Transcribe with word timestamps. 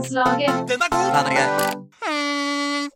Nederlandslaget. 0.00 0.68
Den 0.68 0.80
er 0.80 1.34
grei. 1.36 1.76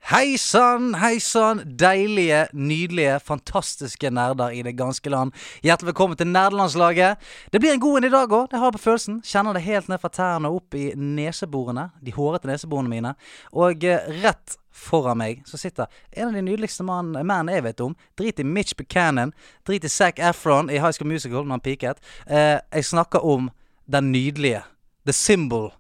Hei 0.04 0.37
sann, 0.41 0.95
hei 0.95 1.19
sann, 1.20 1.61
deilige, 1.80 2.46
nydelige, 2.52 3.19
fantastiske 3.20 4.11
nerder 4.11 4.55
i 4.57 4.62
det 4.62 4.73
ganske 4.79 5.11
land. 5.11 5.32
Hjertelig 5.62 5.91
velkommen 5.91 6.16
til 6.16 6.30
nerdelandslaget. 6.32 7.20
Det 7.52 7.61
blir 7.61 7.75
en 7.75 7.80
god 7.80 7.98
en 7.98 8.09
i 8.09 8.12
dag 8.14 8.32
òg, 8.32 8.48
det 8.51 8.59
har 8.59 8.70
jeg 8.70 8.77
på 8.79 8.82
følelsen. 8.87 9.20
Kjenner 9.25 9.52
det 9.52 9.64
helt 9.66 9.88
ned 9.88 10.01
fra 10.01 10.09
tærne 10.09 10.48
og 10.48 10.62
opp 10.62 10.79
i 10.80 10.87
neseborene, 10.96 11.91
de 12.01 12.16
hårete 12.16 12.48
neseborene 12.48 12.93
mine. 12.93 13.14
Og 13.52 13.84
eh, 13.84 14.09
rett 14.25 14.57
foran 14.73 15.21
meg 15.21 15.45
så 15.48 15.61
sitter 15.61 15.93
en 16.16 16.30
av 16.30 16.41
de 16.41 16.46
nydeligste 16.48 16.88
mennene 16.88 17.52
jeg 17.59 17.68
vet 17.68 17.84
om. 17.84 17.96
Drit 18.16 18.41
i 18.41 18.48
Mitch 18.48 18.77
Buchanan, 18.80 19.37
drit 19.68 19.84
i 19.84 19.93
Zac 19.93 20.24
Efron 20.24 20.73
i 20.73 20.80
High 20.80 20.96
School 20.96 21.12
Musical 21.12 21.45
når 21.45 21.59
han 21.59 21.68
piket. 21.68 22.05
Eh, 22.27 22.60
jeg 22.73 22.93
snakker 22.95 23.24
om 23.24 23.51
den 23.84 24.12
nydelige, 24.12 24.65
the 25.05 25.12
symbol, 25.12 25.74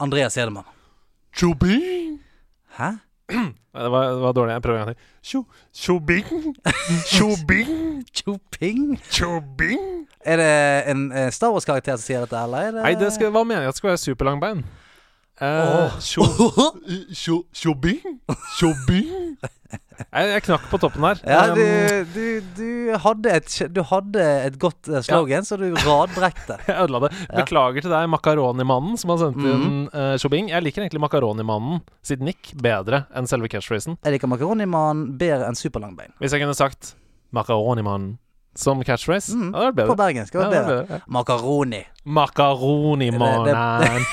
Andreas 0.00 0.34
Hedemann. 0.38 0.64
Tjobing. 1.36 2.18
Hæ? 2.78 2.90
Nei, 3.28 3.82
Det 3.84 3.90
var, 3.92 4.04
det 4.14 4.20
var 4.22 4.32
dårlig. 4.32 4.52
Jeg 4.52 4.62
prøver 4.62 4.78
en 4.80 4.86
gang 4.86 4.96
til. 4.96 5.04
Tjo, 5.22 5.44
tjobing, 5.74 6.54
tjobing, 7.12 8.04
Choping? 8.14 9.00
tjobing. 9.10 10.06
Er 10.24 10.36
det 10.40 10.90
en 10.90 11.12
eh, 11.12 11.30
Star 11.30 11.52
Wars-karakter 11.52 11.96
som 11.96 12.04
sier 12.06 12.24
dette, 12.24 12.36
eller 12.42 12.58
er 12.58 12.72
det 12.76 12.82
Nei, 12.86 12.94
det 12.98 13.10
skal, 13.14 13.30
hva 13.34 13.42
mener 13.46 13.62
jeg 13.66 13.68
at 13.70 13.76
det 13.76 13.80
skal 13.82 13.90
være 13.92 14.00
superlangbein? 14.02 14.64
Tjo, 15.38 16.24
Tjo- 17.14 17.44
Tjobing. 17.54 18.20
Tjobing. 18.58 19.38
jeg, 20.10 20.28
jeg 20.32 20.42
knakk 20.46 20.66
på 20.70 20.80
toppen 20.82 21.04
her. 21.06 21.20
Ja, 21.26 21.54
du, 21.54 21.62
du, 22.14 22.40
du, 22.56 22.68
hadde 23.04 23.34
et, 23.38 23.56
du 23.74 23.82
hadde 23.86 24.24
et 24.48 24.58
godt 24.58 24.80
slogan, 24.88 25.06
slogan, 25.06 25.46
så 25.46 25.58
du 25.60 25.68
radbrekte. 25.76 26.58
jeg 26.68 26.76
ødela 26.84 27.02
det. 27.06 27.12
Beklager 27.36 27.86
til 27.86 27.94
deg, 27.94 28.08
Makaronimannen, 28.10 28.98
som 29.00 29.14
har 29.14 29.22
sendt 29.22 29.42
inn 29.42 29.66
mm. 29.86 29.90
uh. 29.94 30.38
Jeg 30.48 30.64
liker 30.66 30.86
egentlig 30.86 31.02
Makaronimannen 31.06 31.82
sitt 32.02 32.24
nikk 32.24 32.54
bedre 32.58 33.06
enn 33.14 33.30
selve 33.30 33.50
catchphrasen. 33.52 33.98
Jeg 34.02 34.16
liker 34.16 34.30
Makaronimannen 34.30 35.18
bedre 35.20 35.50
enn 35.50 35.58
superlangbein. 35.58 36.14
Hvis 36.22 36.34
jeg 36.34 36.42
kunne 36.42 36.56
sagt 36.58 36.96
Makaronimannen 37.36 38.16
som 38.58 38.80
catchphrase, 38.82 39.36
mm. 39.36 39.52
hadde 39.54 39.66
det 39.70 39.76
vært 39.78 39.86
På 39.86 39.94
bedre. 39.94 40.02
bergensk 40.02 40.32
skal 40.34 40.50
Makaroni. 42.08 43.10
Makaronimannen. 43.12 44.04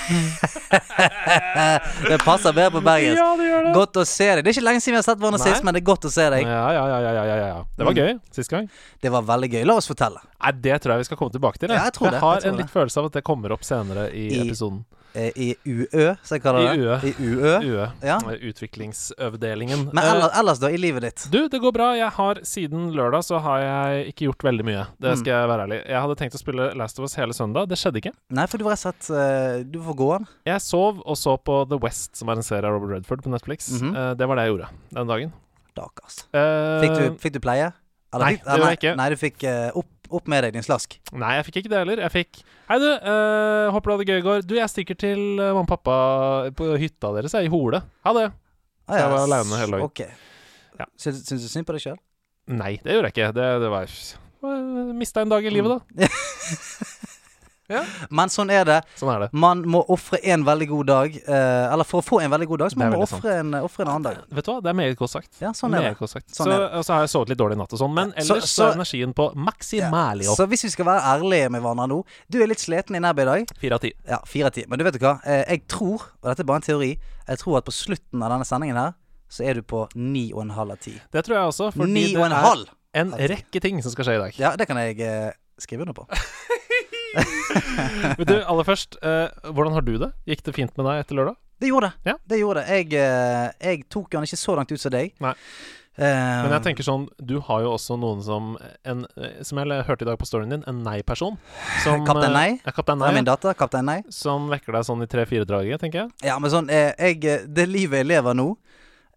det 2.10 2.18
passer 2.24 2.54
bedre 2.54 2.72
på 2.76 2.82
bergensk. 2.86 3.20
Ja, 3.22 3.30
det 3.40 3.48
gjør 3.50 3.64
det. 3.68 3.74
Godt 3.78 4.00
å 4.02 4.06
se 4.08 4.28
deg. 4.36 4.44
Det 4.46 4.52
er 4.52 4.58
ikke 4.58 4.66
lenge 4.68 4.84
siden 4.84 4.96
vi 4.98 5.02
har 5.02 5.08
sett 5.08 5.22
hverandre 5.22 5.42
sist, 5.44 5.64
men 5.66 5.76
det 5.78 5.82
er 5.84 5.88
godt 5.92 6.08
å 6.10 6.12
se 6.14 6.26
deg. 6.36 6.46
Ja, 6.48 6.66
ja, 6.76 6.86
ja, 6.92 7.14
ja, 7.16 7.38
ja. 7.46 7.62
Det 7.78 7.86
var 7.88 7.94
Mm. 7.96 8.02
gøy 8.02 8.20
sist 8.36 8.50
gang. 8.52 8.70
Det 9.02 9.12
var 9.12 9.22
veldig 9.24 9.52
gøy. 9.54 9.64
La 9.66 9.76
oss 9.80 9.88
fortelle. 9.88 10.20
Nei, 10.44 10.52
Det 10.52 10.82
tror 10.82 10.92
jeg 10.96 10.98
vi 11.00 11.04
skal 11.12 11.18
komme 11.18 11.32
tilbake 11.32 11.58
til. 11.60 11.70
Ja, 11.70 11.84
jeg 11.86 11.94
tror 11.94 12.12
det, 12.12 12.20
har 12.20 12.36
jeg 12.36 12.44
tror 12.44 12.52
en 12.52 12.58
det. 12.58 12.70
følelse 12.72 12.98
av 13.00 13.06
at 13.06 13.12
det 13.14 13.24
kommer 13.24 13.52
opp 13.52 13.64
senere 13.64 14.12
i, 14.14 14.28
I- 14.28 14.42
episoden. 14.50 14.86
Eh, 15.16 15.32
I 15.38 15.56
UØ, 15.66 16.18
som 16.28 16.36
jeg 16.36 16.42
kaller 16.44 16.74
I 16.74 16.76
det. 16.76 17.04
I 17.08 17.14
UØ. 17.24 17.62
UØ. 17.64 17.92
Ja. 18.04 18.18
Utviklingsavdelingen. 18.20 19.86
Men 19.94 20.04
Eh, 20.04 20.12
ellers, 20.12 20.32
ellers, 20.38 20.60
da? 20.60 20.68
I 20.68 20.76
livet 20.78 21.02
ditt? 21.04 21.28
du, 21.32 21.48
det 21.48 21.62
går 21.62 21.72
bra. 21.72 21.94
Jeg 21.96 22.10
har 22.12 22.36
Siden 22.44 22.92
lørdag 22.94 23.24
så 23.24 23.40
har 23.40 23.60
jeg 23.62 24.08
ikke 24.14 24.26
gjort 24.28 24.44
veldig 24.44 24.66
mye. 24.66 24.88
Det 25.00 25.14
Mm. 25.14 25.20
skal 25.22 25.32
jeg 25.32 25.48
være 25.48 25.68
ærlig. 25.70 25.88
Jeg 25.88 26.02
hadde 26.02 26.16
tenkt 26.18 26.36
å 26.36 26.38
spille 26.44 26.76
Last 26.76 27.00
of 27.00 27.06
Us 27.06 27.16
hele 27.16 27.32
søndag. 27.32 27.70
Det 27.70 27.78
skjedde 27.86 28.02
ikke. 28.02 28.14
Nei, 28.36 28.46
for 28.52 28.60
du 28.60 28.66
var 28.68 28.76
rett 28.76 28.84
og 28.84 28.90
slett 28.90 29.10
eh, 29.16 29.64
Du 29.70 29.80
får 29.86 29.98
gå 30.02 30.12
an. 30.18 30.28
Jeg 30.50 30.66
sov 30.66 31.00
og 31.06 31.18
så 31.22 31.38
på 31.38 31.62
The 31.70 31.80
West, 31.82 32.14
som 32.20 32.30
er 32.34 32.42
en 32.42 32.46
serie 32.46 32.68
av 32.68 32.76
Robert 32.76 32.98
Redford 32.98 33.24
på 33.24 33.32
Netflix. 33.34 33.72
Mm 33.78 33.82
-hmm. 33.82 33.98
uh, 33.98 34.12
det 34.18 34.28
var 34.28 34.36
det 34.36 34.46
jeg 34.46 34.54
gjorde 34.54 34.70
den 35.00 35.08
dagen. 35.08 35.34
Dakkars. 35.76 36.18
Uh, 36.34 36.82
Fikk 36.82 36.96
du, 37.00 37.18
fikk 37.20 37.34
du 37.34 37.40
pleie? 37.40 37.72
nei, 38.16 38.32
fikk, 38.36 38.44
det 38.46 38.52
gjorde 38.52 38.70
jeg 38.70 38.80
ikke. 38.80 38.96
Nei, 38.96 39.10
du 39.10 39.16
fikk 39.16 39.44
uh, 39.44 39.70
opp, 39.82 39.92
opp 40.10 40.28
med 40.28 40.44
deg 40.44 40.54
din 40.54 40.64
slask. 40.64 41.00
Nei, 41.14 41.36
jeg 41.36 41.46
fikk 41.46 41.56
ikke 41.62 41.70
det 41.70 41.80
heller. 41.84 42.02
Jeg 42.06 42.12
fikk 42.12 42.44
Hei, 42.66 42.80
du. 42.82 42.88
eh, 42.90 43.68
håper 43.70 43.86
du 43.86 43.94
hadde 43.94 44.06
det 44.06 44.14
gøy 44.14 44.20
i 44.20 44.26
går. 44.26 44.46
Du, 44.50 44.56
jeg 44.58 44.70
stikker 44.72 44.98
til 44.98 45.20
eh, 45.38 45.52
mamma 45.54 45.68
og 45.68 45.70
pappa 45.70 45.98
på 46.58 46.72
hytta 46.82 47.12
deres, 47.14 47.36
jeg, 47.38 47.46
i 47.46 47.52
Hole. 47.54 47.84
Ha 48.08 48.14
det. 48.18 48.32
Ah, 48.90 48.98
jeg 48.98 49.12
var 49.12 49.26
aleine 49.28 49.60
hele 49.60 49.78
dagen. 49.78 49.86
Ok. 49.86 50.02
Ja. 50.80 50.88
Syns, 50.98 51.22
syns 51.28 51.46
du 51.46 51.50
synd 51.52 51.68
på 51.68 51.76
deg 51.76 51.84
sjøl? 51.84 52.00
Nei, 52.50 52.76
det 52.82 52.96
gjorde 52.96 53.12
jeg 53.12 53.18
ikke. 53.18 53.30
Det, 53.38 53.46
det 53.62 53.70
var 53.74 53.94
Mista 54.98 55.22
en 55.26 55.30
dag 55.30 55.46
i 55.46 55.54
livet, 55.54 55.78
da. 55.78 56.10
Men 58.10 58.30
sånn 58.30 58.52
er 58.54 58.66
det. 58.68 58.76
Sånn 59.00 59.10
er 59.16 59.20
det. 59.26 59.28
Man 59.34 59.64
må 59.66 59.80
ofre 59.90 60.20
en 60.24 60.44
veldig 60.46 60.68
god 60.70 60.86
dag. 60.88 61.16
eh, 61.16 61.74
eller 61.74 61.84
for 61.84 62.02
å 62.02 62.06
få 62.06 62.20
en 62.22 62.32
veldig 62.32 62.48
god 62.48 62.60
dag, 62.60 62.72
så 62.72 62.78
må 62.78 62.90
man 62.92 63.02
ofre 63.02 63.34
en, 63.40 63.54
ofre 63.58 63.82
en 63.86 63.90
annen 63.94 64.04
dag. 64.04 64.18
Vet 64.30 64.46
du 64.46 64.52
hva, 64.52 64.58
det 64.62 64.70
er 64.70 64.78
meget 64.78 64.98
godt 65.00 65.12
sagt. 65.16 65.32
Ja, 65.42 65.50
sånn 65.58 65.74
er 65.74 65.82
det. 65.90 65.94
godt 65.98 66.12
sagt. 66.14 66.30
Sånn 66.36 66.46
så, 66.46 66.52
er 66.54 66.60
det. 66.66 66.70
og 66.78 66.86
så 66.86 66.94
har 66.94 67.02
jeg 67.06 67.10
sovet 67.16 67.30
litt 67.34 67.40
dårlig 67.42 67.58
i 67.58 67.62
natt 67.64 67.74
og 67.74 67.80
sånn, 67.82 67.94
men 67.94 68.14
Ja, 68.16 68.22
så- 68.24 68.36
ellers 68.36 68.50
så, 68.52 68.56
så- 68.56 68.70
er 68.70 68.78
energien 68.80 69.14
på 69.18 69.28
maximali 69.36 70.28
opp. 70.28 70.38
Så 70.38 70.48
hvis 70.48 70.64
vi 70.64 70.70
skal 70.70 70.86
være 70.86 71.02
ærlige 71.16 71.50
med 71.52 71.62
hverandre 71.62 71.88
nå 71.90 72.04
Du 72.30 72.42
er 72.42 72.48
litt 72.48 72.60
sliten 72.60 72.96
i 72.96 73.00
nebbet 73.00 73.22
i 73.24 73.26
dag. 73.26 73.48
Fire 73.60 73.74
av 73.74 73.80
ti. 73.82 73.94
Ja, 74.08 74.20
fire 74.26 74.46
av 74.46 74.52
ti. 74.54 74.66
Men 74.68 74.78
du 74.80 74.84
vet 74.86 74.94
du 74.94 75.00
hva? 75.00 75.20
Eh, 75.26 75.44
jeg 75.50 75.68
tror, 75.68 76.02
og 76.22 76.30
dette 76.30 76.40
er 76.42 76.44
bare 76.46 76.58
en 76.58 76.62
teori, 76.70 77.00
jeg 77.28 77.38
tror 77.40 77.58
at 77.58 77.66
på 77.66 77.72
slutten 77.74 78.22
av 78.24 78.30
denne 78.32 78.46
sendingen 78.46 78.76
her, 78.78 78.94
så 79.30 79.44
er 79.44 79.56
du 79.56 79.62
på 79.64 79.88
ni 79.96 80.32
og 80.34 80.42
en 80.44 80.50
halv 80.52 80.72
av 80.72 80.78
ti. 80.80 80.94
Det 81.12 81.26
tror 81.26 81.36
jeg 81.36 81.48
også, 81.50 81.72
fordi 81.74 81.92
Ni 81.92 82.08
det 82.14 82.18
og 82.18 82.26
en 82.28 82.32
er 82.32 82.46
halv! 82.46 82.70
en 82.94 83.12
rekke 83.12 83.60
ting 83.60 83.82
som 83.84 83.92
skal 83.92 84.06
skje 84.06 84.16
i 84.16 84.22
dag. 84.22 84.34
Ja, 84.40 84.56
det 84.56 84.68
kan 84.68 84.78
jeg 84.78 85.00
eh, 85.02 85.32
skrive 85.60 85.82
under 85.82 85.94
på. 85.94 86.06
Men 88.18 88.28
du, 88.28 88.36
aller 88.44 88.68
først, 88.68 88.98
eh, 89.02 89.50
hvordan 89.52 89.74
har 89.78 89.86
du 89.88 89.96
det? 90.02 90.12
Gikk 90.30 90.44
det 90.48 90.56
fint 90.58 90.76
med 90.78 90.88
deg 90.90 91.04
etter 91.06 91.20
lørdag? 91.20 91.40
Det 91.62 91.70
gjorde 91.72 91.88
det. 91.90 92.12
Ja. 92.12 92.18
Det 92.28 92.38
gjorde 92.42 92.62
det. 92.66 92.78
Jeg, 92.82 92.94
eh, 93.00 93.48
jeg 93.64 93.86
tok 93.94 94.14
han 94.18 94.28
ikke 94.28 94.40
så 94.42 94.56
langt 94.58 94.72
ut 94.76 94.82
som 94.82 94.92
deg. 94.92 95.14
Nei. 95.24 95.34
Eh, 95.96 96.04
Men 96.44 96.52
jeg 96.58 96.64
tenker 96.66 96.84
sånn, 96.84 97.06
du 97.24 97.38
har 97.48 97.62
jo 97.64 97.70
også 97.78 97.96
noen 97.96 98.20
som 98.20 98.50
en, 98.84 99.06
eh, 99.16 99.38
Som 99.48 99.62
jeg 99.62 99.86
hørte 99.88 100.04
i 100.04 100.10
dag 100.10 100.18
på 100.20 100.28
storyen 100.28 100.52
din, 100.52 100.64
en 100.68 100.82
nei-person. 100.84 101.38
Kaptein 101.86 102.26
eh, 102.28 102.34
Nei? 102.36 102.50
Ja, 102.66 102.74
Kaptein 102.76 103.00
Nei. 103.00 103.14
min 103.16 103.28
datter, 103.30 103.56
kaptein 103.56 103.88
Nei. 103.88 104.02
Som 104.12 104.50
vekker 104.52 104.76
deg 104.76 104.84
sånn 104.90 105.06
i 105.06 105.08
tre-fire-draget, 105.08 105.80
tenker 105.86 106.02
jeg. 106.04 106.12
Ja, 106.28 106.36
men 106.44 106.52
sånn 106.52 106.68
eh, 106.68 106.92
jeg, 107.00 107.24
eh, 107.24 107.46
Det 107.48 107.70
livet 107.72 108.04
jeg 108.04 108.10
lever 108.12 108.36
nå, 108.36 108.50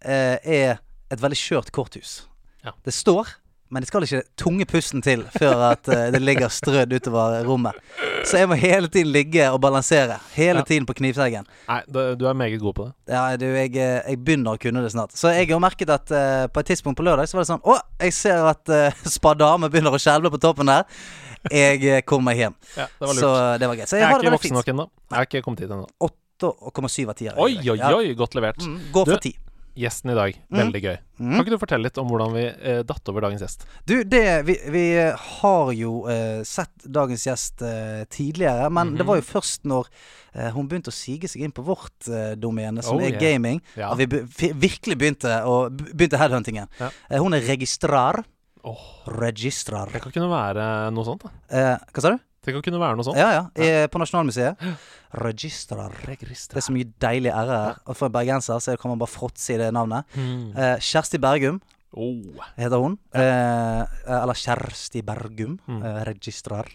eh, 0.06 0.38
er 0.38 0.78
et 1.10 1.18
veldig 1.24 1.40
skjørt 1.40 1.74
korthus. 1.74 2.20
Ja. 2.62 2.76
Det 2.86 2.94
står, 2.94 3.34
men 3.68 3.84
det 3.84 3.88
skal 3.90 4.04
ikke 4.06 4.22
tunge 4.40 4.64
pusten 4.68 5.02
til 5.04 5.24
før 5.34 5.60
at 5.72 5.88
eh, 5.92 6.06
det 6.14 6.20
ligger 6.22 6.48
strødd 6.52 6.92
utover 6.96 7.42
rommet. 7.44 7.76
Så 8.24 8.40
jeg 8.40 8.48
må 8.48 8.56
hele 8.58 8.88
tiden 8.88 9.12
ligge 9.12 9.44
og 9.52 9.60
balansere. 9.60 10.16
Hele 10.34 10.62
Ja. 10.62 10.64
tiden 10.64 10.86
på 10.88 10.94
knivseggen. 10.96 11.44
Nei, 11.68 11.80
du 11.92 12.24
er 12.26 12.32
meget 12.32 12.60
god 12.60 12.74
på 12.74 12.86
det. 12.88 12.92
Ja, 13.12 13.36
du, 13.36 13.44
jeg, 13.44 13.76
eh, 13.76 14.00
jeg 14.08 14.20
begynner 14.24 14.56
å 14.56 14.60
kunne 14.60 14.82
det 14.82 14.92
snart. 14.92 15.12
Så 15.16 15.32
jeg 15.36 15.50
har 15.50 15.60
merket 15.60 15.90
at 15.92 16.10
uh, 16.10 16.46
på 16.48 16.60
et 16.60 16.70
tidspunkt 16.72 16.96
på 16.98 17.04
lørdag 17.04 17.28
så 17.28 17.36
var 17.38 17.44
det 17.44 17.50
sånn 17.50 17.64
Å, 17.64 17.76
jeg 18.00 18.14
ser 18.16 18.48
at 18.48 18.72
uh, 18.74 19.02
spadame 19.08 19.68
begynner 19.72 19.92
å 19.94 20.00
skjelve 20.00 20.32
på 20.32 20.40
toppen 20.40 20.72
der. 20.72 20.88
Jeg 21.52 22.02
kommer 22.08 22.34
hjem. 22.34 22.56
Ja, 22.74 22.88
det 22.88 23.04
var 23.04 23.14
lurt. 23.14 23.20
Så 23.22 23.34
det 23.60 23.68
var 23.68 23.76
greit. 23.78 23.90
Så 23.90 24.00
jeg 24.00 24.06
jeg, 24.06 24.14
er 24.14 24.24
ikke 24.24 24.34
voksen 24.38 24.58
nok 24.58 24.72
ennå. 24.72 24.88
Jeg 25.10 25.16
har 25.20 25.28
ikke 25.28 25.44
kommet 25.44 25.62
hit 25.62 25.76
ennå. 25.76 25.86
8,7 26.40 27.04
av 27.04 27.14
10. 27.14 27.36
Oi, 27.36 27.52
oi, 27.74 27.78
oi, 27.78 28.14
godt 28.18 28.34
levert. 28.38 28.64
Mm, 28.64 28.80
gå 28.94 29.04
for 29.06 29.20
10. 29.22 29.47
Gjesten 29.78 30.10
i 30.10 30.14
dag, 30.18 30.34
Mm. 30.50 30.58
veldig 30.58 30.80
gøy. 30.82 30.96
Mm. 31.20 31.30
Kan 31.36 31.44
ikke 31.44 31.54
du 31.54 31.58
fortelle 31.62 31.86
litt 31.86 31.98
om 32.02 32.08
hvordan 32.10 32.32
vi 32.34 32.44
eh, 32.46 32.80
datt 32.82 33.08
over 33.12 33.20
dagens 33.22 33.42
gjest? 33.44 33.64
Du, 33.86 34.02
det 34.04 34.44
Vi, 34.48 34.56
vi 34.74 34.84
har 34.98 35.72
jo 35.78 35.92
eh, 36.10 36.42
sett 36.42 36.86
dagens 36.90 37.24
gjest 37.28 37.62
eh, 37.62 38.04
tidligere, 38.10 38.68
men 38.70 38.88
Mhm. 38.92 38.96
det 38.98 39.06
var 39.06 39.16
jo 39.20 39.22
først 39.22 39.64
når 39.64 39.86
eh, 40.34 40.50
hun 40.50 40.66
begynte 40.68 40.90
å 40.90 40.94
sige 40.94 41.28
seg 41.30 41.42
inn 41.46 41.52
på 41.54 41.62
vårt 41.64 42.08
eh, 42.10 42.34
domene, 42.36 42.82
som 42.82 42.96
Oh, 42.98 43.02
er 43.02 43.10
yeah. 43.14 43.20
gaming, 43.20 43.62
Ja. 43.76 43.92
at 43.92 43.98
vi 43.98 44.06
be, 44.06 44.20
virkelig 44.54 44.98
begynte 44.98 45.30
å 45.46 45.70
Begynte 45.70 46.18
headhuntingen. 46.18 46.68
Ja. 46.80 46.90
Eh, 47.10 47.18
hun 47.22 47.34
er 47.34 47.40
registrar. 47.40 48.24
Oh. 48.64 48.76
Registrar. 49.06 49.88
det 49.92 50.02
kan 50.02 50.12
kunne 50.12 50.28
være 50.30 50.90
noe 50.92 51.04
sånt. 51.06 51.22
da 51.22 51.30
Eh, 51.50 51.78
hva 51.94 52.00
sa 52.02 52.10
du? 52.10 52.18
Det 52.48 52.54
kan 52.56 52.64
kunne 52.64 52.80
være 52.80 52.96
noe 52.96 53.04
sånt. 53.04 53.18
Ja, 53.20 53.28
ja. 53.36 53.42
I, 53.60 53.86
på 53.92 54.00
Nasjonalmuseet. 54.00 54.62
Registrar. 55.28 55.92
Det 56.08 56.56
er 56.56 56.64
så 56.64 56.72
mye 56.74 56.88
deilige 57.00 57.34
r-er 57.36 57.52
her. 57.52 57.80
Og 57.84 57.96
for 57.98 58.08
en 58.08 58.14
bergenser 58.14 58.62
så 58.64 58.76
kan 58.80 58.94
man 58.94 59.00
bare 59.02 59.12
fråtse 59.12 59.52
i 59.54 59.60
det 59.60 59.68
navnet. 59.76 60.08
Mm. 60.16 60.54
Eh, 60.56 60.78
Kjersti 60.80 61.20
Bergum 61.20 61.60
Oh. 61.96 62.36
heter 62.56 62.76
hun. 62.76 62.98
Eh, 63.16 63.82
eller 64.12 64.36
Kjersti 64.36 65.00
Bergum. 65.02 65.58
Mm. 65.66 65.82
Eh, 65.82 66.00
registrar. 66.04 66.68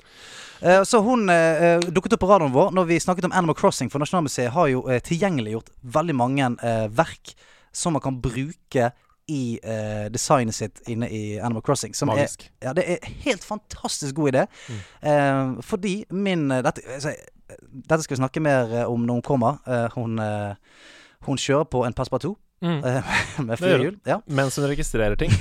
Eh, 0.62 0.82
så 0.84 1.02
hun 1.06 1.30
eh, 1.30 1.64
eh, 1.64 1.80
dukket 1.94 2.16
opp 2.18 2.24
på 2.26 2.30
radioen 2.32 2.54
vår 2.56 2.74
når 2.74 2.88
vi 2.90 3.00
snakket 3.00 3.28
om 3.30 3.36
Animal 3.38 3.56
Crossing. 3.56 3.92
For 3.94 4.02
Nasjonalmuseet 4.02 4.50
har 4.56 4.72
jo 4.74 4.82
eh, 4.90 5.02
tilgjengeliggjort 5.06 5.70
veldig 5.86 6.16
mange 6.18 6.50
eh, 6.66 6.88
verk 6.90 7.36
som 7.74 7.94
man 7.94 8.02
kan 8.06 8.18
bruke 8.22 8.90
i 9.28 9.60
eh, 9.64 10.10
designet 10.12 10.56
sitt 10.56 10.82
inne 10.92 11.08
i 11.10 11.40
Animal 11.40 11.64
Crossing. 11.64 11.96
Som 11.96 12.10
er, 12.12 12.16
Magisk. 12.24 12.50
ja, 12.64 12.74
det 12.74 12.84
er 12.96 13.12
helt 13.24 13.44
fantastisk 13.44 14.16
god 14.16 14.34
idé. 14.34 14.46
Mm. 14.70 14.80
Eh, 15.12 15.62
fordi 15.64 15.94
min 16.12 16.52
eh, 16.52 16.64
dette, 16.66 16.82
altså, 16.96 17.14
eh, 17.14 17.62
dette 17.90 18.04
skal 18.04 18.18
vi 18.18 18.22
snakke 18.22 18.44
mer 18.44 18.74
eh, 18.82 18.90
om 18.90 19.06
når 19.08 19.22
hun 19.22 19.28
kommer. 19.30 19.62
Eh, 19.68 19.88
hun, 19.96 20.20
hun 21.28 21.38
kjører 21.40 21.70
på 21.72 21.86
en 21.88 21.94
Passepartout 21.94 22.40
Mm. 22.64 22.80
med 23.46 23.60
fire 23.60 23.76
hjul. 23.82 23.96
Ja. 24.08 24.22
Mens 24.32 24.56
hun 24.56 24.64
registrerer 24.72 25.18
ting 25.20 25.34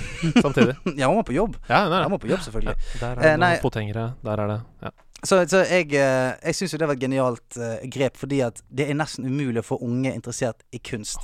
samtidig. 0.43 0.73
ja, 0.99 1.06
hun 1.06 1.20
må 1.20 1.23
på 1.23 1.37
jobb. 1.37 1.55
Ja, 1.69 1.85
hun 1.85 1.93
er 1.94 2.08
må 2.11 2.19
på 2.19 2.26
jobb, 2.26 2.40
selvfølgelig. 2.43 2.75
Ja, 2.75 2.99
der 2.99 3.12
er 3.12 3.20
det 3.23 3.35
noen 3.38 3.61
potengere. 3.62 4.06
Der 4.26 4.43
er 4.43 4.50
det 4.50 4.56
ja. 4.82 4.90
Så, 5.23 5.38
så 5.46 5.61
jeg, 5.62 5.93
jeg 5.94 6.56
syns 6.58 6.75
jo 6.75 6.81
det 6.82 6.88
var 6.90 6.99
et 6.99 7.05
genialt 7.05 7.61
grep, 7.94 8.19
fordi 8.19 8.40
at 8.43 8.58
det 8.75 8.88
er 8.90 8.99
nesten 8.99 9.31
umulig 9.31 9.62
å 9.62 9.69
få 9.69 9.78
unge 9.87 10.11
interessert 10.11 10.67
i 10.75 10.82
kunst. 10.82 11.23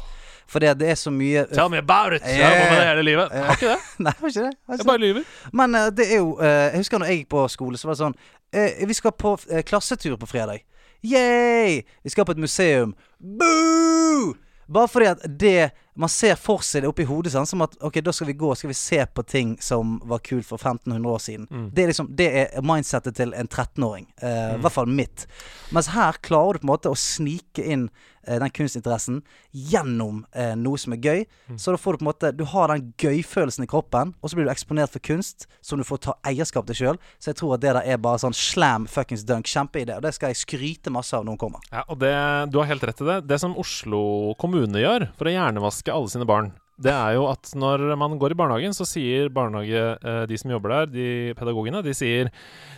Fordi 0.48 0.70
det 0.80 0.88
er 0.90 0.96
så 0.96 1.10
mye 1.12 1.44
Tell 1.52 1.68
me 1.68 1.78
about 1.82 2.16
it! 2.16 2.22
Jeg 2.24 2.44
har 2.44 2.70
med 2.70 2.80
det 2.80 2.86
hele 2.88 3.02
livet. 3.04 3.32
Har 3.32 3.52
ikke 3.58 3.68
det. 3.74 3.78
Nei, 4.04 4.12
har 4.20 4.28
ikke 4.32 4.46
det? 4.46 4.52
Var 4.68 4.80
Jeg 4.80 4.86
bare 4.88 5.02
lyver. 5.02 5.22
Men 5.52 5.74
eh, 5.74 5.90
det 5.96 6.06
er 6.08 6.22
jo 6.22 6.30
eh, 6.40 6.48
Jeg 6.48 6.82
husker 6.82 7.02
når 7.02 7.10
jeg 7.12 7.20
gikk 7.22 7.30
på 7.34 7.44
skole, 7.52 7.78
så 7.80 7.88
var 7.90 7.96
det 7.98 8.02
sånn 8.02 8.16
eh, 8.56 8.80
Vi 8.88 8.96
skal 8.96 9.12
på 9.12 9.34
eh, 9.50 9.62
klassetur 9.68 10.16
på 10.16 10.30
fredag. 10.30 10.64
Yay! 11.04 11.82
Vi 12.02 12.10
skal 12.10 12.26
på 12.26 12.34
et 12.34 12.40
museum. 12.42 12.94
Boo! 13.20 14.32
Bare 14.68 14.88
fordi 14.88 15.06
at 15.12 15.22
det 15.40 15.70
Man 15.98 16.08
ser 16.12 16.36
for 16.38 16.62
seg 16.62 16.84
det 16.84 16.90
oppi 16.92 17.04
hodet 17.08 17.32
sånn, 17.34 17.46
som 17.50 17.64
at 17.66 17.74
ok, 17.82 17.98
da 18.06 18.12
skal 18.14 18.30
vi 18.30 18.36
gå 18.38 18.52
skal 18.54 18.70
vi 18.70 18.76
se 18.78 19.00
på 19.06 19.24
ting 19.26 19.56
som 19.60 19.96
var 20.06 20.22
kult 20.24 20.46
for 20.46 20.58
1500 20.62 21.10
år 21.10 21.24
siden. 21.24 21.48
Det 21.74 21.82
er 21.84 21.90
liksom 21.92 22.12
Det 22.14 22.28
er 22.44 22.62
mindsettet 22.62 23.16
til 23.18 23.34
en 23.34 23.48
13-åring. 23.48 24.06
eh, 24.22 24.54
I 24.54 24.62
hvert 24.62 24.72
fall 24.76 24.86
mitt. 24.86 25.26
Mens 25.74 25.90
her 25.92 26.12
klarer 26.22 26.54
du 26.54 26.62
på 26.62 26.68
en 26.68 26.74
måte 26.76 26.92
å 26.92 26.96
snike 26.96 27.64
inn 27.66 27.88
uh, 28.28 28.38
den 28.40 28.50
kunstinteressen 28.54 29.18
gjennom 29.52 30.22
uh, 30.36 30.54
noe 30.56 30.78
som 30.80 30.94
er 30.94 31.00
gøy. 31.02 31.24
Så 31.60 31.72
da 31.74 31.80
får 31.80 31.96
du 31.96 31.98
på 32.00 32.04
en 32.06 32.10
måte 32.12 32.30
Du 32.36 32.44
har 32.44 32.68
den 32.72 32.92
gøyfølelsen 33.00 33.64
i 33.64 33.68
kroppen, 33.68 34.14
og 34.22 34.30
så 34.30 34.38
blir 34.38 34.46
du 34.48 34.52
eksponert 34.52 34.92
for 34.94 35.02
kunst 35.04 35.46
som 35.64 35.80
du 35.80 35.84
får 35.84 36.00
ta 36.06 36.14
eierskap 36.28 36.66
til 36.70 36.78
sjøl. 36.78 37.00
Så 37.18 37.32
jeg 37.32 37.40
tror 37.40 37.56
at 37.56 37.64
det 37.64 37.74
der 37.74 37.82
er 37.84 38.00
bare 38.00 38.20
sånn 38.22 38.36
slam 38.36 38.86
fuckings 38.88 39.24
dunk. 39.28 39.48
Kjempeidé. 39.48 39.96
Og 39.98 40.02
det 40.06 40.14
skal 40.16 40.32
jeg 40.32 40.40
skryte 40.44 40.92
masse 40.94 41.16
av 41.16 41.24
når 41.26 41.36
hun 41.36 41.42
kommer. 41.44 41.60
Ja, 41.72 41.84
og 41.88 41.98
det, 42.00 42.14
Du 42.52 42.58
har 42.62 42.70
helt 42.70 42.84
rett 42.84 43.00
i 43.02 43.08
det. 43.08 43.18
Det 43.28 43.40
som 43.40 43.56
Oslo 43.60 44.34
kommune 44.40 44.80
gjør 44.80 45.08
for 45.18 45.28
å 45.28 45.34
hjernevaske 45.34 45.87
alle 45.92 46.10
sine 46.12 46.26
barn, 46.28 46.52
det 46.78 46.92
er 46.94 47.16
jo 47.16 47.26
at 47.26 47.50
når 47.58 47.96
man 47.98 48.14
går 48.20 48.32
i 48.32 48.38
barnehagen, 48.38 48.74
så 48.76 48.86
sier 48.86 49.32
barnehage, 49.34 49.98
eh, 49.98 50.24
de 50.30 50.38
som 50.38 50.52
jobber 50.54 50.74
der, 50.74 50.92
de 50.92 51.08
pedagogene, 51.38 51.82
de 51.82 51.94
sier 51.94 52.30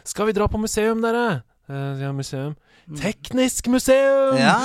'Skal 0.05 0.27
vi 0.27 0.33
dra 0.33 0.49
på 0.49 0.61
museum, 0.61 1.01
dere?' 1.03 1.43
Eh, 1.71 2.01
ja, 2.03 2.11
museum. 2.11 2.57
Teknisk 2.99 3.69
museum! 3.71 4.35
Ja. 4.41 4.57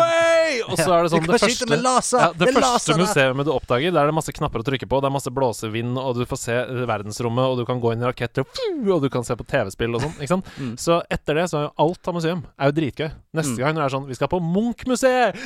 Oi! 0.00 0.62
Og 0.64 0.78
så 0.78 0.86
er 0.94 1.04
det 1.04 1.10
sånn 1.12 1.26
det 1.26 1.38
første, 1.42 1.66
ja, 1.76 2.28
det 2.32 2.48
Det 2.48 2.54
første 2.56 2.96
museet 2.96 3.42
du 3.46 3.50
oppdager, 3.52 3.92
der 3.92 4.06
er 4.06 4.10
det 4.10 4.16
masse 4.16 4.32
knapper 4.32 4.62
å 4.62 4.66
trykke 4.66 4.88
på. 4.88 5.00
Det 5.02 5.10
er 5.10 5.14
masse 5.14 5.32
blåsevind, 5.34 5.98
og 6.00 6.16
du 6.16 6.24
får 6.28 6.40
se 6.40 6.56
verdensrommet, 6.88 7.44
og 7.44 7.60
du 7.60 7.64
kan 7.68 7.82
gå 7.82 7.92
inn 7.92 8.04
i 8.04 8.08
raketter, 8.08 8.46
og 8.46 9.04
du 9.04 9.10
kan 9.12 9.26
se 9.26 9.36
på 9.36 9.46
TV-spill 9.48 9.98
og 9.98 10.06
sånn. 10.06 10.44
Mm. 10.56 10.72
Så 10.80 11.02
etter 11.12 11.42
det 11.42 11.48
så 11.52 11.60
er 11.60 11.66
jo 11.68 11.74
alt 11.86 12.08
av 12.08 12.16
museum 12.16 12.46
er 12.56 12.70
jo 12.72 12.78
dritgøy. 12.80 13.10
Neste 13.36 13.58
gang 13.60 13.76
når 13.76 13.82
det 13.82 13.86
er 13.86 13.94
sånn 13.96 14.06
Vi 14.08 14.16
skal 14.16 14.30
på 14.32 14.40
Munch-museet! 14.40 15.36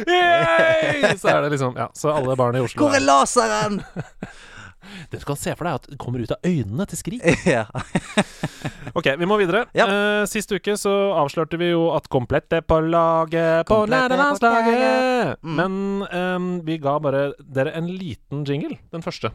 Så 1.20 1.32
er 1.32 1.42
det 1.42 1.50
liksom 1.56 1.74
Ja, 1.78 1.88
så 1.96 2.12
alle 2.14 2.36
barn 2.38 2.54
i 2.58 2.62
Oslo 2.62 2.84
Hvor 2.84 2.94
er 2.94 3.02
laseren? 3.02 3.80
Det 5.10 5.20
du 5.22 5.26
kan 5.28 5.38
se 5.40 5.54
for 5.56 5.66
deg, 5.68 5.72
er 5.72 5.80
at 5.82 5.90
det 5.90 5.98
kommer 6.00 6.22
ut 6.24 6.32
av 6.34 6.46
øynene 6.46 6.86
til 6.90 7.00
Skrik. 7.00 7.26
ja. 7.56 7.66
Ok, 8.96 9.06
vi 9.20 9.26
må 9.28 9.36
videre. 9.38 9.64
Ja. 9.76 9.84
Uh, 9.86 10.24
sist 10.28 10.50
uke 10.52 10.74
så 10.80 10.90
avslørte 11.20 11.58
vi 11.60 11.68
jo 11.70 11.90
at 11.94 12.08
Komplett 12.10 12.50
er 12.56 12.64
på 12.66 12.80
laget 12.82 13.68
på 13.68 13.84
nærlandslaget. 13.88 15.38
Mm. 15.46 15.54
Men 15.60 15.76
um, 16.10 16.48
vi 16.66 16.78
ga 16.82 16.96
bare 17.02 17.30
dere 17.38 17.76
en 17.78 17.86
liten 17.86 18.42
jingle, 18.48 18.76
den 18.90 19.04
første. 19.06 19.30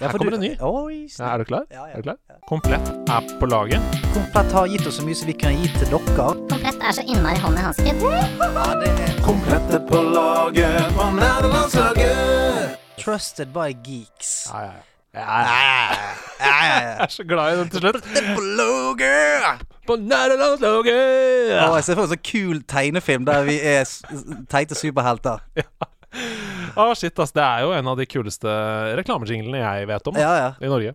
Ja, 0.00 0.08
Her 0.08 0.18
kommer 0.18 0.32
du- 0.32 0.38
det 0.38 0.40
ny. 0.40 0.56
Oi, 0.60 1.08
Ja, 1.18 1.34
er 1.34 1.38
du 1.38 1.44
klar? 1.44 1.66
Ja, 1.70 1.84
ja. 1.86 1.92
Er 1.92 1.96
du 1.96 2.02
klar? 2.02 2.16
Komplett 2.48 2.88
er 3.10 3.26
på 3.38 3.46
laget. 3.46 3.80
Komplett 4.14 4.52
har 4.52 4.66
gitt 4.66 4.86
oss 4.86 4.96
så 4.98 5.04
mye 5.06 5.14
som 5.14 5.26
vi 5.30 5.34
kunne 5.38 5.62
gitt 5.62 5.76
til 5.78 5.90
dere. 5.92 6.26
Komplett 6.50 6.82
er 6.82 6.92
så 6.96 7.04
innmari 7.06 7.38
hånd 7.42 7.58
i 7.58 7.62
hanske. 7.62 7.92
Er 7.92 9.20
Komplett 9.22 9.74
er 9.78 9.84
på 9.86 10.00
laget 10.14 10.94
på 10.96 11.10
nærlandslaget. 11.18 12.78
Trusted 13.02 13.52
by 13.54 13.70
geeks. 13.82 14.48
Ja, 14.50 14.60
ja, 14.60 14.72
ja. 14.78 14.82
Jeg 15.12 17.02
er 17.04 17.10
så 17.12 17.24
glad 17.28 17.52
i 17.52 17.56
den 17.60 17.68
til 17.72 17.82
slutt. 17.84 18.04
Å, 19.92 21.74
jeg 21.76 21.84
ser 21.84 21.96
for 21.96 22.02
meg 22.02 22.06
en 22.06 22.12
sånn 22.14 22.22
kul 22.24 22.62
tegnefilm 22.70 23.24
der 23.28 23.44
vi 23.48 23.56
er 23.60 23.82
s- 23.84 24.00
teite 24.52 24.78
superhelter. 24.78 25.42
Å, 26.76 26.86
shit, 26.96 27.18
ass. 27.20 27.32
Det 27.36 27.42
er 27.44 27.64
jo 27.66 27.72
en 27.76 27.88
av 27.92 27.96
de 28.00 28.06
kuleste 28.08 28.48
reklamejinglene 28.98 29.60
jeg 29.60 29.88
vet 29.90 30.08
om 30.08 30.16
Ja, 30.20 30.30
ja. 30.38 30.50
i 30.60 30.68
Norge. 30.70 30.94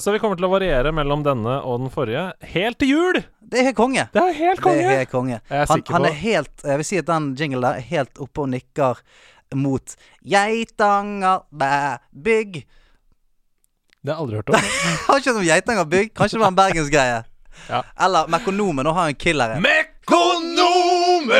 Så 0.00 0.12
vi 0.14 0.20
kommer 0.22 0.36
til 0.40 0.48
å 0.48 0.52
variere 0.52 0.92
mellom 0.96 1.24
denne 1.26 1.58
og 1.64 1.80
den 1.84 1.92
forrige 1.92 2.30
helt 2.54 2.78
til 2.80 2.88
jul! 2.94 3.20
Det 3.52 3.60
er 3.60 3.66
helt 3.68 3.76
konge. 3.76 4.06
Det 4.14 4.22
er 4.22 4.32
helt 4.38 4.60
konge! 4.64 4.80
Det 4.80 4.92
er 4.94 4.98
helt 5.02 5.10
konge. 5.12 5.36
Jeg 5.42 5.58
er 5.60 5.66
Han, 5.68 5.76
sikker 5.82 5.92
han 5.98 6.02
på- 6.06 6.08
er 6.08 6.16
helt 6.22 6.62
Jeg 6.64 6.76
vil 6.80 6.86
si 6.88 6.96
at 7.02 7.10
den 7.10 7.26
jinglen 7.36 7.66
der 7.66 7.74
er 7.82 7.88
helt 7.90 8.14
oppe 8.24 8.44
og 8.46 8.48
nikker 8.54 9.02
mot 9.54 9.96
Geitanger 10.24 11.44
bæ 11.50 11.98
bygg. 12.12 12.62
Det 14.02 14.10
har 14.10 14.16
jeg 14.16 14.22
aldri 14.24 14.36
hørt 14.40 14.48
om. 14.50 14.54
Har 15.06 15.20
ikke 15.20 15.30
hørt 15.30 15.40
om 15.42 15.46
Geitanger 15.46 15.86
bygg? 15.86 16.08
Kanskje 16.18 16.38
det 16.38 16.42
var 16.42 16.50
en 16.52 16.58
bergensgreie? 16.58 17.20
Ja. 17.68 17.82
Eller 18.04 18.26
Mekonomen. 18.32 18.84
Nå 18.86 18.92
har 18.96 19.06
jeg 19.06 19.14
en 19.14 19.20
killer 19.22 19.48
en. 19.54 19.62
Mekonomen, 19.62 21.32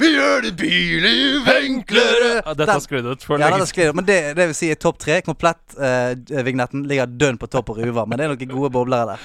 vi 0.00 0.08
gjør 0.14 0.38
det 0.46 0.52
billiv 0.56 1.48
enklere. 1.52 2.30
Ja, 2.38 2.54
Dette 2.56 2.72
har 2.72 2.80
sklidd 2.84 3.06
ut 3.10 3.22
for 3.26 3.36
Ja, 3.42 3.50
lenge 3.52 3.92
men 3.92 4.04
det, 4.08 4.18
det 4.38 4.46
vil 4.50 4.56
si 4.56 4.70
er 4.72 4.78
topp 4.80 4.98
tre. 5.04 5.20
Komplett-vignetten 5.26 6.86
ligger 6.88 7.06
dønn 7.10 7.38
på 7.40 7.46
topp 7.52 7.74
og 7.74 7.78
ruver. 7.82 8.06
Men 8.08 8.14
det 8.18 8.24
er 8.24 8.30
noen 8.32 8.54
gode 8.54 8.70
boblere 8.74 9.06
der. 9.14 9.18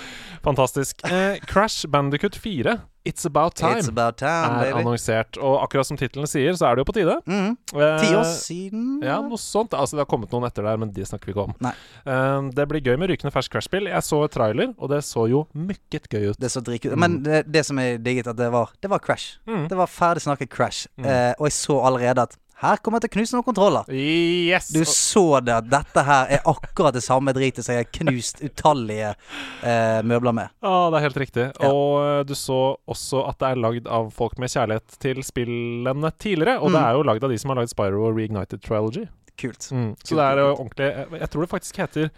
Fantastisk. 0.44 0.94
Eh, 1.08 1.40
Crash 1.48 1.88
Bandicut 1.92 2.36
4, 2.40 2.78
It's 3.10 3.26
About 3.28 3.56
Time, 3.60 3.80
It's 3.82 3.90
about 3.90 4.18
time, 4.22 4.60
er 4.62 4.70
baby. 4.70 4.80
annonsert. 4.84 5.38
Og 5.42 5.58
akkurat 5.64 5.88
som 5.90 5.98
tittelen 6.00 6.30
sier, 6.30 6.54
så 6.60 6.70
er 6.70 6.78
det 6.78 6.84
jo 6.86 6.90
på 6.92 6.96
tide. 7.00 7.16
Mm. 7.26 7.56
Eh, 7.74 8.00
Ti 8.04 8.12
år 8.16 8.28
siden? 8.30 8.86
Ja, 9.06 9.18
noe 9.26 9.40
sånt. 9.42 9.74
Altså, 9.74 9.98
det 9.98 10.04
har 10.06 10.10
kommet 10.12 10.32
noen 10.36 10.46
etter 10.48 10.66
der, 10.68 10.78
men 10.82 10.92
de 10.96 11.06
snakker 11.08 11.32
vi 11.32 11.36
ikke 11.36 11.48
om. 11.50 11.56
Nei. 11.66 11.74
Um, 12.06 12.52
det 12.56 12.68
blir 12.72 12.84
gøy 12.86 12.98
med 13.02 13.10
rykende 13.14 13.34
fersk 13.34 13.52
Crash-spill. 13.56 13.90
Jeg 13.90 14.06
så 14.06 14.22
et 14.28 14.36
trailer, 14.36 14.74
og 14.78 14.92
det 14.94 15.02
så 15.08 15.26
jo 15.32 15.46
mykket 15.58 16.10
gøy 16.14 16.30
ut. 16.32 16.40
Det 16.40 16.52
så 16.54 16.62
dritkult 16.66 16.98
Men 17.00 17.22
det, 17.26 17.44
det 17.52 17.66
som 17.66 17.80
jeg 17.82 18.02
digget, 18.06 18.28
at 18.32 18.38
det 18.40 18.52
var 18.54 18.70
Det 18.82 18.90
var 18.92 19.00
Crash. 19.04 19.40
Mm. 19.50 19.68
Det 19.72 19.78
var 19.80 19.88
ferdig 19.90 20.22
snakket 20.28 20.50
Crash. 20.54 20.88
Uh, 21.00 21.34
og 21.40 21.50
jeg 21.50 21.58
så 21.58 21.80
allerede 21.90 22.28
at 22.30 22.38
her 22.60 22.78
kommer 22.84 23.00
jeg 23.00 23.06
til 23.08 23.10
å 23.10 23.16
knuse 23.18 23.36
noen 23.38 23.46
kontroller. 23.48 23.90
Yes! 23.96 24.68
Du 24.76 24.82
så 24.84 25.24
det 25.46 25.54
at 25.62 25.68
dette 25.72 26.04
her 26.04 26.32
er 26.38 26.42
akkurat 26.50 26.94
det 26.98 27.04
samme 27.06 27.32
dritet 27.36 27.64
som 27.64 27.76
jeg 27.78 27.86
har 27.86 27.92
knust 28.00 28.42
utallige 28.44 29.14
eh, 29.64 30.00
møbler 30.04 30.36
med. 30.36 30.50
Ja, 30.66 30.74
det 30.92 31.00
er 31.00 31.06
helt 31.08 31.20
riktig. 31.24 31.46
Ja. 31.56 31.70
Og 31.72 31.94
eh, 32.04 32.24
du 32.28 32.36
så 32.36 32.58
også 32.92 33.22
at 33.30 33.40
det 33.40 33.54
er 33.54 33.62
lagd 33.64 33.88
av 33.88 34.10
folk 34.16 34.36
med 34.44 34.52
kjærlighet 34.52 34.98
til 35.00 35.24
spillene 35.24 36.12
tidligere. 36.20 36.58
Og 36.60 36.70
Mm. 36.70 36.76
det 36.76 36.84
er 36.84 36.98
jo 37.00 37.08
lagd 37.08 37.24
av 37.24 37.32
de 37.32 37.38
som 37.40 37.54
har 37.54 37.62
lagd 37.62 37.72
Spyro 37.72 38.04
og 38.10 38.18
Reignited 38.20 38.62
Trilogy. 38.68 39.06
Kult. 39.40 39.70
Mm. 39.72 39.94
Så 40.04 40.18
det 40.20 40.26
er 40.28 40.42
jo 40.44 40.50
ordentlig 40.58 40.88
Jeg, 40.92 41.08
jeg 41.22 41.30
tror 41.32 41.42
det 41.46 41.50
faktisk 41.54 41.78
heter 41.80 42.10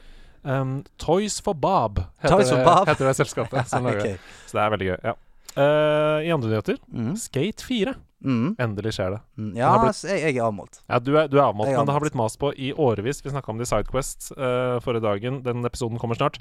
um, 0.44 0.72
Toys 0.98 1.38
for 1.46 1.54
Bob. 1.54 2.02
Heter 2.24 2.34
Toys 2.40 2.50
for 2.50 2.58
det, 2.58 2.66
Bob? 2.66 2.88
Heter 2.90 3.06
det 3.12 3.18
selskapet 3.22 3.68
som 3.70 3.84
lager 3.88 4.08
det. 4.10 4.16
Så 4.50 4.58
det 4.58 4.64
er 4.66 4.74
veldig 4.74 4.88
gøy. 4.90 4.98
Ja. 5.06 5.14
uh, 5.54 6.18
I 6.26 6.32
andre 6.34 6.50
nyheter 6.56 6.82
Mm. 6.90 7.14
Skate 7.22 7.62
4. 7.70 7.94
Mm. 8.24 8.56
Endelig 8.62 8.94
skjer 8.98 9.16
det. 9.16 9.20
Mm. 9.38 9.52
Ja, 9.58 9.72
blitt- 9.82 10.04
jeg, 10.06 10.22
jeg 10.22 10.38
er 10.38 10.46
avmålt. 10.46 10.82
Ja, 10.90 11.00
du 11.00 11.12
er, 11.18 11.28
du 11.28 11.38
er 11.40 11.48
avmålt, 11.48 11.70
er 11.72 11.78
men 11.80 11.88
det 11.90 11.96
har 11.96 12.04
blitt 12.04 12.18
mast 12.20 12.38
på 12.42 12.52
i 12.54 12.72
årevis. 12.74 13.24
Vi 13.26 13.34
snakka 13.34 13.50
om 13.50 13.58
det 13.58 13.66
i 13.66 13.72
Sidequest 13.72 14.32
uh, 14.38 14.78
forrige 14.86 15.02
dagen. 15.08 15.42
Den 15.44 15.66
episoden 15.66 15.98
kommer 16.02 16.16
snart. 16.20 16.38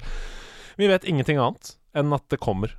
Vi 0.77 0.87
vet 0.87 1.03
ingenting 1.09 1.37
annet 1.41 1.75
enn 1.97 2.13
at 2.13 2.23
det 2.29 2.39
kommer. 2.39 2.75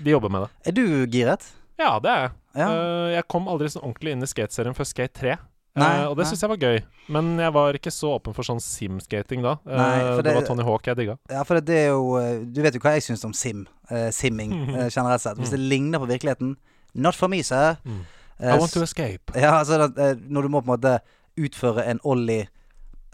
De 0.00 0.10
jobber 0.14 0.32
med 0.32 0.46
det. 0.46 0.50
Er 0.72 0.72
du 0.72 1.06
giret? 1.12 1.44
Ja, 1.80 1.98
det 2.00 2.10
er 2.10 2.20
jeg. 2.26 2.32
Ja. 2.60 2.66
Uh, 2.72 3.08
jeg 3.14 3.28
kom 3.30 3.46
aldri 3.48 3.68
sånn 3.70 3.84
ordentlig 3.86 4.16
inn 4.16 4.24
i 4.24 4.28
skateserien 4.30 4.74
før 4.76 4.88
Skate 4.88 5.14
3. 5.20 5.36
Nei, 5.78 5.90
uh, 6.02 6.08
og 6.10 6.16
det 6.18 6.26
syns 6.26 6.40
jeg 6.42 6.50
var 6.50 6.58
gøy. 6.64 6.80
Men 7.14 7.28
jeg 7.38 7.52
var 7.54 7.76
ikke 7.78 7.92
så 7.94 8.16
åpen 8.16 8.34
for 8.34 8.42
sånn 8.46 8.58
sim-skating 8.60 9.44
da. 9.44 9.52
Eh, 9.68 9.76
Nei, 9.78 9.92
det, 10.16 10.24
det- 10.26 10.34
var 10.34 10.48
Tony 10.48 10.64
Hawk 10.66 10.88
jeg 10.90 10.98
digga. 10.98 11.14
Ja, 11.30 11.44
for 11.46 11.60
det, 11.60 11.66
det 11.70 11.76
er 11.84 11.92
jo 11.92 12.16
eh, 12.18 12.40
Du 12.50 12.58
vet 12.64 12.74
jo 12.74 12.80
hva 12.82 12.96
jeg 12.96 13.04
syns 13.06 13.22
om 13.28 13.32
sim. 13.36 13.66
Uh, 13.90 14.08
simming 14.14 14.50
eh, 14.74 14.88
generelt 14.90 15.22
sett. 15.22 15.38
Hvis 15.38 15.52
det 15.54 15.60
ligner 15.62 16.02
på 16.02 16.08
virkeligheten 16.10 16.56
Not 16.94 17.14
for 17.14 17.30
me, 17.30 17.38
sir. 17.46 17.76
Mm. 17.86 18.00
Eh, 18.42 18.54
I 18.54 18.58
want 18.58 18.72
to 18.72 18.82
escape. 18.82 19.32
Ja, 19.34 19.58
altså 19.58 19.82
at, 19.82 19.98
eh, 19.98 20.16
Når 20.28 20.42
du 20.42 20.48
må 20.48 20.60
på 20.60 20.72
en 20.72 20.78
måte 20.78 20.98
utføre 21.40 21.84
en 21.90 22.00
ollie 22.04 22.46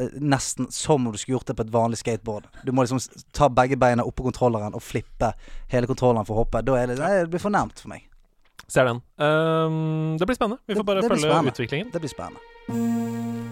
eh, 0.00 0.08
nesten 0.20 0.70
som 0.70 1.06
om 1.06 1.12
du 1.12 1.18
skulle 1.18 1.36
gjort 1.38 1.46
det 1.46 1.56
på 1.56 1.62
et 1.66 1.72
vanlig 1.72 1.98
skateboard. 1.98 2.46
Du 2.64 2.72
må 2.72 2.82
liksom 2.86 3.00
ta 3.32 3.48
begge 3.48 3.76
beina 3.76 4.04
oppå 4.04 4.22
kontrolleren 4.26 4.74
og 4.74 4.82
flippe 4.82 5.32
hele 5.72 5.86
kontrolleren 5.86 6.26
for 6.26 6.36
å 6.36 6.44
hoppe. 6.44 6.62
Da 6.62 6.76
er 6.78 6.92
det, 6.92 6.98
nei, 7.00 7.12
det 7.24 7.30
blir 7.34 7.42
for 7.42 7.50
nærmt 7.54 7.80
for 7.82 7.88
meg. 7.94 8.06
Ser 8.68 8.84
den. 8.88 9.02
Um, 9.22 10.16
det 10.18 10.26
blir 10.26 10.34
spennende. 10.34 10.58
Vi 10.66 10.74
får 10.74 10.82
bare 10.82 11.02
det 11.02 11.08
det 11.08 11.14
følge 11.14 11.30
spennende. 11.30 11.52
utviklingen. 11.54 11.90
Det 11.92 12.00
blir 12.02 12.10
spennende. 12.10 13.46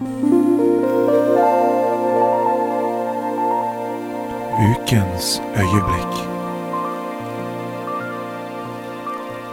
Ukens 4.58 5.40
øyeblikk. 5.56 6.14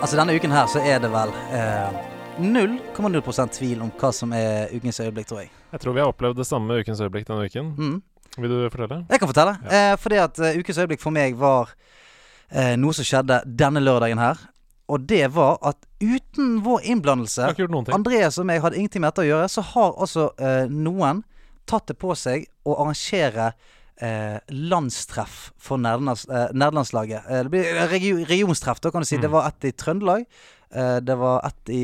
Altså 0.02 0.18
Denne 0.18 0.36
uken 0.36 0.52
her 0.52 0.66
så 0.66 0.80
er 0.80 0.98
det 1.00 1.12
vel 1.14 1.30
eh, 1.54 2.11
0,0 2.40 3.50
tvil 3.56 3.82
om 3.84 3.92
hva 4.00 4.12
som 4.16 4.32
er 4.34 4.72
ukens 4.76 5.00
øyeblikk, 5.04 5.28
tror 5.28 5.44
jeg. 5.44 5.52
Jeg 5.72 5.84
tror 5.84 5.96
vi 5.96 6.04
har 6.04 6.12
opplevd 6.12 6.40
det 6.40 6.48
samme 6.48 6.80
ukens 6.80 7.02
øyeblikk 7.02 7.28
denne 7.28 7.46
uken. 7.46 7.74
Mm. 7.78 7.98
Vil 8.38 8.50
du 8.50 8.70
fortelle? 8.72 9.02
Jeg 9.10 9.20
kan 9.20 9.28
fortelle. 9.28 9.58
Eh, 9.68 9.98
fordi 10.00 10.22
at 10.22 10.40
uh, 10.40 10.60
ukens 10.60 10.78
øyeblikk 10.78 11.02
for 11.04 11.12
meg 11.12 11.36
var 11.40 11.74
eh, 12.52 12.78
noe 12.80 12.96
som 12.96 13.08
skjedde 13.08 13.42
denne 13.46 13.84
lørdagen 13.84 14.22
her. 14.22 14.40
Og 14.92 15.04
det 15.08 15.26
var 15.36 15.60
at 15.64 15.78
uten 16.04 16.58
vår 16.64 16.88
innblandelse. 16.94 17.52
Andreas 17.96 18.40
og 18.40 18.48
meg 18.48 18.64
hadde 18.64 18.80
ingenting 18.80 19.04
med 19.04 19.12
dette 19.12 19.26
å 19.26 19.30
gjøre, 19.30 19.52
så 19.52 19.64
har 19.74 19.94
altså 19.96 20.32
eh, 20.40 20.66
noen 20.72 21.24
tatt 21.70 21.92
det 21.92 22.00
på 22.02 22.16
seg 22.18 22.48
å 22.68 22.76
arrangere 22.82 23.52
eh, 24.02 24.40
landstreff 24.48 25.52
for 25.62 25.80
Nederlands, 25.80 26.26
eh. 26.28 26.50
Eh, 26.52 27.44
det 27.44 27.52
blir 27.54 27.88
regio 27.92 28.26
regionstreff, 28.28 28.82
da 28.82 28.92
kan 28.92 29.06
du 29.06 29.08
si. 29.08 29.20
Mm. 29.20 29.26
Det 29.26 29.32
var 29.32 29.48
et 29.48 29.70
i 29.70 29.72
Trøndelag, 29.72 30.26
det 31.04 31.16
var 31.20 31.42
ett 31.48 31.70
i, 31.70 31.84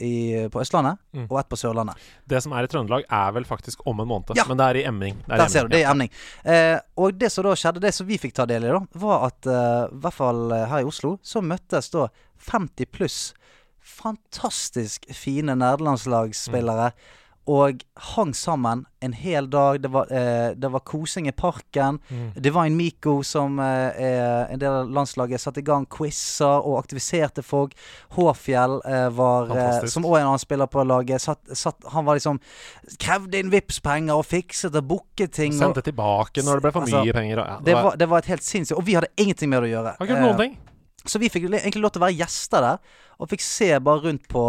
i, 0.00 0.14
på 0.48 0.60
Østlandet 0.62 0.98
Mm. 1.14 1.26
og 1.30 1.36
ett 1.38 1.48
på 1.52 1.56
Sørlandet. 1.60 2.00
Det 2.26 2.40
som 2.42 2.52
er 2.56 2.64
i 2.66 2.70
Trøndelag, 2.72 3.04
er 3.06 3.34
vel 3.36 3.44
faktisk 3.46 3.84
om 3.86 4.00
en 4.00 4.08
måned. 4.08 4.32
Ja. 4.34 4.42
Men 4.48 4.58
det 4.58 4.64
er 4.66 4.78
i 4.80 4.84
emning. 4.88 5.18
Det 5.26 5.30
er 5.30 5.36
i 5.36 5.42
Der 5.44 5.52
ser 5.52 5.68
du, 5.68 5.68
det 5.74 5.78
er 5.78 5.84
i 5.84 5.90
emning. 5.92 6.10
Eh, 6.42 6.78
og 6.98 7.14
det 7.20 7.28
som 7.30 7.44
da 7.46 7.52
skjedde, 7.54 7.82
det 7.84 7.92
som 7.94 8.08
vi 8.08 8.18
fikk 8.18 8.34
ta 8.34 8.46
del 8.50 8.64
i, 8.66 8.72
da, 8.74 8.80
var 8.98 9.28
at 9.28 9.46
eh, 9.46 9.84
i 9.92 10.00
hvert 10.02 10.16
fall 10.16 10.40
eh, 10.56 10.64
her 10.72 10.82
i 10.82 10.88
Oslo, 10.90 11.12
så 11.22 11.42
møttes 11.44 11.92
da 11.94 12.08
50 12.50 12.90
pluss 12.90 13.20
fantastisk 13.84 15.06
fine 15.14 15.54
nerdelandslagsspillere. 15.60 16.90
Og 17.50 17.82
hang 18.14 18.30
sammen 18.36 18.86
en 19.04 19.12
hel 19.12 19.50
dag. 19.52 19.82
Det 19.82 19.90
var, 19.92 20.08
eh, 20.08 20.54
det 20.56 20.68
var 20.72 20.80
kosing 20.80 21.28
i 21.28 21.32
parken. 21.32 21.98
Mm. 22.08 22.30
Divine 22.40 22.76
Miko, 22.76 23.22
som 23.22 23.58
eh, 23.60 24.52
en 24.52 24.58
del 24.58 24.72
av 24.72 24.90
landslaget, 24.90 25.40
satte 25.40 25.60
i 25.60 25.66
gang 25.66 25.84
quizer 25.86 26.64
og 26.64 26.78
aktiviserte 26.78 27.44
folk. 27.44 27.76
Håfjell 28.16 28.80
eh, 28.88 29.08
var, 29.12 29.52
eh, 29.52 29.84
som 29.92 30.08
òg 30.08 30.22
en 30.22 30.30
annen 30.30 30.40
spiller 30.40 30.70
på 30.72 30.86
laget, 30.88 31.20
satt, 31.20 31.42
satt, 31.52 31.84
han 31.92 32.08
var 32.08 32.16
liksom 32.16 32.40
Krevde 33.00 33.40
inn 33.40 33.52
Vipps-penger 33.52 34.16
og 34.16 34.24
fikset 34.24 34.76
og 34.80 34.88
booket 34.88 35.36
ting. 35.36 35.52
Og, 35.52 35.60
Sendte 35.60 35.84
tilbake 35.84 36.44
når 36.44 36.60
det 36.60 36.64
ble 36.64 36.72
for 36.72 36.88
Altså, 36.88 37.02
mye 37.04 37.16
penger. 37.16 37.42
Og, 37.42 37.50
ja, 37.50 37.58
det, 37.64 37.74
var, 37.76 37.98
det 38.00 38.08
var 38.08 38.24
et 38.24 38.30
helt 38.32 38.44
sinnssykt 38.44 38.78
Og 38.78 38.86
vi 38.86 38.96
hadde 38.96 39.12
ingenting 39.20 39.52
med 39.52 39.62
det 39.62 39.68
å 39.68 39.74
gjøre. 39.76 39.96
Eh, 40.00 40.56
så 41.04 41.20
vi 41.20 41.28
fikk 41.28 41.50
egentlig 41.52 41.84
lov 41.84 41.92
til 41.92 42.00
å 42.00 42.06
være 42.06 42.16
gjester 42.16 42.64
der, 42.64 42.96
og 43.20 43.28
fikk 43.28 43.44
se 43.44 43.68
bare 43.84 44.06
rundt 44.06 44.24
på 44.32 44.46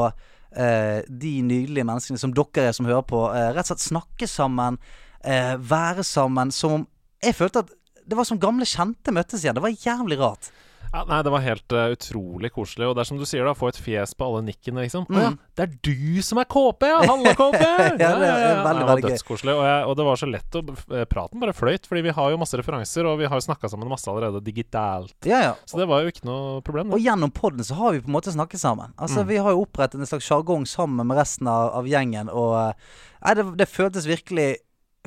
de 0.55 1.33
nydelige 1.43 1.85
menneskene 1.87 2.21
som 2.21 2.33
dere 2.35 2.69
er 2.69 2.75
som 2.75 2.87
hører 2.87 3.05
på. 3.07 3.21
Eh, 3.35 3.51
rett 3.55 3.67
og 3.67 3.73
slett 3.73 3.87
snakke 3.89 4.29
sammen, 4.29 4.77
eh, 5.23 5.55
være 5.57 6.03
sammen. 6.03 6.51
Som 6.51 6.71
om 6.71 6.87
Jeg 7.23 7.35
følte 7.35 7.59
at 7.59 7.69
det 8.05 8.17
var 8.17 8.23
som 8.23 8.37
gamle 8.37 8.65
kjente 8.65 9.11
møttes 9.11 9.41
igjen. 9.43 9.55
Det 9.55 9.63
var 9.63 9.69
jævlig 9.73 10.19
rart. 10.19 10.51
Ja, 10.91 11.03
nei, 11.09 11.19
det 11.25 11.31
var 11.33 11.43
helt 11.43 11.75
uh, 11.75 11.87
utrolig 11.95 12.51
koselig. 12.55 12.87
Og 12.89 12.95
det 12.95 13.03
er 13.03 13.09
som 13.09 13.19
du 13.19 13.25
sier, 13.27 13.45
da, 13.47 13.55
få 13.57 13.69
et 13.71 13.79
fjes 13.81 14.15
på 14.17 14.27
alle 14.27 14.43
nikkene, 14.47 14.85
liksom. 14.85 15.07
Mm. 15.09 15.17
Å 15.17 15.23
ja, 15.23 15.31
det 15.57 15.65
er 15.65 15.73
du 15.87 16.21
som 16.25 16.39
er 16.41 16.47
KP, 16.49 16.87
ja! 16.91 17.01
Halla, 17.09 17.33
KP! 17.37 17.61
Ja, 18.05 18.11
det 18.19 18.29
det 18.29 18.87
var 18.87 19.01
dødskoselig. 19.03 19.53
Og, 19.55 19.63
jeg, 19.65 19.83
og 19.89 19.95
det 19.99 20.05
var 20.07 20.19
så 20.19 20.29
lett 20.29 20.57
å 20.57 20.61
eh, 20.65 21.05
Praten 21.09 21.41
bare 21.41 21.55
fløyt, 21.55 21.87
fordi 21.89 22.03
vi 22.07 22.13
har 22.17 22.31
jo 22.33 22.39
masse 22.41 22.59
referanser, 22.59 23.07
og 23.07 23.19
vi 23.21 23.29
har 23.29 23.39
jo 23.39 23.45
snakka 23.45 23.69
sammen 23.71 23.91
masse 23.91 24.09
allerede 24.11 24.41
digitalt. 24.45 25.15
Ja, 25.27 25.41
ja. 25.49 25.53
Så 25.69 25.79
det 25.79 25.87
var 25.89 26.03
jo 26.03 26.11
ikke 26.13 26.27
noe 26.27 26.61
problem. 26.65 26.93
Og 26.95 27.03
gjennom 27.03 27.33
podden 27.35 27.65
så 27.65 27.77
har 27.79 27.95
vi 27.95 28.03
på 28.03 28.11
en 28.11 28.17
måte 28.17 28.35
snakket 28.35 28.63
sammen. 28.63 28.95
Altså 28.95 29.23
Mm. 29.25 29.29
Vi 29.29 29.37
har 29.41 29.53
jo 29.55 29.61
opprettet 29.63 29.99
en 29.99 30.07
slags 30.09 30.27
sjargong 30.27 30.65
sammen 30.69 31.07
med 31.07 31.17
resten 31.17 31.47
av, 31.49 31.71
av 31.79 31.87
gjengen, 31.89 32.29
og 32.29 32.51
eh, 32.59 32.89
Nei, 33.25 33.33
det, 33.39 33.45
det 33.57 33.65
føltes 33.71 34.05
virkelig 34.05 34.49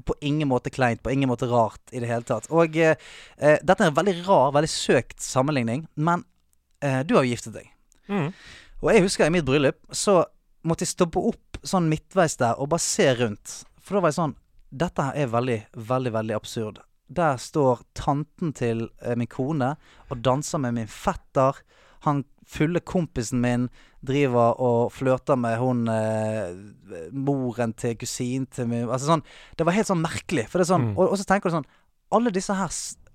på 0.05 0.15
ingen 0.21 0.49
måte 0.51 0.71
kleint, 0.71 1.03
på 1.03 1.11
ingen 1.11 1.31
måte 1.31 1.49
rart 1.51 1.93
i 1.93 2.03
det 2.03 2.11
hele 2.11 2.27
tatt. 2.27 2.49
Og 2.55 2.77
eh, 2.77 2.97
eh, 3.37 3.59
dette 3.63 3.85
er 3.85 3.91
en 3.91 3.99
veldig 3.99 4.17
rar, 4.27 4.53
veldig 4.57 4.71
søkt 4.73 5.21
sammenligning, 5.25 5.87
men 5.95 6.25
eh, 6.85 7.01
du 7.07 7.17
har 7.17 7.27
jo 7.27 7.35
giftet 7.35 7.57
deg. 7.59 7.71
Mm. 8.09 8.33
Og 8.83 8.91
jeg 8.93 9.05
husker 9.05 9.27
i 9.27 9.35
mitt 9.35 9.47
bryllup 9.49 9.81
så 9.91 10.23
måtte 10.69 10.87
jeg 10.87 10.95
stoppe 10.95 11.23
opp 11.31 11.59
sånn 11.67 11.89
midtveis 11.91 12.39
der 12.41 12.59
og 12.61 12.71
bare 12.73 12.85
se 12.85 13.09
rundt. 13.19 13.63
For 13.83 13.97
da 13.97 14.05
var 14.05 14.15
jeg 14.15 14.21
sånn 14.21 14.39
Dette 14.69 15.01
her 15.01 15.17
er 15.17 15.31
veldig, 15.33 15.61
veldig, 15.89 16.11
veldig 16.13 16.35
absurd. 16.37 16.83
Der 17.09 17.39
står 17.41 17.87
tanten 17.97 18.51
til 18.53 18.83
eh, 19.01 19.15
min 19.17 19.31
kone 19.33 19.71
og 20.11 20.19
danser 20.21 20.61
med 20.61 20.77
min 20.77 20.91
fetter. 20.93 21.57
Han 22.05 22.27
fulle 22.45 22.83
kompisen 22.85 23.41
min 23.41 23.71
driver 24.05 24.61
og 24.63 24.93
flørter 24.95 25.37
med 25.37 25.59
hun 25.59 25.89
eh, 25.91 26.53
moren 27.13 27.73
til 27.75 27.97
kusinen 27.99 28.47
til 28.47 28.69
min 28.71 28.87
Altså 28.87 29.09
sånn 29.11 29.25
Det 29.59 29.67
var 29.67 29.75
helt 29.75 29.89
sånn 29.91 30.03
merkelig. 30.05 30.47
For 30.49 30.59
det 30.59 30.69
er 30.69 30.75
sånn 30.75 30.87
Mm. 30.89 30.97
og, 30.97 31.11
og 31.11 31.19
så 31.19 31.27
tenker 31.27 31.51
du 31.51 31.57
sånn 31.57 31.67
Alle 32.15 32.31
disse 32.31 32.55
her 32.55 32.71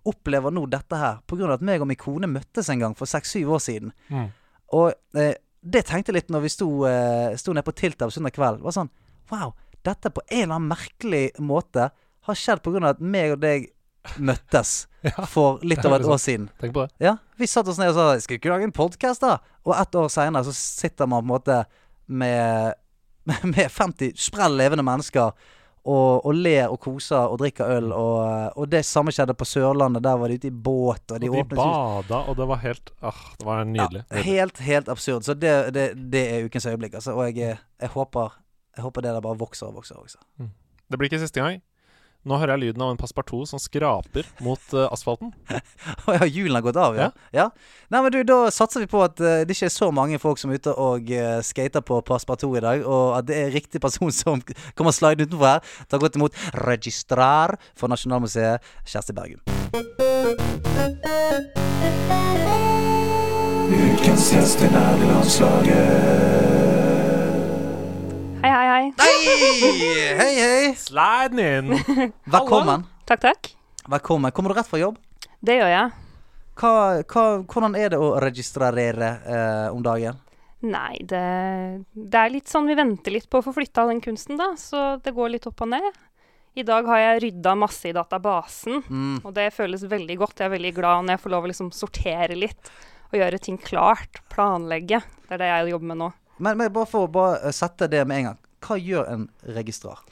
opplever 0.05 0.51
nå 0.51 0.65
dette 0.67 0.97
her 0.99 1.21
av 1.23 1.51
at 1.53 1.61
meg 1.63 1.81
og 1.81 1.87
min 1.87 1.95
kone 1.97 2.27
møttes 2.27 2.67
en 2.69 2.79
gang 2.79 2.95
for 2.95 3.07
seks-syv 3.07 3.53
år 3.55 3.61
siden. 3.63 3.93
Mm. 4.09 4.27
Og 4.75 4.91
eh, 5.15 5.35
det 5.63 5.85
tenkte 5.87 6.11
jeg 6.11 6.17
litt 6.17 6.33
når 6.33 6.43
vi 6.43 6.51
sto, 6.51 6.67
eh, 6.85 7.37
sto 7.39 7.53
nede 7.55 7.63
på 7.63 7.71
Tiltab 7.71 8.11
søndag 8.11 8.35
kveld. 8.35 8.59
Det 8.59 8.67
var 8.67 8.75
sånn 8.75 8.91
Wow, 9.31 9.53
dette 9.87 10.11
på 10.11 10.21
en 10.27 10.43
eller 10.43 10.55
annen 10.57 10.73
merkelig 10.73 11.31
måte 11.39 11.87
har 12.27 12.35
skjedd 12.35 12.67
av 12.67 12.89
at 12.91 12.99
meg 12.99 13.31
og 13.37 13.39
deg 13.39 13.69
møttes 14.19 14.87
Ja, 15.03 15.25
for 15.27 15.59
litt 15.63 15.79
er 15.83 15.89
over 15.89 15.97
et 15.99 16.01
liksom- 16.05 16.13
år 16.13 16.21
siden. 16.23 16.49
tenk 16.61 16.73
på 16.73 16.85
det. 16.85 16.91
Ja, 17.03 17.17
Vi 17.37 17.47
satt 17.47 17.67
oss 17.67 17.77
ned 17.81 17.89
og 17.91 17.95
sa 17.97 18.19
Skal 18.23 18.37
vi 18.37 18.39
ikke 18.39 18.53
lage 18.53 18.63
en 18.69 18.71
podkast, 18.75 19.21
da? 19.21 19.37
Og 19.65 19.75
ett 19.75 19.95
år 19.99 20.07
seinere 20.11 20.43
så 20.47 20.53
sitter 20.55 21.07
man 21.07 21.23
på 21.23 21.27
en 21.27 21.33
måte 21.33 21.57
med, 22.07 22.73
med 23.43 23.67
50 23.71 24.13
sprell 24.19 24.55
levende 24.59 24.83
mennesker 24.83 25.31
og, 25.83 26.23
og 26.23 26.33
ler 26.35 26.71
og 26.71 26.79
koser 26.79 27.27
og 27.27 27.41
drikker 27.41 27.67
øl. 27.77 27.89
Og, 27.91 28.53
og 28.55 28.69
det 28.71 28.85
samme 28.87 29.11
skjedde 29.11 29.33
på 29.35 29.43
Sørlandet. 29.43 30.03
Der 30.05 30.15
var 30.15 30.31
de 30.31 30.37
ute 30.39 30.47
i 30.47 30.51
båt, 30.55 31.11
og 31.11 31.19
de, 31.19 31.27
Og 31.27 31.35
de 31.35 31.57
bada, 31.57 32.21
og 32.23 32.37
det 32.39 32.47
var 32.47 32.61
helt 32.63 32.91
ah, 33.03 33.19
Det 33.39 33.45
var 33.45 33.65
nydelig. 33.67 34.05
Ja, 34.07 34.21
helt, 34.23 34.61
helt 34.63 34.87
absurd. 34.87 35.25
Så 35.27 35.33
det, 35.35 35.73
det, 35.75 35.89
det 36.11 36.23
er 36.31 36.45
ukens 36.47 36.65
øyeblikk. 36.71 36.93
Altså. 36.93 37.11
Og 37.17 37.35
jeg, 37.35 37.57
jeg, 37.81 37.89
håper, 37.89 38.31
jeg 38.77 38.83
håper 38.87 39.01
det 39.03 39.11
der 39.17 39.21
bare 39.27 39.37
vokser 39.43 39.67
og 39.67 39.75
vokser. 39.81 39.95
og 39.99 40.05
vokser. 40.07 40.19
Det 40.87 40.99
blir 40.99 41.11
ikke 41.11 41.19
siste 41.19 41.43
gang. 41.43 41.59
Nå 42.23 42.37
hører 42.39 42.55
jeg 42.55 42.69
lyden 42.69 42.83
av 42.85 42.93
en 42.93 42.99
Passepartout 42.99 43.49
som 43.49 43.59
skraper 43.59 44.27
mot 44.43 44.61
uh, 44.71 44.85
asfalten. 44.93 45.33
Å 46.07 46.13
ja, 46.17 46.23
hjulene 46.23 46.61
har 46.61 46.63
gått 46.63 46.79
av, 46.79 46.95
ja. 46.95 47.09
ja. 47.35 47.49
Nei, 47.91 47.99
men 47.99 48.13
du, 48.15 48.21
da 48.27 48.47
satser 48.53 48.85
vi 48.85 48.87
på 48.91 49.01
at 49.03 49.19
uh, 49.19 49.41
det 49.43 49.51
ikke 49.57 49.67
er 49.67 49.75
så 49.75 49.89
mange 49.95 50.19
folk 50.23 50.39
som 50.39 50.53
er 50.53 50.61
ute 50.63 50.71
og 50.79 51.11
uh, 51.11 51.41
skater 51.43 51.83
på 51.83 51.99
Passepartout 52.07 52.55
i 52.61 52.63
dag, 52.63 52.85
og 52.87 53.17
at 53.17 53.27
det 53.27 53.41
er 53.41 53.51
riktig 53.55 53.83
person 53.83 54.11
som 54.21 54.39
kommer 54.77 54.95
slidende 54.95 55.27
utenfor 55.27 55.49
her. 55.51 55.75
Ta 55.91 55.99
godt 55.99 56.15
imot 56.19 56.39
registrar 56.63 57.57
for 57.75 57.91
Nasjonalmuseet, 57.91 58.63
Kjersti 58.87 59.19
Bergum. 59.19 59.43
Ukens 63.73 64.31
gjest 64.31 64.63
i 64.63 64.71
nerdelandslaget. 64.71 66.52
Hei, 68.43 68.51
hei, 68.51 68.67
hei. 68.67 68.93
Hei, 68.99 70.15
hei, 70.19 70.35
hei. 70.35 70.75
Sliden 70.75 71.39
in. 71.39 71.69
Velkommen. 72.35 72.83
Takk, 73.07 73.21
takk. 73.23 73.49
Velkommen. 73.89 74.31
Kommer 74.35 74.51
du 74.51 74.57
rett 74.59 74.67
fra 74.67 74.79
jobb? 74.81 74.97
Det 75.43 75.55
gjør 75.59 75.71
jeg. 75.71 75.93
Hva, 76.59 76.71
hva, 77.09 77.23
hvordan 77.49 77.77
er 77.79 77.93
det 77.93 77.99
å 78.03 78.09
registrere 78.21 79.09
eh, 79.23 79.67
om 79.73 79.79
dagen? 79.85 80.19
Nei, 80.63 80.97
det, 81.07 81.21
det 81.95 82.19
er 82.19 82.31
litt 82.35 82.51
sånn 82.51 82.67
vi 82.69 82.75
venter 82.79 83.15
litt 83.15 83.29
på 83.31 83.39
å 83.41 83.45
få 83.47 83.53
flytta 83.55 83.87
den 83.89 84.01
kunsten, 84.03 84.37
da. 84.39 84.51
Så 84.59 84.97
det 85.03 85.15
går 85.15 85.33
litt 85.37 85.47
opp 85.49 85.63
og 85.65 85.71
ned. 85.73 85.87
I 86.59 86.65
dag 86.67 86.85
har 86.91 86.99
jeg 87.01 87.21
rydda 87.23 87.55
masse 87.57 87.89
i 87.89 87.95
databasen, 87.95 88.83
Mm. 88.85 89.21
og 89.25 89.31
det 89.33 89.47
føles 89.55 89.87
veldig 89.89 90.19
godt. 90.21 90.43
Jeg 90.43 90.51
er 90.51 90.53
veldig 90.57 90.73
glad 90.77 91.07
når 91.07 91.15
jeg 91.15 91.23
får 91.23 91.33
lov 91.33 91.47
å 91.47 91.49
liksom 91.53 91.71
sortere 91.73 92.35
litt 92.37 92.69
og 93.09 93.17
gjøre 93.21 93.39
ting 93.41 93.57
klart. 93.61 94.19
Planlegge. 94.31 94.99
Det 95.25 95.33
er 95.39 95.41
det 95.41 95.49
jeg 95.49 95.73
jobber 95.73 95.89
med 95.93 96.01
nå. 96.03 96.11
Men, 96.37 96.57
men 96.57 96.73
bare 96.73 96.89
for 96.89 97.07
å 97.07 97.13
bare 97.13 97.53
sette 97.55 97.89
det 97.91 98.03
med 98.09 98.21
en 98.21 98.29
gang. 98.31 98.41
Hva 98.63 98.79
gjør 98.79 99.09
en 99.11 99.29
registrar? 99.55 100.03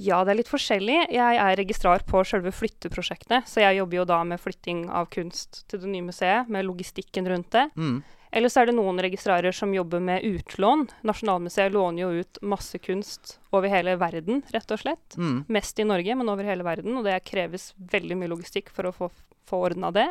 Ja, 0.00 0.22
det 0.24 0.32
er 0.32 0.38
litt 0.38 0.50
forskjellig. 0.50 0.96
Jeg 1.12 1.40
er 1.42 1.58
registrar 1.60 2.04
på 2.08 2.22
selve 2.24 2.52
flytteprosjektet, 2.56 3.44
så 3.48 3.60
jeg 3.60 3.76
jobber 3.82 4.00
jo 4.00 4.06
da 4.08 4.22
med 4.24 4.40
flytting 4.40 4.86
av 4.88 5.10
kunst 5.12 5.66
til 5.68 5.82
det 5.82 5.90
nye 5.92 6.06
museet, 6.06 6.48
med 6.48 6.64
logistikken 6.64 7.28
rundt 7.28 7.50
det. 7.52 7.66
Mm. 7.76 7.98
Eller 8.32 8.52
så 8.52 8.62
er 8.62 8.70
det 8.70 8.76
noen 8.78 9.02
registrarer 9.02 9.52
som 9.52 9.74
jobber 9.74 10.00
med 10.00 10.24
utlån. 10.24 10.86
Nasjonalmuseet 11.04 11.74
låner 11.74 12.04
jo 12.04 12.22
ut 12.22 12.40
masse 12.46 12.78
kunst 12.80 13.36
over 13.50 13.68
hele 13.72 13.96
verden, 14.00 14.44
rett 14.54 14.70
og 14.70 14.80
slett. 14.80 15.16
Mm. 15.18 15.42
Mest 15.50 15.82
i 15.82 15.86
Norge, 15.86 16.16
men 16.16 16.30
over 16.30 16.46
hele 16.46 16.64
verden. 16.64 16.96
Og 16.96 17.04
det 17.04 17.18
kreves 17.26 17.72
veldig 17.92 18.20
mye 18.20 18.30
logistikk 18.30 18.70
for 18.72 18.88
å 18.88 18.94
få, 18.94 19.10
få 19.50 19.64
ordna 19.66 19.90
det. 19.92 20.08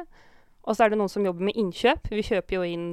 Og 0.68 0.76
så 0.76 0.86
er 0.86 0.92
det 0.92 1.00
noen 1.00 1.12
som 1.12 1.26
jobber 1.26 1.48
med 1.48 1.58
innkjøp. 1.58 2.12
Vi 2.12 2.28
kjøper 2.30 2.60
jo 2.60 2.68
inn 2.68 2.90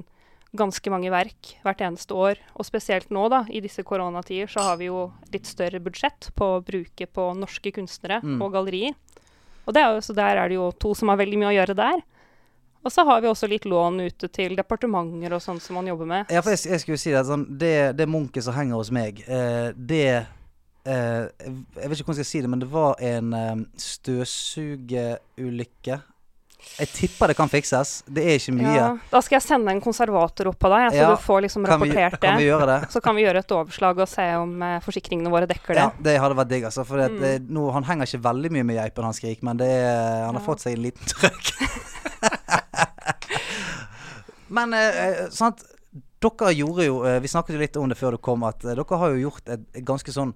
ganske 0.57 0.91
mange 0.91 1.11
verk 1.13 1.53
hvert 1.65 1.81
eneste 1.87 2.15
år. 2.17 2.37
Og 2.57 2.65
spesielt 2.67 3.11
nå, 3.15 3.29
da, 3.33 3.45
i 3.53 3.61
disse 3.65 3.83
koronatider, 3.87 4.47
så 4.51 4.61
har 4.71 4.77
vi 4.81 4.87
jo 4.91 5.13
litt 5.33 5.47
større 5.47 5.81
budsjett 5.85 6.31
på 6.37 6.45
å 6.57 6.63
bruke 6.65 7.07
på 7.07 7.29
norske 7.39 7.73
kunstnere 7.77 8.21
Mm. 8.23 8.41
og 8.43 8.53
gallerier. 8.53 8.95
Og 9.67 9.75
det 9.75 9.83
er 9.83 9.95
jo, 9.95 10.01
så 10.07 10.15
der 10.15 10.37
er 10.39 10.49
det 10.49 10.55
jo 10.59 10.71
to 10.73 10.95
som 10.95 11.09
har 11.11 11.17
veldig 11.19 11.39
mye 11.39 11.53
å 11.55 11.57
gjøre 11.61 11.75
der. 11.77 12.03
Og 12.87 12.93
så 12.95 13.03
har 13.05 13.21
vi 13.21 13.27
også 13.27 13.49
litt 13.51 13.65
lån 13.67 13.99
ute 14.07 14.29
til 14.31 14.55
departementer 14.55 15.33
og 15.35 15.41
sånn 15.43 15.59
som 15.61 15.75
man 15.75 15.87
jobber 15.91 16.07
med. 16.07 16.27
Ja, 16.31 16.41
for 16.41 16.51
jeg, 16.55 16.61
jeg 16.71 16.81
skulle 16.85 16.99
si 17.03 17.11
det, 17.11 17.25
sånn, 17.27 17.47
det, 17.59 17.97
det 17.99 18.07
munket 18.07 18.45
som 18.47 18.55
henger 18.55 18.77
hos 18.79 18.93
meg, 18.95 19.25
eh, 19.27 19.73
det 19.75 20.27
eh, 20.87 21.27
Jeg 21.35 21.89
vet 21.91 21.99
ikke 21.99 22.07
hvordan 22.07 22.21
jeg 22.23 22.29
skal 22.29 22.31
si 22.31 22.43
det, 22.45 22.51
men 22.53 22.61
det 22.63 22.69
var 22.71 22.95
en 23.03 23.33
eh, 23.35 23.57
støvsugeulykke. 24.77 25.99
Jeg 26.76 26.90
tipper 26.92 27.30
det 27.32 27.37
kan 27.38 27.49
fikses. 27.49 28.02
Det 28.04 28.20
er 28.28 28.35
ikke 28.37 28.52
mye. 28.58 28.75
Ja, 28.76 28.88
da 29.11 29.20
skal 29.25 29.38
jeg 29.38 29.44
sende 29.46 29.73
en 29.73 29.80
konservator 29.80 30.50
opp 30.50 30.58
på 30.61 30.68
deg, 30.68 30.90
så 30.92 30.99
Ja, 31.00 31.06
du 31.14 31.23
får 31.25 31.40
liksom 31.46 31.64
Kan 31.64 31.80
vi, 31.80 31.88
kan 31.94 32.37
vi 32.37 32.44
det. 32.50 32.66
det? 32.68 32.76
Så 32.92 33.00
kan 33.00 33.16
vi 33.16 33.23
gjøre 33.25 33.40
et 33.40 33.54
overslag 33.56 33.96
og 34.04 34.08
se 34.12 34.26
om 34.37 34.52
eh, 34.62 34.76
forsikringene 34.85 35.32
våre 35.32 35.49
dekker 35.49 35.73
det. 35.73 35.80
Ja, 35.87 35.90
det 36.08 36.18
hadde 36.20 36.37
vært 36.37 36.52
digg, 36.52 36.64
altså. 36.68 36.85
For 36.85 37.00
Mm. 37.06 37.20
det, 37.20 37.32
nå, 37.49 37.70
han 37.73 37.85
henger 37.85 38.04
ikke 38.11 38.23
veldig 38.28 38.50
mye 38.52 38.64
med 38.64 38.76
geipen, 38.76 39.04
han 39.04 39.14
Skrik, 39.16 39.42
men 39.42 39.56
det 39.56 39.70
han 39.73 40.35
har 40.35 40.42
Ja. 40.42 40.46
fått 40.46 40.61
seg 40.66 40.73
en 40.76 40.82
liten 40.82 41.06
trøkk. 41.06 41.52
men 44.49 44.75
eh, 44.75 45.26
sant 45.30 45.64
Dere 46.23 46.52
gjorde 46.56 46.87
jo 46.87 47.00
eh, 47.06 47.18
Vi 47.23 47.28
snakket 47.28 47.56
jo 47.56 47.61
litt 47.61 47.76
om 47.80 47.90
det 47.92 47.99
før 47.99 48.16
du 48.16 48.20
kom, 48.25 48.44
at 48.49 48.64
eh, 48.64 48.75
dere 48.76 48.99
har 49.00 49.12
jo 49.14 49.28
gjort 49.30 49.50
et 49.52 49.66
ganske 49.87 50.12
sånn 50.14 50.32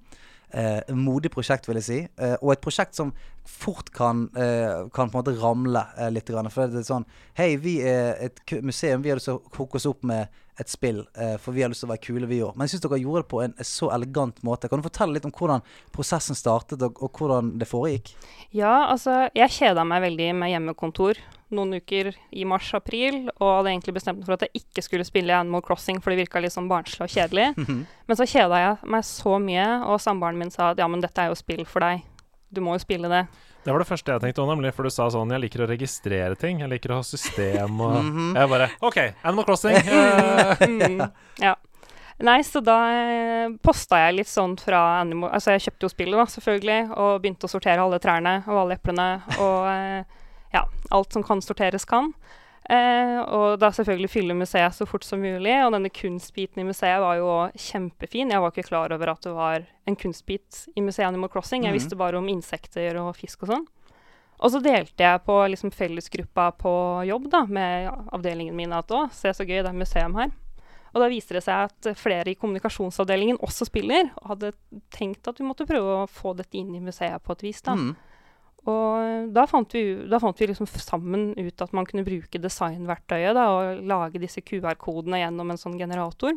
eh, 0.53 0.95
modig 0.95 1.31
prosjekt, 1.35 1.69
vil 1.69 1.81
jeg 1.81 1.87
si. 1.87 1.99
Eh, 2.19 2.37
og 2.41 2.55
et 2.55 2.63
prosjekt 2.65 2.99
som 2.99 3.13
fort 3.47 3.91
kan, 3.95 4.29
eh, 4.37 4.87
kan 4.95 5.11
på 5.11 5.19
en 5.19 5.23
måte 5.23 5.37
ramle 5.41 5.85
eh, 5.97 6.11
litt. 6.13 6.29
Grann, 6.31 6.51
for 6.53 6.71
det 6.71 6.83
er 6.83 6.87
sånn 6.87 7.07
Hei, 7.39 7.57
vi 7.57 7.81
er 7.83 8.15
et 8.29 8.41
museum. 8.63 9.03
Vi 9.03 9.11
har 9.11 9.19
lyst 9.19 9.31
til 9.31 9.41
å 9.41 9.57
hooke 9.57 9.81
oss 9.81 9.89
opp 9.91 10.05
med 10.07 10.29
et 10.61 10.71
spill, 10.71 11.03
eh, 11.17 11.37
for 11.41 11.57
vi 11.57 11.65
har 11.65 11.73
lyst 11.73 11.85
til 11.85 11.89
å 11.91 11.95
være 11.95 12.05
kule, 12.05 12.29
vi 12.31 12.43
òg. 12.45 12.55
Men 12.55 12.69
jeg 12.69 12.77
syns 12.77 12.85
dere 12.87 13.01
gjorde 13.01 13.25
det 13.25 13.31
på 13.33 13.43
en 13.45 13.57
så 13.67 13.91
elegant 13.95 14.41
måte. 14.47 14.69
Kan 14.71 14.83
du 14.83 14.87
fortelle 14.87 15.17
litt 15.17 15.27
om 15.29 15.35
hvordan 15.35 15.65
prosessen 15.95 16.39
startet, 16.39 16.83
og, 16.85 17.01
og 17.01 17.17
hvordan 17.17 17.55
det 17.61 17.69
foregikk? 17.71 18.15
Ja, 18.55 18.91
altså, 18.93 19.23
jeg 19.37 19.57
kjeda 19.57 19.87
meg 19.89 20.05
veldig 20.09 20.33
med 20.43 20.53
hjemmekontor 20.53 21.23
noen 21.55 21.81
uker 21.81 22.13
i 22.31 22.45
mars-april, 22.49 23.25
og 23.39 23.53
hadde 23.59 23.73
egentlig 23.73 23.97
bestemt 23.97 24.21
meg 24.21 24.29
for 24.29 24.37
at 24.37 24.47
jeg 24.47 24.63
ikke 24.63 24.85
skulle 24.87 25.07
spille 25.07 25.35
Animal 25.35 25.65
Crossing, 25.67 25.99
for 26.03 26.13
det 26.13 26.23
virka 26.23 26.43
litt 26.43 26.55
sånn 26.55 26.71
barnslig 26.71 27.07
og 27.07 27.15
kjedelig. 27.15 27.49
Men 28.07 28.19
så 28.19 28.27
kjeda 28.29 28.61
jeg 28.63 28.91
meg 28.95 29.07
så 29.07 29.37
mye, 29.43 29.67
og 29.91 30.03
samboeren 30.03 30.39
min 30.41 30.55
sa 30.55 30.71
at 30.73 30.83
ja, 30.83 30.89
men 30.91 31.03
dette 31.03 31.23
er 31.23 31.31
jo 31.31 31.39
spill 31.39 31.65
for 31.69 31.85
deg. 31.85 32.05
Du 32.51 32.63
må 32.65 32.75
jo 32.75 32.83
spille 32.83 33.11
det. 33.11 33.25
Det 33.65 33.73
var 33.75 33.83
det 33.83 33.89
første 33.91 34.13
jeg 34.15 34.23
tenkte 34.23 34.41
òg, 34.41 34.49
nemlig. 34.55 34.71
For 34.73 34.87
du 34.89 34.91
sa 34.93 35.09
sånn 35.13 35.31
Jeg 35.35 35.43
liker 35.45 35.65
å 35.67 35.69
registrere 35.69 36.37
ting. 36.41 36.63
Jeg 36.65 36.71
liker 36.73 36.95
å 36.95 37.01
ha 37.01 37.05
system 37.07 37.81
og 37.85 37.97
Mhm. 38.11 38.31
Jeg 38.39 38.49
bare 38.55 38.71
OK, 38.81 38.97
Animal 39.23 39.45
Crossing. 39.45 39.77
eh, 39.97 40.65
Mm, 40.69 41.03
ja. 41.45 41.55
Nei, 42.21 42.43
så 42.45 42.61
da 42.61 42.75
eh, 42.93 43.53
posta 43.65 43.97
jeg 44.03 44.19
litt 44.19 44.29
sånn 44.29 44.53
fra 44.61 45.01
Animal 45.01 45.31
Altså, 45.33 45.55
jeg 45.57 45.63
kjøpte 45.69 45.87
jo 45.87 45.93
spillet, 45.95 46.19
da, 46.21 46.27
selvfølgelig, 46.29 46.81
og 47.01 47.23
begynte 47.23 47.49
å 47.49 47.53
sortere 47.53 47.81
alle 47.81 48.01
trærne 48.03 48.35
og 48.47 48.59
alle 48.65 48.77
eplene 48.77 49.07
og 49.41 49.69
eh, 49.73 50.03
ja, 50.53 50.65
alt 50.93 51.13
som 51.17 51.25
kan 51.25 51.41
sorteres, 51.41 51.87
kan. 51.89 52.11
Eh, 52.69 53.19
og 53.25 53.59
da 53.59 53.71
selvfølgelig 53.75 54.11
fylle 54.13 54.35
museet 54.37 54.75
så 54.77 54.87
fort 54.87 55.03
som 55.07 55.19
mulig. 55.23 55.55
Og 55.65 55.73
denne 55.75 55.91
kunstbiten 55.91 56.61
i 56.63 56.67
museet 56.69 57.01
var 57.03 57.17
jo 57.19 57.31
kjempefin. 57.57 58.31
Jeg 58.31 58.41
var 58.45 58.53
ikke 58.53 58.69
klar 58.69 58.93
over 58.95 59.11
at 59.15 59.23
det 59.27 59.33
var 59.35 59.65
en 59.89 59.97
kunstbit 59.97 60.67
i 60.77 60.81
museet 60.85 61.09
Animal 61.09 61.31
Crossing. 61.33 61.65
Jeg 61.65 61.73
Mhm. 61.73 61.79
visste 61.81 61.97
bare 61.97 62.19
om 62.19 62.29
insekter 62.29 62.97
og 63.01 63.17
fisk 63.17 63.43
og 63.43 63.49
sånn. 63.49 63.67
Og 64.41 64.51
så 64.51 64.63
delte 64.63 64.97
jeg 65.05 65.25
på 65.25 65.35
liksom 65.51 65.71
fellesgruppa 65.71 66.53
på 66.57 67.07
jobb 67.07 67.29
da, 67.31 67.45
med 67.45 67.91
avdelingen 68.13 68.55
min 68.55 68.73
at 68.73 68.89
å, 68.89 69.11
se 69.13 69.29
så 69.29 69.45
gøy, 69.45 69.63
det 69.63 69.67
er 69.67 69.73
museum 69.73 70.15
her. 70.15 70.31
Og 70.95 71.03
da 71.03 71.09
viser 71.09 71.35
det 71.35 71.45
seg 71.45 71.69
at 71.69 71.97
flere 71.97 72.27
i 72.29 72.35
kommunikasjonsavdelingen 72.35 73.39
også 73.39 73.67
spiller, 73.67 74.11
og 74.23 74.29
hadde 74.39 74.53
tenkt 74.91 75.29
at 75.29 75.37
vi 75.39 75.45
måtte 75.45 75.67
prøve 75.67 76.03
å 76.05 76.09
få 76.09 76.35
dette 76.37 76.55
inn 76.59 76.75
i 76.75 76.81
museet 76.81 77.23
på 77.23 77.33
et 77.33 77.43
vis. 77.43 77.61
da. 77.61 77.75
Mm. 77.75 77.97
Og 78.69 79.31
da 79.33 79.47
fant 79.49 79.73
vi, 79.73 79.83
da 80.11 80.19
fant 80.21 80.41
vi 80.41 80.51
liksom 80.51 80.69
sammen 80.69 81.31
ut 81.39 81.63
at 81.65 81.73
man 81.77 81.87
kunne 81.89 82.05
bruke 82.05 82.41
designverktøyet 82.43 83.37
da, 83.37 83.47
og 83.55 83.85
lage 83.89 84.21
disse 84.21 84.43
QR-kodene 84.45 85.23
gjennom 85.23 85.53
en 85.53 85.61
sånn 85.61 85.79
generator. 85.81 86.37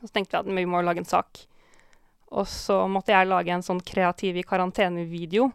Så 0.00 0.10
tenkte 0.10 0.34
vi 0.34 0.40
at 0.42 0.58
vi 0.58 0.66
må 0.68 0.82
lage 0.82 1.04
en 1.04 1.08
sak. 1.08 1.44
Og 2.34 2.48
så 2.50 2.82
måtte 2.90 3.14
jeg 3.14 3.30
lage 3.30 3.54
en 3.54 3.64
sånn 3.64 3.80
kreativ 3.86 4.40
i 4.40 4.46
karantene-video 4.46 5.52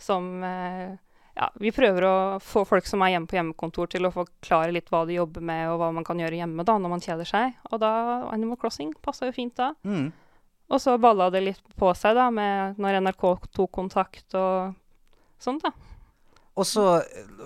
som 0.00 0.44
eh, 0.44 0.92
ja, 1.36 1.48
Vi 1.60 1.72
prøver 1.72 2.04
å 2.04 2.16
få 2.44 2.66
folk 2.68 2.88
som 2.88 3.00
er 3.04 3.14
hjemme 3.14 3.28
på 3.30 3.38
hjemmekontor 3.38 3.88
til 3.92 4.04
å 4.04 4.12
forklare 4.12 4.74
litt 4.74 4.90
hva 4.92 5.06
de 5.08 5.16
jobber 5.16 5.44
med, 5.44 5.70
og 5.70 5.80
hva 5.80 5.90
man 5.96 6.04
kan 6.04 6.20
gjøre 6.20 6.40
hjemme 6.42 6.66
da, 6.66 6.76
når 6.76 6.92
man 6.92 7.04
kjeder 7.04 7.28
seg. 7.28 7.56
Og 7.70 7.80
da 7.80 7.92
Animal 8.28 8.60
Crossing 8.60 8.92
passa 9.00 9.30
jo 9.30 9.36
fint 9.36 9.56
da. 9.56 9.72
Mm. 9.88 10.10
Og 10.70 10.82
så 10.82 10.98
balla 11.02 11.30
det 11.32 11.42
litt 11.46 11.72
på 11.80 11.90
seg 11.98 12.18
da, 12.18 12.28
med 12.34 12.78
når 12.82 13.00
NRK 13.06 13.24
tok 13.56 13.72
kontakt 13.80 14.36
og 14.38 14.76
sånt, 15.42 15.64
da. 15.66 15.72
Og 16.60 16.66
så, 16.66 16.82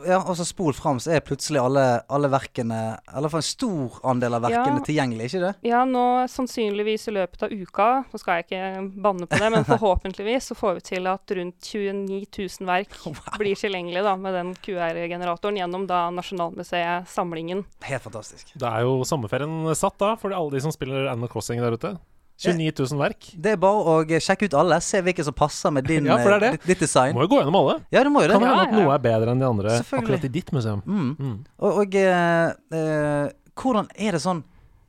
ja, 0.08 0.16
og 0.24 0.32
så 0.34 0.42
spol 0.48 0.72
fram, 0.74 0.96
så 0.98 1.12
er 1.14 1.20
plutselig 1.22 1.60
alle, 1.60 1.82
alle 2.10 2.26
verkene 2.32 2.78
Eller 3.14 3.30
for 3.30 3.38
en 3.38 3.46
stor 3.46 3.98
andel 4.10 4.34
av 4.38 4.46
verkene 4.46 4.80
Ja. 4.80 4.84
tilgjengelig, 4.88 5.26
ikke 5.28 5.42
det? 5.44 5.50
Ja, 5.68 5.82
nå 5.86 6.24
sannsynligvis 6.32 7.04
i 7.12 7.14
løpet 7.14 7.44
av 7.44 7.52
uka, 7.52 7.88
så 8.10 8.18
skal 8.18 8.40
jeg 8.40 8.46
ikke 8.48 9.02
banne 9.04 9.28
på 9.28 9.38
det, 9.38 9.50
men 9.52 9.66
forhåpentligvis 9.68 10.48
så 10.50 10.56
får 10.58 10.80
vi 10.80 10.84
til 10.88 11.06
at 11.12 11.34
rundt 11.36 11.60
29 11.68 12.24
000 12.32 12.66
verk 12.66 12.96
blir 13.38 13.54
tilgjengelig 13.60 14.02
da, 14.08 14.16
med 14.16 14.34
den 14.34 14.54
QR-generatoren 14.64 15.60
gjennom 15.60 15.86
da 15.86 16.08
Nasjonalmuseet 16.16 17.06
Samlingen. 17.12 17.62
Helt 17.84 18.02
fantastisk. 18.08 18.50
Det 18.56 18.66
er 18.66 18.88
jo 18.88 19.04
sommerferien 19.06 19.68
satt 19.78 20.00
da, 20.00 20.14
for 20.16 20.34
alle 20.34 20.56
de 20.56 20.64
som 20.64 20.72
spiller 20.74 21.06
Animal 21.12 21.28
Crossing 21.30 21.60
der 21.62 21.76
ute. 21.76 21.94
29 22.42 22.72
000 22.90 22.98
verk. 22.98 23.28
Det 23.38 23.52
er 23.54 23.60
bare 23.60 23.82
å 23.92 23.96
eh, 24.02 24.22
sjekke 24.22 24.48
ut 24.48 24.56
alle, 24.58 24.80
se 24.82 25.00
hvilke 25.06 25.24
som 25.26 25.36
passer 25.36 25.70
med 25.74 25.86
din, 25.86 26.06
Ja, 26.10 26.18
for 26.18 26.34
det 26.34 26.36
er 26.36 26.40
eh, 26.40 26.56
det. 26.56 26.58
ditt, 26.58 26.72
ditt 26.72 26.82
design. 26.86 27.14
Må 27.14 27.26
jo 27.26 27.30
gå 27.34 27.42
gjennom 27.42 27.60
alle. 27.60 27.76
Ja, 27.94 28.02
det 28.02 28.10
må 28.14 28.24
jo 28.24 28.30
det. 28.32 28.38
Kan 28.38 28.46
hende 28.48 28.64
Ja, 28.64 28.66
at 28.66 28.74
noe 28.74 28.96
er 28.96 29.04
bedre 29.04 29.34
enn 29.34 29.44
de 29.44 29.48
andre 29.48 29.76
akkurat 29.82 30.26
i 30.26 30.32
ditt 30.34 30.50
museum. 30.54 30.82
Mm. 30.86 31.12
Mm. 31.14 31.38
Og, 31.62 31.78
og 31.84 31.96
uh, 32.00 32.50
uh, 32.74 33.54
hvordan 33.60 33.90
er 33.94 34.18
det 34.18 34.24
sånn 34.24 34.44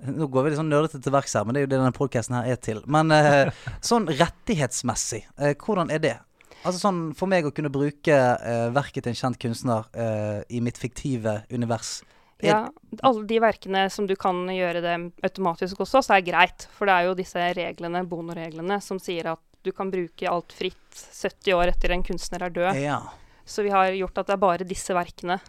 Nå 0.06 0.28
går 0.30 0.44
vi 0.44 0.50
litt 0.52 0.60
sånn 0.60 0.68
nerdete 0.70 1.00
til 1.02 1.14
verks 1.16 1.34
her, 1.34 1.46
men 1.48 1.56
det 1.56 1.62
er 1.62 1.64
jo 1.64 1.70
det 1.72 1.78
denne 1.80 1.96
podkasten 1.96 2.36
her 2.36 2.50
er 2.52 2.58
til. 2.62 2.82
Men 2.92 3.10
uh, 3.16 3.48
sånn 3.90 4.10
rettighetsmessig, 4.12 5.24
uh, 5.40 5.54
hvordan 5.56 5.90
er 5.94 6.02
det? 6.04 6.18
Altså 6.66 6.82
sånn 6.82 7.00
For 7.18 7.30
meg 7.32 7.48
å 7.48 7.54
kunne 7.56 7.72
bruke 7.74 8.18
uh, 8.18 8.68
verket 8.76 9.06
til 9.06 9.14
en 9.14 9.20
kjent 9.20 9.40
kunstner 9.42 9.88
eh, 9.94 10.42
i 10.50 10.62
mitt 10.66 10.80
fiktive 10.82 11.40
univers 11.54 12.00
er, 12.02 12.15
Ja, 12.44 12.66
alle 13.00 13.24
de 13.28 13.38
verkene 13.40 13.86
som 13.94 14.08
du 14.10 14.16
kan 14.20 14.44
gjøre 14.52 14.82
det 14.84 14.96
automatisk 15.24 15.80
også, 15.86 16.02
så 16.04 16.16
er 16.16 16.24
det 16.24 16.34
greit. 16.34 16.66
For 16.76 16.90
det 16.90 16.96
er 16.96 17.08
jo 17.08 17.18
disse 17.18 17.50
reglene, 17.56 18.04
bonoreglene, 18.10 18.80
som 18.84 19.00
sier 19.02 19.32
at 19.36 19.42
du 19.66 19.72
kan 19.74 19.90
bruke 19.90 20.30
alt 20.30 20.54
fritt 20.54 21.06
70 21.16 21.56
år 21.56 21.72
etter 21.72 21.96
en 21.96 22.04
kunstner 22.06 22.46
er 22.46 22.54
død. 22.54 22.82
Ja. 22.84 23.00
Så 23.46 23.66
vi 23.66 23.72
har 23.74 23.94
gjort 23.96 24.20
at 24.22 24.30
det 24.30 24.36
er 24.36 24.42
bare 24.42 24.68
disse 24.68 24.94
verkene 24.94 25.40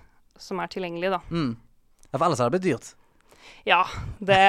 som 0.41 0.61
er 0.61 0.71
tilgjengelige, 0.73 1.17
da. 1.17 1.21
Mm. 1.33 1.57
ja. 2.11 2.15
For 2.17 2.27
ellers 2.27 2.43
hadde 2.45 2.55
det 2.55 2.61
blitt 2.61 2.69
dyrt. 2.71 2.93
Ja, 3.67 3.83
det, 4.19 4.41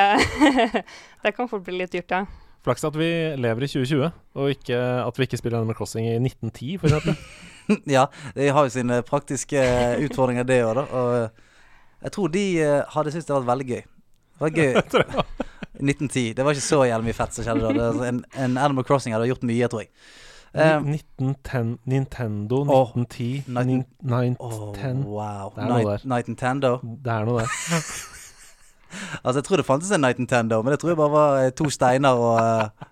det 1.24 1.34
kan 1.36 1.50
fort 1.50 1.66
bli 1.66 1.82
litt 1.82 1.96
dyrt, 1.96 2.12
ja. 2.12 2.26
Flaks 2.68 2.84
at 2.84 2.96
vi 3.00 3.10
lever 3.40 3.64
i 3.64 3.70
2020, 3.72 4.08
og 4.38 4.52
ikke 4.52 4.78
at 4.78 5.20
vi 5.20 5.28
ikke 5.28 5.40
spiller 5.40 5.62
Animal 5.62 5.78
Crossing 5.78 6.08
i 6.10 6.18
1910, 6.20 6.78
for 6.82 6.92
eksempel. 6.92 7.20
ja, 7.98 8.08
det 8.36 8.50
har 8.56 8.68
jo 8.68 8.74
sine 8.74 9.02
praktiske 9.08 9.62
utfordringer, 10.08 10.48
det 10.48 10.62
òg, 10.66 10.74
da. 10.80 10.88
Og 10.92 11.47
jeg 12.04 12.12
tror 12.16 12.28
de 12.34 12.46
eh, 12.62 12.84
hadde 12.94 13.12
syntes 13.14 13.26
det 13.28 13.36
hadde 13.36 13.46
vært 13.48 13.54
veldig 13.56 13.68
gøy. 13.74 13.84
Det 14.38 14.46
var 14.46 14.50
gøy. 14.58 14.74
1910. 15.78 16.34
Det 16.38 16.46
var 16.46 16.56
ikke 16.58 16.66
så 16.66 16.80
jævlig 16.90 17.06
mye 17.12 17.18
fett 17.18 17.36
som 17.38 17.46
skjedde 17.46 17.68
da. 17.70 17.88
Altså, 17.92 18.06
en, 18.10 18.24
en 18.46 18.58
Animal 18.58 18.86
Crossing 18.88 19.14
hadde 19.14 19.28
gjort 19.30 19.44
mye, 19.46 19.68
tror 19.70 19.84
jeg. 19.86 19.92
Um, 20.58 20.88
1910, 20.90 21.76
Nintendo, 21.86 22.62
1910, 22.64 23.44
Nineteen- 23.48 23.86
nin- 24.02 24.38
Åh, 24.40 24.54
1910 24.74 25.04
wow. 25.06 25.52
Det 25.54 25.64
er 25.64 25.68
noe 25.70 25.84
der. 25.92 26.06
Night 26.10 26.28
Nintendo. 26.32 26.72
Det 26.82 27.12
er 27.14 27.26
noe 27.28 27.44
der. 27.44 27.52
Altså, 29.24 29.38
jeg 29.42 29.44
tror 29.44 29.60
det 29.62 29.66
fantes 29.68 29.92
en 29.92 30.02
Night 30.02 30.18
Nintendo, 30.20 30.62
men 30.64 30.72
det 30.72 30.80
tror 30.80 30.90
jeg 30.94 30.98
bare 30.98 31.12
var 31.12 31.40
eh, 31.44 31.52
to 31.52 31.70
steiner 31.70 32.10
og 32.18 32.38
eh, 32.40 32.88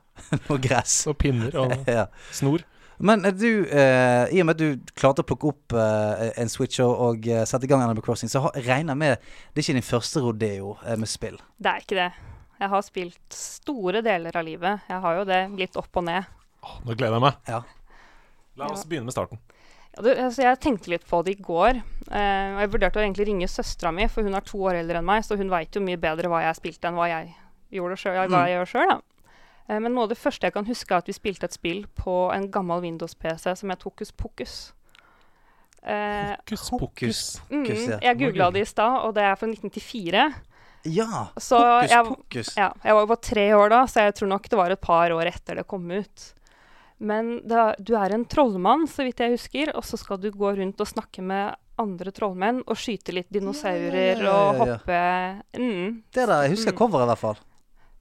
noe 0.50 0.60
gress. 0.62 0.98
Og 1.10 1.18
pinner 1.18 1.56
og 1.58 1.72
ja. 1.88 2.06
snor. 2.36 2.66
Men 3.00 3.26
eh, 3.26 3.32
du, 3.36 3.66
eh, 3.68 4.30
i 4.32 4.40
og 4.42 4.46
med 4.48 4.56
at 4.56 4.62
du 4.62 4.94
klarte 4.96 5.24
å 5.24 5.28
plukke 5.28 5.50
opp 5.52 5.74
eh, 5.76 6.30
en 6.42 6.50
Switch 6.52 6.80
og, 6.80 6.94
og 7.10 7.28
eh, 7.28 7.44
sette 7.50 7.68
i 7.68 7.72
gang 7.72 7.82
Animal 7.84 8.04
Crossing, 8.06 8.30
så 8.32 8.42
har- 8.46 8.56
regner 8.56 8.94
jeg 8.94 9.02
med 9.02 9.18
det 9.18 9.60
er 9.60 9.66
ikke 9.66 9.78
din 9.80 9.90
første 9.90 10.22
rodeo 10.24 10.78
eh, 10.86 10.96
med 10.96 11.10
spill. 11.12 11.36
Det 11.60 11.72
er 11.74 11.84
ikke 11.84 12.00
det. 12.00 12.10
Jeg 12.62 12.70
har 12.72 12.86
spilt 12.88 13.36
store 13.36 14.02
deler 14.06 14.38
av 14.40 14.46
livet. 14.48 14.86
Jeg 14.88 15.02
har 15.04 15.18
jo 15.20 15.26
det 15.28 15.42
litt 15.60 15.76
opp 15.76 15.98
og 16.00 16.06
ned. 16.08 16.24
Åh, 16.64 16.78
nå 16.86 16.96
gleder 16.96 17.18
jeg 17.20 17.26
meg. 17.26 17.42
Ja. 17.52 17.60
La 18.56 18.70
oss 18.72 18.86
begynne 18.88 19.10
med 19.10 19.16
starten. 19.18 19.42
Ja, 19.96 20.02
du, 20.06 20.10
altså, 20.16 20.42
jeg 20.46 20.60
tenkte 20.64 20.92
litt 20.94 21.04
på 21.08 21.20
det 21.28 21.36
i 21.36 21.42
går. 21.44 21.82
Eh, 22.08 22.48
og 22.56 22.62
jeg 22.64 22.72
vurderte 22.72 23.02
å 23.02 23.04
egentlig 23.04 23.28
ringe 23.28 23.48
søstera 23.52 23.92
mi, 23.96 24.08
for 24.12 24.24
hun 24.24 24.36
er 24.40 24.44
to 24.48 24.62
år 24.64 24.80
eldre 24.80 25.02
enn 25.02 25.08
meg, 25.08 25.24
så 25.28 25.36
hun 25.40 25.52
veit 25.52 25.76
jo 25.76 25.84
mye 25.84 26.00
bedre 26.00 26.32
hva 26.32 26.42
jeg 26.46 26.58
spilte 26.62 26.88
enn 26.88 26.96
hva 27.00 27.10
jeg 27.12 27.34
gjorde 27.76 28.00
selv, 28.00 28.16
hva 28.22 28.26
Mm. 28.32 28.40
jeg 28.40 28.56
gjør 28.56 28.72
sjøl. 28.72 28.96
Eh, 29.68 29.80
men 29.80 29.94
noe 29.94 30.04
av 30.06 30.10
det 30.14 30.18
første 30.22 30.46
jeg 30.48 30.54
kan 30.54 30.66
huske, 30.68 30.92
er 30.94 30.98
at 31.04 31.08
vi 31.10 31.16
spilte 31.18 31.48
et 31.50 31.56
spill 31.58 31.86
på 31.98 32.16
en 32.36 32.50
gammel 32.54 32.82
Windows-PC 32.86 33.56
som 33.58 33.70
het 33.74 33.86
Hokus 33.88 34.12
Pokus. 34.12 34.56
Eh, 35.86 36.34
Hokus 36.36 36.70
Hokus 36.70 37.40
pokus. 37.50 37.88
mm, 37.88 38.00
jeg 38.02 38.18
googla 38.18 38.52
det 38.54 38.62
i 38.66 38.70
stad, 38.70 39.02
og 39.06 39.14
det 39.18 39.24
er 39.24 39.36
fra 39.38 39.48
1994. 39.52 40.24
Ja! 40.86 41.28
Så 41.42 41.58
Hokus 41.58 41.92
jeg, 41.92 42.06
pokus. 42.10 42.54
Ja, 42.58 42.72
jeg 42.84 42.94
var 42.98 43.02
jo 43.06 43.10
bare 43.12 43.26
tre 43.26 43.46
år 43.58 43.70
da, 43.74 43.84
så 43.90 44.06
jeg 44.08 44.16
tror 44.18 44.32
nok 44.34 44.50
det 44.50 44.58
var 44.60 44.74
et 44.74 44.82
par 44.82 45.14
år 45.14 45.30
etter 45.30 45.56
det 45.62 45.68
kom 45.70 45.86
ut. 45.92 46.26
Men 47.06 47.42
da, 47.46 47.74
du 47.78 47.92
er 48.00 48.14
en 48.16 48.24
trollmann, 48.26 48.86
så 48.88 49.04
vidt 49.04 49.20
jeg 49.20 49.34
husker, 49.36 49.74
og 49.76 49.84
så 49.86 49.98
skal 50.00 50.18
du 50.22 50.30
gå 50.32 50.54
rundt 50.58 50.80
og 50.82 50.88
snakke 50.88 51.22
med 51.26 51.54
andre 51.82 52.14
trollmenn 52.16 52.62
og 52.72 52.78
skyte 52.80 53.12
litt 53.12 53.28
dinosaurer 53.36 54.22
Ja, 54.22 54.24
ja, 54.24 54.30
ja, 54.30 54.32
og 54.32 54.62
ja, 54.62 54.68
ja. 54.70 54.78
hoppe 54.78 55.00
mm. 55.60 55.98
Det 56.16 56.24
der, 56.30 56.46
jeg 56.46 56.54
husker 56.56 56.72
Mm. 56.72 56.78
coveret 56.80 57.04
i 57.04 57.10
hvert 57.12 57.20
fall. 57.26 57.42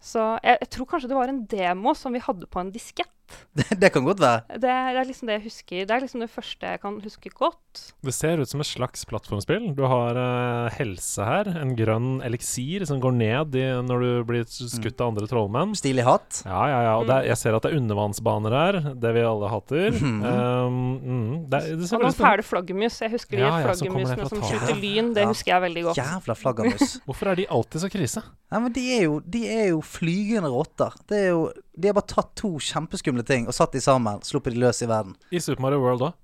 Så 0.04 0.22
jeg, 0.44 0.60
jeg 0.60 0.70
tror 0.74 0.88
kanskje 0.90 1.10
det 1.10 1.16
var 1.16 1.32
en 1.32 1.44
demo 1.48 1.94
som 1.96 2.12
vi 2.12 2.22
hadde 2.22 2.48
på 2.50 2.60
en 2.60 2.72
diskett. 2.74 3.13
Det, 3.54 3.64
det 3.78 3.88
kan 3.94 4.02
godt 4.04 4.18
være. 4.20 4.40
Det, 4.58 4.66
er- 4.68 4.92
det 4.94 5.00
er 5.00 5.06
liksom 5.08 5.28
det 5.30 5.34
jeg 5.38 5.44
husker. 5.44 5.84
Det 5.86 5.94
er 5.94 6.00
liksom 6.02 6.20
det 6.24 6.28
første 6.30 6.66
jeg 6.72 6.80
kan 6.82 6.96
huske 7.00 7.30
godt. 7.38 7.82
Det 8.04 8.12
ser 8.14 8.40
ut 8.42 8.50
som 8.50 8.60
et 8.60 8.66
slags 8.66 9.04
plattformspill. 9.06 9.68
Du 9.78 9.84
har 9.86 10.18
uh, 10.18 10.74
helse 10.74 11.22
her, 11.24 11.48
en 11.62 11.72
grønn 11.78 12.18
eliksir 12.26 12.82
som 12.86 12.98
går 13.02 13.14
ned 13.14 13.54
i, 13.58 13.62
når 13.86 14.02
du 14.02 14.10
blir 14.26 14.44
skutt 14.50 14.98
av 15.00 15.12
andre 15.12 15.28
trollmenn. 15.30 15.72
Stilig 15.78 16.02
hatt. 16.06 16.42
Ja, 16.44 16.60
ja, 16.72 16.80
ja. 16.88 16.92
Og 16.98 17.06
det 17.08 17.14
er, 17.20 17.28
jeg 17.30 17.40
ser 17.40 17.56
at 17.56 17.62
det 17.66 17.72
er 17.72 17.78
undervannsbaner 17.78 18.56
her, 18.58 18.80
det 19.06 19.14
vi 19.16 19.24
alle 19.30 19.52
hater. 19.54 19.90
Mhm. 20.04 20.20
Um, 20.24 20.78
mm, 21.00 21.32
det, 21.50 21.58
er- 21.62 21.78
det 21.78 21.88
ser 21.88 21.96
Og 22.02 22.04
noen 22.08 22.16
fæle 22.18 22.44
flaggermus. 22.46 22.98
Jeg 23.02 23.12
husker 23.14 23.38
de 23.38 23.42
Ja, 23.44 23.52
det 23.56 23.64
flaggermusene 23.70 24.24
ja, 24.24 24.28
som 24.30 24.40
taket. 24.42 24.60
skyter 24.60 24.80
lyn. 24.82 25.12
Det 25.16 25.22
Ja. 25.24 25.30
husker 25.30 25.52
jeg 25.54 25.62
veldig 25.68 25.82
godt. 25.88 25.98
Jævla 26.02 26.36
flaggermus. 26.42 26.94
Hvorfor 27.08 27.30
er 27.32 27.38
de 27.40 27.46
alltid 27.50 27.80
så 27.86 27.90
krise? 27.92 28.22
Ja, 28.52 28.60
men 28.62 28.72
de 28.76 28.84
er 28.98 29.02
jo, 29.08 29.20
de 29.24 29.42
er 29.50 29.68
jo 29.72 29.80
flygende 29.82 30.50
rotter. 30.52 30.94
Det 31.10 31.18
er 31.24 31.28
jo, 31.32 31.40
de 31.76 31.88
har 31.90 31.94
bare 31.96 32.06
tatt 32.06 32.34
to 32.38 32.52
kjempeskumle 32.62 33.24
ting 33.26 33.46
og 33.50 33.54
satt 33.56 33.72
de 33.72 33.80
sammen. 33.82 34.20
Sluppet 34.22 34.54
de 34.54 34.60
løs 34.62 34.82
i 34.82 34.86
verden. 34.86 35.16
I 35.34 35.40
Super 35.42 35.62
Mario 35.62 35.80
World 35.82 36.02
òg. 36.06 36.14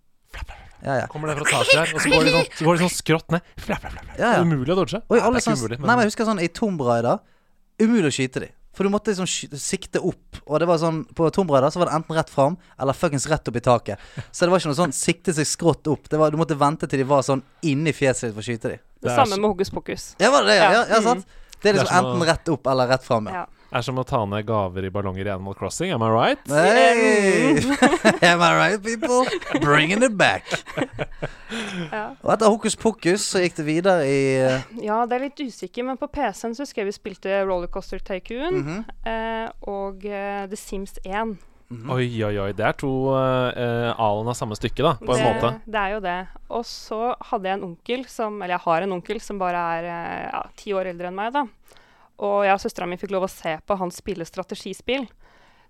Ja, 0.83 0.95
ja. 1.03 1.07
Kommer 1.13 1.29
det 1.29 1.37
fra 1.37 1.45
taket 1.51 1.75
der, 1.77 1.91
og 1.95 2.01
så 2.01 2.09
går 2.09 2.25
de 2.25 2.31
sånn, 2.37 2.47
så 2.57 2.65
går 2.65 2.79
de 2.79 2.85
sånn 2.87 2.95
skrått 2.95 3.35
ned. 3.35 3.43
Flapp, 3.61 3.83
flapp, 3.83 3.93
flapp. 3.99 4.15
Ja, 4.17 4.31
ja. 4.31 4.31
Det 4.31 4.39
er 4.41 4.47
umulig 4.47 4.73
å 4.73 4.79
dodge. 4.79 5.01
Og 5.11 5.19
i 5.19 5.21
alle 5.21 5.43
sånn, 5.45 5.59
umulig, 5.59 5.77
ikke 5.77 5.85
nei, 5.91 5.97
men 5.99 6.05
jeg 6.07 6.13
husker 6.15 6.29
sånn 6.31 6.41
i 6.41 6.49
Tomb 6.57 6.81
Raider 6.87 7.19
umulig 7.83 8.09
å 8.09 8.15
skyte 8.15 8.41
de. 8.47 8.49
For 8.73 8.87
du 8.87 8.93
måtte 8.95 9.11
liksom 9.13 9.27
sikte 9.61 10.01
opp. 10.07 10.39
Og 10.47 10.61
det 10.63 10.69
var 10.71 10.79
sånn 10.79 11.01
På 11.19 11.27
Tomb 11.35 11.51
Raider 11.51 11.73
så 11.75 11.81
var 11.83 11.91
det 11.91 11.97
enten 11.99 12.15
rett 12.17 12.31
fram 12.31 12.55
eller 12.81 12.95
fuckings 12.97 13.27
rett 13.29 13.49
opp 13.51 13.57
i 13.59 13.61
taket. 13.67 13.99
Så 14.31 14.47
det 14.47 14.53
var 14.55 14.63
ikke 14.63 14.71
noe 14.71 14.79
sånn 14.79 14.95
sikte 14.95 15.35
seg 15.37 15.49
skrått 15.51 15.91
opp. 15.91 16.07
Det 16.09 16.17
var, 16.23 16.31
du 16.31 16.39
måtte 16.41 16.57
vente 16.57 16.87
til 16.89 17.03
de 17.03 17.09
var 17.11 17.27
sånn 17.27 17.43
inni 17.67 17.93
fjeset 17.93 18.31
ditt 18.31 18.37
for 18.39 18.41
å 18.41 18.47
skyte 18.47 18.71
de. 18.71 18.79
Det, 18.79 19.09
Det 19.11 19.17
samme 19.19 19.35
så- 19.35 19.41
med 19.43 19.51
hokus 19.51 19.71
pokus. 19.75 20.15
Ja, 20.23 20.31
var 20.31 20.47
det 20.47 20.55
det? 20.55 20.59
Ja, 20.63 20.85
ja, 20.87 21.01
sant? 21.03 21.27
Det 21.61 21.69
er 21.69 21.73
Det 21.75 21.81
er 21.81 21.85
liksom 21.85 21.99
enten 22.07 22.27
rett 22.31 22.49
opp 22.55 22.67
eller 22.73 22.89
rett 22.89 23.05
fram. 23.05 23.27
Ja. 23.29 23.45
Er 23.71 23.85
som 23.87 23.99
å 24.01 24.03
ta 24.03 24.19
ned 24.27 24.49
gaver 24.49 24.83
i 24.83 24.91
ballonger 24.91 25.29
i 25.29 25.31
Animal 25.31 25.55
Crossing, 25.55 25.93
am 25.95 26.03
I 26.03 26.09
right? 26.11 26.41
Hey! 26.51 27.61
Am 28.27 28.43
I 28.43 28.51
right, 28.57 28.83
people? 28.83 29.23
Bringing 29.63 30.03
it 30.03 30.17
back. 30.19 30.45
Ja. 31.91 32.13
Og 32.23 32.31
etter 32.31 32.47
Hokus 32.47 32.77
Pokus 32.79 33.25
så 33.27 33.41
gikk 33.43 33.57
det 33.57 33.65
videre 33.67 34.05
i 34.07 34.19
eh, 34.39 34.67
ja, 34.85 35.01
det 35.09 35.17
er 35.17 35.25
litt 35.25 35.41
usikker, 35.43 35.83
men 35.89 35.99
på 35.99 36.07
PC-en 36.13 36.53
så 36.55 36.63
husker 36.63 36.85
jeg 36.85 36.91
vi 36.93 36.95
spilte 36.95 37.41
Rollercoaster 37.43 37.99
Tycoon 38.07 38.61
mhm, 38.61 38.77
eh, 39.11 39.49
og 39.67 40.07
uh, 40.07 40.45
The 40.47 40.59
Sims 40.59 40.95
1. 41.03 41.35
mhm. 41.73 41.91
Oi, 41.91 42.07
oi, 42.23 42.37
oi. 42.45 42.49
Det 42.55 42.69
er 42.69 42.79
to 42.79 42.93
uh, 43.11 43.91
alen 43.91 44.31
av 44.31 44.39
samme 44.39 44.55
stykke, 44.59 44.79
da, 44.87 44.95
på 45.03 45.17
en 45.17 45.27
måte. 45.27 45.53
Det 45.67 45.83
er 45.83 45.97
jo 45.97 46.05
det. 46.07 46.19
Og 46.55 46.63
så 46.71 47.01
hadde 47.33 47.51
jeg 47.51 47.59
en 47.59 47.69
onkel 47.73 48.07
som 48.11 48.39
Eller 48.39 48.55
jeg 48.55 48.67
har 48.69 48.87
en 48.87 48.97
onkel 49.01 49.23
som 49.25 49.43
bare 49.43 49.67
er 49.81 49.91
uh, 49.91 50.23
ja, 50.29 50.45
ti 50.63 50.77
år 50.77 50.93
eldre 50.95 51.11
enn 51.11 51.19
meg, 51.19 51.35
da. 51.35 51.49
Og 52.21 52.45
jeg 52.45 52.53
og 52.55 52.61
søstera 52.61 52.87
mi 52.91 52.99
fikk 53.01 53.15
lov 53.15 53.25
å 53.25 53.33
se 53.33 53.57
på 53.67 53.77
han 53.81 53.91
spille 53.95 54.27
strategispill. 54.29 55.07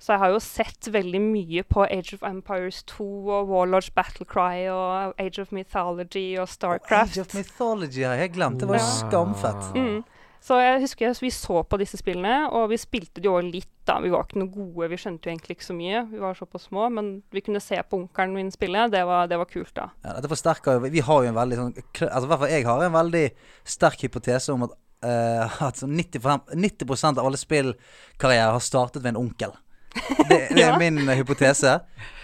Så 0.01 0.15
jeg 0.15 0.23
har 0.23 0.31
jo 0.33 0.39
sett 0.41 0.89
veldig 0.89 1.19
mye 1.21 1.63
på 1.69 1.83
Age 1.85 2.15
of 2.17 2.23
Empires 2.25 2.79
2 2.89 3.05
og 3.37 3.51
Warlords 3.53 3.91
Battlecry 3.93 4.65
og 4.73 5.13
Age 5.21 5.43
of 5.43 5.51
Mythology 5.53 6.39
og 6.41 6.49
Starcraft. 6.49 7.19
Age 7.19 7.21
of 7.27 7.35
Mythology 7.37 8.07
har 8.09 8.17
jeg 8.23 8.33
glemt. 8.39 8.63
Det 8.63 8.69
var 8.71 8.81
jo 8.81 8.87
Wow. 8.87 8.97
skamfett. 9.11 9.69
Mm. 9.77 10.01
Så 10.41 10.57
jeg 10.57 10.81
husker 10.81 11.13
vi 11.21 11.29
så 11.29 11.61
på 11.69 11.77
disse 11.77 11.99
spillene, 12.01 12.49
og 12.57 12.71
vi 12.71 12.79
spilte 12.81 13.21
de 13.21 13.29
òg 13.29 13.51
litt, 13.53 13.69
da. 13.85 13.99
Vi 14.01 14.09
var 14.09 14.25
ikke 14.25 14.41
noe 14.41 14.49
gode, 14.49 14.89
vi 14.89 14.97
skjønte 14.97 15.29
jo 15.29 15.35
egentlig 15.35 15.59
ikke 15.59 15.67
så 15.69 15.77
mye. 15.77 16.01
Vi 16.09 16.19
var 16.23 16.39
såpass 16.39 16.65
små, 16.71 16.87
men 16.91 17.23
vi 17.31 17.43
kunne 17.45 17.61
se 17.61 17.77
på 17.77 17.99
onkelen 18.01 18.33
min 18.33 18.51
spille. 18.51 18.87
Det 18.89 19.05
var, 19.05 19.27
det 19.29 19.37
var 19.37 19.45
kult, 19.45 19.75
da. 19.77 19.91
Ja, 20.03 20.15
dette 20.17 20.31
forsterker 20.33 20.79
jo 20.81 20.89
Vi 20.89 21.01
har 21.05 21.23
jo 21.23 21.29
en 21.29 21.35
veldig 21.37 21.57
sånn 21.61 21.75
Altså 22.09 22.27
hvert 22.27 22.39
fall 22.41 22.49
jeg 22.57 22.65
har 22.65 22.87
en 22.89 22.97
veldig 22.97 23.27
sterk 23.69 24.01
hypotese 24.01 24.49
om 24.57 24.63
at, 24.65 24.73
eh, 25.03 25.63
at 25.67 25.81
90, 25.83 26.21
90% 26.55 27.19
av 27.19 27.27
alle 27.27 27.41
spillkarrierer 27.41 28.53
har 28.57 28.61
startet 28.65 29.03
ved 29.03 29.15
en 29.15 29.21
onkel. 29.27 29.53
Det, 29.91 30.49
det 30.55 30.63
er 30.63 30.71
Ja. 30.71 30.79
min 30.79 30.99
hypotese. 31.09 31.81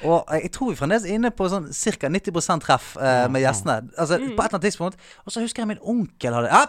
Og 0.07 0.25
jeg 0.31 0.53
tror 0.55 0.71
vi 0.71 0.77
fremdeles 0.79 1.05
er 1.09 1.17
inne 1.19 1.33
på 1.35 1.49
sånn 1.51 1.69
ca. 1.73 2.09
90 2.09 2.61
treff 2.63 2.93
uh, 3.01 3.27
med 3.29 3.43
gjestene. 3.43 3.81
Altså 3.99 4.21
Mm. 4.21 4.35
På 4.37 4.43
et 4.43 4.47
eller 4.47 4.59
annet 4.59 4.67
tidspunkt. 4.71 4.97
Og 5.27 5.33
så 5.35 5.41
husker 5.43 5.63
jeg 5.65 5.73
min 5.75 5.83
onkel 5.83 6.33
hadde 6.37 6.53
Ja, 6.53 6.67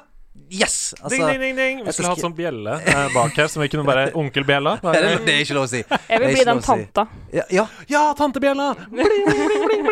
yes! 0.50 0.94
Altså, 1.02 1.18
ding, 1.28 1.42
ding, 1.42 1.56
ding. 1.58 1.84
Vi 1.86 1.92
skulle 1.94 2.10
hatt 2.16 2.22
sånn 2.24 2.34
bjelle 2.38 2.80
eh, 2.82 3.08
bak 3.14 3.38
her, 3.38 3.48
som 3.52 3.62
vi 3.62 3.70
kunne 3.74 3.86
bare 3.86 4.08
Onkel 4.22 4.46
Bjella. 4.48 4.76
det, 4.82 4.96
er- 5.04 5.22
det 5.26 5.34
er 5.36 5.46
ikke 5.46 5.58
lov 5.60 5.66
å 5.68 5.72
si. 5.72 5.84
Jeg 5.86 6.22
vil 6.24 6.34
bli 6.34 6.44
den 6.50 6.58
å 6.58 6.66
si. 6.66 6.68
tanta. 6.72 7.06
Ja, 7.34 7.46
ja, 7.54 7.68
Ja, 7.94 8.04
Tante 8.18 8.42
Bjella! 8.42 8.72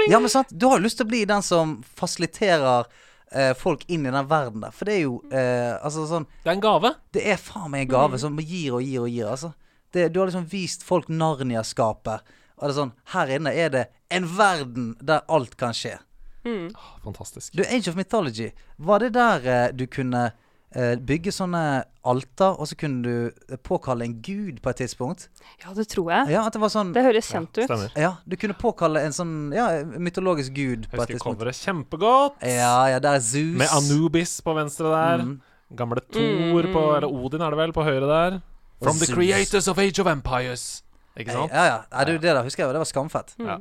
Ja, 0.09 0.19
men 0.19 0.29
sant, 0.29 0.49
du 0.51 0.65
har 0.69 0.77
jo 0.79 0.85
lyst 0.85 0.97
til 0.99 1.05
å 1.07 1.09
bli 1.09 1.23
den 1.29 1.41
som 1.45 1.77
fasiliterer 1.97 2.85
eh, 3.35 3.51
folk 3.57 3.83
inn 3.91 4.07
i 4.07 4.13
den 4.13 4.29
verden 4.29 4.63
der. 4.63 4.73
For 4.75 4.87
det 4.87 4.95
er 4.97 5.03
jo 5.03 5.19
eh, 5.29 5.75
Altså 5.75 6.07
sånn 6.09 6.27
Det 6.43 6.49
er 6.49 6.55
en 6.55 6.63
gave. 6.63 6.93
Det 7.15 7.25
er 7.33 7.41
faen 7.41 7.71
meg 7.73 7.85
en 7.85 7.93
gave 7.93 8.19
som 8.21 8.39
gir 8.39 8.79
og 8.79 8.85
gir 8.85 9.03
og 9.03 9.11
gir, 9.11 9.29
altså. 9.31 9.53
Det, 9.95 10.09
du 10.11 10.19
har 10.19 10.31
liksom 10.31 10.47
vist 10.51 10.83
folk 10.83 11.07
Narnia-skapet. 11.11 12.33
Og 12.55 12.65
det 12.65 12.73
er 12.73 12.79
sånn 12.79 12.95
Her 13.13 13.35
inne 13.37 13.53
er 13.53 13.71
det 13.73 13.85
en 14.15 14.27
verden 14.37 14.93
der 15.01 15.23
alt 15.33 15.55
kan 15.59 15.75
skje. 15.75 15.97
Mm. 16.45 16.69
Fantastisk. 17.03 17.55
Du, 17.57 17.63
Age 17.65 17.89
of 17.89 17.95
Mythology, 17.97 18.51
var 18.77 19.01
det 19.01 19.15
der 19.15 19.47
eh, 19.49 19.69
du 19.73 19.87
kunne 19.89 20.29
bygge 20.75 21.31
sånne 21.31 21.61
alter, 22.05 22.57
og 22.59 22.67
så 22.69 22.75
kunne 22.79 23.01
du 23.05 23.15
eh, 23.29 23.59
påkalle 23.63 24.05
en 24.05 24.15
gud 24.21 24.59
på 24.61 24.71
et 24.71 24.81
tidspunkt? 24.83 25.29
Ja, 25.63 25.73
det 25.77 25.87
tror 25.91 26.11
jeg. 26.11 26.33
Ja, 26.35 26.43
at 26.45 26.55
det 26.55 26.61
var 26.61 26.71
sånn 26.73 26.91
Det 26.95 27.03
høres 27.05 27.29
kjent 27.31 27.51
ut. 27.55 27.65
Stemmer. 27.65 27.93
Ja, 27.99 28.11
du 28.27 28.35
kunne 28.39 28.57
påkalle 28.59 29.05
en 29.07 29.15
sånn 29.15 29.35
ja, 29.55 29.69
mytologisk 29.83 30.55
gud 30.57 30.89
på 30.89 30.97
et 30.97 30.99
husker 30.99 31.15
tidspunkt. 31.15 31.39
coveret 31.39 31.61
kjempegodt. 31.63 32.41
Ja, 32.43 32.77
ja, 32.91 32.99
det 33.03 33.13
er 33.13 33.23
Zeus. 33.23 33.57
Med 33.63 33.71
Anubis 33.71 34.37
på 34.45 34.55
venstre 34.57 34.91
der. 34.91 35.25
Mm. 35.25 35.35
Gamle 35.75 36.03
Thor 36.11 36.67
på 36.69 36.83
Mm. 36.85 36.95
Eller 36.97 37.07
Odin 37.09 37.41
er 37.41 37.55
det 37.55 37.57
vel, 37.57 37.73
på 37.73 37.83
høyre 37.83 38.07
der. 38.09 38.41
From 38.83 38.99
the 38.99 39.07
creators 39.07 39.67
of 39.67 39.79
Age 39.79 39.99
of 39.99 40.07
Empires. 40.07 40.83
Ikke 41.17 41.31
sant? 41.31 41.51
Ja, 41.51 41.63
ja. 41.65 41.77
ja 41.91 42.03
det, 42.05 42.19
det 42.21 42.35
der 42.35 42.43
husker 42.43 42.65
jeg. 42.65 42.73
Det 42.75 42.83
var 42.83 42.91
skamfett. 42.91 43.35
Mm. 43.39 43.47
Ja. 43.47 43.57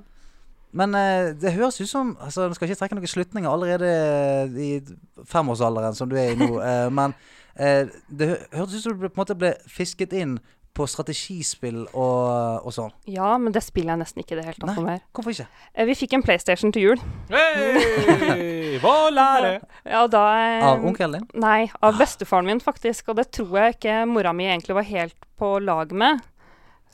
Men 0.74 0.94
eh, 0.98 1.30
det 1.38 1.54
høres 1.54 1.78
ut 1.80 1.90
som 1.90 2.16
altså, 2.18 2.48
Nå 2.48 2.56
skal 2.58 2.68
ikke 2.68 2.80
trekke 2.82 2.98
noen 2.98 3.10
slutninger 3.10 3.50
allerede 3.50 4.58
i 4.58 4.72
femårsalderen 5.30 5.94
som 5.94 6.10
du 6.10 6.18
er 6.18 6.34
i 6.34 6.38
nå, 6.38 6.50
eh, 6.68 6.88
men 6.94 7.14
eh, 7.54 7.86
det 8.10 8.32
høres 8.32 8.50
hørtes 8.58 8.80
ut 8.80 8.88
som 8.88 8.98
du 8.98 9.06
på 9.06 9.14
en 9.14 9.22
måte 9.22 9.38
ble 9.38 9.54
fisket 9.70 10.14
inn 10.18 10.38
på 10.74 10.86
strategispill 10.90 11.84
og, 11.86 12.64
og 12.66 12.72
sånn. 12.74 12.90
Ja, 13.06 13.36
men 13.38 13.54
det 13.54 13.62
spiller 13.62 13.94
jeg 13.94 14.00
nesten 14.00 14.24
ikke 14.24 14.34
i 14.34 14.38
det 14.40 14.46
hele 14.48 14.58
tatt 14.58 14.80
Nei. 14.80 14.86
mer. 14.88 15.04
Hvorfor 15.14 15.30
ikke? 15.30 15.46
Vi 15.86 15.94
fikk 16.00 16.16
en 16.18 16.24
PlayStation 16.26 16.74
til 16.74 16.88
jul. 16.88 17.04
Hey, 17.30 18.80
Volare! 18.82 19.60
Ja, 19.94 20.02
da 20.10 20.24
Av 20.72 20.82
onkelen 20.82 21.20
din? 21.20 21.28
Nei, 21.44 21.68
av 21.84 21.98
bestefaren 22.00 22.48
min, 22.48 22.62
faktisk. 22.64 23.12
Og 23.12 23.20
det 23.20 23.28
tror 23.36 23.54
jeg 23.60 23.76
ikke 23.76 24.00
mora 24.10 24.32
mi 24.34 24.48
egentlig 24.48 24.74
var 24.74 24.88
helt 24.88 25.28
på 25.38 25.58
lag 25.62 25.94
med. 25.94 26.24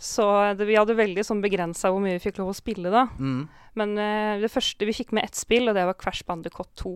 Så 0.00 0.24
det, 0.56 0.64
vi 0.64 0.78
hadde 0.78 0.96
veldig 0.96 1.22
sånn 1.28 1.42
begrensa 1.44 1.90
hvor 1.92 2.00
mye 2.00 2.16
vi 2.16 2.24
fikk 2.24 2.40
lov 2.40 2.54
å 2.54 2.56
spille, 2.56 2.88
da. 2.92 3.04
Mm, 3.20 3.42
Men 3.76 3.96
uh, 4.00 4.40
det 4.40 4.48
første 4.52 4.88
vi 4.88 4.96
fikk 4.96 5.12
med 5.16 5.28
ett 5.28 5.36
spill, 5.36 5.68
og 5.68 5.76
det 5.76 5.84
var 5.86 5.98
Crash 6.00 6.24
Bandicoot 6.28 6.72
2. 6.80 6.94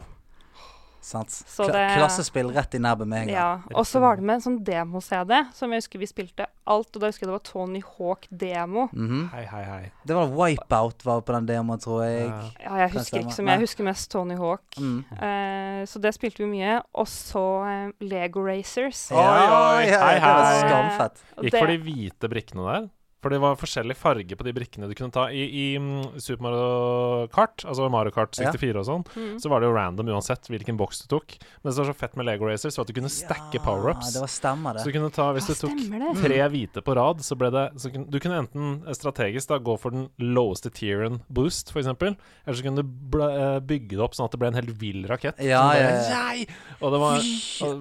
sant. 1.05 1.29
Så 1.31 1.67
Kla 1.69 1.73
det- 1.77 1.97
Klassespill 1.99 2.51
rett 2.55 2.75
i 2.75 2.79
nebbet 2.79 3.07
med 3.09 3.23
en 3.23 3.29
gang. 3.29 3.37
Ja, 3.37 3.77
Og 3.79 3.85
så 3.87 4.01
var 4.01 4.17
det 4.17 4.25
med 4.25 4.35
en 4.37 4.41
sånn 4.45 4.65
demo-CD, 4.65 5.45
som 5.55 5.71
jeg 5.71 5.83
husker 5.83 5.99
vi 6.03 6.07
spilte 6.07 6.47
alt. 6.67 6.91
Og 6.97 7.01
da 7.03 7.07
husker 7.11 7.27
jeg 7.27 7.29
det 7.29 7.37
var 7.37 7.45
Tony 7.45 7.83
Hawk-demo. 7.83 8.89
Mhm. 8.93 9.31
Hei, 9.33 9.45
hei, 9.45 9.63
hei. 9.65 9.93
Det 10.07 10.17
var 10.17 10.27
Wipeout 10.33 11.05
var 11.05 11.21
på 11.21 11.35
den 11.35 11.47
demoen, 11.47 11.79
tror 11.81 12.05
jeg. 12.05 12.29
Ja. 12.29 12.41
Ja, 12.65 12.77
jeg 12.87 12.91
husker 12.93 13.19
ikke 13.21 13.35
så 13.37 13.45
mye. 13.45 13.57
Jeg 13.59 13.61
husker 13.67 13.85
mest 13.85 14.11
Tony 14.11 14.37
Hawk. 14.37 14.65
Mm. 14.79 15.05
Uh, 15.13 15.85
så 15.85 16.01
det 16.01 16.15
spilte 16.15 16.39
vi 16.39 16.47
mye. 16.51 16.81
Og 16.95 17.07
så 17.07 17.45
uh, 17.89 17.93
Lego 18.01 18.41
Racers. 18.41 19.11
Oi, 19.13 19.17
ja, 19.21 19.77
oi, 19.77 19.87
ja, 19.89 20.01
hei, 20.01 20.15
det 20.15 20.23
var 20.23 20.45
hei. 20.45 20.61
skamfett. 20.69 21.25
Gikk 21.45 21.59
for 21.59 21.67
de 21.67 21.79
hvite 21.79 22.29
brikkene 22.33 22.65
der. 22.73 22.91
For 23.25 23.33
det 23.33 23.39
var 23.41 23.57
forskjellig 23.57 23.95
farge 23.97 24.37
på 24.37 24.45
de 24.45 24.53
brikkene 24.53 24.85
du 24.91 24.93
kunne 24.99 25.15
ta. 25.15 25.27
I, 25.33 25.47
i 25.49 25.65
mm, 25.81 26.21
Super 26.21 26.45
Mario 26.45 27.27
Kart, 27.33 27.65
altså 27.65 27.87
Mario 27.93 28.13
Kart 28.13 28.37
64 28.37 28.83
og 28.83 28.85
sånn, 28.91 29.05
Mm. 29.15 29.39
så 29.41 29.49
var 29.49 29.63
det 29.63 29.69
jo 29.71 29.75
random 29.77 30.09
uansett 30.13 30.45
hvilken 30.53 30.77
boks 30.77 31.01
du 31.05 31.07
tok. 31.17 31.37
Men 31.63 31.71
det 31.71 31.75
som 31.79 31.85
var 31.87 31.93
så 31.95 31.97
fett 31.97 32.17
med 32.21 32.27
Lego 32.29 32.45
Racers, 32.51 32.77
var 32.77 32.85
at 32.85 32.91
du 32.93 32.97
kunne 33.01 33.09
stacke 33.13 33.61
power-ups. 33.65 34.11
Ja, 34.13 34.19
det 34.19 34.23
var 34.27 34.33
stemmer, 34.35 34.79
Så 34.83 34.85
du 34.91 34.93
kunne 34.99 35.11
ta, 35.15 35.31
hvis 35.33 35.49
Ja, 35.49 35.55
du 35.55 35.61
tok 35.65 35.79
det. 35.79 36.23
tre 36.23 36.41
hvite 36.53 36.83
på 36.85 36.95
rad, 37.01 37.25
så 37.25 37.37
ble 37.41 37.51
det 37.55 37.65
så 37.81 37.91
kunne, 37.95 38.11
Du 38.11 38.19
kunne 38.21 38.43
enten 38.45 38.95
strategisk 38.95 39.49
da 39.49 39.59
gå 39.59 39.79
for 39.81 39.91
den 39.97 40.09
loweste 40.21 40.69
tieren 40.71 41.23
boost, 41.33 41.71
f.eks. 41.73 41.87
Eller 41.87 42.55
så 42.59 42.63
kunne 42.67 42.83
du 42.85 43.19
eh, 43.25 43.61
bygge 43.65 43.97
det 43.97 44.01
opp 44.05 44.13
sånn 44.19 44.27
at 44.29 44.33
det 44.37 44.41
ble 44.43 44.49
en 44.53 44.59
helt 44.61 44.75
vill 44.79 45.07
rakett. 45.09 45.41
Ja, 45.41 45.63
bare, 45.71 45.81
ja, 45.81 46.33
ja. 46.35 46.45
Og 46.83 46.93
det 46.93 47.01
var, 47.01 47.17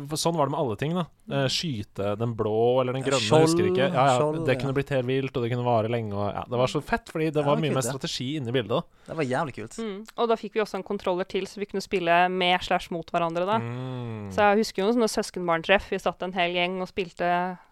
og 0.08 0.18
sånn 0.20 0.38
var 0.40 0.48
det 0.48 0.56
med 0.56 0.60
alle 0.64 0.76
ting. 0.80 0.94
da 0.96 1.06
Eh, 1.32 1.48
Skyte 1.48 2.18
den 2.20 2.34
blå 2.36 2.82
eller 2.82 2.92
den 2.98 3.04
grønne, 3.06 3.24
jeg 3.24 3.46
husker 3.48 3.68
ikke. 3.70 3.86
Ja, 3.94 4.06
ja, 4.12 4.16
Skjold, 4.20 4.42
det 4.46 4.56
ja. 4.58 4.60
kunne 4.60 4.74
blitt 4.76 4.90
helt 4.92 5.08
vilt, 5.08 5.33
og 5.38 5.46
det 5.46 5.52
kunne 5.54 5.66
vare 5.66 5.92
lenge. 5.92 6.14
Og, 6.16 6.28
ja, 6.34 6.44
det 6.50 6.60
var 6.60 6.72
så 6.72 6.82
fett, 6.84 7.10
fordi 7.12 7.30
det 7.30 7.38
det 7.38 7.44
var 7.46 7.56
var 7.56 7.62
mye 7.62 7.72
mer 7.72 7.80
kult, 7.80 7.90
mer 7.90 7.98
strategi 7.98 8.28
inni 8.40 8.54
bildet. 8.56 8.90
Det 9.08 9.18
var 9.20 9.28
jævlig 9.28 9.56
kult. 9.58 9.78
Mm. 9.80 9.98
Og 10.18 10.30
da 10.32 10.38
fikk 10.40 10.58
vi 10.58 10.64
også 10.64 10.80
en 10.80 10.86
kontroller 10.88 11.28
til, 11.30 11.48
så 11.50 11.62
vi 11.62 11.68
kunne 11.70 11.84
spille 11.84 12.18
med 12.34 12.66
slash 12.66 12.94
mot 12.94 13.10
hverandre. 13.14 13.46
da. 13.50 13.60
Mm. 13.60 14.28
Så 14.34 14.50
jeg 14.50 14.64
husker 14.64 14.84
jo 14.84 14.90
noen 14.90 15.00
sånne 15.00 15.12
søskenbarntreff. 15.16 15.90
Vi 15.94 16.02
satt 16.04 16.26
en 16.26 16.36
hel 16.38 16.58
gjeng 16.58 16.78
og 16.84 16.92
spilte, 16.92 17.32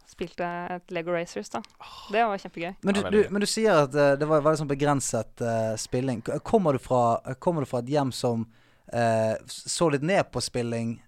spilte 0.10 0.47
et 0.78 0.95
Lego 0.95 1.13
Racers. 1.15 1.52
da. 1.54 1.63
Det 2.12 2.26
var 2.32 2.41
kjempegøy. 2.41 2.74
Men 2.82 2.97
du, 2.97 3.04
du, 3.10 3.21
men 3.30 3.43
du 3.43 3.50
sier 3.50 3.86
at 3.86 3.95
uh, 3.95 4.13
det 4.19 4.28
var 4.30 4.43
veldig 4.45 4.63
sånn 4.63 4.71
begrenset 4.71 5.45
uh, 5.45 5.76
spilling. 5.80 6.24
Kommer 6.47 6.78
du, 6.78 6.84
fra, 6.84 7.21
kommer 7.39 7.65
du 7.65 7.71
fra 7.71 7.84
et 7.84 7.93
hjem 7.93 8.12
som 8.15 8.47
uh, 8.93 9.36
så 9.47 9.91
litt 9.93 10.06
ned 10.06 10.32
på 10.34 10.43
spilling? 10.43 11.00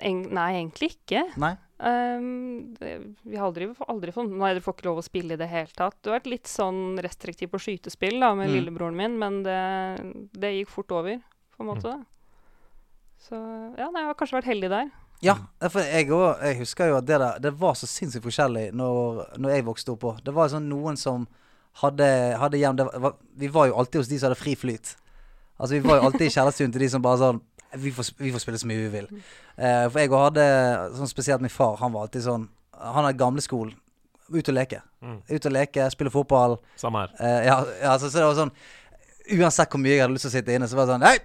Eng 0.00 0.22
nei, 0.32 0.50
egentlig 0.62 0.94
ikke. 0.96 1.22
Nei? 1.36 1.52
Um, 1.76 2.74
det, 2.78 2.94
vi 3.28 3.36
har 3.36 3.50
aldri, 3.50 3.66
aldri 3.84 4.12
fått 4.16 4.30
Nei, 4.32 4.54
du 4.56 4.62
får 4.64 4.78
ikke 4.78 4.86
lov 4.88 5.00
å 5.02 5.04
spille 5.04 5.36
i 5.36 5.40
det 5.40 5.48
hele 5.50 5.68
tatt. 5.76 5.98
Du 6.00 6.08
har 6.08 6.16
vært 6.20 6.30
litt 6.32 6.48
sånn 6.48 6.96
restriktiv 7.04 7.50
på 7.52 7.60
skytespill 7.60 8.16
da, 8.22 8.30
med 8.34 8.48
Mm. 8.48 8.54
lillebroren 8.56 8.96
min, 8.96 9.18
men 9.20 9.42
det, 9.44 9.58
det 10.32 10.54
gikk 10.56 10.70
fort 10.72 10.94
over, 10.96 11.18
på 11.56 11.64
en 11.66 11.68
måte. 11.68 11.92
Mm. 12.00 12.06
Så 13.26 13.34
ja, 13.76 13.90
nei, 13.90 14.02
jeg 14.04 14.08
har 14.08 14.16
kanskje 14.20 14.38
vært 14.38 14.50
heldig 14.52 14.70
der. 14.72 14.88
Ja, 15.24 15.34
for 15.72 15.80
jeg, 15.80 16.10
også, 16.12 16.32
jeg 16.44 16.58
husker 16.60 16.90
jo 16.90 16.96
at 16.98 17.06
det 17.08 17.16
der 17.18 17.38
Det 17.40 17.52
var 17.56 17.72
så 17.80 17.86
sinnssykt 17.88 18.24
forskjellig 18.26 18.66
når, 18.76 19.22
når 19.40 19.54
jeg 19.54 19.64
vokste 19.64 19.94
opp 19.94 20.04
òg. 20.04 20.18
Det 20.24 20.34
var 20.36 20.50
sånn 20.52 20.66
noen 20.68 20.96
som 21.00 21.24
hadde, 21.80 22.08
hadde 22.36 22.60
hjem 22.60 22.76
var, 23.00 23.14
Vi 23.36 23.48
var 23.48 23.70
jo 23.70 23.78
alltid 23.80 24.02
hos 24.02 24.08
de 24.12 24.18
som 24.20 24.28
hadde 24.28 24.40
fri 24.40 24.52
flyt. 24.56 24.94
Altså 25.56 25.72
Vi 25.78 25.80
var 25.88 26.00
jo 26.02 26.08
alltid 26.10 26.26
i 26.28 26.34
kjærestuen 26.34 26.72
til 26.72 26.84
de 26.84 26.88
som 26.92 27.04
bare 27.04 27.20
sånn 27.22 27.40
vi 27.74 27.90
får, 27.92 28.10
vi 28.18 28.30
får 28.32 28.42
spille 28.44 28.58
så 28.62 28.68
mye 28.70 28.84
vi 28.84 28.92
vil. 28.92 29.08
Uh, 29.58 29.86
for 29.90 29.98
jeg 30.02 30.12
òg 30.12 30.22
hadde 30.28 30.46
sånn 30.98 31.10
spesielt 31.10 31.42
min 31.44 31.52
far. 31.52 31.76
Han 31.82 31.92
var 31.94 32.06
alltid 32.06 32.26
sånn 32.26 32.48
Han 32.76 33.06
er 33.08 33.16
gamleskolen. 33.16 33.74
Ut 34.28 34.48
og 34.50 34.54
leke. 34.56 34.80
Mm. 35.02 35.20
Ut 35.30 35.46
og 35.46 35.52
leke, 35.54 35.86
spille 35.94 36.10
fotball. 36.10 36.58
Samme 36.76 37.04
her. 37.06 37.14
Uh, 37.20 37.40
ja, 37.46 37.56
ja 37.82 37.96
så, 37.98 38.10
så 38.10 38.18
det 38.20 38.26
var 38.26 38.38
sånn 38.40 38.52
Uansett 39.36 39.72
hvor 39.72 39.80
mye 39.82 39.96
jeg 39.96 40.04
hadde 40.04 40.14
lyst 40.14 40.26
til 40.28 40.30
å 40.30 40.36
sitte 40.36 40.54
inne, 40.54 40.68
så 40.70 40.76
var 40.78 40.86
det 40.86 40.94
sånn 40.94 41.06
Hei, 41.06 41.16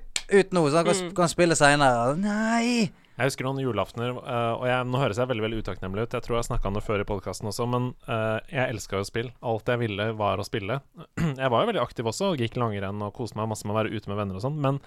ut 0.41 0.53
nå, 0.55 0.63
så 0.71 0.79
han 0.81 0.87
kan, 0.87 0.95
Mm. 1.03 1.13
kan 1.19 1.29
spille 1.29 1.57
seinere. 1.57 2.15
Nei! 2.17 2.87
Jeg 3.19 3.27
husker 3.27 3.45
noen 3.45 3.59
julaftener, 3.61 4.15
uh, 4.17 4.55
og 4.55 4.63
jeg, 4.65 4.85
nå 4.89 4.97
høres 4.97 5.19
jeg 5.21 5.29
veldig 5.29 5.43
veldig 5.45 5.59
utakknemlig 5.61 6.07
ut. 6.07 6.15
Jeg 6.17 6.23
tror 6.25 6.39
jeg 6.39 6.47
snakka 6.47 6.71
om 6.71 6.77
det 6.79 6.81
før 6.87 7.03
i 7.03 7.05
podkasten 7.05 7.49
også, 7.51 7.67
men 7.69 7.91
uh, 8.07 8.39
jeg 8.49 8.71
elska 8.71 8.97
jo 8.97 9.05
spill. 9.05 9.29
Alt 9.45 9.69
jeg 9.69 9.81
ville, 9.83 10.07
var 10.17 10.41
å 10.41 10.45
spille. 10.47 10.79
Jeg 11.43 11.51
var 11.53 11.61
jo 11.61 11.69
veldig 11.69 11.83
aktiv 11.83 12.09
også, 12.09 12.31
og 12.31 12.41
gikk 12.41 12.57
langrenn 12.57 13.03
og 13.05 13.13
koste 13.13 13.37
meg 13.37 13.51
masse 13.51 13.67
med 13.67 13.75
å 13.75 13.79
være 13.83 13.93
ute 13.93 14.09
med 14.09 14.17
venner 14.23 14.39
og 14.39 14.45
sånn, 14.47 14.57
men 14.63 14.79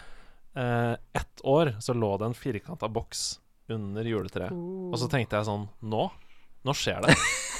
eh, 0.56 0.92
ett 1.20 1.40
år 1.44 1.74
så 1.80 1.94
lå 1.96 2.12
det 2.20 2.26
en 2.30 2.34
firkanta 2.38 2.88
boks 2.88 3.40
under 3.72 4.04
juletreet. 4.04 4.52
Og 4.52 4.98
så 5.00 5.08
tenkte 5.08 5.38
jeg 5.38 5.46
sånn 5.48 5.68
Nå? 5.88 6.10
Nå 6.64 6.74
skjer 6.76 7.00
det. 7.06 7.14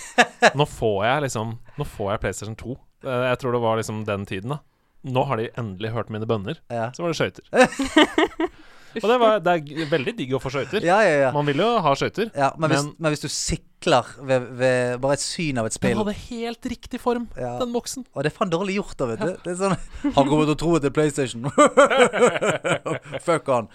Nå 0.59 0.67
får 0.69 0.99
jeg 1.07 1.23
liksom 1.27 1.57
Nå 1.81 1.85
får 1.89 2.13
jeg 2.13 2.23
PlayStation 2.25 2.57
2. 2.61 2.77
Eh, 3.05 3.25
Jeg 3.31 3.39
tror 3.43 3.53
det 3.57 3.63
var 3.65 3.81
liksom 3.81 4.05
den 4.09 4.27
tiden, 4.29 4.55
da. 4.57 4.61
Nå 5.05 5.25
har 5.29 5.37
de 5.41 5.51
endelig 5.61 5.91
hørt 5.93 6.09
mine 6.13 6.25
bønner. 6.29 6.61
Ja. 6.73 6.87
Så 6.97 7.05
var 7.05 7.13
det 7.13 7.19
skøyter. 7.21 7.45
Og 9.03 9.09
det, 9.11 9.17
var, 9.21 9.39
det 9.43 9.53
er 9.55 9.89
veldig 9.91 10.15
digg 10.19 10.35
å 10.37 10.41
få 10.43 10.53
skøyter. 10.55 10.85
Ja, 10.87 11.01
ja, 11.03 11.15
ja. 11.27 11.31
Man 11.35 11.47
vil 11.49 11.59
jo 11.65 11.69
ha 11.83 11.95
skøyter. 11.99 12.31
ja 12.37 12.53
men, 12.59 12.71
Men- 12.71 12.93
men 12.99 13.13
hvis 13.15 13.25
du 13.25 13.29
sikler 13.29 14.07
ved, 14.23 14.47
ved 14.61 15.01
bare 15.03 15.17
et 15.19 15.25
syn 15.25 15.59
av 15.59 15.67
et 15.67 15.73
Den 15.75 15.81
spill 15.81 15.99
hadde 15.99 16.15
helt 16.31 16.63
riktig 16.71 17.01
form, 17.03 17.27
Ja. 17.37 17.59
den 17.59 17.73
boksen. 17.75 18.07
Og 18.15 18.23
det 18.23 18.33
er 18.33 18.37
faen 18.39 18.51
dårlig 18.53 18.77
gjort, 18.79 18.97
da, 18.97 19.07
vet 19.13 19.21
du. 19.21 19.37
Det 19.45 19.53
er 19.55 19.61
sånn 19.61 19.77
Han 20.17 20.29
kommer 20.31 20.47
til 20.47 20.55
å 20.55 20.61
tro 20.63 20.75
at 20.77 20.83
det 20.87 20.93
er 20.93 20.97
PlayStation. 20.97 21.51
Fuck 23.27 23.47
han. 23.49 23.69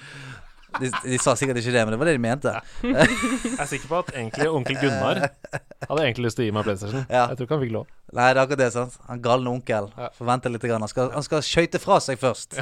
De, 0.80 0.86
de 1.02 1.18
sa 1.18 1.34
sikkert 1.34 1.58
ikke 1.58 1.72
det, 1.74 1.82
men 1.82 1.94
det 1.96 1.98
var 2.00 2.06
det 2.12 2.14
de 2.14 2.22
mente. 2.22 2.52
Jeg 2.86 3.56
er 3.58 3.70
sikker 3.72 3.90
på 3.90 4.00
at 4.04 4.12
egentlig 4.14 4.50
onkel 4.54 4.78
Gunnar 4.78 5.24
hadde 5.26 6.04
egentlig 6.04 6.28
lyst 6.28 6.38
til 6.38 6.46
å 6.46 6.50
gi 6.50 6.54
meg 6.54 6.68
PlayStation. 6.68 7.06
Ja. 7.10 7.24
Jeg 7.32 7.40
tror 7.40 7.48
ikke 7.48 7.58
han 7.58 7.64
fikk 7.66 7.74
lov. 7.74 7.88
Nei, 8.14 8.28
det 8.30 8.38
er 8.38 8.42
akkurat 8.44 8.62
det. 8.62 8.68
sant 8.76 9.00
Han 9.10 9.24
galne 9.26 9.50
onkel. 9.50 9.90
Ja. 9.98 10.12
Forventer 10.18 10.54
litt. 10.54 10.62
Grann. 10.70 10.86
Han 10.86 10.92
skal, 10.92 11.10
han 11.16 11.26
skal 11.26 11.42
skøyte 11.46 11.82
fra 11.82 11.98
seg 12.06 12.22
først. 12.22 12.60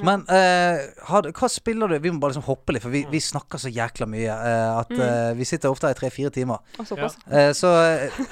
Men 0.00 0.22
uh, 0.24 0.78
har, 1.04 1.26
hva 1.36 1.48
spiller 1.52 1.90
du 1.92 1.98
Vi 2.00 2.10
må 2.14 2.20
bare 2.22 2.32
liksom 2.32 2.46
hoppe 2.46 2.72
litt, 2.72 2.80
for 2.80 2.94
vi, 2.94 3.02
vi 3.12 3.20
snakker 3.20 3.60
så 3.60 3.68
jækla 3.68 4.06
mye 4.08 4.32
uh, 4.32 4.78
at 4.80 4.92
uh, 4.96 5.32
vi 5.36 5.44
sitter 5.44 5.68
ofte 5.68 5.90
her 5.90 5.92
i 5.92 5.98
tre-fire 5.98 6.30
timer. 6.32 6.62
Eh, 6.80 7.50
så 7.52 7.72
eh, 7.84 8.22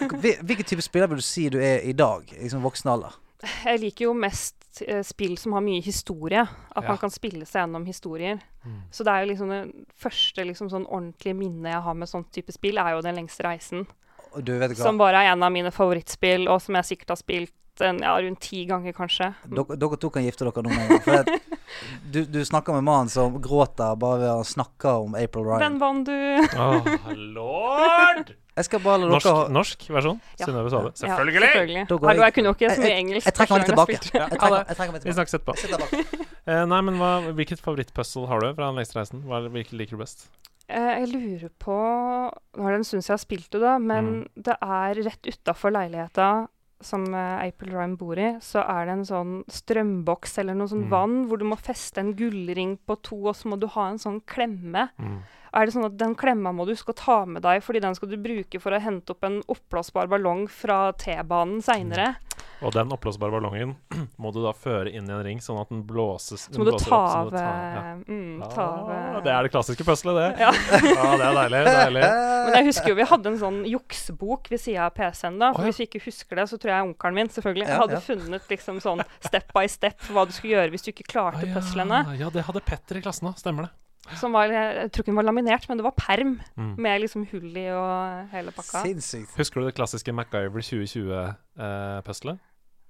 hvilken 0.40 0.64
type 0.64 0.80
spiller 0.86 1.10
vil 1.12 1.20
du 1.20 1.26
si 1.26 1.50
du 1.52 1.58
er 1.60 1.84
i 1.84 1.92
dag, 1.92 2.24
i 2.32 2.46
liksom 2.46 2.64
voksen 2.64 2.88
alder? 2.94 3.18
Jeg 3.64 3.80
liker 3.80 4.06
jo 4.06 4.14
mest 4.16 4.80
eh, 4.86 5.02
spill 5.04 5.36
som 5.40 5.52
har 5.56 5.64
mye 5.64 5.84
historie. 5.84 6.42
At 6.46 6.82
Ja. 6.84 6.88
man 6.94 6.98
kan 7.00 7.12
spille 7.12 7.44
seg 7.44 7.62
gjennom 7.66 7.84
historier. 7.88 8.40
Så 8.92 9.04
det 9.04 9.12
er 9.12 9.24
jo 9.24 9.30
liksom 9.34 9.48
det 9.52 9.62
første 10.00 10.44
liksom 10.44 10.68
sånn 10.72 10.84
ordentlige 10.88 11.36
minnet 11.36 11.72
jeg 11.72 11.84
har 11.86 11.94
med 11.96 12.08
sånn 12.08 12.26
type 12.32 12.52
spill, 12.52 12.78
er 12.80 12.96
jo 12.96 13.04
Den 13.04 13.16
lengste 13.20 13.44
reisen. 13.44 13.86
Du 14.44 14.52
vet 14.58 14.76
hva? 14.76 14.84
Som 14.84 14.98
bare 15.00 15.24
er 15.24 15.32
en 15.32 15.42
av 15.42 15.52
mine 15.52 15.72
favorittspill, 15.74 16.48
og 16.48 16.60
som 16.62 16.76
jeg 16.78 16.84
sikkert 16.92 17.16
har 17.16 17.20
spilt 17.20 17.54
en, 17.86 17.98
ja, 18.04 18.14
rundt 18.20 18.40
ti 18.44 18.64
ganger, 18.68 18.92
kanskje. 18.96 19.30
Dere, 19.48 19.76
dere 19.80 19.96
to 20.00 20.10
kan 20.10 20.22
gifte 20.26 20.44
dere 20.48 20.62
noen 20.66 20.76
med 20.76 20.90
en 20.90 21.24
gang. 21.24 21.40
du, 22.12 22.20
du 22.26 22.40
snakker 22.44 22.74
med 22.76 22.84
mannen 22.88 23.08
som 23.12 23.38
gråter 23.42 23.96
bare 24.00 24.18
ved 24.24 24.30
å 24.32 24.44
snakke 24.46 24.92
om 25.04 25.14
April 25.18 25.44
Ryan. 25.48 25.64
Den 25.66 25.78
vant 25.80 26.06
du! 26.06 26.14
oh, 26.58 27.14
lord! 27.16 28.34
Jeg 28.60 28.66
skal 28.66 28.80
bare 28.84 29.06
Norsk, 29.08 29.26
ha 29.30 29.44
norsk 29.48 29.84
versjon? 29.94 30.18
Ja. 30.36 30.44
Synnøve 30.48 30.68
Svave. 30.72 30.90
Ja, 30.90 30.98
Selvfølgelig! 31.00 31.46
selvfølgelig. 31.48 31.84
Da 31.88 31.98
Hallo, 32.10 32.24
jeg 32.26 32.34
kunne 32.36 32.50
jo 32.50 32.56
ikke 32.58 32.70
så 32.74 32.82
mye 32.82 32.90
Jeg- 32.90 33.04
engelsk. 33.04 33.26
Jeg 33.30 33.34
trekker 33.38 33.54
meg 33.54 33.62
litt 33.62 33.70
tilbake. 33.70 33.92
jeg. 33.94 34.10
Jeg 34.10 34.40
trekker, 34.40 34.56
jeg 34.68 34.76
trekker 34.80 34.92
meg 34.96 35.06
Vi 35.06 35.14
snakkes 35.16 35.36
etterpå. 35.38 35.54
Jeg. 35.70 36.26
Eh, 36.50 36.64
nei, 36.66 36.80
men 36.84 36.98
hva, 37.00 37.10
Hvilket 37.38 37.62
favorittpuzzle 37.62 38.26
har 38.28 38.40
du 38.44 38.50
fra 38.58 38.68
den? 38.74 39.24
Hva 39.30 39.38
er 39.38 39.48
det- 39.48 39.72
liker 39.72 39.96
du 39.96 40.02
best? 40.02 40.26
Uh, 40.70 41.00
Jeg 41.00 41.08
lurer 41.10 41.50
på 41.58 41.76
Nå 42.58 42.66
er 42.66 42.70
det 42.70 42.78
en 42.80 42.84
stund 42.84 43.02
siden 43.02 43.10
jeg 43.10 43.16
har 43.16 43.24
spilt 43.24 43.50
det, 43.50 43.60
da, 43.60 43.78
men 43.78 44.04
Mm. 44.10 44.28
det 44.36 44.56
er 44.62 44.94
rett 45.08 45.22
utafor 45.32 45.72
leiligheta 45.74 46.48
som 46.80 47.04
uh, 47.12 47.40
April 47.44 47.74
Rhyme 47.76 47.96
bor 48.00 48.18
i, 48.18 48.30
så 48.40 48.62
er 48.64 48.86
det 48.88 48.92
en 48.94 49.04
sånn 49.04 49.34
strømboks 49.52 50.38
eller 50.40 50.56
noe 50.56 50.70
sånn 50.70 50.86
Mm. 50.86 50.90
vann 50.90 51.16
hvor 51.28 51.38
du 51.38 51.44
må 51.44 51.58
feste 51.60 52.00
en 52.00 52.14
gullring 52.16 52.78
på 52.86 52.96
to, 53.02 53.18
og 53.28 53.36
så 53.36 53.48
må 53.52 53.58
du 53.60 53.66
ha 53.66 53.90
en 53.90 53.98
sånn 54.00 54.20
klemme. 54.24 54.88
Mm. 54.98 55.18
Er 55.52 55.66
det 55.66 55.74
sånn 55.74 55.84
at 55.84 55.98
den 55.98 56.14
klemma 56.14 56.52
må 56.54 56.64
du 56.64 56.72
huske 56.72 56.92
å 56.94 56.96
ta 56.96 57.24
med 57.26 57.42
deg, 57.42 57.60
fordi 57.62 57.80
den 57.82 57.94
skal 57.94 58.08
du 58.08 58.16
bruke 58.16 58.60
for 58.62 58.70
å 58.72 58.80
hente 58.80 59.10
opp 59.10 59.24
en 59.24 59.42
oppblåsbar 59.50 60.06
ballong 60.08 60.46
fra 60.48 60.92
T-banen 60.92 61.60
seinere? 61.60 62.16
Og 62.60 62.72
den 62.74 62.90
oppblåsbare 62.92 63.32
ballongen 63.32 63.70
må 64.20 64.30
du 64.34 64.42
da 64.44 64.50
føre 64.52 64.90
inn 64.92 65.06
i 65.08 65.12
en 65.14 65.22
ring, 65.24 65.38
sånn 65.40 65.56
at 65.62 65.70
den 65.72 65.80
blåses 65.88 66.42
Så 66.50 66.58
må 66.60 66.66
du 66.68 66.74
ta 66.76 66.98
av 67.22 67.30
eh, 67.32 67.90
mm, 68.04 68.42
ja. 68.42 68.48
av 68.52 68.90
Ah, 68.90 69.16
eh, 69.16 69.20
Det 69.24 69.32
er 69.32 69.46
det 69.46 69.52
klassiske 69.54 69.86
puzzlet, 69.88 70.18
det. 70.18 70.26
Ja. 70.44 70.50
ah, 71.00 71.14
det 71.16 71.24
er 71.30 71.38
deilig. 71.40 71.62
deilig. 71.70 72.04
Men 72.50 72.54
jeg 72.58 72.68
husker 72.68 72.92
jo 72.92 72.98
vi 73.00 73.06
hadde 73.12 73.32
en 73.32 73.40
sånn 73.40 73.58
juksebok 73.70 74.50
ved 74.52 74.60
sida 74.60 74.86
av 74.90 74.94
PC-en. 74.98 75.38
da. 75.40 75.52
For 75.54 75.62
oh, 75.62 75.68
ja. 75.68 75.72
Hvis 75.72 75.80
vi 75.80 75.88
ikke 75.88 76.04
husker 76.10 76.36
det, 76.42 76.48
så 76.52 76.60
tror 76.60 76.74
jeg 76.74 76.88
onkelen 76.90 77.16
min 77.22 77.32
selvfølgelig 77.32 77.68
Ja, 77.70 77.80
hadde 77.84 77.96
ja. 77.98 78.04
funnet 78.04 78.52
liksom 78.52 78.80
sånn 78.84 79.04
step 79.24 79.52
by 79.56 79.64
step 79.70 80.08
hva 80.12 80.26
du 80.28 80.32
skulle 80.36 80.56
gjøre 80.58 80.74
hvis 80.76 80.84
du 80.84 80.92
ikke 80.92 81.08
klarte 81.16 81.44
Ah, 81.48 81.54
puzzlene. 81.56 82.04
ja. 82.12 82.26
ja, 82.26 82.32
det 82.34 82.44
hadde 82.48 82.60
Petter 82.68 83.00
i 83.00 83.04
klassen 83.04 83.28
òg. 83.32 83.38
Stemmer 83.40 83.68
det. 83.68 83.72
Som 84.18 84.32
var, 84.34 84.50
jeg 84.50 84.88
tror 84.90 85.04
ikke 85.04 85.12
den 85.12 85.18
var 85.20 85.26
laminert, 85.28 85.66
men 85.70 85.78
det 85.78 85.84
var 85.86 85.92
perm 85.94 86.32
Mm. 86.58 86.72
med 86.82 87.00
liksom 87.04 87.22
hull 87.30 87.52
i 87.56 87.66
og 87.70 88.30
hele 88.32 88.50
pakka. 88.52 88.80
Sinnssykt. 88.82 89.36
Husker 89.38 89.60
du 89.62 89.68
det 89.68 89.74
klassiske 89.76 90.12
MacGyver 90.12 90.64
2020-puzzlet? 90.66 92.40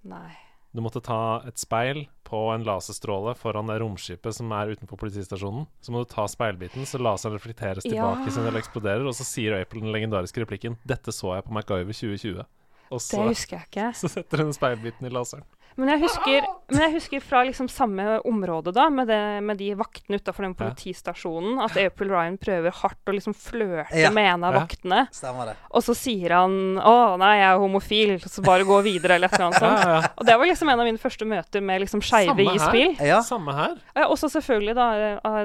Nei. 0.05 0.31
Du 0.73 0.79
måtte 0.85 1.01
ta 1.03 1.43
et 1.49 1.59
speil 1.59 2.05
på 2.23 2.39
en 2.55 2.63
laserstråle 2.63 3.33
foran 3.35 3.67
det 3.67 3.81
romskipet 3.83 4.37
som 4.37 4.53
er 4.55 4.71
utenfor 4.71 5.01
politistasjonen. 5.01 5.67
Så 5.83 5.91
må 5.91 6.05
du 6.05 6.11
ta 6.13 6.29
speilbiten, 6.31 6.87
så 6.87 7.01
laseren 7.03 7.35
reflekteres 7.35 7.83
tilbake 7.83 8.29
Ja. 8.29 8.31
som 8.31 8.45
den 8.47 8.55
eksploderer, 8.55 9.03
og 9.07 9.15
så 9.19 9.27
sier 9.27 9.59
April 9.61 9.83
den 9.83 9.93
legendariske 9.93 10.45
replikken 10.45 10.79
'Dette 10.87 11.11
så 11.11 11.35
jeg 11.35 11.45
på 11.45 11.53
MacGyver 11.53 11.91
2020'. 11.93 12.47
Og 12.91 12.99
Det 12.99 13.19
husker 13.29 13.57
jeg 13.59 13.67
ikke. 13.67 13.95
så 14.01 14.09
setter 14.09 14.39
hun 14.45 14.53
speilbiten 14.53 15.07
i 15.07 15.11
laseren. 15.11 15.43
Men 15.81 15.89
jeg 15.95 16.03
husker, 16.05 16.47
men 16.71 16.83
jeg 16.85 16.93
husker 16.99 17.23
fra 17.25 17.41
liksom 17.49 17.69
samme 17.73 18.19
område, 18.29 18.73
da, 18.77 18.89
med, 18.93 19.09
det, 19.09 19.19
med 19.47 19.57
de 19.61 19.71
vaktene 19.79 20.19
utafor 20.21 20.45
den 20.45 20.55
politistasjonen, 20.59 21.57
at 21.65 21.77
April 21.81 22.11
Ryan 22.13 22.37
prøver 22.41 22.75
hardt 22.83 23.09
å 23.11 23.15
liksom 23.17 23.35
flørte 23.37 23.97
Ja. 23.97 24.11
med 24.13 24.29
en 24.35 24.45
av 24.45 24.55
vaktene. 24.59 25.07
Stemmer 25.15 25.51
det. 25.51 25.55
Og 25.71 25.83
så 25.87 25.95
sier 25.97 26.35
han 26.37 26.77
'Å, 26.77 27.17
nei, 27.19 27.33
jeg 27.41 27.49
er 27.49 27.59
homofil', 27.65 28.29
så 28.29 28.45
bare 28.45 28.65
gå 28.69 28.83
videre, 28.85 29.17
eller 29.17 29.29
et 29.29 29.35
eller 29.35 29.47
annet 29.49 29.63
sånt. 29.65 29.85
ja, 29.85 30.01
ja. 30.01 30.09
Og 30.19 30.27
det 30.27 30.39
var 30.39 30.47
liksom 30.47 30.69
en 30.69 30.81
av 30.81 30.87
mine 30.87 30.99
første 30.99 31.25
møter 31.25 31.63
med 31.63 31.81
liksom 31.81 32.01
skeive 32.05 32.45
i 32.55 32.59
spill. 32.59 32.97
Ja. 33.01 33.21
Samme 33.23 33.55
her. 33.55 33.77
Og 34.05 34.11
Også 34.21 34.29
selvfølgelig 34.31 34.75
da 34.75 34.89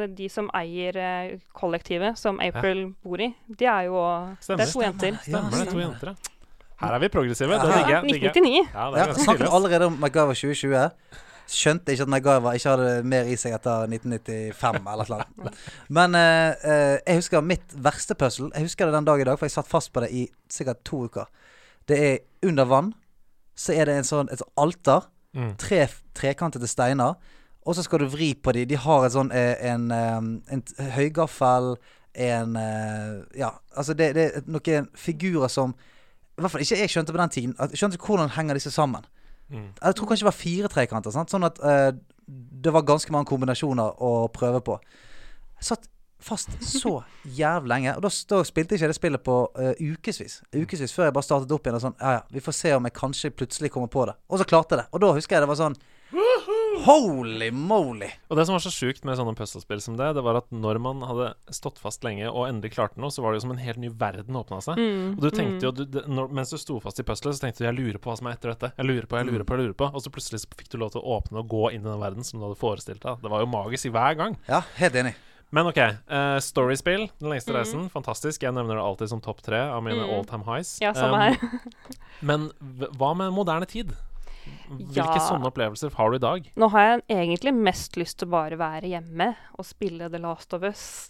eh, 0.03 0.07
de 0.07 0.27
som 0.29 0.49
eier 0.53 0.95
eh, 0.97 1.37
kollektivet 1.53 2.17
som 2.17 2.39
April 2.43 2.93
bor 3.03 3.21
i. 3.21 3.33
De 3.47 3.65
er 3.65 3.85
jo 3.87 3.95
Stemmer. 4.41 4.57
Det 4.57 4.67
er 4.67 4.73
to 4.73 4.81
jenter. 4.81 5.11
Stemmer 5.23 5.49
det. 5.51 5.59
To 5.59 5.65
stemmer. 5.71 5.81
jenter, 5.85 6.07
ja. 6.07 6.15
Her 6.81 6.95
er 6.95 6.99
vi 6.99 7.07
progressive. 7.07 7.53
Det 7.53 7.61
digger 7.61 7.89
jeg. 7.89 8.03
digger 8.03 8.27
jeg. 8.27 8.35
1999. 8.35 8.73
Ja, 8.73 8.89
det 8.91 8.99
er 9.01 9.13
ganske 9.13 9.31
tydelig. 9.31 9.53
allerede 9.53 9.85
om 9.85 9.93
MacGyver 10.01 10.33
2020. 10.33 10.89
Skjønte 11.45 11.93
ikke 11.93 12.03
at 12.03 12.09
MacGyver 12.09 12.57
ikke 12.57 12.73
hadde 12.73 12.91
mer 13.05 13.29
i 13.29 13.37
seg 13.39 13.53
etter 13.55 13.85
1995 13.87 14.89
eller 14.91 15.11
noe. 15.13 15.53
Men 15.93 16.17
eh, 16.19 16.65
eh, 16.65 16.95
jeg 17.05 17.21
husker 17.21 17.45
mitt 17.45 17.75
verste 17.87 18.17
puzzle. 18.19 18.49
Jeg 18.55 18.67
husker 18.67 18.89
det 18.89 18.97
den 18.97 19.07
dag 19.07 19.21
i 19.21 19.27
dag, 19.29 19.39
for 19.39 19.47
jeg 19.47 19.55
satt 19.55 19.69
fast 19.71 19.93
på 19.93 20.03
det 20.03 20.11
i 20.11 20.25
sikkert 20.51 20.83
to 20.83 21.05
uker. 21.05 21.31
Det 21.87 22.01
er 22.09 22.49
under 22.49 22.67
vann. 22.67 22.93
Så 23.55 23.77
er 23.77 23.87
det 23.87 23.95
en 23.95 24.07
sånn, 24.07 24.31
et 24.33 24.43
alter. 24.59 25.07
Mm. 25.37 25.53
Tre 25.61 25.85
trekantede 26.17 26.67
steiner. 26.67 27.15
Og 27.65 27.77
så 27.77 27.85
skal 27.85 28.03
du 28.03 28.09
vri 28.11 28.33
på 28.35 28.51
de. 28.57 28.65
De 28.67 28.77
har 28.81 29.05
et 29.05 29.15
sånn 29.15 29.31
eh, 29.31 29.55
en, 29.69 29.87
eh, 29.93 30.17
en 30.57 30.65
høygaffel, 30.97 31.75
en 32.15 32.53
Ja, 33.35 33.49
altså 33.75 33.93
det, 33.93 34.13
det 34.15 34.25
er 34.25 34.45
noen 34.47 34.85
figurer 34.95 35.51
som 35.51 35.73
I 36.35 36.43
hvert 36.43 36.51
fall 36.51 36.65
ikke 36.65 36.79
jeg 36.81 36.91
skjønte 36.91 37.15
på 37.15 37.21
den 37.21 37.33
tiden. 37.33 37.55
At, 37.59 37.71
jeg 37.71 37.81
skjønte 37.81 38.01
hvordan 38.01 38.33
henger 38.35 38.59
disse 38.59 38.73
sammen. 38.73 39.07
Mm. 39.49 39.71
Jeg 39.71 39.95
tror 39.95 40.09
kanskje 40.09 40.25
det 40.25 40.31
var 40.31 40.37
fire 40.37 40.71
trekanter. 40.71 41.13
Sant? 41.15 41.31
Sånn 41.31 41.47
at 41.47 41.59
eh, 41.63 41.91
det 42.65 42.73
var 42.73 42.87
ganske 42.87 43.13
mange 43.13 43.29
kombinasjoner 43.29 44.01
å 44.03 44.13
prøve 44.33 44.61
på. 44.65 44.79
Jeg 45.59 45.69
satt 45.69 45.87
fast 46.25 46.55
så 46.65 46.97
jævlig 47.39 47.71
lenge. 47.71 47.95
Og 47.95 48.03
da, 48.07 48.11
da 48.31 48.41
spilte 48.47 48.75
ikke 48.75 48.89
det 48.91 48.97
spillet 48.97 49.23
på 49.23 49.37
uh, 49.47 49.71
ukevis. 49.79 50.39
Ukevis 50.55 50.95
før 50.95 51.09
jeg 51.09 51.15
bare 51.15 51.27
startet 51.27 51.53
opp 51.53 51.67
igjen 51.67 51.77
og 51.77 51.83
sånn 51.83 51.99
Ja 51.99 52.15
ja, 52.17 52.23
vi 52.33 52.41
får 52.43 52.57
se 52.57 52.71
om 52.75 52.87
jeg 52.87 52.97
kanskje 52.97 53.33
plutselig 53.35 53.71
kommer 53.75 53.91
på 53.91 54.07
det. 54.09 54.17
Og 54.31 54.41
så 54.41 54.47
klarte 54.49 54.75
jeg 54.75 54.83
det. 54.83 54.89
Og 54.91 55.03
da 55.05 55.13
husker 55.15 55.37
jeg 55.37 55.45
det 55.45 55.51
var 55.53 55.61
sånn 55.61 55.77
Holy 56.83 57.47
moly! 57.51 58.09
Og 58.29 58.37
det 58.37 58.45
som 58.47 58.53
var 58.57 58.63
så 58.65 58.71
sjukt 58.73 59.05
med 59.07 59.17
sånne 59.17 59.33
puslespill 59.37 59.79
som 59.81 59.95
det, 59.97 60.09
det 60.17 60.23
var 60.25 60.37
at 60.41 60.49
når 60.51 60.79
man 60.83 61.01
hadde 61.07 61.29
stått 61.55 61.79
fast 61.81 62.03
lenge 62.05 62.27
og 62.29 62.47
endelig 62.49 62.73
klarte 62.75 62.99
noe, 63.01 63.09
så 63.13 63.23
var 63.23 63.31
det 63.33 63.39
jo 63.39 63.45
som 63.47 63.53
en 63.55 63.61
helt 63.63 63.79
ny 63.81 63.89
verden 63.89 64.35
åpna 64.39 64.59
seg. 64.65 64.77
Mm, 64.81 65.15
Og 65.17 65.21
du 65.25 65.29
tenkte 65.31 65.65
jo, 65.67 65.71
du, 65.71 65.83
det, 65.85 66.05
når, 66.11 66.29
Mens 66.35 66.51
du 66.53 66.57
sto 66.61 66.79
fast 66.83 66.99
i 66.99 67.05
puzzlet, 67.07 67.35
så 67.37 67.45
tenkte 67.45 67.63
du 67.63 67.67
'jeg 67.69 67.77
lurer 67.79 67.97
på 68.01 68.11
hva 68.11 68.17
som 68.17 68.27
er 68.27 68.35
etter 68.37 68.51
dette'. 68.53 68.71
Jeg 68.77 68.85
lurer 68.85 69.05
på, 69.07 69.17
jeg 69.17 69.25
lurer 69.31 69.43
på, 69.45 69.55
jeg 69.55 69.63
lurer 69.65 69.73
på 69.79 69.85
Og 69.95 70.01
så 70.01 70.09
plutselig 70.11 70.39
så 70.43 70.47
fikk 70.57 70.69
du 70.69 70.77
lov 70.77 70.91
til 70.91 71.01
å 71.01 71.21
åpne 71.21 71.39
og 71.39 71.47
gå 71.49 71.71
inn 71.73 71.81
i 71.81 71.89
den 71.89 71.99
verden 71.99 72.23
som 72.23 72.39
du 72.39 72.45
hadde 72.45 72.59
forestilt 72.59 73.01
deg. 73.01 73.21
Det 73.21 73.29
var 73.31 73.39
jo 73.39 73.45
magisk 73.47 73.85
i 73.85 73.89
hver 73.95 74.15
gang. 74.17 74.37
Ja, 74.47 74.61
helt 74.75 74.93
enig. 74.95 75.15
Men 75.51 75.67
OK. 75.67 75.77
Uh, 75.77 76.39
Storyspill, 76.41 77.09
Den 77.21 77.29
lengste 77.29 77.53
reisen. 77.53 77.89
Fantastisk. 77.89 78.41
Jeg 78.43 78.51
nevner 78.53 78.75
det 78.75 78.83
alltid 78.83 79.09
som 79.09 79.21
topp 79.21 79.41
tre 79.41 79.57
av 79.71 79.81
mine 79.83 80.03
Mm. 80.03 80.09
all 80.13 80.25
time 80.25 80.43
highs. 80.43 80.79
Ja, 80.81 80.91
samme 80.93 81.13
Um, 81.13 81.21
her. 81.21 81.61
Men 82.21 82.51
hva 82.97 83.15
med 83.15 83.31
moderne 83.31 83.65
tid? 83.65 83.93
Hvilke 84.69 84.95
Ja. 84.95 85.19
sånne 85.19 85.45
opplevelser 85.51 85.93
har 85.93 86.09
du 86.09 86.15
i 86.15 86.19
dag? 86.19 86.51
Nå 86.55 86.69
har 86.71 86.81
jeg 86.81 87.01
egentlig 87.09 87.53
mest 87.53 87.95
lyst 87.97 88.17
til 88.19 88.27
å 88.27 88.31
bare 88.31 88.57
være 88.57 88.89
hjemme 88.89 89.35
og 89.59 89.65
spille 89.65 90.09
The 90.11 90.19
Last 90.19 90.53
of 90.53 90.63
Us. 90.63 91.09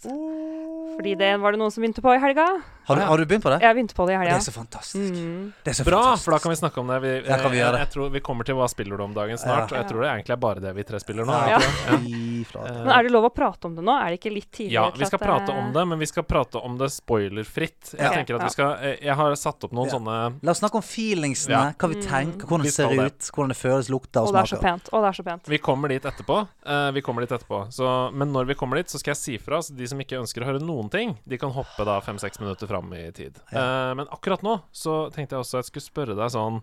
Fordi 0.96 1.14
det 1.18 1.36
var 1.40 1.52
det 1.52 1.58
noen 1.60 1.70
som 1.72 1.82
begynte 1.82 2.00
på 2.00 2.14
i 2.14 2.18
helga. 2.18 2.46
Har 2.86 2.96
du, 2.96 3.02
har 3.02 3.18
du 3.18 3.26
begynt 3.26 3.42
på 3.44 3.50
det? 3.50 3.58
Jeg 3.60 3.74
begynte 3.76 3.94
på 3.98 4.06
det 4.06 4.14
i 4.14 4.16
helga. 4.16 4.36
Det 4.36 4.40
er 4.40 4.46
så 4.46 4.54
fantastisk. 4.54 5.12
Mm. 5.12 5.52
Det 5.64 5.70
er 5.72 5.76
så 5.76 5.84
Bra, 5.84 5.98
fantastisk. 6.00 6.24
for 6.24 6.30
da 6.32 6.38
kan 6.38 6.50
vi 6.50 6.56
snakke 6.56 6.78
om 6.80 6.86
det. 6.92 6.98
Vi, 7.02 7.12
kan 7.26 7.50
vi 7.50 7.58
gjøre? 7.58 7.72
Jeg, 7.76 7.84
jeg 7.86 7.90
tror 7.96 8.10
vi 8.14 8.20
kommer 8.20 8.44
til 8.48 8.54
hva 8.56 8.68
spiller 8.70 8.96
du 8.96 9.02
om 9.04 9.14
dagen 9.16 9.36
snart. 9.36 9.66
Ja. 9.72 9.76
Og 9.76 9.76
jeg 9.82 9.88
tror 9.90 10.00
det 10.06 10.10
egentlig 10.14 10.32
er 10.36 10.40
bare 10.46 10.60
det 10.64 10.72
vi 10.78 10.84
tre 10.88 11.00
spiller 11.02 11.26
nå. 11.28 11.36
Ja. 11.50 11.58
Eh, 11.90 12.84
Men 12.86 12.92
er 12.94 13.02
det 13.06 13.12
lov 13.12 13.26
å 13.28 13.32
prate 13.34 13.66
om 13.68 13.74
det 13.76 13.84
nå? 13.84 13.92
Er 14.00 14.14
det 14.14 14.20
ikke 14.20 14.32
litt 14.34 14.48
tidlig? 14.54 14.72
Ja, 14.76 14.86
vi 14.94 15.04
skal 15.08 15.18
at, 15.20 15.26
prate 15.26 15.52
eh, 15.52 15.58
om 15.60 15.72
det, 15.74 15.84
men 15.90 15.98
vi 16.00 16.06
skal 16.08 16.24
prate 16.28 16.62
om 16.62 16.78
det 16.80 16.88
spoilerfritt. 16.94 17.94
Jeg 17.98 18.12
tenker 18.14 18.36
at 18.38 18.40
Ja. 18.40 18.46
vi 18.46 18.50
skal 18.54 18.72
eh, 18.80 18.96
Jeg 19.02 19.14
har 19.16 19.34
satt 19.36 19.64
opp 19.64 19.72
noen 19.76 19.90
Ja. 19.90 19.98
sånne 19.98 20.16
La 20.42 20.50
oss 20.54 20.60
snakke 20.62 20.76
om 20.80 20.82
feelingsene, 20.86 21.50
Ja. 21.50 21.72
hva 21.76 21.88
vi 21.92 21.96
Mm. 21.96 22.06
tenker, 22.06 22.46
hvordan 22.46 22.62
Vi 22.62 22.68
det 22.68 22.74
ser 22.74 22.90
ut, 22.92 23.18
hvordan 23.34 23.45
det 23.52 23.56
føles, 23.58 23.90
lukter 23.92 24.22
og 24.24 24.30
Å, 24.30 24.32
det 24.34 24.40
er 24.40 24.50
så 24.50 24.56
smaker. 24.56 24.66
pent. 24.66 24.90
Og 24.92 25.04
det 25.04 25.08
er 25.08 25.18
så 25.18 25.24
pent. 25.26 25.50
Vi 25.52 25.60
kommer 25.62 25.92
dit 25.92 26.08
etterpå. 26.10 26.38
Uh, 26.66 26.90
vi 26.96 27.02
kommer 27.04 27.24
dit 27.24 27.32
etterpå 27.36 27.62
så, 27.74 27.92
Men 28.14 28.32
når 28.34 28.50
vi 28.50 28.56
kommer 28.58 28.80
dit, 28.80 28.90
så 28.90 29.00
skal 29.02 29.14
jeg 29.14 29.20
si 29.20 29.36
fra. 29.42 29.60
Så 29.62 29.76
de 29.76 29.88
som 29.90 30.00
ikke 30.02 30.18
ønsker 30.20 30.44
å 30.44 30.50
høre 30.50 30.64
noen 30.64 30.90
ting, 30.92 31.16
de 31.24 31.38
kan 31.40 31.54
hoppe 31.54 31.86
da 31.88 32.00
fem-seks 32.04 32.40
minutter 32.42 32.70
fram 32.70 32.92
i 32.96 33.06
tid. 33.16 33.40
Eh, 33.52 33.94
men 33.98 34.10
akkurat 34.14 34.44
nå 34.46 34.58
så 34.74 35.06
tenkte 35.14 35.36
jeg 35.36 35.44
også 35.44 35.58
at 35.58 35.64
jeg 35.64 35.72
skulle 35.72 35.90
spørre 35.90 36.18
deg 36.18 36.32
sånn 36.34 36.60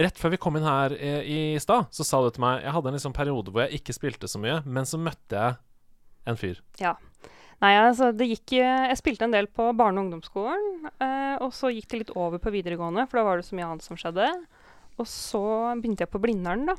Rett 0.00 0.16
før 0.16 0.32
vi 0.32 0.38
kom 0.40 0.56
inn 0.56 0.64
her 0.64 0.94
i, 0.96 1.10
i 1.20 1.40
stad, 1.60 1.90
så 1.92 2.04
sa 2.06 2.22
du 2.24 2.30
til 2.32 2.40
meg 2.40 2.62
Jeg 2.64 2.72
hadde 2.72 2.88
en 2.88 2.96
liksom 2.96 3.12
periode 3.12 3.52
hvor 3.52 3.66
jeg 3.66 3.82
ikke 3.82 3.94
spilte 3.94 4.30
så 4.30 4.40
mye, 4.40 4.62
men 4.64 4.88
så 4.88 4.96
møtte 4.98 5.36
jeg 5.36 5.58
en 6.32 6.38
fyr. 6.40 6.62
Nei, 7.62 7.76
altså, 7.78 8.08
det 8.16 8.26
gikk 8.30 8.56
eh, 8.58 8.88
Jeg 8.90 8.98
spilte 8.98 9.28
en 9.28 9.34
del 9.34 9.46
på 9.46 9.68
barne- 9.78 10.00
og 10.00 10.08
ungdomsskolen, 10.08 10.88
eh, 10.96 11.36
og 11.44 11.52
så 11.54 11.70
gikk 11.70 11.90
det 11.92 12.00
litt 12.00 12.16
over 12.18 12.42
på 12.42 12.50
videregående, 12.54 13.04
for 13.10 13.20
da 13.20 13.26
var 13.28 13.38
det 13.38 13.46
så 13.46 13.58
mye 13.58 13.68
annet 13.68 13.86
som 13.86 13.98
skjedde. 14.00 14.26
Og 15.00 15.06
så 15.08 15.42
begynte 15.80 16.04
jeg 16.04 16.10
på 16.12 16.20
Blindern, 16.22 16.66
da. 16.68 16.74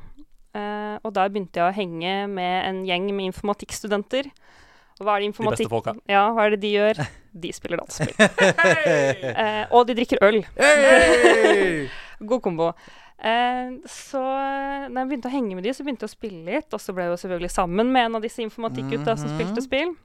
Eh, 0.54 0.98
og 1.04 1.14
der 1.16 1.30
begynte 1.34 1.58
jeg 1.60 1.66
å 1.72 1.76
henge 1.76 2.28
med 2.30 2.66
en 2.70 2.84
gjeng 2.86 3.08
med 3.16 3.32
informatikkstudenter. 3.32 4.30
Og 5.00 5.08
hva 5.08 5.16
er 5.18 5.24
det 5.26 5.32
De 5.34 5.48
beste 5.50 5.70
folka. 5.72 5.96
Ja, 6.08 6.28
hva 6.32 6.46
er 6.46 6.52
det 6.54 6.60
de 6.62 6.74
gjør? 6.76 7.02
De 7.44 7.50
spiller 7.52 7.82
dataspill. 7.82 8.14
eh, 9.34 9.64
og 9.74 9.88
de 9.90 9.96
drikker 9.98 10.20
øl. 10.22 10.44
Hey! 10.60 11.88
God 12.30 12.44
kombo. 12.46 12.68
Eh, 13.18 13.72
så 13.90 14.22
da 14.22 15.02
jeg 15.02 15.10
begynte 15.10 15.32
å 15.32 15.34
henge 15.34 15.56
med 15.58 15.66
de, 15.66 15.74
så 15.74 15.82
begynte 15.86 16.06
jeg 16.06 16.12
å 16.12 16.14
spille 16.14 16.44
litt. 16.46 16.70
Og 16.78 16.80
så 16.84 16.94
ble 16.94 17.08
jeg 17.08 17.16
jo 17.16 17.22
selvfølgelig 17.24 17.50
sammen 17.56 17.90
med 17.96 18.06
en 18.06 18.20
av 18.20 18.26
disse 18.28 18.44
informatikkgutta 18.46 19.16
som 19.18 19.32
Mhm. 19.32 19.40
spilte 19.40 19.66
spill. 19.66 19.96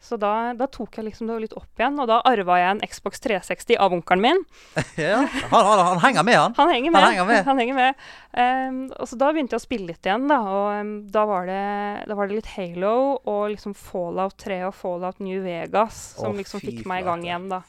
Så 0.00 0.16
da, 0.16 0.54
da 0.56 0.64
tok 0.72 0.96
jeg 0.96 1.04
liksom 1.10 1.28
det 1.28 1.36
litt 1.42 1.54
opp 1.58 1.80
igjen, 1.80 1.98
og 2.00 2.08
da 2.08 2.22
arva 2.24 2.56
jeg 2.56 2.72
en 2.72 2.80
Xbox 2.88 3.20
360 3.20 3.76
av 3.84 3.92
onkelen 3.92 4.22
min. 4.24 4.38
ja. 4.96 5.18
han, 5.28 5.66
han, 5.68 5.82
han 5.90 6.00
henger 6.06 6.24
med, 6.24 6.38
han. 6.40 6.54
Han 6.56 6.72
henger 6.72 6.94
med. 6.94 7.00
Han 7.04 7.10
henger 7.10 7.28
med. 7.28 7.42
Han 7.50 7.60
henger 7.60 7.76
med. 7.76 8.06
Um, 8.32 8.78
og 8.96 9.10
så 9.10 9.18
da 9.20 9.28
begynte 9.34 9.56
jeg 9.56 9.60
å 9.60 9.66
spille 9.66 9.90
litt 9.92 10.08
igjen, 10.08 10.24
da. 10.30 10.40
Og 10.48 10.70
um, 10.80 10.94
da, 11.12 11.26
var 11.28 11.50
det, 11.50 11.66
da 12.08 12.16
var 12.16 12.30
det 12.30 12.40
litt 12.40 12.50
Halo 12.54 12.94
og 13.28 13.44
liksom 13.52 13.76
Fallout 13.76 14.38
3 14.40 14.62
og 14.70 14.74
Fallout 14.78 15.20
New 15.20 15.44
Vegas 15.44 16.00
som 16.16 16.32
Å, 16.32 16.38
liksom 16.40 16.64
fikk 16.64 16.82
meg 16.88 17.04
i 17.04 17.08
gang 17.10 17.28
igjen, 17.28 17.48
da. 17.52 17.60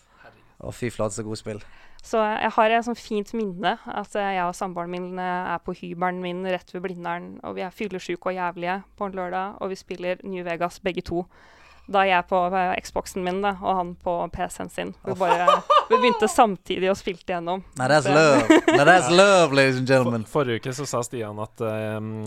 Å, 0.61 0.71
fy 0.75 0.91
flate, 0.93 1.17
så 1.17 1.27
god 1.27 1.39
spill. 1.41 1.63
Så 2.01 2.17
jeg 2.17 2.49
har 2.55 2.73
et 2.73 2.85
sånt 2.85 2.97
fint 2.97 3.29
minne 3.37 3.75
at 3.77 4.15
eh, 4.17 4.33
jeg 4.33 4.47
og 4.47 4.55
samboeren 4.57 4.89
min 4.89 5.19
eh, 5.21 5.51
er 5.53 5.59
på 5.61 5.75
hybelen 5.77 6.21
min 6.23 6.41
rett 6.49 6.71
ved 6.73 6.81
Blindern, 6.87 7.35
og 7.45 7.59
vi 7.59 7.65
er 7.65 7.75
fyllesyke 7.75 8.31
og 8.31 8.37
jævlige 8.39 8.79
på 8.97 9.05
en 9.05 9.17
lørdag, 9.19 9.59
og 9.61 9.69
vi 9.69 9.77
spiller 9.77 10.23
New 10.25 10.45
Vegas 10.47 10.79
begge 10.81 11.03
to. 11.05 11.27
Da 11.91 12.03
jeg 12.07 12.23
på 12.29 12.37
eh, 12.55 12.75
Xboxen 12.85 13.23
min, 13.25 13.41
da, 13.43 13.55
og 13.59 13.75
han 13.75 13.89
på 13.99 14.13
PC-en 14.31 14.69
sin. 14.71 14.91
Vi, 15.03 15.15
bare, 15.19 15.47
vi 15.89 15.97
begynte 15.97 16.27
samtidig 16.29 16.87
og 16.91 16.95
spilte 16.99 17.33
gjennom. 17.33 17.63
Now 17.79 17.87
that's 17.89 18.05
Det- 18.07 18.13
love. 18.15 18.59
Now 18.77 18.85
that's 18.87 19.09
love, 19.11 19.55
ladies 19.57 19.79
and 19.81 19.87
For, 19.89 19.95
gentlemen. 19.95 20.23
forrige 20.29 20.61
uke 20.61 20.73
så 20.77 20.85
sa 20.87 21.01
Stian 21.03 21.39
at 21.43 21.63
um, 21.65 22.21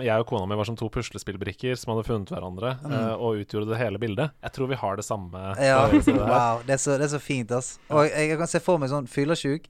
jeg 0.00 0.16
og 0.22 0.26
kona 0.30 0.46
mi 0.48 0.56
var 0.56 0.64
som 0.70 0.78
to 0.80 0.88
puslespillbrikker 0.94 1.76
som 1.76 1.92
hadde 1.92 2.06
funnet 2.08 2.30
hverandre 2.32 2.76
eh, 2.86 3.12
og 3.18 3.42
utgjorde 3.42 3.68
det 3.74 3.80
hele 3.82 4.00
bildet. 4.00 4.32
Jeg 4.46 4.52
tror 4.56 4.70
vi 4.72 4.78
har 4.80 4.96
det 4.96 5.04
samme. 5.04 5.42
Ja, 5.60 5.82
wow. 5.90 6.62
Det 6.64 6.78
er 6.78 6.80
så, 6.86 6.96
det 6.96 7.10
er 7.10 7.14
så 7.18 7.20
fint, 7.20 7.52
ass. 7.52 7.74
Og 7.90 8.06
jeg, 8.08 8.30
jeg 8.32 8.38
kan 8.40 8.48
se 8.54 8.62
for 8.64 8.80
meg 8.80 8.92
sånn 8.94 9.10
fyllersjuk. 9.10 9.66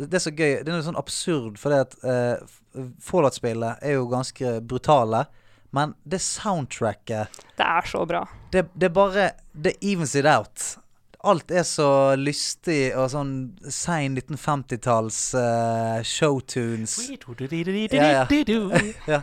Det 0.00 0.16
er 0.16 0.22
så 0.24 0.32
gøy. 0.32 0.62
Det 0.64 0.72
er 0.72 0.74
noe 0.78 0.86
sånn 0.86 0.98
absurd, 0.98 1.58
fordi 1.60 1.82
at 1.84 1.94
uh, 2.02 2.88
Fallout-spillet 3.04 3.84
er 3.84 3.98
jo 3.98 4.06
ganske 4.10 4.56
brutale. 4.64 5.26
Men 5.70 5.94
det 6.04 6.18
soundtracket 6.24 7.28
Det 7.58 7.64
er 7.64 7.86
så 7.86 8.04
bra. 8.08 8.22
det, 8.52 8.66
det 8.74 8.88
bare 8.92 9.30
Det 9.52 9.74
evens 9.82 10.14
it 10.16 10.26
out. 10.26 10.78
Alt 11.24 11.50
er 11.50 11.64
så 11.66 12.14
lystig 12.16 12.94
og 12.96 13.10
sånn 13.10 13.32
sein 13.74 14.14
1950-talls 14.16 15.18
uh, 15.34 15.98
showtunes. 16.06 16.94
Ja, 17.90 18.22
ja. 19.14 19.20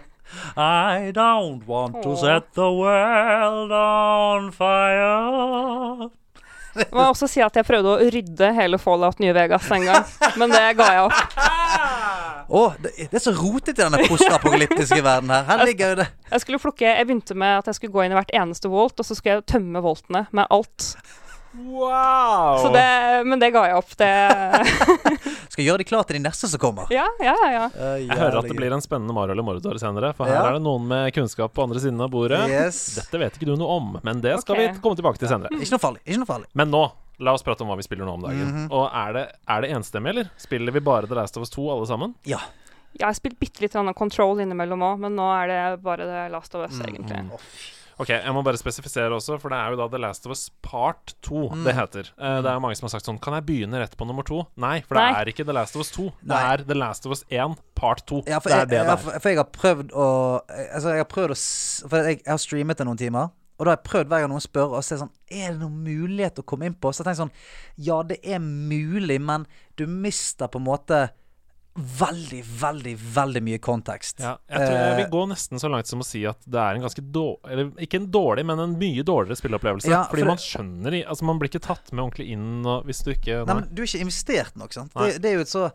I 0.58 1.12
don't 1.16 1.64
want 1.70 2.02
to 2.04 2.16
set 2.18 2.52
the 2.58 2.68
world 2.68 3.72
on 3.72 4.52
fire 4.52 6.10
Jeg 6.76 6.92
må 6.92 7.06
også 7.08 7.30
si 7.32 7.40
at 7.46 7.56
jeg 7.56 7.64
prøvde 7.64 7.94
å 7.94 8.10
rydde 8.12 8.50
hele 8.58 8.78
Fallout 8.82 9.22
New 9.24 9.32
Vegas 9.38 9.70
en 9.72 9.86
gang, 9.88 10.04
men 10.36 10.52
det 10.52 10.66
ga 10.76 10.90
jeg 10.98 11.06
opp. 11.08 11.38
Å, 12.48 12.64
det, 12.82 12.94
det 13.10 13.20
er 13.20 13.24
så 13.24 13.34
rotete 13.36 13.76
i 13.76 13.84
denne 13.84 14.06
postapokalyptiske 14.10 15.02
verden 15.02 15.34
her. 15.34 15.46
Her 15.50 15.66
ligger 15.66 15.94
jo 15.94 16.00
det 16.04 16.08
Jeg 16.32 16.46
skulle 16.46 16.62
plukke, 16.62 16.88
jeg 16.88 17.08
begynte 17.08 17.38
med 17.38 17.62
at 17.62 17.70
jeg 17.72 17.80
skulle 17.80 17.96
gå 17.96 18.06
inn 18.06 18.16
i 18.16 18.20
hvert 18.20 18.34
eneste 18.36 18.72
volt, 18.72 19.00
og 19.00 19.08
så 19.08 19.18
skulle 19.18 19.40
jeg 19.40 19.48
tømme 19.56 19.82
voltene 19.86 20.26
med 20.36 20.50
alt. 20.54 20.94
Wow! 21.56 22.58
Så 22.62 22.74
det, 22.74 23.24
men 23.26 23.40
det 23.40 23.50
ga 23.56 23.62
jeg 23.70 23.78
opp. 23.80 23.94
Det 23.98 24.10
Skal 25.54 25.64
gjøre 25.64 25.80
de 25.82 25.88
klare 25.88 26.08
til 26.10 26.18
de 26.18 26.24
neste 26.26 26.50
som 26.52 26.60
kommer. 26.60 26.90
Ja, 26.92 27.06
ja, 27.24 27.36
ja. 27.48 27.64
Uh, 27.72 27.96
jeg 28.02 28.12
hører 28.12 28.42
at 28.42 28.50
det 28.50 28.58
blir 28.58 28.76
en 28.76 28.84
spennende 28.84 29.16
Mario 29.16 29.36
eller 29.36 29.46
Mordor 29.48 29.80
senere, 29.80 30.12
for 30.18 30.28
her 30.28 30.36
Ja. 30.36 30.44
er 30.50 30.58
det 30.58 30.66
noen 30.66 30.84
med 30.90 31.14
kunnskap 31.16 31.54
på 31.56 31.64
andre 31.64 31.80
siden 31.80 32.02
av 32.04 32.12
bordet. 32.12 32.42
Yes. 32.52 32.82
Dette 33.00 33.22
vet 33.22 33.40
ikke 33.40 33.48
du 33.48 33.56
noe 33.56 33.80
om, 33.80 33.96
men 34.04 34.20
det 34.24 34.36
skal 34.44 34.58
okay. 34.58 34.74
vi 34.74 34.84
komme 34.84 35.00
tilbake 35.00 35.22
til 35.22 35.32
senere. 35.32 35.54
Ikke 35.56 35.78
noe 35.78 35.86
farlig. 35.88 36.04
Ikke 36.04 36.22
noe 36.26 36.32
farlig. 36.34 36.52
Men 36.60 36.74
nå, 36.76 36.84
la 37.20 37.34
oss 37.34 37.44
prate 37.44 37.62
om 37.64 37.70
hva 37.72 37.78
vi 37.80 37.84
spiller 37.88 38.06
nå 38.06 38.14
om 38.18 38.22
dagen. 38.28 38.46
Mhm. 38.52 38.68
Og 38.72 38.90
er 38.92 39.14
det, 39.14 39.26
er 39.48 39.62
det 39.62 39.72
enstemmig, 39.72 40.10
eller? 40.16 40.30
Spiller 40.38 40.72
vi 40.76 40.80
bare 40.80 41.08
The 41.08 41.16
Last 41.16 41.38
of 41.38 41.42
Us 41.48 41.50
2 41.50 41.70
alle 41.72 41.88
sammen? 41.88 42.16
Ja. 42.26 42.40
Jeg 42.96 43.06
har 43.10 43.14
spilt 43.18 43.40
bitte 43.40 43.60
litt 43.62 43.74
Control 43.96 44.38
innimellom 44.40 44.80
òg, 44.82 45.00
men 45.00 45.16
nå 45.16 45.26
er 45.44 45.48
det 45.52 45.84
bare 45.84 46.06
The 46.08 46.30
Last 46.32 46.56
of 46.56 46.70
Us, 46.70 46.78
Mm, 46.80 46.86
egentlig. 46.86 47.24
mm. 47.26 47.32
Ok, 47.98 48.10
jeg 48.10 48.34
må 48.34 48.42
bare 48.44 48.58
spesifisere 48.60 49.08
også, 49.16 49.40
for 49.40 49.48
det 49.50 49.56
er 49.58 49.70
jo 49.72 49.78
da 49.78 49.88
The 49.88 49.98
Last 50.04 50.26
of 50.26 50.32
Us 50.32 50.50
Part 50.62 51.14
2 51.24 51.50
Mm. 51.52 51.64
det 51.64 51.76
heter. 51.76 52.00
Eh, 52.20 52.42
det 52.42 52.46
er 52.52 52.54
jo 52.56 52.60
mange 52.60 52.76
som 52.76 52.88
har 52.88 53.00
sagt 53.00 53.06
sånn 53.06 53.22
Kan 53.22 53.34
jeg 53.36 53.46
begynne 53.46 53.80
rett 53.80 53.96
på 53.96 54.06
nummer 54.06 54.24
to? 54.24 54.46
Nei, 54.58 54.82
for 54.82 54.96
det 54.96 55.04
Nei. 55.14 55.22
er 55.22 55.26
ikke 55.32 55.46
The 55.46 55.54
Last 55.54 55.76
of 55.76 55.80
Us 55.80 55.92
2. 55.92 56.12
Det 56.24 56.36
er 56.36 56.58
The 56.68 56.74
Last 56.76 57.06
of 57.06 57.12
Us 57.14 57.24
1 57.30 57.56
Part 57.74 58.06
2. 58.06 58.24
Ja, 58.28 58.40
for, 58.40 58.50
det 58.50 58.56
er 58.56 58.60
jeg, 58.60 58.68
det 58.70 58.78
ja, 58.78 58.84
det 58.84 58.92
er. 58.92 58.98
for, 58.98 59.20
for 59.20 59.30
jeg 59.30 59.38
har 59.38 59.46
prøvd 59.46 59.92
å 59.96 60.42
Altså, 60.76 60.90
jeg 60.90 60.98
har 60.98 61.06
prøvd 61.06 61.32
å 61.32 61.90
For 61.90 61.98
jeg, 62.04 62.18
jeg 62.26 62.32
har 62.32 62.38
streamet 62.38 62.78
det 62.78 62.86
noen 62.86 62.98
timer. 62.98 63.30
Og 63.56 63.66
da 63.66 63.72
har 63.72 63.78
jeg 63.78 63.88
prøvd 63.88 64.10
hver 64.12 64.24
gang 64.26 64.32
noen 64.34 64.44
spør, 64.44 64.74
og 64.76 64.84
så 64.84 64.94
er 64.94 64.98
det 64.98 65.04
sånn 65.06 65.14
Er 65.42 65.54
det 65.54 65.60
noen 65.62 65.78
mulighet 65.86 66.42
å 66.42 66.46
komme 66.48 66.68
inn 66.68 66.76
på? 66.76 66.92
Så 66.92 67.02
jeg 67.04 67.08
tenker 67.10 67.22
sånn 67.26 67.36
Ja, 67.88 68.02
det 68.04 68.18
er 68.24 68.42
mulig, 68.44 69.20
men 69.24 69.46
du 69.80 69.86
mister 69.88 70.52
på 70.52 70.60
en 70.60 70.68
måte 70.68 71.06
veldig, 71.76 72.40
veldig, 72.62 72.94
veldig 73.16 73.42
mye 73.44 73.60
kontekst. 73.60 74.22
Ja, 74.24 74.38
jeg 74.48 74.62
tror 74.62 74.76
jeg 74.78 74.92
Eh, 74.94 74.98
vil 75.02 75.10
gå 75.12 75.24
nesten 75.28 75.60
så 75.60 75.68
langt 75.68 75.90
som 75.90 76.00
å 76.00 76.06
si 76.08 76.22
at 76.28 76.40
det 76.48 76.60
er 76.62 76.78
en 76.78 76.86
ganske 76.86 77.04
dårlig 77.04 77.52
Eller 77.52 77.72
ikke 77.84 78.00
en 78.00 78.12
dårlig, 78.12 78.46
men 78.48 78.62
en 78.64 78.78
mye 78.80 79.04
dårligere 79.04 79.36
spilleopplevelse. 79.42 79.90
Ja, 79.92 80.06
fordi 80.08 80.24
det, 80.24 80.30
man 80.30 80.40
skjønner 80.40 80.96
i 80.96 81.02
Altså, 81.04 81.28
man 81.28 81.42
blir 81.42 81.52
ikke 81.52 81.66
tatt 81.68 81.92
med 81.92 82.06
ordentlig 82.06 82.30
inn 82.32 82.64
og 82.64 82.88
hvis 82.88 83.04
du 83.04 83.12
ikke 83.12 83.42
Nei, 83.44 83.58
men 83.60 83.68
du 83.72 83.84
er 83.84 83.90
ikke 83.90 84.06
investert 84.08 84.56
nok, 84.56 84.72
sant? 84.78 84.96
Det, 84.96 85.20
det 85.20 85.32
er 85.34 85.36
jo 85.36 85.44
et 85.44 85.52
så 85.52 85.66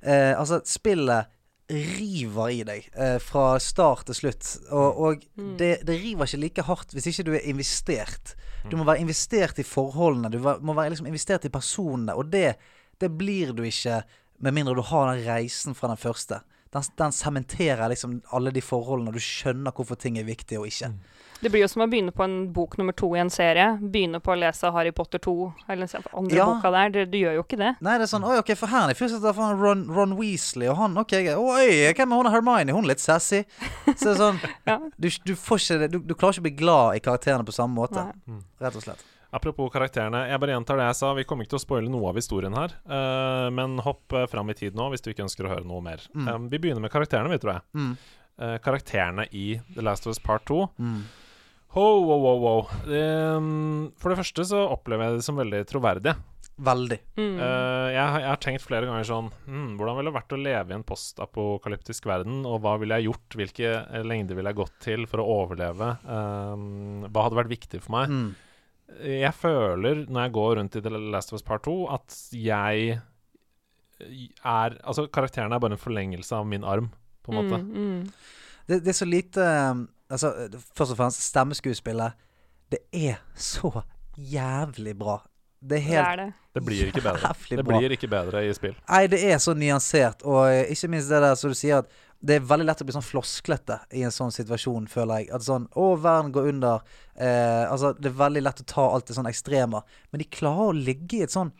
eh, 0.00 0.32
Altså, 0.32 0.62
spillet 0.64 1.28
river 1.70 2.50
i 2.50 2.62
deg 2.66 2.88
eh, 2.94 3.16
fra 3.22 3.58
start 3.62 4.06
til 4.10 4.14
slutt. 4.18 4.50
Og, 4.70 5.00
og 5.06 5.24
Mm. 5.36 5.56
det, 5.56 5.70
det 5.86 5.96
river 6.02 6.26
ikke 6.26 6.40
like 6.42 6.62
hardt 6.66 6.92
hvis 6.92 7.06
ikke 7.06 7.24
du 7.24 7.32
er 7.34 7.46
investert. 7.48 8.34
Du 8.68 8.76
Mm. 8.76 8.82
må 8.82 8.84
være 8.90 9.00
investert 9.00 9.58
i 9.58 9.62
forholdene. 9.64 10.30
Du 10.30 10.38
må 10.38 10.74
være 10.76 10.90
liksom 10.90 11.06
investert 11.06 11.44
i 11.44 11.48
personene. 11.48 12.12
Og 12.14 12.30
det, 12.30 12.56
det 13.00 13.10
blir 13.16 13.52
du 13.56 13.62
ikke 13.62 14.02
med 14.40 14.52
mindre 14.52 14.74
du 14.74 14.82
har 14.82 15.14
den 15.14 15.24
reisen 15.26 15.74
fra 15.74 15.88
den 15.88 15.96
første. 15.96 16.40
Den, 16.72 17.12
sementerer 17.12 17.88
liksom 17.88 18.20
alle 18.32 18.50
de 18.52 18.60
forholdene. 18.60 19.12
Du 19.12 19.18
skjønner 19.18 19.72
hvorfor 19.72 19.96
ting 19.98 20.18
er 20.18 20.24
viktig 20.28 20.58
og 20.58 20.66
ikke. 20.68 20.92
Det 21.40 21.48
blir 21.48 21.62
jo 21.64 21.68
som 21.72 21.82
å 21.82 21.88
begynne 21.88 22.12
på 22.12 22.24
en 22.24 22.34
bok 22.52 22.76
nummer 22.76 22.92
to 22.96 23.08
i 23.16 23.20
en 23.22 23.30
serie. 23.32 23.78
Begynne 23.80 24.20
på 24.20 24.34
å 24.34 24.38
lese 24.38 24.70
Harry 24.74 24.92
Potter 24.92 25.18
2, 25.22 25.34
eller 25.68 25.88
den 25.88 26.08
andre 26.12 26.36
Ja. 26.36 26.46
boka 26.50 26.70
der. 26.74 26.90
Du, 26.90 26.98
du 27.06 27.18
gjør 27.18 27.38
jo 27.38 27.44
ikke 27.46 27.58
det. 27.60 27.70
Nei, 27.80 27.96
det 27.98 28.06
er 28.06 28.12
sånn 28.12 28.26
Oi, 28.28 28.36
ok, 28.42 28.52
for 28.60 28.72
her 28.72 28.90
i 28.92 28.96
fjor 28.98 29.08
først 29.08 29.20
at 29.20 29.24
det 29.24 29.44
er 29.46 29.62
Ron, 29.62 29.86
Ron 29.88 30.16
Weasley, 30.18 30.68
og 30.68 30.76
han 30.76 30.98
Ok, 31.00 31.14
oi, 31.16 31.68
hvem 31.96 32.12
er 32.12 32.16
hun 32.20 32.32
Hermione? 32.34 32.74
Hun 32.76 32.84
er 32.84 32.92
litt 32.92 33.00
sassy. 33.04 33.44
Så 33.94 33.96
det 34.04 34.12
er 34.12 34.20
sånn 34.20 34.42
Ja. 34.68 34.76
du, 34.98 35.08
du 35.24 35.32
får 35.38 35.64
ikke 35.64 35.78
det 35.84 35.88
du, 35.94 35.98
du 36.04 36.14
klarer 36.14 36.36
ikke 36.36 36.44
å 36.44 36.48
bli 36.50 36.56
glad 36.60 37.00
i 37.00 37.02
karakterene 37.04 37.46
på 37.48 37.56
samme 37.56 37.74
måte. 37.78 38.04
Nei. 38.04 38.42
Rett 38.60 38.76
og 38.76 38.84
slett. 38.84 39.06
Apropos 39.32 39.70
karakterene, 39.70 40.24
jeg 40.26 40.40
bare 40.42 40.54
gjentar 40.56 40.80
det 40.80 40.88
jeg 40.88 40.98
sa. 40.98 41.12
Vi 41.14 41.24
kommer 41.28 41.46
ikke 41.46 41.54
til 41.54 41.60
å 41.60 41.62
spoile 41.62 41.90
noe 41.92 42.08
av 42.10 42.16
historien 42.18 42.56
her. 42.58 42.72
Uh, 42.82 43.46
men 43.54 43.78
hopp 43.86 44.10
uh, 44.16 44.24
fram 44.30 44.50
i 44.50 44.56
tid 44.58 44.74
nå 44.74 44.88
hvis 44.90 45.04
du 45.04 45.12
ikke 45.12 45.22
ønsker 45.22 45.46
å 45.46 45.52
høre 45.52 45.66
noe 45.70 45.80
mer. 45.86 46.02
Mm. 46.12 46.26
Um, 46.26 46.48
vi 46.50 46.58
begynner 46.58 46.82
med 46.82 46.90
karakterene, 46.90 47.30
vi, 47.30 47.38
tror 47.38 47.54
jeg. 47.54 47.64
Mm. 47.78 47.92
Uh, 48.40 48.56
karakterene 48.64 49.28
i 49.30 49.44
The 49.76 49.84
Last 49.86 50.08
of 50.08 50.16
Us 50.16 50.18
Part 50.18 50.48
2. 50.50 50.64
Mm. 50.82 50.98
Ho, 51.76 51.84
ho, 52.02 52.16
ho, 52.24 52.32
ho. 52.42 52.54
Um, 52.90 53.90
for 54.00 54.10
det 54.10 54.18
første 54.24 54.44
så 54.48 54.64
opplever 54.72 55.06
jeg 55.06 55.20
det 55.20 55.26
som 55.26 55.38
veldig 55.38 55.60
troverdig. 55.70 56.16
Veldig. 56.60 56.96
Mm. 57.16 57.36
Uh, 57.38 57.86
jeg, 57.94 58.02
har- 58.12 58.20
jeg 58.24 58.28
har 58.28 58.40
tenkt 58.42 58.64
flere 58.66 58.84
ganger 58.88 59.06
sånn 59.08 59.28
hmm, 59.46 59.68
Hvordan 59.78 59.96
ville 59.96 60.10
det 60.10 60.16
vært 60.18 60.34
å 60.36 60.40
leve 60.44 60.74
i 60.74 60.76
en 60.76 60.84
postapokalyptisk 60.84 62.04
verden, 62.10 62.42
og 62.44 62.58
hva 62.64 62.74
ville 62.82 62.98
jeg 62.98 63.06
gjort? 63.08 63.36
Hvilke 63.38 63.70
eh, 63.80 64.02
lengder 64.04 64.36
ville 64.36 64.52
jeg 64.52 64.58
gått 64.58 64.74
til 64.84 65.06
for 65.08 65.22
å 65.22 65.28
overleve? 65.38 65.92
Um, 66.04 67.06
hva 67.06 67.24
hadde 67.28 67.38
vært 67.38 67.54
viktig 67.54 67.80
for 67.86 67.94
meg? 67.96 68.12
Mm. 68.12 68.28
Jeg 69.06 69.32
føler, 69.38 70.02
når 70.10 70.26
jeg 70.26 70.34
går 70.36 70.52
rundt 70.58 70.76
i 70.76 70.82
The 70.84 70.92
Last 71.14 71.30
of 71.32 71.38
Us 71.38 71.46
Part 71.46 71.64
2, 71.68 71.76
at 71.94 72.18
jeg 72.34 72.98
er 74.00 74.76
Altså, 74.82 75.04
karakteren 75.12 75.52
er 75.54 75.60
bare 75.62 75.76
en 75.76 75.80
forlengelse 75.80 76.32
av 76.42 76.46
min 76.50 76.64
arm, 76.66 76.90
på 77.24 77.32
en 77.32 77.38
måte. 77.40 77.62
Mm, 77.62 77.88
mm. 77.88 78.04
Det, 78.66 78.78
det 78.84 78.92
er 78.94 78.96
så 79.00 79.08
lite 79.08 79.46
um, 79.70 79.82
Altså, 80.10 80.32
først 80.76 80.94
og 80.94 80.98
fremst, 80.98 81.22
stemmeskuespillet. 81.30 82.28
Det 82.70 82.80
er 82.92 83.20
så 83.34 83.82
jævlig 84.18 84.96
bra. 84.98 85.20
Det 85.60 85.76
er 85.76 85.88
Det 85.88 85.96
er 85.98 86.16
det. 86.16 86.28
Det 86.54 86.62
blir 86.64 86.86
ikke 86.88 87.02
bedre. 87.04 87.18
Jævlig 87.30 87.58
Det 87.58 87.64
blir 87.66 87.92
ikke 87.94 88.08
bedre 88.08 88.44
i 88.48 88.52
spill. 88.56 88.76
Nei, 88.88 89.06
det 89.06 89.20
er 89.32 89.38
så 89.38 89.54
nyansert, 89.54 90.22
og 90.24 90.48
eh, 90.50 90.70
ikke 90.72 90.88
minst 90.88 91.10
det 91.12 91.20
der 91.22 91.34
som 91.38 91.52
du 91.52 91.58
sier, 91.58 91.84
at 91.84 91.90
det 92.20 92.36
er 92.36 92.48
veldig 92.48 92.66
lett 92.68 92.80
å 92.82 92.84
bli 92.84 92.94
sånn 92.94 93.04
flosklete 93.04 93.78
i 93.96 94.02
en 94.04 94.12
sånn 94.12 94.32
situasjon, 94.34 94.88
føler 94.92 95.22
jeg. 95.22 95.30
At 95.36 95.44
sånn 95.46 95.68
Å, 95.72 95.86
verden 96.00 96.32
går 96.34 96.50
under. 96.52 96.82
Eh, 97.14 97.64
altså, 97.70 97.94
det 97.96 98.10
er 98.10 98.18
veldig 98.18 98.42
lett 98.44 98.60
å 98.60 98.66
ta 98.68 98.88
alt 98.92 99.06
til 99.08 99.16
sånne 99.16 99.32
ekstremer. 99.32 99.86
Men 100.12 100.22
de 100.22 100.28
klarer 100.28 100.72
å 100.72 100.76
ligge 100.76 101.20
i 101.20 101.22
et 101.24 101.32
sånn 101.32 101.52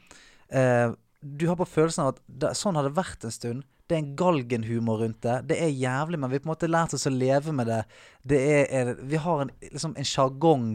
eh, 0.52 0.92
Du 1.20 1.46
har 1.48 1.56
på 1.60 1.68
følelsen 1.68 2.04
av 2.04 2.12
at 2.14 2.20
det, 2.26 2.52
sånn 2.58 2.76
har 2.76 2.88
det 2.88 2.96
vært 2.98 3.24
en 3.24 3.32
stund. 3.36 3.64
Det 3.90 3.96
er 3.98 4.02
en 4.04 4.12
galgenhumor 4.16 5.00
rundt 5.02 5.20
det. 5.26 5.36
Det 5.50 5.56
er 5.66 5.72
jævlig, 5.74 6.18
men 6.22 6.30
vi 6.30 6.38
har 6.38 6.44
på 6.44 6.48
en 6.48 6.54
måte 6.54 6.70
lært 6.70 6.94
oss 6.94 7.08
å 7.10 7.12
leve 7.12 7.52
med 7.58 7.66
det. 7.66 7.80
Det 8.22 8.38
er, 8.54 8.64
er 8.70 8.94
Vi 9.10 9.18
har 9.24 9.42
en, 9.44 9.50
liksom 9.66 9.96
en 9.98 10.06
sjargong 10.06 10.66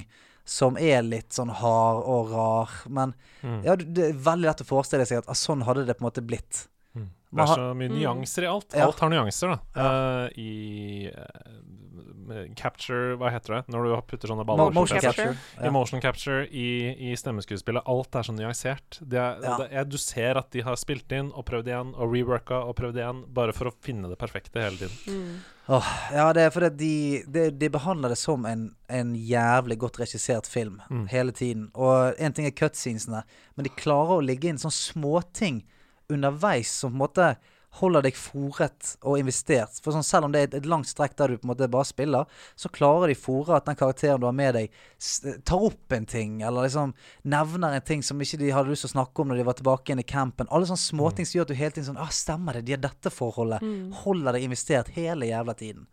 som 0.45 0.75
er 0.77 0.99
litt 1.01 1.31
sånn 1.33 1.49
hard 1.49 2.03
og 2.05 2.29
rar. 2.35 2.69
Men 2.91 3.15
Mm. 3.45 3.59
ja, 3.65 3.75
det 3.75 4.03
er 4.09 4.13
veldig 4.25 4.45
lett 4.49 4.61
å 4.61 4.65
forestille 4.67 5.05
seg 5.05 5.19
at 5.23 5.27
ah, 5.29 5.37
sånn 5.37 5.63
hadde 5.65 5.85
det 5.87 5.95
på 5.97 6.03
en 6.03 6.09
måte 6.09 6.21
blitt. 6.25 6.67
Mm. 6.95 7.07
Det 7.31 7.41
er 7.43 7.47
så 7.55 7.73
mye 7.77 7.89
Mm. 7.89 7.97
nyanser 7.99 8.43
i 8.43 8.47
alt. 8.51 8.75
Alt 8.75 8.99
har 8.99 9.09
nyanser, 9.09 9.55
da. 9.55 9.59
Ja. 9.75 9.87
Uh, 10.25 10.29
I 10.37 11.07
eh, 11.07 11.51
capture 12.55 13.15
Hva 13.19 13.29
heter 13.33 13.53
det? 13.55 13.61
Når 13.73 13.83
du 13.87 13.95
putter 14.09 14.27
sånne 14.31 14.43
Mo- 14.45 14.55
baller 14.57 14.73
Motion 14.75 14.99
capture. 14.99 15.33
capture. 15.35 15.65
I 15.67 15.71
motion 15.71 16.01
capture, 16.01 16.47
i, 16.49 17.11
i 17.11 17.15
stemmeskuespillet, 17.15 17.83
alt 17.85 18.15
er 18.15 18.23
så 18.27 18.33
nyansert. 18.35 18.99
Det 19.01 19.17
er, 19.19 19.39
Ja. 19.43 19.57
det 19.57 19.67
er, 19.71 19.83
du 19.85 19.97
ser 19.97 20.37
at 20.37 20.49
de 20.51 20.61
har 20.61 20.75
spilt 20.75 21.11
inn 21.11 21.31
og 21.35 21.45
prøvd 21.45 21.67
igjen 21.67 21.93
og 21.95 22.11
reworka 22.13 22.61
og 22.65 22.75
prøvd 22.75 22.95
igjen, 23.01 23.23
bare 23.33 23.53
for 23.53 23.69
å 23.71 23.73
finne 23.81 24.09
det 24.09 24.17
perfekte 24.17 24.61
hele 24.61 24.77
tiden. 24.77 24.97
Mm. 25.07 25.35
Ja, 26.13 26.27
det 26.33 26.43
er 26.45 26.51
fordi 26.53 26.69
de, 26.77 27.23
de, 27.31 27.49
de 27.51 27.69
behandler 27.73 28.09
det 28.13 28.17
som 28.21 28.45
en, 28.45 28.67
en 28.87 29.15
jævlig 29.15 29.79
godt 29.81 29.97
regissert 29.99 30.45
film 30.47 30.81
Mm. 30.89 31.07
hele 31.09 31.31
tiden. 31.31 31.71
Og 31.73 32.13
en 32.19 32.33
ting 32.33 32.45
er 32.45 32.51
cutscenesene, 32.51 33.23
men 33.55 33.63
de 33.63 33.69
klarer 33.73 34.19
å 34.19 34.23
ligge 34.25 34.47
inn 34.49 34.57
sånne 34.61 34.77
småting 34.77 35.63
underveis 36.09 36.69
som 36.69 36.91
på 36.91 36.95
en 36.95 37.01
måte 37.01 37.35
holder 37.79 38.05
deg 38.05 38.15
fòret 38.15 38.93
og 39.03 39.17
investert. 39.19 39.79
For 39.83 39.91
sånn, 39.95 40.05
selv 40.05 40.27
om 40.27 40.33
det 40.35 40.41
er 40.45 40.57
et, 40.59 40.67
langt 40.69 40.87
strekk 40.87 41.15
der 41.19 41.33
du 41.33 41.37
på 41.37 41.47
en 41.47 41.51
måte 41.53 41.67
bare 41.71 41.87
spiller, 41.89 42.25
så 42.55 42.71
klarer 42.71 43.11
de 43.11 43.17
fòre 43.19 43.57
at 43.57 43.65
den 43.67 43.75
karakteren 43.79 44.21
du 44.23 44.27
har 44.29 44.35
med 44.37 44.55
deg, 44.55 44.77
tar 45.47 45.65
opp 45.69 45.95
en 45.97 46.05
ting, 46.09 46.39
eller 46.41 46.67
liksom 46.67 46.93
nevner 47.23 47.75
en 47.75 47.85
ting 47.85 48.03
som 48.05 48.21
ikke 48.23 48.39
de 48.41 48.53
hadde 48.55 48.71
lyst 48.71 48.85
til 48.87 48.93
å 48.93 48.95
snakke 48.97 49.21
om 49.21 49.31
når 49.33 49.41
de 49.41 49.47
var 49.49 49.59
tilbake 49.59 49.91
igjen 49.91 50.03
i 50.03 50.07
campen. 50.07 50.47
Alle 50.51 50.69
sånne 50.69 50.85
småting 50.85 51.27
som 51.27 51.39
gjør 51.39 51.49
at 51.49 51.53
du 51.53 51.59
hele 51.59 51.75
tiden 51.75 51.89
sånn 51.91 52.01
Ah, 52.05 52.11
stemmer 52.13 52.53
det, 52.59 52.65
de 52.67 52.75
har 52.77 52.83
dette 52.83 53.11
forholdet. 53.11 53.61
Mm. 53.65 53.91
Holder 54.05 54.37
deg 54.37 54.47
investert 54.47 54.93
hele 54.95 55.27
jævla 55.31 55.55
tiden. 55.59 55.87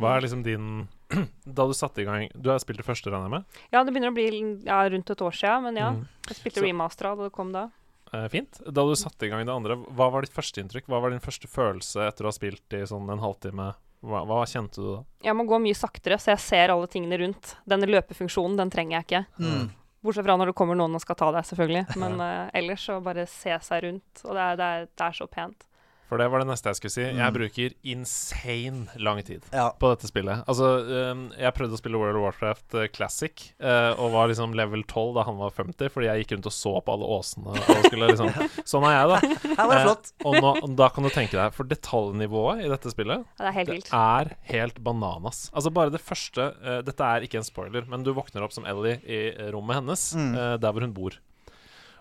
Hva 0.00 0.14
er 0.16 0.22
liksom 0.24 0.44
din 0.46 0.86
Da 1.44 1.64
du 1.66 1.72
satte 1.74 2.00
i 2.00 2.04
gang 2.06 2.28
Du 2.38 2.46
har 2.48 2.60
spilt 2.62 2.78
det 2.80 2.86
første, 2.86 3.10
regner 3.10 3.26
jeg 3.26 3.32
med? 3.34 3.58
Ja, 3.74 3.82
det 3.84 3.92
begynner 3.92 4.12
å 4.12 4.16
bli 4.16 4.28
ja, 4.64 4.78
rundt 4.88 5.10
et 5.12 5.24
år 5.26 5.34
siden, 5.36 5.66
men 5.66 5.80
ja. 5.80 5.88
Mm. 5.96 6.04
Jeg 6.28 6.38
spilte 6.38 6.60
Så- 6.62 6.64
remastera 6.68 7.16
da 7.18 7.26
det 7.26 7.34
kom 7.34 7.50
da. 7.52 7.66
Eh, 8.12 8.26
fint. 8.28 8.60
Da 8.66 8.84
du 8.86 8.96
satte 8.98 9.26
i 9.26 9.30
gang 9.30 9.44
det 9.46 9.54
andre, 9.54 9.76
hva 9.94 10.10
var 10.10 10.26
ditt 10.26 10.34
første 10.34 10.62
inntrykk? 10.62 10.88
Hva 10.90 11.00
var 11.02 11.14
din 11.14 11.22
første 11.22 11.50
følelse 11.50 12.08
etter 12.08 12.26
å 12.26 12.32
ha 12.32 12.34
spilt 12.34 12.76
i 12.76 12.82
sånn 12.88 13.10
en 13.12 13.22
halvtime? 13.22 13.72
Hva, 14.00 14.22
hva 14.26 14.40
kjente 14.48 14.80
du 14.80 14.88
da? 14.88 15.00
Jeg 15.26 15.36
må 15.36 15.44
gå 15.48 15.60
mye 15.62 15.76
saktere, 15.76 16.16
så 16.18 16.32
jeg 16.32 16.42
ser 16.42 16.72
alle 16.72 16.88
tingene 16.90 17.20
rundt. 17.20 17.54
Denne 17.68 17.88
løpefunksjonen, 17.90 18.56
den 18.58 18.72
trenger 18.72 18.98
jeg 18.98 19.06
ikke. 19.06 19.22
Mm. 19.44 19.68
Bortsett 20.00 20.24
fra 20.24 20.36
når 20.40 20.50
det 20.50 20.56
kommer 20.56 20.78
noen 20.80 20.96
og 20.96 21.02
skal 21.04 21.18
ta 21.20 21.28
deg, 21.36 21.44
selvfølgelig. 21.50 21.98
Men 22.00 22.22
uh, 22.24 22.48
ellers 22.56 22.86
så 22.88 22.96
bare 23.04 23.26
se 23.28 23.52
seg 23.66 23.84
rundt. 23.84 24.22
Og 24.24 24.32
det 24.32 24.46
er, 24.46 24.56
det 24.56 24.68
er, 24.68 24.88
det 24.88 25.06
er 25.06 25.18
så 25.18 25.28
pent. 25.28 25.66
For 26.10 26.18
det 26.18 26.26
var 26.32 26.42
det 26.42 26.48
neste 26.50 26.66
jeg 26.72 26.78
skulle 26.80 26.90
si. 26.96 27.02
Jeg 27.06 27.14
Mm. 27.14 27.34
bruker 27.36 27.74
insane 27.86 28.88
lang 28.98 29.22
tid 29.22 29.44
Ja. 29.54 29.70
på 29.78 29.90
dette 29.94 30.08
spillet. 30.10 30.42
Altså, 30.50 30.66
um, 31.12 31.30
jeg 31.38 31.54
prøvde 31.54 31.76
å 31.76 31.78
spille 31.78 31.98
World 32.00 32.16
of 32.18 32.24
Warcraft 32.24 32.74
eh, 32.74 32.88
Classic 32.90 33.44
eh, 33.60 33.92
og 33.94 34.10
var 34.12 34.26
liksom 34.28 34.52
level 34.58 34.82
12 34.82 35.14
da 35.14 35.22
han 35.28 35.38
var 35.38 35.50
50, 35.54 35.88
fordi 35.94 36.08
jeg 36.10 36.24
gikk 36.24 36.34
rundt 36.36 36.46
og 36.50 36.56
så 36.56 36.72
på 36.82 36.92
alle 36.96 37.06
åsene 37.06 37.54
og 37.54 37.84
skulle 37.86 38.10
liksom 38.10 38.32
Sånn 38.72 38.86
er 38.90 38.96
jeg, 38.96 39.06
da. 39.08 39.18
Her 39.60 39.66
var 39.66 39.74
det 39.74 39.80
Eh, 39.80 39.86
flott. 39.86 40.12
og 40.26 40.34
nå, 40.42 40.76
da 40.76 40.88
kan 40.90 41.04
du 41.06 41.10
tenke 41.14 41.38
deg, 41.38 41.54
for 41.54 41.64
detaljnivået 41.70 42.64
i 42.66 42.68
dette 42.74 42.90
spillet 42.90 43.22
Ja, 43.38 43.46
det 43.46 43.48
er 43.52 43.58
helt 43.60 43.70
det 43.70 43.94
er 43.94 44.34
helt 44.50 44.82
bananas. 44.82 45.44
Altså 45.54 45.70
bare 45.72 45.94
det 45.94 46.02
første 46.02 46.50
Dette 46.84 47.06
er 47.06 47.22
ikke 47.22 47.38
en 47.38 47.46
spoiler, 47.46 47.86
men 47.88 48.02
du 48.02 48.12
våkner 48.16 48.42
opp 48.42 48.52
som 48.52 48.66
Ellie 48.66 48.98
i 49.06 49.20
rommet 49.54 49.76
hennes, 49.80 50.08
Mm. 50.14 50.34
der 50.60 50.72
hvor 50.72 50.80
hun 50.82 50.92
bor. 50.92 51.14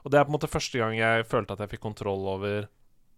Og 0.06 0.12
det 0.12 0.18
er 0.20 0.24
på 0.26 0.32
en 0.32 0.38
måte 0.40 0.50
første 0.50 0.80
gang 0.80 0.96
jeg 0.98 1.26
følte 1.28 1.52
at 1.54 1.60
jeg 1.60 1.70
fikk 1.76 1.82
kontroll 1.84 2.26
over 2.28 2.68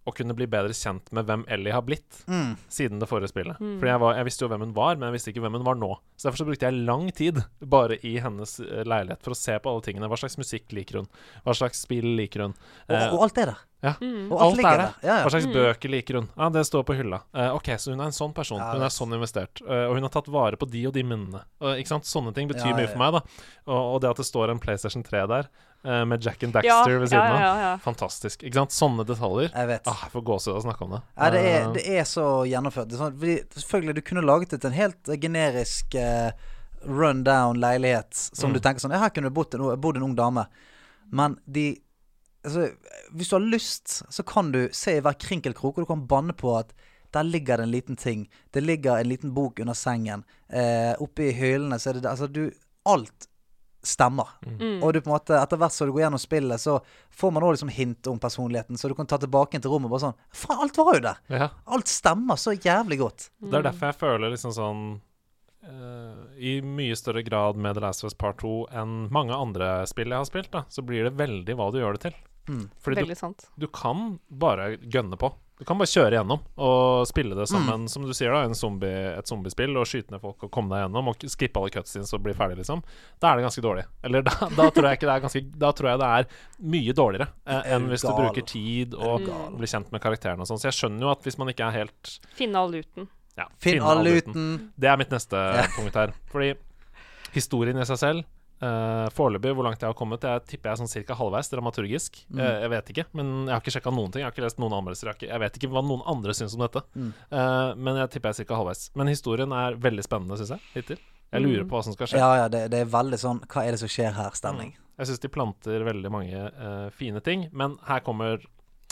å 0.07 0.13
kunne 0.17 0.33
bli 0.33 0.47
bedre 0.49 0.73
kjent 0.73 1.11
med 1.13 1.27
hvem 1.27 1.43
Ellie 1.47 1.71
har 1.71 1.83
blitt 1.85 2.23
Mm. 2.27 2.55
siden 2.69 2.99
det 2.99 3.07
forrige 3.09 3.29
spillet. 3.29 3.59
Mm. 3.61 3.75
Fordi 3.79 3.91
jeg, 3.91 3.99
var, 3.99 4.15
jeg 4.15 4.25
visste 4.25 4.41
jo 4.45 4.49
hvem 4.49 4.59
hun 4.65 4.73
var, 4.73 4.95
men 4.95 5.07
jeg 5.11 5.13
visste 5.19 5.31
ikke 5.33 5.41
hvem 5.45 5.53
hun 5.59 5.63
var 5.67 5.75
nå. 5.75 5.91
Så 6.17 6.27
derfor 6.29 6.37
så 6.41 6.45
brukte 6.49 6.65
jeg 6.71 6.85
lang 6.87 7.11
tid 7.13 7.43
bare 7.61 7.97
i 8.03 8.17
hennes 8.19 8.59
eh, 8.59 8.83
leilighet 8.83 9.21
for 9.21 9.31
å 9.31 9.37
se 9.37 9.59
på 9.59 9.69
alle 9.69 9.81
tingene. 9.85 10.09
Hva 10.09 10.17
slags 10.17 10.37
musikk 10.41 10.71
liker 10.73 10.97
hun? 11.03 11.07
Hva 11.45 11.53
slags 11.53 11.81
spill 11.85 12.15
liker 12.17 12.47
hun? 12.47 12.55
Og, 12.89 12.95
Eh, 12.95 13.11
og 13.13 13.21
alt 13.27 13.37
er 13.37 13.45
der. 13.53 13.59
Mm. 13.81 14.27
Og 14.31 14.37
alt, 14.39 14.59
Alt 14.59 14.65
er 14.65 14.77
der. 14.77 14.93
Ja, 15.01 15.13
hva 15.25 15.29
slags 15.33 15.47
Mm. 15.47 15.53
bøker 15.53 15.89
liker 15.89 16.13
hun? 16.19 16.29
Ja, 16.37 16.49
Det 16.49 16.65
står 16.67 16.83
på 16.85 16.93
hylla. 16.95 17.21
Eh, 17.33 17.49
ok, 17.55 17.65
Så 17.81 17.89
hun 17.91 17.99
er 17.99 18.05
en 18.05 18.11
sånn 18.11 18.33
person. 18.33 18.57
Ja, 18.59 18.73
Hun 18.73 18.81
er 18.83 18.89
sånn 18.93 19.13
investert. 19.13 19.61
Eh, 19.67 19.85
og 19.89 19.95
hun 19.95 20.03
har 20.03 20.09
tatt 20.09 20.27
vare 20.27 20.55
på 20.57 20.69
de 20.69 20.85
og 20.85 20.93
de 20.93 21.01
minnene. 21.03 21.41
Ikke 21.61 21.87
sant? 21.87 22.03
Sånne 22.05 22.33
ting 22.33 22.47
betyr 22.47 22.65
Ja, 22.69 22.75
mye 22.75 22.85
ja, 22.85 22.93
for 22.93 22.97
meg. 22.99 23.11
da 23.13 23.21
og, 23.67 23.95
og 23.95 24.01
det 24.01 24.09
at 24.11 24.17
det 24.17 24.25
står 24.25 24.49
en 24.51 24.59
PlayStation 24.59 25.03
3 25.03 25.27
der 25.27 25.47
eh, 25.83 26.05
med 26.05 26.21
Jack 26.23 26.43
and 26.43 26.53
Ja, 26.55 26.61
Daxter 26.61 26.99
ved 26.99 27.09
siden 27.09 27.25
av. 27.25 27.39
ja, 27.41 27.51
ja. 27.61 27.77
Fantastisk. 27.77 28.43
Ikke 28.43 28.53
sant? 28.61 28.71
Sånne 28.71 29.05
detaljer. 29.05 29.51
Jeg 29.53 29.67
vet. 29.67 29.87
Ah, 29.87 29.99
jeg 30.05 30.11
får 30.11 30.23
gåsehud 30.29 30.55
av 30.55 30.61
å 30.61 30.65
snakke 30.65 30.81
om 30.87 30.91
det. 30.97 31.01
Ja, 31.17 31.29
det 31.29 31.39
er, 31.45 31.61
Eh, 31.61 31.73
det 31.73 31.85
er 31.99 32.03
så 32.03 32.25
gjennomført. 32.47 32.89
Det 32.89 32.95
er 32.97 33.03
sånn, 33.05 33.19
fordi, 33.19 33.37
selvfølgelig, 33.55 33.95
du 33.95 34.01
kunne 34.01 34.25
laget 34.25 34.53
et 34.53 34.65
en 34.65 34.71
helt 34.77 35.09
eh, 35.09 35.17
generisk 35.17 35.95
uh, 35.95 36.31
run 36.85 37.23
down 37.23 37.59
leilighet 37.61 38.13
som 38.13 38.49
Mm. 38.49 38.53
du 38.53 38.59
tenker 38.59 38.79
sånn 38.81 38.91
Ja, 38.91 38.99
her 38.99 39.09
kunne 39.09 39.29
det 39.29 39.33
bodd 39.33 39.53
en, 39.55 39.79
bodd 39.81 39.97
en 39.97 40.03
ung 40.03 40.15
dame. 40.15 40.47
Men 41.11 41.37
de 41.45 41.79
altså, 42.43 42.69
Hvis 43.13 43.29
du 43.29 43.35
har 43.35 43.41
lyst, 43.45 44.01
så 44.09 44.23
kan 44.25 44.51
du 44.51 44.69
se 44.71 44.97
i 44.97 45.01
hver 45.01 45.13
krinkelkrok, 45.19 45.77
og 45.77 45.83
du 45.83 45.85
kan 45.85 46.07
banne 46.07 46.33
på 46.33 46.57
at 46.59 46.73
der 47.13 47.23
ligger 47.23 47.57
det 47.57 47.63
en 47.63 47.71
liten 47.71 47.95
ting. 47.97 48.29
Det 48.53 48.63
ligger 48.63 48.95
en 48.97 49.09
liten 49.09 49.33
bok 49.33 49.59
under 49.59 49.73
sengen. 49.73 50.23
Uh, 50.53 50.95
oppe 51.03 51.27
i 51.27 51.33
hyllene 51.33 51.75
så 51.77 51.89
er 51.89 51.99
det 51.99 52.05
Altså, 52.09 52.27
du 52.31 52.51
Alt 52.85 53.27
stemmer. 53.81 54.27
Mm. 54.45 54.83
Og 54.83 54.93
du 54.93 55.01
på 55.01 55.09
en 55.09 55.15
måte 55.15 55.37
etter 55.37 55.59
hvert 55.59 55.73
som 55.73 55.89
du 55.89 55.93
går 55.95 56.05
gjennom 56.05 56.21
spillet, 56.21 56.61
så 56.61 56.77
får 57.17 57.31
man 57.33 57.45
òg 57.45 57.55
liksom 57.55 57.71
hint 57.73 58.09
om 58.11 58.19
personligheten. 58.21 58.77
Så 58.77 58.91
du 58.91 58.95
kan 58.97 59.09
ta 59.09 59.19
tilbake 59.21 59.59
til 59.59 59.73
rommet 59.73 59.89
og 59.89 59.95
bare 59.95 60.05
sånn 60.07 60.19
Faen, 60.43 60.59
alt 60.65 60.77
var 60.77 60.97
jo 60.97 61.05
der! 61.07 61.21
ja. 61.33 61.47
Alt 61.65 61.91
stemmer 61.91 62.39
så 62.39 62.53
jævlig 62.53 62.99
godt. 63.01 63.29
Det 63.41 63.61
er 63.61 63.69
derfor 63.69 63.91
jeg 63.91 63.99
føler 64.01 64.33
liksom 64.33 64.53
sånn 64.55 64.81
uh, 65.65 66.25
I 66.37 66.59
mye 66.65 66.97
større 66.99 67.23
grad 67.25 67.57
med 67.57 67.77
The 67.77 67.85
Last 67.85 68.05
of 68.05 68.11
Us 68.11 68.17
Part 68.17 68.41
2 68.43 68.55
enn 68.81 68.97
mange 69.13 69.37
andre 69.37 69.79
spill 69.89 70.13
jeg 70.13 70.23
har 70.23 70.29
spilt, 70.29 70.51
da, 70.53 70.65
så 70.69 70.85
blir 70.85 71.09
det 71.09 71.15
veldig 71.19 71.57
hva 71.57 71.71
du 71.73 71.81
gjør 71.81 71.97
det 71.97 72.09
til. 72.09 72.19
Mm. 72.49 72.65
Fordi 72.81 73.05
du, 73.05 73.15
sant. 73.15 73.47
du 73.55 73.67
kan 73.71 74.19
bare 74.27 74.75
gønne 74.81 75.17
på. 75.19 75.31
Du 75.61 75.65
kan 75.69 75.77
bare 75.77 75.91
kjøre 75.91 76.15
gjennom 76.17 76.39
og 76.57 77.03
spille 77.05 77.35
det 77.37 77.43
som, 77.51 77.61
Mm. 77.61 77.73
en, 77.75 77.83
som 77.87 78.01
du 78.01 78.09
sier, 78.17 78.31
da, 78.33 78.39
en 78.49 78.55
zombie, 78.57 78.89
et 79.13 79.27
zombiespill, 79.29 79.75
og 79.77 79.85
skyte 79.85 80.09
ned 80.09 80.19
folk 80.23 80.41
og 80.47 80.49
komme 80.49 80.73
deg 80.73 80.87
gjennom, 80.87 81.11
og 81.11 81.21
skippe 81.29 81.61
alle 81.61 81.69
cutscenes 81.75 82.09
og 82.17 82.23
bli 82.25 82.33
ferdig, 82.33 82.57
liksom. 82.63 82.81
Da 83.21 83.29
er 83.29 83.37
det 83.37 83.45
ganske 83.45 83.61
dårlig. 83.61 83.83
Eller 84.03 84.25
da, 84.25 84.33
da 84.57 84.65
tror 84.73 84.87
jeg 84.89 84.97
ikke 84.97 85.05
det 85.05 85.13
er 85.13 85.21
ganske 85.27 85.43
Da 85.61 85.69
tror 85.77 85.89
jeg 85.91 85.99
det 86.01 86.09
er 86.17 86.25
mye 86.73 86.95
dårligere 86.97 87.27
eh, 87.45 87.69
enn 87.75 87.85
hvis 87.93 88.01
du 88.01 88.09
bruker 88.17 88.41
tid 88.49 88.95
og 88.97 89.29
blir 89.59 89.69
kjent 89.69 89.91
med 89.93 90.01
karakterene 90.01 90.41
og 90.41 90.49
sånn. 90.49 90.57
Så 90.63 90.71
jeg 90.71 90.79
skjønner 90.79 91.05
jo 91.05 91.11
at 91.13 91.21
hvis 91.29 91.37
man 91.37 91.53
ikke 91.53 91.67
er 91.69 91.77
helt 91.83 92.15
Finne 92.33 92.57
all 92.57 92.73
luten. 92.73 93.07
ja, 93.37 93.45
finne 93.61 93.85
all 93.85 94.01
luten. 94.03 94.33
luten. 94.33 94.71
Det 94.81 94.89
er 94.89 94.97
mitt 94.97 95.13
neste 95.13 95.37
Ja. 95.37 95.67
punkt 95.77 95.93
her. 95.93 96.11
Fordi 96.33 96.55
historien 97.37 97.77
i 97.77 97.85
seg 97.85 98.01
selv 98.01 98.25
uh, 98.61 99.07
Foreløpig, 99.15 99.53
hvor 99.57 99.65
langt 99.67 99.81
jeg 99.81 99.89
har 99.91 99.97
kommet, 99.97 100.23
jeg 100.23 100.43
tipper 100.49 100.69
jeg 100.69 100.77
er 100.77 100.81
sånn 100.83 100.91
cirka 100.91 101.17
halvveis 101.19 101.49
dramaturgisk. 101.51 102.21
Mm. 102.29 102.39
Uh, 102.39 102.51
jeg 102.65 102.71
vet 102.75 102.91
ikke, 102.93 103.05
men 103.17 103.31
jeg 103.47 103.53
har 103.55 103.61
ikke 103.63 103.73
sjekka 103.77 103.93
noen 103.95 104.11
ting. 104.13 104.21
Jeg 104.23 104.29
har 104.29 104.35
ikke 104.35 104.45
lest 104.47 104.61
noen 104.61 104.75
anmeldelser. 104.79 105.11
Jeg, 105.11 105.19
ikke, 105.19 105.29
jeg 105.33 105.43
vet 105.45 105.57
ikke 105.61 105.71
hva 105.73 105.83
noen 105.85 106.03
andre 106.13 106.35
syns 106.37 106.55
om 106.57 106.63
dette. 106.65 106.83
Mm. 106.95 107.09
Uh, 107.31 107.71
men 107.77 107.99
jeg 108.03 108.13
tipper 108.15 108.29
jeg 108.31 108.37
er 108.37 108.39
cirka 108.43 108.59
halvveis. 108.61 108.83
Men 108.95 109.11
historien 109.11 109.51
er 109.63 109.79
veldig 109.87 110.05
spennende, 110.07 110.37
syns 110.41 110.53
jeg. 110.55 110.65
Hittil. 110.77 111.01
Jeg 111.31 111.45
lurer 111.45 111.63
Mm. 111.63 111.69
på 111.71 111.77
hva 111.77 111.83
som 111.87 111.93
skal 111.95 112.07
skje. 112.11 112.19
Ja, 112.19 112.31
ja, 112.43 112.47
det, 112.51 112.65
det 112.73 112.79
er 112.83 112.89
veldig 112.91 113.17
sånn 113.21 113.37
Hva 113.47 113.61
er 113.63 113.71
det 113.71 113.79
som 113.79 113.87
skjer 113.87 114.11
her? 114.17 114.33
Stemning. 114.35 114.73
Jeg 114.99 115.07
syns 115.07 115.21
de 115.23 115.29
planter 115.31 115.85
veldig 115.87 116.09
mange 116.11 116.41
fine 116.97 117.21
ting, 117.23 117.45
men 117.55 117.77
her 117.87 118.01
kommer 118.03 118.43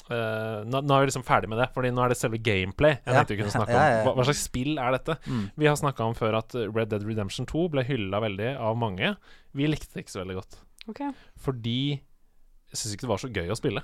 eh, 0.09 0.63
nå, 0.65 0.81
nå 0.83 0.95
er 0.95 1.05
vi 1.05 1.09
liksom 1.11 1.23
ferdig 1.27 1.49
med 1.49 1.59
det, 1.61 1.67
Fordi 1.75 1.91
nå 1.93 2.03
er 2.05 2.09
det 2.09 2.17
selve 2.17 2.39
gameplay 2.41 2.97
jeg 2.97 3.05
Ja. 3.13 3.19
tenkte 3.23 3.35
vi 3.35 3.41
kunne 3.43 3.53
snakke 3.55 3.75
om. 3.77 4.05
Hva, 4.07 4.15
hva 4.17 4.25
slags 4.25 4.43
spill 4.43 4.77
er 4.79 4.91
dette? 4.97 5.17
Mm. 5.27 5.51
Vi 5.57 5.65
har 5.69 5.75
snakka 5.75 6.05
om 6.07 6.13
før 6.17 6.37
at 6.39 6.53
Red 6.55 6.89
Dead 6.89 7.03
Redemption 7.05 7.45
2 7.45 7.69
ble 7.69 7.83
hylla 7.83 8.19
veldig 8.21 8.57
av 8.59 8.75
mange. 8.77 9.15
Vi 9.53 9.67
likte 9.67 9.93
det 9.93 10.05
ikke 10.05 10.15
så 10.17 10.23
veldig 10.25 10.35
godt. 10.41 10.57
Okay. 10.89 11.11
Fordi 11.37 11.77
jeg 12.69 12.75
syns 12.77 12.93
ikke 12.95 13.05
det 13.07 13.13
var 13.13 13.17
så 13.23 13.31
gøy 13.33 13.49
å 13.53 13.57
spille. 13.57 13.81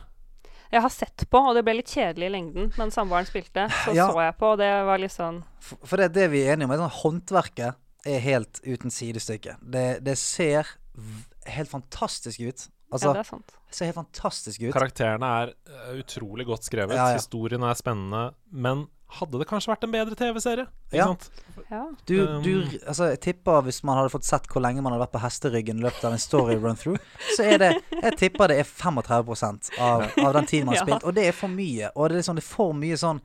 Jeg 0.74 0.82
har 0.82 0.90
sett 0.90 1.24
på, 1.30 1.38
og 1.38 1.54
det 1.56 1.62
ble 1.64 1.76
litt 1.78 1.92
kjedelig 1.94 2.26
i 2.26 2.34
lengden, 2.34 2.72
men 2.78 2.90
samboeren 2.92 3.28
spilte. 3.30 3.68
Så 3.86 3.94
Ja. 3.94 4.08
så 4.10 4.18
jeg 4.26 4.38
på, 4.38 4.54
og 4.54 4.58
det 4.58 4.72
var 4.86 4.98
litt 4.98 5.12
sånn 5.14 5.44
For, 5.62 5.78
for 5.86 5.98
det 5.98 6.12
det 6.14 6.30
vi 6.32 6.42
er 6.44 6.56
enige 6.56 6.66
om. 6.66 6.72
er 6.72 6.78
Sånn, 6.82 6.96
håndverket 7.04 7.76
er 8.06 8.20
helt 8.20 8.60
uten 8.66 8.90
sidestykke. 8.94 9.58
Det, 9.62 10.04
det 10.04 10.18
ser 10.18 10.66
v- 10.96 11.26
helt 11.54 11.70
fantastisk 11.70 12.40
ut. 12.42 12.68
Altså, 12.96 13.12
Ja, 13.12 13.14
det 13.20 13.24
er 13.26 13.30
sant. 13.30 13.56
ser 13.76 13.90
helt 13.92 14.00
fantastisk 14.00 14.62
ut. 14.66 14.74
Karakterene 14.76 15.30
er 15.44 15.54
eh, 15.70 15.96
utrolig 16.02 16.46
godt 16.48 16.64
skrevet. 16.68 16.96
Ja, 16.98 17.12
ja. 17.12 17.20
Historien 17.20 17.64
er 17.68 17.76
spennende. 17.78 18.30
Men 18.52 18.86
hadde 19.16 19.38
det 19.40 19.46
kanskje 19.48 19.70
vært 19.70 19.84
en 19.86 19.92
bedre 19.94 20.16
TV-serie? 20.18 20.66
Ikke 20.90 20.98
Ja. 20.98 21.06
sant? 21.12 21.28
Ja. 21.70 21.82
Du, 22.10 22.16
Um, 22.26 22.42
du, 22.44 22.80
altså, 22.88 23.06
jeg 23.12 23.20
tipper 23.22 23.62
hvis 23.68 23.84
man 23.86 23.98
hadde 24.00 24.10
fått 24.12 24.26
sett 24.26 24.48
hvor 24.52 24.62
lenge 24.66 24.82
man 24.82 24.92
hadde 24.96 25.04
vært 25.06 25.14
på 25.14 25.22
hesteryggen 25.24 25.78
i 25.80 25.86
løpet 25.86 26.04
av 26.10 26.16
en 26.16 26.20
story 26.24 26.56
run-through, 26.58 26.98
så 27.38 27.44
er 27.46 27.58
det 27.62 27.70
Jeg 28.02 28.18
tipper 28.18 28.48
det 28.50 28.58
er 28.60 28.68
35 28.68 29.80
av, 29.80 30.10
av 30.26 30.34
den 30.34 30.46
tiden 30.50 30.66
man 30.66 30.76
har 30.76 30.82
Ja. 30.82 30.88
spilt. 30.88 31.04
Og 31.06 31.14
det 31.16 31.28
er 31.28 31.32
for 31.38 31.48
mye. 31.54 31.92
Og 31.96 32.10
det 32.10 32.16
er, 32.16 32.20
liksom, 32.24 32.36
det 32.40 32.44
er 32.44 32.50
for 32.56 32.74
mye 32.74 32.98
sånn 32.98 33.22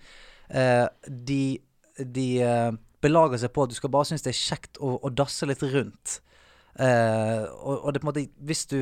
uh, 0.54 0.86
De, 1.08 1.58
de 1.98 2.28
uh, 2.44 2.72
belager 3.02 3.38
seg 3.40 3.52
på 3.56 3.62
at 3.64 3.70
du 3.72 3.74
skal 3.80 3.90
bare 3.90 4.04
synes 4.10 4.22
det 4.22 4.34
er 4.34 4.40
kjekt 4.40 4.78
å, 4.78 4.98
å 5.00 5.08
dasse 5.10 5.46
litt 5.48 5.62
rundt. 5.62 6.20
Uh, 6.78 7.48
og, 7.64 7.84
og 7.84 7.92
det 7.92 8.00
på 8.00 8.06
en 8.06 8.12
måte 8.12 8.28
Hvis 8.46 8.66
du 8.70 8.76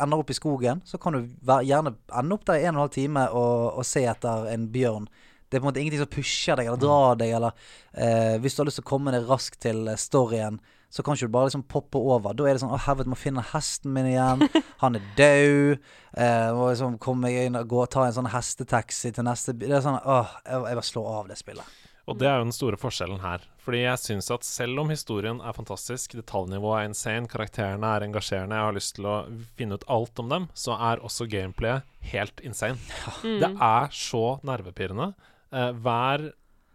ender 0.00 0.22
opp 0.22 0.32
i 0.32 0.36
skogen, 0.36 0.82
så 0.84 0.98
kan 1.00 1.16
du 1.16 1.28
være, 1.44 1.66
gjerne 1.68 1.94
ende 2.20 2.36
opp 2.36 2.46
der 2.48 2.60
i 2.60 2.66
en 2.66 2.74
og 2.74 2.78
en 2.78 2.82
halv 2.84 2.94
time 2.96 3.28
og, 3.30 3.78
og 3.80 3.86
se 3.88 4.04
etter 4.10 4.48
en 4.52 4.68
bjørn. 4.72 5.08
Det 5.48 5.58
er 5.58 5.62
på 5.62 5.68
en 5.68 5.70
måte 5.70 5.82
ingenting 5.82 6.02
som 6.02 6.10
pusher 6.10 6.58
deg 6.58 6.66
eller 6.70 6.80
drar 6.82 7.18
deg, 7.20 7.34
eller 7.36 7.52
eh, 7.92 8.36
hvis 8.42 8.56
du 8.56 8.62
har 8.62 8.70
lyst 8.70 8.80
til 8.80 8.86
å 8.86 8.90
komme 8.90 9.12
deg 9.14 9.28
raskt 9.28 9.60
til 9.62 9.84
eh, 9.90 10.00
storyen, 10.00 10.58
så 10.94 11.02
kan 11.02 11.16
ikke 11.16 11.26
du 11.26 11.34
bare 11.34 11.48
liksom 11.48 11.64
poppe 11.70 11.98
over. 11.98 12.34
Da 12.34 12.46
er 12.46 12.54
det 12.54 12.62
sånn 12.62 12.74
Å, 12.74 12.78
helvete, 12.86 13.10
må 13.10 13.18
finne 13.18 13.42
hesten 13.50 13.90
min 13.94 14.12
igjen. 14.12 14.44
Han 14.82 14.98
er 14.98 15.06
død. 15.18 15.88
Eh, 16.14 16.50
må 16.54 16.68
liksom 16.70 17.00
komme 17.02 17.32
inn 17.34 17.58
og 17.58 17.66
gå 17.70 17.80
og 17.82 17.90
ta 17.90 18.04
en 18.06 18.14
sånn 18.14 18.30
hestetaxi 18.30 19.10
til 19.16 19.26
neste. 19.26 19.56
Det 19.58 19.72
er 19.74 19.82
sånn 19.82 19.98
Åh, 19.98 20.36
jeg, 20.44 20.60
jeg 20.70 20.78
bare 20.78 20.90
slår 20.90 21.08
av 21.18 21.32
det 21.32 21.38
spillet. 21.40 21.80
Og 22.04 22.18
det 22.20 22.26
er 22.28 22.36
jo 22.36 22.44
den 22.44 22.52
store 22.52 22.76
forskjellen 22.76 23.22
her. 23.22 23.44
Fordi 23.64 23.80
jeg 23.80 24.00
syns 24.02 24.28
at 24.34 24.44
selv 24.44 24.82
om 24.82 24.90
historien 24.92 25.38
er 25.40 25.56
fantastisk, 25.56 26.12
detaljnivået 26.18 26.82
er 26.82 26.88
insane, 26.90 27.28
karakterene 27.32 27.92
er 27.96 28.04
engasjerende, 28.04 28.58
jeg 28.58 28.68
har 28.68 28.76
lyst 28.76 28.96
til 28.98 29.08
å 29.08 29.14
finne 29.56 29.78
ut 29.78 29.86
alt 29.92 30.20
om 30.20 30.32
dem, 30.32 30.48
så 30.52 30.76
er 30.76 31.00
også 31.04 31.28
gameplayet 31.32 31.88
helt 32.12 32.42
insane. 32.44 32.76
Det 33.24 33.48
er 33.48 33.94
så 33.96 34.24
nervepirrende. 34.44 35.14
Uh, 35.48 35.70
hver, 35.80 36.26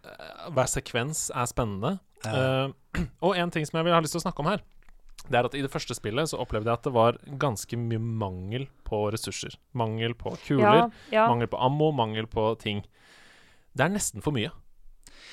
uh, 0.07 0.47
hver 0.55 0.71
sekvens 0.71 1.27
er 1.30 1.49
spennende. 1.51 1.99
Uh, 2.25 2.73
og 3.25 3.38
en 3.38 3.53
ting 3.53 3.67
som 3.69 3.77
jeg 3.77 3.86
vil 3.86 3.93
ha 3.93 4.01
lyst 4.01 4.17
til 4.17 4.23
å 4.23 4.25
snakke 4.25 4.41
om 4.41 4.49
her, 4.49 4.63
det 5.30 5.38
er 5.38 5.45
at 5.45 5.57
i 5.59 5.61
det 5.61 5.69
første 5.69 5.93
spillet 5.93 6.32
så 6.32 6.39
opplevde 6.41 6.71
jeg 6.71 6.80
at 6.80 6.88
det 6.88 6.93
var 6.95 7.19
ganske 7.38 7.77
mye 7.77 8.01
mangel 8.01 8.65
på 8.88 9.03
ressurser. 9.13 9.59
Mangel 9.77 10.15
på 10.17 10.34
kuler, 10.47 10.88
Ja, 10.88 10.88
ja. 11.13 11.27
mangel 11.30 11.51
på 11.51 11.59
ammo, 11.61 11.91
mangel 11.93 12.25
på 12.32 12.47
ting. 12.57 12.82
Det 13.77 13.86
er 13.86 13.93
nesten 13.93 14.25
for 14.25 14.34
mye 14.34 14.49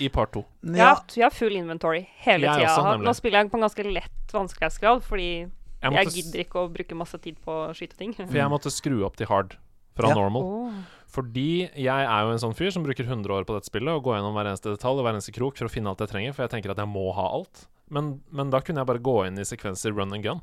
i 0.00 0.08
part 0.12 0.32
to. 0.34 0.44
Ja, 0.62 0.94
vi 1.08 1.20
jeg 1.20 1.26
har 1.26 1.34
full 1.34 1.56
inventory 1.56 2.02
hele 2.24 2.46
Jeg 2.48 2.62
tida. 2.66 2.72
også. 2.76 3.02
Nå 3.02 3.14
spiller 3.16 3.42
jeg 3.42 3.50
på 3.52 3.58
en 3.60 3.66
ganske 3.66 3.86
lett 3.92 4.34
vanskelighetsgrad, 4.34 5.02
fordi 5.06 5.28
Jeg 5.46 5.92
måtte, 5.92 6.02
jeg, 6.04 6.12
gidder 6.24 6.44
ikke 6.44 6.64
å 6.64 6.72
bruke 6.72 6.98
masse 6.98 7.18
tid 7.22 7.38
på 7.44 7.52
å 7.52 7.72
skyte 7.76 7.96
ting. 7.96 8.12
For 8.14 8.36
jeg 8.36 8.50
måtte 8.52 8.72
skru 8.72 9.04
opp 9.06 9.16
til 9.16 9.26
hard 9.30 9.56
fra 9.96 10.08
Ja. 10.08 10.14
normal. 10.14 10.42
Oh. 10.42 10.72
Fordi 11.08 11.70
jeg 11.72 11.86
er 11.86 12.20
jo 12.26 12.32
en 12.34 12.42
sånn 12.42 12.54
fyr 12.56 12.70
som 12.70 12.84
bruker 12.84 13.06
100 13.06 13.30
år 13.32 13.44
på 13.48 13.54
dette 13.56 13.70
spillet 13.70 13.88
og 13.88 14.02
går 14.04 14.18
gjennom 14.18 14.34
hver 14.36 14.50
eneste 14.50 14.74
detalj 14.74 14.98
og 15.00 15.04
hver 15.06 15.14
eneste 15.14 15.32
krok 15.32 15.56
for 15.56 15.64
å 15.66 15.72
finne 15.72 15.88
alt 15.88 15.98
jeg 16.04 16.08
trenger, 16.12 16.34
for 16.34 16.44
jeg 16.44 16.50
tenker 16.50 16.70
at 16.74 16.82
jeg 16.82 16.88
må 16.88 17.12
ha 17.14 17.28
alt. 17.32 17.66
Men, 17.88 18.20
men 18.30 18.50
da 18.50 18.60
kunne 18.60 18.82
jeg 18.82 18.86
bare 18.90 18.98
gå 19.00 19.26
inn 19.28 19.38
i 19.38 19.46
sekvenser 19.46 19.94
run 19.96 20.12
and 20.12 20.22
gun. 20.26 20.40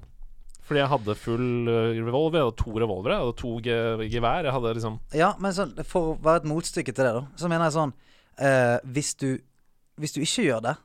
Fordi 0.63 0.79
jeg 0.79 0.87
hadde 0.93 1.15
full 1.19 1.67
uh, 1.67 1.91
revolver, 2.07 2.39
jeg 2.39 2.47
hadde 2.47 2.61
to 2.63 2.71
revolvere, 2.79 3.17
jeg 3.17 3.25
hadde 3.25 3.35
to 3.41 4.07
gevær. 4.15 4.45
Jeg 4.47 4.53
hadde 4.55 4.73
liksom 4.77 4.99
Ja, 5.13 5.33
men 5.43 5.51
så, 5.51 5.67
for 5.83 6.13
å 6.13 6.17
være 6.23 6.41
et 6.43 6.47
motstykke 6.49 6.93
til 6.95 7.03
det, 7.03 7.13
da, 7.19 7.23
så 7.35 7.49
mener 7.51 7.67
jeg 7.67 7.75
sånn 7.75 7.93
eh, 8.39 8.77
hvis, 8.83 9.13
du, 9.15 9.37
hvis 9.97 10.11
du 10.15 10.21
ikke 10.21 10.43
gjør 10.49 10.59
det, 10.61 10.75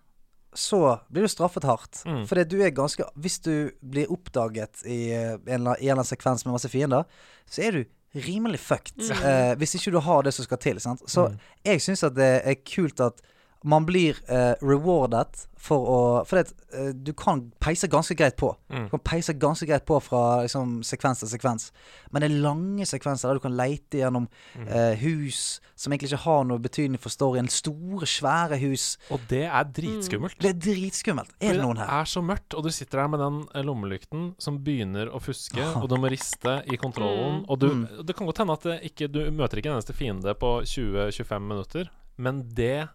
så 0.54 0.98
blir 1.12 1.22
du 1.22 1.28
straffet 1.28 1.64
hardt. 1.68 2.00
Mm. 2.08 2.24
Fordi 2.26 2.44
du 2.48 2.56
er 2.64 2.70
ganske 2.74 3.04
Hvis 3.16 3.38
du 3.44 3.70
blir 3.84 4.08
oppdaget 4.10 4.80
i 4.86 5.10
eh, 5.12 5.34
en 5.36 5.38
i 5.46 5.52
en 5.52 5.76
eller 5.78 5.92
annen 5.98 6.04
sekvens 6.08 6.44
med 6.46 6.52
masse 6.56 6.68
fiender, 6.72 7.04
så 7.46 7.62
er 7.62 7.70
du 7.72 7.84
rimelig 8.14 8.58
fucked. 8.58 9.10
Eh, 9.12 9.54
hvis 9.60 9.74
ikke 9.76 9.92
du 9.92 10.00
har 10.00 10.22
det 10.24 10.32
som 10.34 10.44
skal 10.44 10.58
til. 10.58 10.80
Sant? 10.80 11.02
Så 11.10 11.28
Mm. 11.28 11.36
jeg 11.64 11.80
syns 11.84 12.02
at 12.02 12.14
det 12.16 12.30
er 12.44 12.54
kult 12.74 13.00
at 13.00 13.20
man 13.64 13.84
blir 13.86 14.14
eh, 14.30 14.54
rewardet 14.62 15.46
for 15.58 15.88
å 15.90 16.24
For 16.24 16.38
det, 16.38 16.52
eh, 16.72 16.92
du 16.94 17.10
kan 17.12 17.40
peise 17.60 17.88
ganske 17.90 18.14
greit 18.14 18.36
på. 18.38 18.52
Mm. 18.70 18.84
Du 18.86 18.90
kan 18.92 19.00
peise 19.00 19.34
ganske 19.34 19.66
greit 19.66 19.84
på 19.84 19.96
fra 20.00 20.42
liksom, 20.44 20.76
sekvens 20.86 21.18
til 21.18 21.28
sekvens. 21.32 21.72
Men 22.12 22.22
det 22.22 22.28
er 22.30 22.36
lange 22.44 22.86
sekvenser 22.86 23.28
der 23.28 23.34
du 23.34 23.40
kan 23.40 23.56
leite 23.58 23.98
gjennom 23.98 24.28
Mm. 24.54 24.68
eh, 24.68 24.94
hus 25.02 25.60
som 25.76 25.92
egentlig 25.92 26.12
ikke 26.12 26.22
har 26.22 26.44
noe 26.44 26.58
betydning 26.62 26.98
for 27.02 27.10
storyen. 27.10 27.48
Store, 27.50 28.06
svære 28.06 28.58
hus. 28.62 28.96
Og 29.10 29.20
det 29.28 29.42
er 29.50 29.64
dritskummelt. 29.64 30.38
Det 30.38 30.50
er 30.54 30.60
dritskummelt. 30.68 31.30
Er 31.40 31.54
det 31.58 31.62
noen 31.62 31.76
her? 31.82 31.86
Det 31.86 31.98
er 32.00 32.04
så 32.14 32.22
mørkt, 32.22 32.54
og 32.54 32.62
du 32.64 32.70
sitter 32.70 32.98
der 33.02 33.08
med 33.08 33.20
den 33.20 33.40
eh, 33.54 33.62
lommelykten 33.66 34.34
som 34.38 34.58
begynner 34.62 35.10
å 35.10 35.20
fuske, 35.20 35.58
og 35.82 35.88
du 35.88 35.96
må 35.96 36.08
riste 36.08 36.62
i 36.70 36.76
kontrollen. 36.76 37.44
Og 37.48 37.58
du, 37.58 37.68
Mm. 37.74 38.06
det 38.06 38.14
kan 38.16 38.26
godt 38.26 38.38
hende 38.38 38.52
at 38.52 38.62
det 38.62 38.80
ikke, 38.92 39.10
du 39.10 39.30
møter 39.30 39.58
ikke 39.58 39.66
en 39.74 39.78
eneste 39.82 39.92
fiende 39.94 40.32
på 40.38 40.62
20-25 40.62 41.40
minutter, 41.42 41.90
men 42.16 42.42
det 42.54 42.88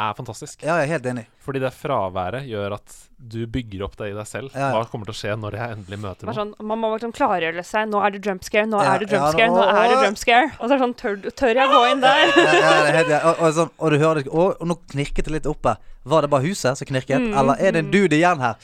er 0.00 0.16
fantastisk. 0.16 0.62
Ja, 0.64 0.78
jeg 0.80 0.88
er 0.88 0.92
helt 0.94 1.06
enig. 1.10 1.22
Fordi 1.44 1.60
det 1.62 1.70
fraværet 1.76 2.46
gjør 2.48 2.74
at 2.78 2.94
du 3.20 3.42
bygger 3.52 3.82
opp 3.84 3.98
det 4.00 4.08
i 4.10 4.14
deg 4.16 4.26
selv. 4.28 4.54
Ja, 4.56 4.70
ja. 4.70 4.78
Hva 4.78 4.88
kommer 4.88 5.08
til 5.10 5.12
å 5.12 5.18
skje 5.18 5.34
når 5.36 5.56
jeg 5.58 5.76
endelig 5.76 5.98
møter 6.00 6.24
Det 6.24 6.24
er 6.24 6.30
noen? 6.30 6.54
sånn, 6.56 6.68
man 6.70 6.80
må 6.80 6.90
liksom 6.94 7.12
klargjøre 7.16 7.64
seg. 7.68 7.90
Nå 7.92 8.00
er 8.06 8.14
det 8.14 8.22
jump 8.24 8.46
scare, 8.48 8.68
nå 8.70 8.80
Ja, 8.80 8.94
er 8.94 9.04
det 9.04 9.10
jump 9.10 9.26
ja, 9.26 9.32
scare, 9.36 9.50
nå 9.52 9.60
nå- 9.60 9.78
er 9.84 9.92
det 9.92 9.98
jump 10.08 10.20
scare. 10.22 10.50
Og 10.56 10.62
så 10.64 10.68
er 10.70 10.74
det 10.76 10.82
sånn, 10.86 10.94
tør, 11.02 11.16
tør 11.42 11.60
jeg 11.60 11.72
gå 11.74 11.80
inn 11.92 12.04
der? 12.04 12.22
Ja, 12.40 12.52
ja, 12.56 12.74
det 12.80 12.92
er 12.92 12.98
helt, 13.00 13.12
ja. 13.12 13.20
og, 13.28 13.40
og, 13.44 13.54
sånn, 13.60 13.72
og 13.76 13.90
du 13.92 13.98
hører 14.00 14.22
det 14.22 14.32
og, 14.32 14.54
og 14.56 14.70
nå 14.72 14.78
knirket 14.94 15.28
det 15.28 15.34
litt 15.36 15.50
oppe. 15.50 15.76
Var 16.14 16.24
det 16.24 16.30
bare 16.32 16.48
huset 16.48 16.80
som 16.80 16.88
knirket? 16.88 17.20
Mm, 17.20 17.34
Eller 17.42 17.60
er 17.60 17.76
det 17.76 17.84
en 17.84 17.90
dude 17.92 18.16
igjen 18.16 18.40
her? 18.40 18.56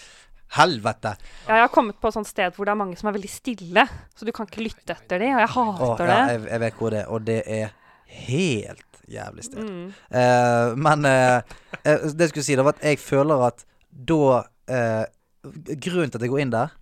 Helvete! 0.56 1.16
Ja, 1.48 1.56
jeg 1.58 1.64
har 1.66 1.72
kommet 1.74 1.98
på 2.00 2.08
et 2.08 2.14
sånt 2.16 2.28
sted 2.30 2.54
hvor 2.54 2.68
det 2.68 2.72
er 2.72 2.78
mange 2.78 2.96
som 2.96 3.10
er 3.10 3.16
veldig 3.18 3.28
stille, 3.32 3.82
så 4.16 4.24
du 4.24 4.30
kan 4.32 4.46
ikke 4.48 4.62
lytte 4.64 4.94
etter 4.94 5.18
dem, 5.20 5.34
og 5.34 5.42
jeg 5.42 5.52
hater 5.56 6.06
ja, 6.06 6.14
det. 6.14 6.36
jeg, 6.36 6.42
jeg 6.52 6.62
vet 6.62 6.78
hvor 6.80 6.94
det 6.94 7.00
er, 7.02 7.08
og 7.10 7.26
det 7.26 7.40
er 7.50 7.74
helt 8.26 8.85
jævlig 9.10 9.44
sted. 9.44 9.62
Mm. 9.62 9.92
Eh, 10.10 10.74
men 10.76 11.04
eh, 11.04 11.42
eh, 11.84 12.06
det 12.12 12.26
jeg 12.26 12.28
skulle 12.34 12.44
si, 12.48 12.56
det 12.56 12.64
var 12.64 12.74
at 12.76 12.82
jeg 12.82 12.98
føler 12.98 13.46
at 13.46 13.64
da 13.90 14.44
eh, 14.68 15.04
Grunnen 15.46 16.10
til 16.10 16.18
at 16.18 16.22
jeg 16.26 16.30
går 16.32 16.40
inn 16.42 16.50
der, 16.50 16.72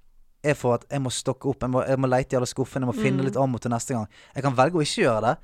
er 0.45 0.55
for 0.57 0.75
at 0.79 0.87
jeg 0.91 1.01
må 1.05 1.11
stokke 1.13 1.49
opp. 1.51 1.61
Jeg 1.65 1.71
må, 1.73 1.83
jeg 1.85 1.99
må 2.01 2.09
leite 2.09 2.33
i 2.33 2.39
alle 2.39 2.49
skuffene, 2.49 2.87
jeg 2.87 2.93
må 2.95 2.97
finne 2.97 3.21
Mm. 3.21 3.27
litt 3.29 3.37
ammo 3.37 3.59
til 3.61 3.71
neste 3.73 3.93
gang. 3.93 4.07
Jeg 4.35 4.43
kan 4.47 4.57
velge 4.57 4.79
å 4.81 4.85
ikke 4.85 5.03
gjøre 5.05 5.21
det. 5.27 5.35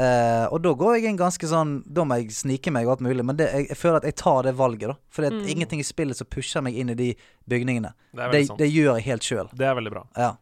eh, 0.00 0.46
og 0.52 0.62
da 0.62 0.72
går 0.72 0.94
jeg 0.96 1.04
inn 1.10 1.16
ganske 1.18 1.46
sånn 1.50 1.82
Da 1.92 2.04
må 2.04 2.14
jeg 2.20 2.30
snike 2.30 2.70
meg 2.70 2.86
og 2.86 2.92
alt 2.92 3.00
mulig. 3.00 3.24
Men 3.24 3.36
det, 3.36 3.50
jeg, 3.52 3.68
jeg 3.68 3.76
føler 3.76 3.96
at 3.96 4.04
jeg 4.04 4.16
tar 4.16 4.42
det 4.44 4.54
valget, 4.56 4.88
da. 4.88 4.94
For 5.10 5.22
det 5.22 5.32
er 5.32 5.36
Mm. 5.40 5.48
ingenting 5.48 5.80
i 5.80 5.82
spillet 5.82 6.16
som 6.16 6.26
pusher 6.30 6.62
meg 6.62 6.74
inn 6.78 6.88
i 6.90 6.94
de 6.94 7.14
bygningene. 7.48 7.92
Det 8.14 8.22
er 8.22 8.30
Det, 8.30 8.46
sant. 8.46 8.58
det 8.58 8.70
gjør 8.72 8.94
jeg 8.96 9.04
helt 9.04 9.22
sjøl. 9.22 9.48
Det 9.54 9.66
er 9.66 9.74
veldig 9.74 9.90
bra. 9.92 10.04
Ja. 10.16 10.36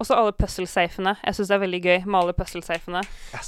Og 0.00 0.06
så 0.08 0.16
alle 0.18 0.32
puzzle-safene. 0.34 1.12
Jeg 1.22 1.34
syns 1.36 1.48
det 1.48 1.54
er 1.54 1.60
veldig 1.62 1.80
gøy 1.84 2.04
med 2.06 2.16
alle 2.20 2.32
puzzle-safene. 2.34 3.02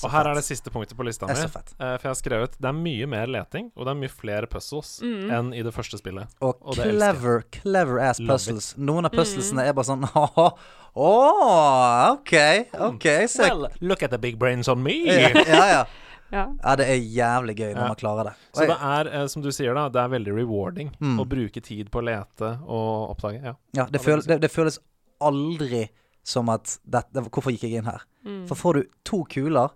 Og 0.04 0.10
her 0.12 0.28
er 0.30 0.34
det 0.38 0.44
siste 0.46 0.70
punktet 0.70 0.96
på 0.96 1.02
lista 1.04 1.26
mi. 1.26 1.32
er. 1.34 1.42
Eh, 1.42 1.96
for 1.98 2.06
jeg 2.06 2.12
har 2.12 2.14
skrevet 2.20 2.54
det 2.60 2.68
er 2.70 2.76
mye 2.78 3.06
mer 3.10 3.26
leting, 3.26 3.72
og 3.76 3.84
det 3.88 3.90
er 3.90 3.98
mye 3.98 4.12
flere 4.14 4.46
puzzles 4.46 5.00
Mm. 5.02 5.30
enn 5.32 5.52
i 5.54 5.62
det 5.62 5.74
første 5.74 5.98
spillet. 5.98 6.28
Og, 6.40 6.54
Og 6.62 6.76
det 6.76 6.84
clever, 6.94 7.42
clever 7.50 7.98
ass 8.00 8.20
puzzles. 8.20 8.74
Noen 8.78 9.04
av 9.06 9.12
Mm. 9.12 9.58
er 9.60 9.72
bare 9.72 9.84
sånn 9.84 10.04
Å, 10.14 10.52
Oh, 10.98 12.12
OK, 12.12 12.32
OK. 12.80 13.04
Så 13.28 13.42
Well, 13.42 13.68
look 13.80 14.02
at 14.02 14.10
the 14.10 14.18
big 14.18 14.38
brains 14.38 14.68
on 14.68 14.82
me! 14.82 14.94
ja, 15.04 15.28
ja, 15.28 15.68
ja. 15.68 15.84
Ja. 16.32 16.48
Ja, 16.64 16.72
det 16.74 16.86
er 16.90 16.96
jævlig 16.98 17.54
gøy 17.54 17.68
når 17.74 17.82
Ja. 17.82 17.86
man 17.86 17.96
klarer 18.00 18.24
det. 18.24 18.32
Oi. 18.56 18.58
Så 18.58 18.66
det 18.66 18.76
er, 18.82 19.08
eh, 19.22 19.26
som 19.28 19.42
du 19.42 19.48
sier, 19.54 19.74
da, 19.74 19.88
det 19.88 20.00
er 20.02 20.08
veldig 20.08 20.32
rewarding 20.34 20.90
Mm. 21.00 21.20
å 21.20 21.24
bruke 21.28 21.62
tid 21.62 21.88
på 21.90 22.00
å 22.00 22.04
lete 22.04 22.48
og 22.66 23.10
oppdage. 23.14 23.44
Ja. 23.44 23.52
ja, 23.74 23.84
det, 23.86 24.00
føl, 24.02 24.18
det 24.22 24.26
det, 24.26 24.40
det 24.40 24.50
føles 24.50 24.78
aldri 25.22 25.88
som 26.26 26.48
at 26.50 26.78
det, 26.84 27.04
det, 27.14 27.22
Hvorfor 27.30 27.54
gikk 27.54 27.62
jeg 27.68 27.78
inn 27.80 27.86
her? 27.88 28.02
Mm. 28.26 28.42
For 28.50 28.58
får 28.58 28.78
du 28.80 28.82
to 29.06 29.20
kuler, 29.30 29.70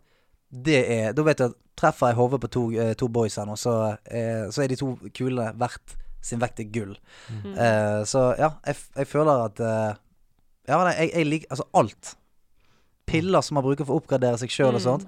det 0.51 0.81
er 0.91 1.13
Da 1.15 1.23
vet 1.23 1.39
du 1.39 1.45
at 1.47 1.57
treffer 1.81 2.11
jeg 2.11 2.19
hodet 2.19 2.41
på 2.43 2.49
to, 2.53 2.63
eh, 2.75 2.93
to 2.99 3.07
boys 3.09 3.39
her 3.39 3.47
nå, 3.49 3.55
så, 3.57 3.75
eh, 4.11 4.49
så 4.53 4.65
er 4.65 4.69
de 4.69 4.77
to 4.77 4.91
kulene 5.17 5.53
verdt 5.57 5.95
sin 6.21 6.43
vekt 6.43 6.59
i 6.61 6.67
gull. 6.69 6.97
Mm. 7.31 7.55
Eh, 7.55 8.01
så 8.11 8.25
ja, 8.37 8.51
jeg, 8.67 8.77
jeg 8.99 9.09
føler 9.09 9.45
at 9.47 9.61
eh, 9.65 9.95
Ja, 10.69 10.81
nei, 10.85 10.93
jeg, 10.99 11.13
jeg 11.17 11.27
liker 11.31 11.55
Altså 11.55 11.65
alt. 11.81 12.11
Piller 13.11 13.43
som 13.43 13.57
man 13.59 13.65
bruker 13.65 13.87
for 13.89 13.97
å 13.97 14.03
oppgradere 14.03 14.39
seg 14.43 14.53
sjøl 14.53 14.75
og 14.75 14.81
Mm. 14.83 14.87
sånt. 14.87 15.07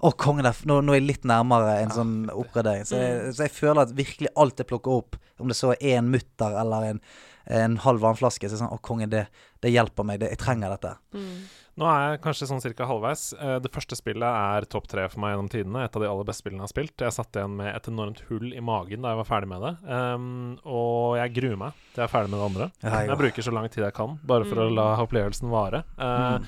Å, 0.00 0.10
kongen, 0.16 0.44
der, 0.46 0.56
nå, 0.64 0.78
nå 0.84 0.92
er 0.94 1.00
jeg 1.00 1.06
litt 1.10 1.24
nærmere 1.28 1.74
en 1.82 1.90
Ja, 1.90 1.94
sånn 1.98 2.12
oppgradering. 2.32 2.86
Så 2.88 2.96
jeg, 2.96 3.16
Mm. 3.20 3.32
så 3.36 3.42
jeg 3.44 3.50
føler 3.52 3.80
at 3.82 3.90
virkelig 3.96 4.28
alt 4.36 4.56
jeg 4.56 4.66
plukker 4.66 4.90
opp, 4.96 5.16
om 5.38 5.48
det 5.48 5.56
så 5.56 5.72
er 5.80 5.98
en 5.98 6.08
mutter 6.10 6.56
eller 6.60 6.82
en, 6.90 7.00
en 7.46 7.76
halv 7.78 8.00
vannflaske, 8.00 8.48
så 8.48 8.52
er 8.54 8.58
det 8.58 8.62
sånn 8.64 8.74
Å, 8.74 8.80
kongen, 8.82 9.10
det, 9.10 9.26
det 9.62 9.70
hjelper 9.72 10.04
meg. 10.04 10.20
Det, 10.20 10.28
jeg 10.30 10.38
trenger 10.38 10.70
dette. 10.70 10.96
Mm. 11.14 11.40
Nå 11.80 11.86
er 11.88 12.00
jeg 12.12 12.20
kanskje 12.20 12.46
sånn 12.50 12.60
cirka 12.60 12.84
halvveis. 12.84 13.32
Eh, 13.40 13.58
Det 13.60 13.70
første 13.72 13.96
spillet 13.96 14.22
er 14.26 14.66
topp 14.68 14.86
tre 14.90 15.08
for 15.08 15.20
meg 15.20 15.32
gjennom 15.32 15.48
tidene. 15.50 15.84
Et 15.86 15.96
av 15.96 16.02
de 16.02 16.08
aller 16.10 16.24
beste 16.28 16.42
spillene 16.44 16.60
jeg 16.60 16.68
har 16.68 16.74
spilt. 16.74 16.96
Jeg 17.06 17.12
satt 17.16 17.32
igjen 17.40 17.54
med 17.56 17.74
et 17.74 17.88
enormt 17.88 18.20
hull 18.28 18.52
i 18.52 18.60
magen 18.60 19.00
da 19.02 19.14
jeg 19.14 19.20
var 19.22 19.28
ferdig 19.30 19.48
med 19.48 19.62
det. 19.64 19.72
Um, 19.88 20.58
og 20.66 21.16
jeg 21.16 21.32
gruer 21.38 21.56
meg 21.56 21.72
til 21.94 22.02
jeg 22.02 22.08
er 22.08 22.12
ferdig 22.12 22.30
med 22.34 22.38
det 22.42 22.48
andre. 22.50 22.70
Ja, 22.82 23.00
Jeg 23.08 23.18
bruker 23.22 23.42
så 23.48 23.52
lang 23.54 23.68
tid 23.70 23.84
jeg 23.84 23.94
kan, 23.96 24.18
bare 24.24 24.44
for 24.44 24.56
å 24.60 24.68
Mm. 24.68 24.74
la 24.76 24.96
opplevelsen 25.06 25.48
vare. 25.50 25.84
Uh, 25.98 26.38
Mm. 26.40 26.46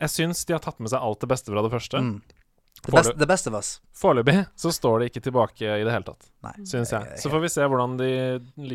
Jeg 0.00 0.08
syns 0.08 0.46
de 0.46 0.54
har 0.54 0.60
tatt 0.64 0.80
med 0.80 0.88
seg 0.88 0.98
alt 1.04 1.20
det 1.20 1.28
beste 1.28 1.52
fra 1.52 1.60
det 1.62 1.70
første. 1.70 1.98
Mm. 2.00 2.22
The 2.82 2.92
beste, 2.92 2.96
best, 2.96 3.10
du- 3.12 3.18
the 3.24 3.26
best 3.28 3.46
of 3.50 3.54
us. 3.58 3.70
Foreløpig 4.00 4.36
så 4.56 4.70
står 4.72 4.98
det 5.02 5.10
ikke 5.10 5.22
tilbake 5.26 5.66
i 5.68 5.84
det 5.84 5.92
hele 5.92 6.06
tatt, 6.06 6.30
Nei. 6.46 6.52
syns 6.64 6.90
jeg. 6.94 7.18
Så 7.20 7.28
får 7.32 7.42
vi 7.44 7.48
se 7.52 7.66
hvordan 7.68 7.96
de 8.00 8.08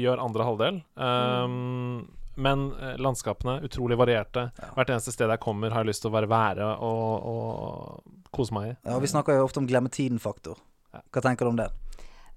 gjør 0.02 0.22
andre 0.22 0.46
halvdel. 0.46 0.82
Um, 0.96 2.12
men 2.38 2.66
eh, 2.84 2.98
landskapene 3.00 3.62
utrolig 3.64 3.96
varierte. 3.98 4.50
Hvert 4.76 4.90
eneste 4.92 5.14
sted 5.16 5.30
jeg 5.32 5.40
kommer, 5.40 5.72
har 5.72 5.86
jeg 5.86 5.94
lyst 5.94 6.04
til 6.04 6.12
å 6.12 6.16
være 6.18 6.28
være 6.30 6.68
og, 6.84 7.26
og 7.32 8.30
kose 8.36 8.54
meg 8.54 8.74
i. 8.74 8.76
Ja, 8.92 9.00
vi 9.00 9.08
snakker 9.08 9.38
jo 9.40 9.46
ofte 9.48 9.62
om 9.64 9.68
glemme 9.70 9.90
tiden-faktor. 9.90 10.60
Hva 10.92 11.22
tenker 11.24 11.48
du 11.48 11.54
om 11.54 11.60
det? 11.64 11.70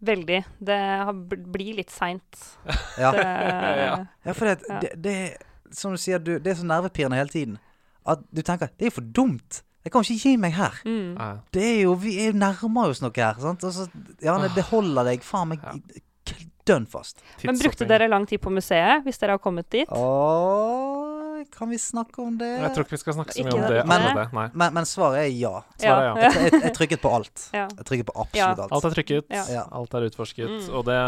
Veldig. 0.08 0.38
Det 0.62 0.78
blir 1.50 1.74
litt 1.82 1.90
seint. 1.90 2.44
Ja, 3.02 3.10
Det- 3.12 4.06
ja 4.30 4.32
for 4.34 4.46
det, 4.46 4.56
det, 4.82 4.92
det 5.02 5.16
Som 5.74 5.92
du 5.92 5.98
sier, 6.00 6.18
du, 6.22 6.38
det 6.38 6.52
er 6.54 6.60
så 6.62 6.66
nervepirrende 6.66 7.18
hele 7.18 7.28
tiden. 7.34 7.58
At 8.08 8.22
du 8.32 8.40
tenker 8.42 8.70
det 8.78 8.86
er 8.86 8.92
jo 8.92 8.96
for 9.02 9.10
dumt. 9.18 9.62
Jeg 9.88 9.92
kan 9.94 10.04
jo 10.04 10.12
ikke 10.12 10.28
gi 10.28 10.36
meg 10.36 10.52
her. 10.52 10.74
Mm. 10.84 11.38
Det 11.56 11.62
er 11.64 11.78
jo, 11.86 11.94
Vi 11.96 12.18
er 12.20 12.26
jo 12.28 12.36
nærmer 12.36 12.92
oss 12.92 13.00
noe 13.00 13.14
her. 13.16 13.38
Sant? 13.40 13.64
Altså, 13.64 13.86
ja, 14.20 14.34
det, 14.42 14.50
det 14.58 14.66
holder 14.68 15.08
deg 15.08 15.24
faen 15.24 15.54
meg 15.54 15.64
dønn 16.68 16.84
fast. 16.84 17.22
Men 17.40 17.56
brukte 17.56 17.86
dere 17.88 18.10
lang 18.12 18.26
tid 18.28 18.42
på 18.44 18.52
museet, 18.52 19.00
hvis 19.06 19.16
dere 19.22 19.38
har 19.38 19.40
kommet 19.40 19.70
dit? 19.72 19.88
Åh, 19.88 21.07
kan 21.52 21.70
vi 21.70 21.78
snakke 21.78 22.22
om 22.22 22.38
det? 22.40 22.48
Jeg 22.48 22.72
tror 22.74 22.86
ikke 22.86 22.96
vi 22.96 23.00
skal 23.02 23.16
snakke 23.16 23.34
så 23.36 23.44
mye 23.46 23.54
om 23.54 23.64
det. 23.68 23.82
Men- 23.86 24.06
det. 24.08 24.24
Nei. 24.32 24.46
Men, 24.52 24.74
men 24.74 24.88
svaret 24.88 25.20
er 25.24 25.30
ja. 25.32 25.62
Svaret 25.78 26.02
er 26.02 26.08
ja. 26.08 26.14
Jeg, 26.28 26.52
jeg, 26.52 26.62
jeg 26.64 26.74
trykket 26.78 27.02
på 27.02 27.12
alt. 27.14 27.44
Jeg 27.54 27.86
trykket 27.88 28.08
på 28.10 28.14
absolutt 28.24 28.62
alt. 28.64 28.72
Alt 28.78 28.88
er 28.88 28.96
trykket, 28.96 29.36
alt 29.78 29.94
er 29.98 30.06
utforsket. 30.08 30.48
Mm. 30.54 30.68
Og 30.78 30.86
det 30.88 30.98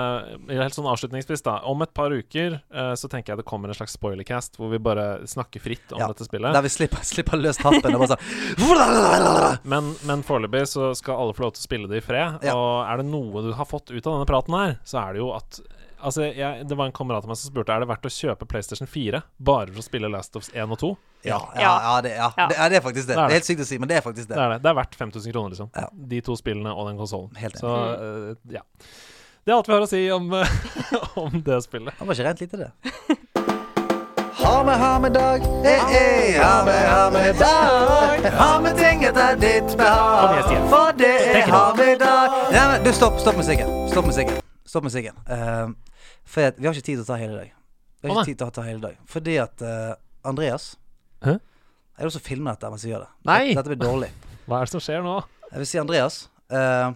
helt 0.61 0.77
sånn 0.77 0.89
avslutningsvis, 0.91 1.45
da. 1.47 1.57
Om 1.71 1.87
et 1.87 1.95
par 1.97 2.15
uker 2.15 2.59
uh, 2.61 2.93
så 2.99 3.11
tenker 3.13 3.35
jeg 3.35 3.43
det 3.43 3.47
kommer 3.49 3.73
en 3.73 3.79
slags 3.79 3.97
spoilercast 3.99 4.59
hvor 4.61 4.71
vi 4.73 4.81
bare 4.83 5.27
snakker 5.31 5.63
fritt 5.65 5.93
om 5.97 6.03
Ja. 6.03 6.11
dette 6.13 6.27
spillet. 6.29 6.53
Der 6.57 6.65
vi 6.67 6.73
slipper, 6.73 7.03
slipper 7.07 7.41
løs 7.41 7.61
tappen. 7.61 7.95
Og 7.97 8.05
bare 8.07 8.17
sånn 8.17 9.59
Men, 9.73 9.95
men 10.09 10.25
foreløpig 10.27 10.67
så 10.71 10.93
skal 10.99 11.21
alle 11.21 11.37
få 11.37 11.47
lov 11.47 11.57
til 11.57 11.65
å 11.65 11.69
spille 11.69 11.91
det 11.91 12.01
i 12.03 12.05
fred. 12.05 12.41
Ja. 12.47 12.55
Og 12.57 12.87
er 12.87 13.03
det 13.03 13.09
noe 13.11 13.45
du 13.45 13.53
har 13.57 13.69
fått 13.69 13.91
ut 13.91 14.01
av 14.05 14.15
denne 14.19 14.29
praten 14.29 14.57
her, 14.57 14.79
så 14.87 15.03
er 15.05 15.17
det 15.17 15.23
jo 15.25 15.31
at 15.37 15.61
Altså, 16.03 16.23
jeg, 16.33 16.65
Det 16.69 16.77
var 16.79 16.87
en 16.89 16.93
kamerat 16.97 17.25
av 17.25 17.29
meg 17.31 17.37
som 17.37 17.51
spurte 17.53 17.75
Er 17.75 17.83
det 17.85 17.89
verdt 17.91 18.07
å 18.09 18.13
kjøpe 18.13 18.47
PlayStation 18.49 18.89
4 18.89 19.21
bare 19.39 19.69
for 19.73 19.83
å 19.83 19.85
spille 19.85 20.09
Last 20.09 20.37
of 20.39 20.43
Us 20.47 20.51
1 20.55 20.71
og 20.73 20.79
2. 20.81 20.91
Ja, 21.29 21.39
ja, 21.55 21.73
ja, 21.85 21.95
det, 22.07 22.15
ja. 22.17 22.31
Ja. 22.39 22.47
Det, 22.49 22.57
det 22.73 22.79
er 22.79 22.85
faktisk 22.87 23.09
det. 23.11 23.15
Det 23.15 23.21
er 23.21 23.21
Det 23.21 23.29
det. 23.29 23.35
er 23.35 23.39
helt 23.41 23.49
sykt 23.51 23.61
å 23.61 23.69
si, 23.69 23.79
men 23.79 23.89
det 23.91 23.97
er 23.99 24.05
faktisk 24.07 24.29
Det 24.31 24.37
det. 24.37 24.43
er 24.45 24.55
det. 24.55 24.63
Det 24.65 24.71
er 24.73 24.79
verdt 24.81 24.95
5000 24.97 25.33
kroner, 25.35 25.53
liksom. 25.53 25.71
Ja. 25.77 25.89
De 26.15 26.21
to 26.25 26.37
spillene 26.41 26.73
og 26.73 26.89
den 26.89 26.97
konsollen. 27.01 27.31
Så 27.61 27.69
uh, 27.69 28.35
ja. 28.55 28.63
Det 29.45 29.53
er 29.53 29.57
alt 29.59 29.69
vi 29.69 29.75
har 29.77 29.85
å 29.85 29.89
si 29.91 30.01
om, 30.13 30.33
om 31.25 31.43
det 31.45 31.61
spillet. 31.65 31.95
Han 32.01 32.09
var 32.09 32.17
ikke 32.17 32.29
rent 32.31 32.41
lite, 32.45 32.57
det. 32.65 32.71
Ha 34.41 34.63
med, 34.65 34.79
ha 34.81 34.99
med 34.99 35.13
dag, 35.13 35.41
Hey, 35.65 35.79
hey. 35.93 36.39
ha 36.41 36.65
med, 36.65 36.89
ha 36.89 37.11
med 37.13 37.37
dag. 37.37 38.25
Ha 38.41 38.61
med 38.65 38.77
ting 38.79 39.05
etter 39.05 39.37
ditt 39.41 39.77
behag. 39.77 40.41
For 40.73 40.93
det 40.97 41.13
er 41.37 41.51
ha 41.53 41.65
med 41.77 41.99
dag. 42.01 42.37
Nei, 42.55 42.65
men, 42.73 42.85
du, 42.87 42.93
stopp, 42.97 43.21
stopp 43.21 43.37
musikken. 43.37 43.69
Stopp 43.93 44.09
musikken. 44.09 44.41
Stopp 44.71 44.85
musikken. 44.87 45.17
Eh, 45.29 45.69
for 46.31 46.55
vi 46.57 46.69
har 46.69 46.77
ikke 46.77 46.87
tid 46.87 47.01
til 47.01 47.05
å 47.05 47.09
ta 47.11 47.19
hele 47.21 47.37
dag. 47.41 47.53
Vi 48.01 48.09
har 48.09 48.21
ikke 48.23 48.31
tid 48.31 48.39
til 48.41 48.47
å 48.49 48.55
ta 48.55 48.65
hele 48.65 48.81
dag. 48.85 48.99
Fordi 49.11 49.35
at 49.43 49.63
eh, 49.67 49.93
Andreas 50.31 50.71
Hæ? 51.27 51.35
Er 51.37 52.07
det 52.07 52.09
også 52.13 52.23
filmer 52.25 52.55
dette 52.57 52.71
mens 52.73 52.85
vi 52.87 52.93
gjør 52.95 53.03
det? 53.05 53.11
Nei. 53.29 53.43
Dette 53.59 53.73
blir 53.75 53.81
dårlig. 53.83 54.09
Hva 54.49 54.61
er 54.63 54.69
det 54.69 54.73
som 54.73 54.81
skjer 54.85 55.03
nå? 55.05 55.19
Jeg 55.51 55.61
vil 55.65 55.69
si 55.69 55.81
Andreas. 55.83 56.21
eh, 56.55 56.89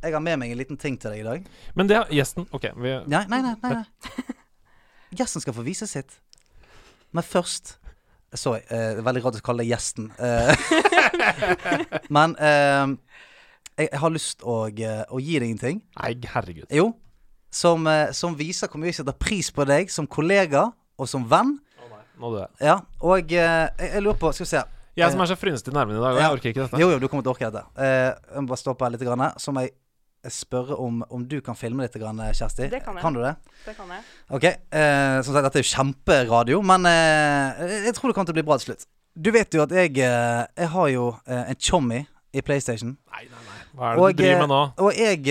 jeg 0.00 0.14
har 0.16 0.22
med 0.24 0.38
meg 0.40 0.52
en 0.54 0.58
liten 0.60 0.78
ting 0.80 0.94
til 1.00 1.12
deg 1.12 1.22
i 1.22 1.26
dag. 1.26 1.46
Men 1.76 1.88
det 1.88 1.98
gjesten 2.16 2.46
OK. 2.56 2.66
Vi, 2.80 2.92
Nei, 3.12 3.22
nei, 3.28 3.40
nei. 3.44 3.54
nei, 3.62 3.72
nei. 3.80 4.36
Gjesten 5.20 5.42
skal 5.44 5.56
få 5.56 5.64
vise 5.66 5.88
sitt. 5.90 6.18
Men 7.16 7.24
først 7.26 7.76
Sorry, 8.38 8.60
eh, 8.70 8.92
det 8.94 9.00
er 9.02 9.06
veldig 9.08 9.22
rart 9.24 9.38
å 9.40 9.42
kalle 9.42 9.64
deg 9.64 9.72
gjesten. 9.72 10.04
Eh, 10.22 10.52
men 12.16 12.36
eh, 12.38 12.92
jeg, 13.74 13.88
jeg 13.88 13.98
har 14.04 14.12
lyst 14.14 14.44
å, 14.46 14.54
eh, 14.70 15.00
å 15.10 15.18
gi 15.18 15.40
deg 15.42 15.50
en 15.56 15.58
ting. 15.64 15.80
Nei, 15.98 16.12
herregud. 16.36 16.68
Jo. 16.70 16.92
Som, 17.50 17.86
eh, 17.90 18.12
som 18.14 18.36
viser 18.38 18.68
hvor 18.70 18.78
mye 18.78 18.92
jeg 18.92 19.00
setter 19.00 19.16
pris 19.18 19.50
på 19.50 19.64
deg 19.66 19.90
som 19.90 20.06
kollega 20.06 20.68
og 21.00 21.08
som 21.10 21.24
venn. 21.28 21.56
Nå 22.20 22.28
dør 22.34 22.42
jeg. 22.44 22.50
Ja, 22.68 22.76
og 23.00 23.32
eh, 23.32 23.70
jeg, 23.80 23.90
jeg 23.94 24.02
lurer 24.04 24.18
på 24.20 24.30
Skal 24.36 24.44
vi 24.44 24.50
se. 24.52 24.62
Jeg 25.00 25.12
som 25.14 25.22
er 25.24 25.30
så 25.30 25.36
frynsete 25.38 25.70
i 25.72 25.74
nervene 25.74 25.96
i 25.96 26.02
dag, 26.02 26.12
og 26.12 26.18
Ja. 26.18 26.24
jeg 26.26 26.34
orker 26.36 26.50
ikke 26.50 26.64
dette. 26.66 26.78
Jo, 26.82 26.90
jo, 26.92 26.98
du 27.00 27.06
kommer 27.08 27.24
til 27.24 27.30
å 27.30 27.34
orke 27.34 27.48
dette. 27.48 27.62
Eh, 27.80 28.10
jeg 28.34 28.42
må 28.44 28.50
bare 28.50 28.60
stoppe 28.60 28.84
her 28.84 28.92
litt. 28.92 29.04
Grann, 29.06 29.22
så 29.40 29.54
må 29.54 29.62
jeg 29.64 29.72
spørre 30.34 30.76
om, 30.76 30.98
om 31.08 31.22
du 31.24 31.38
kan 31.40 31.56
filme 31.56 31.80
litt, 31.86 31.94
grann, 31.96 32.18
Kjersti. 32.36 32.66
Det 32.68 32.82
kan 32.84 32.98
jeg. 32.98 33.02
Kan 33.06 33.14
du 33.16 33.22
det? 33.24 33.30
Det 33.64 33.72
kan 33.78 33.88
jeg. 33.94 34.02
Ok, 34.36 34.44
eh, 34.50 35.22
som 35.24 35.32
sagt, 35.32 35.46
dette 35.46 35.62
er 35.62 35.64
jo 35.64 35.70
kjemperadio, 35.70 36.58
men 36.66 36.84
eh, 36.90 37.62
jeg 37.86 37.94
tror 37.96 38.10
det 38.10 38.18
kommer 38.18 38.28
til 38.28 38.36
å 38.36 38.40
bli 38.42 38.46
bra 38.50 38.58
til 38.60 38.68
slutt. 38.74 38.84
Du 39.16 39.30
vet 39.32 39.56
jo 39.56 39.62
at 39.64 39.72
jeg, 39.78 39.96
eh, 40.04 40.42
jeg 40.60 40.68
har 40.74 40.90
jo 40.92 41.06
eh, 41.24 41.46
en 41.54 41.56
chommy 41.70 42.02
i 42.36 42.44
PlayStation. 42.44 42.92
Nei, 43.14 43.24
nei, 43.30 43.40
nei. 43.46 43.56
Hva 43.78 43.94
er 43.94 43.96
det 43.96 44.18
du 44.18 44.22
driver 44.22 44.44
med 44.44 44.52
nå? 44.52 44.60
Og 44.84 45.00
jeg 45.00 45.24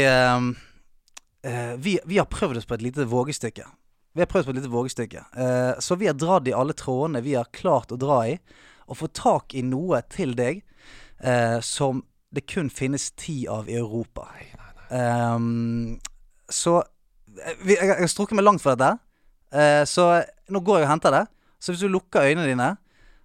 eh, 1.43 1.75
vi, 1.77 1.99
vi 2.05 2.17
har 2.17 2.29
prøvd 2.29 2.57
oss 2.61 2.67
på 2.69 2.77
et 2.77 2.85
lite 2.85 3.05
vågestykke. 3.09 3.65
Vi 4.13 4.23
har 4.23 4.29
prøvd 4.29 4.49
på 4.49 4.53
et 4.55 4.59
lite 4.61 4.71
vågestykke. 4.73 5.23
Eh, 5.37 5.73
så 5.79 5.95
vi 5.95 6.09
har 6.09 6.17
dratt 6.17 6.47
i 6.49 6.55
alle 6.55 6.73
trådene 6.77 7.21
vi 7.25 7.35
har 7.37 7.49
klart 7.55 7.93
å 7.93 7.99
dra 7.99 8.21
i, 8.27 8.37
og 8.89 8.97
få 8.97 9.09
tak 9.13 9.53
i 9.53 9.61
noe 9.65 10.01
til 10.09 10.33
deg 10.37 10.63
eh, 11.21 11.59
som 11.61 12.03
det 12.33 12.45
kun 12.49 12.69
finnes 12.73 13.11
ti 13.17 13.43
av 13.49 13.69
i 13.69 13.77
Europa. 13.77 14.27
Ehm, 14.93 15.99
så 16.49 16.79
eh, 16.81 17.55
vi, 17.61 17.75
jeg, 17.75 17.85
jeg 17.85 18.01
har 18.01 18.11
strukket 18.11 18.37
meg 18.37 18.45
langt 18.45 18.63
for 18.63 18.73
dette. 18.73 18.97
Eh, 19.53 19.83
så 19.89 20.09
nå 20.49 20.61
går 20.65 20.81
jeg 20.81 20.89
og 20.89 20.93
henter 20.93 21.15
det. 21.15 21.25
Så 21.59 21.73
hvis 21.73 21.83
du 21.83 21.89
lukker 21.91 22.25
øynene 22.25 22.47
dine, 22.49 22.69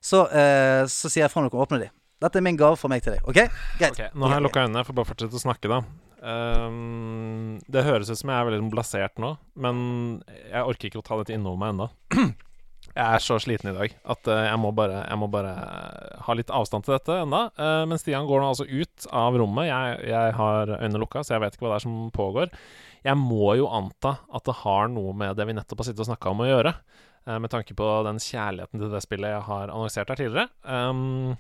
så, 0.05 0.27
eh, 0.29 0.85
så 0.91 1.09
sier 1.09 1.25
jeg 1.25 1.33
fra 1.33 1.43
når 1.43 1.53
du 1.53 1.57
kan 1.57 1.67
åpne 1.67 1.83
dem. 1.87 1.93
Dette 2.25 2.41
er 2.41 2.45
min 2.45 2.57
gave 2.57 2.77
fra 2.81 2.89
meg 2.93 3.05
til 3.05 3.17
deg. 3.17 3.25
OK? 3.29 3.41
Greit. 3.81 3.93
Okay, 3.93 4.09
Nå 4.15 4.29
har 4.29 4.39
jeg 4.39 4.47
lukka 4.47 4.65
øynene. 4.65 4.81
Jeg 4.81 4.89
får 4.89 4.97
bare 5.01 5.11
fortsette 5.11 5.41
å 5.41 5.45
snakke, 5.45 5.71
da. 5.73 5.81
Ehm, 6.25 7.61
det 7.69 7.85
høres 7.85 8.11
ut 8.11 8.19
som 8.21 8.33
jeg 8.33 8.41
er 8.41 8.49
veldig 8.49 8.73
blasert 8.73 9.21
nå, 9.21 9.35
men 9.61 9.77
jeg 10.49 10.65
orker 10.65 10.89
ikke 10.89 11.03
å 11.03 11.07
ta 11.07 11.21
dette 11.21 11.37
innover 11.37 11.61
meg 11.61 11.75
ennå. 11.75 11.91
Jeg 12.95 13.17
er 13.17 13.23
så 13.25 13.41
sliten 13.43 13.73
i 13.73 13.75
dag 13.75 13.95
at 14.13 14.29
eh, 14.31 14.45
jeg, 14.45 14.59
må 14.61 14.69
bare, 14.77 15.01
jeg 15.09 15.19
må 15.19 15.27
bare 15.33 15.51
ha 16.27 16.35
litt 16.37 16.51
avstand 16.55 16.85
til 16.87 16.95
dette 16.95 17.17
enda. 17.25 17.41
Uh, 17.59 17.83
men 17.91 17.99
Stian 17.99 18.29
går 18.29 18.39
nå 18.39 18.51
altså 18.53 18.67
ut 18.69 19.07
av 19.11 19.35
rommet. 19.41 19.67
Jeg, 19.67 19.97
jeg 20.13 20.35
har 20.37 20.71
øynene 20.77 21.01
lukka, 21.03 21.25
så 21.25 21.35
jeg 21.35 21.43
vet 21.43 21.57
ikke 21.57 21.65
hva 21.65 21.73
det 21.73 21.79
er 21.81 21.85
som 21.89 21.97
pågår. 22.15 22.53
Jeg 23.09 23.19
må 23.19 23.57
jo 23.59 23.67
anta 23.67 24.13
at 24.31 24.47
det 24.47 24.55
har 24.61 24.93
noe 24.93 25.17
med 25.17 25.35
det 25.35 25.49
vi 25.49 25.57
nettopp 25.57 25.83
har 25.83 25.89
sittet 25.89 26.05
og 26.05 26.11
snakka 26.13 26.37
om 26.37 26.45
å 26.45 26.51
gjøre. 26.53 26.75
Uh, 27.27 27.41
med 27.43 27.51
tanke 27.57 27.75
på 27.75 27.89
den 28.07 28.23
kjærligheten 28.23 28.85
til 28.85 28.95
det 28.95 29.03
spillet 29.03 29.33
jeg 29.33 29.47
har 29.49 29.75
annonsert 29.75 30.15
her 30.15 30.21
tidligere. 30.21 30.47
Um, 30.63 31.35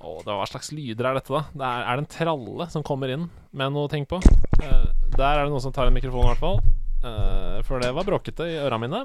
å, 0.00 0.16
det, 0.24 0.32
hva 0.32 0.46
slags 0.48 0.72
lyder 0.76 1.10
er 1.10 1.14
dette, 1.18 1.32
da? 1.32 1.42
Det 1.52 1.68
er, 1.68 1.84
er 1.84 1.92
det 1.98 2.04
en 2.04 2.14
tralle 2.16 2.64
som 2.72 2.84
kommer 2.86 3.08
inn 3.12 3.28
med 3.56 3.72
noe 3.74 3.88
ting 3.92 4.04
på? 4.08 4.16
Uh, 4.62 4.88
der 5.16 5.30
er 5.30 5.44
det 5.44 5.52
noen 5.52 5.64
som 5.64 5.74
tar 5.74 5.86
en 5.90 5.96
mikrofon, 5.96 6.26
i 6.26 6.28
hvert 6.32 6.42
fall. 6.42 6.58
Uh, 7.04 7.58
for 7.68 7.74
det 7.82 7.90
var 7.96 8.08
bråkete 8.08 8.42
i 8.50 8.58
øra 8.64 8.78
mine. 8.82 9.00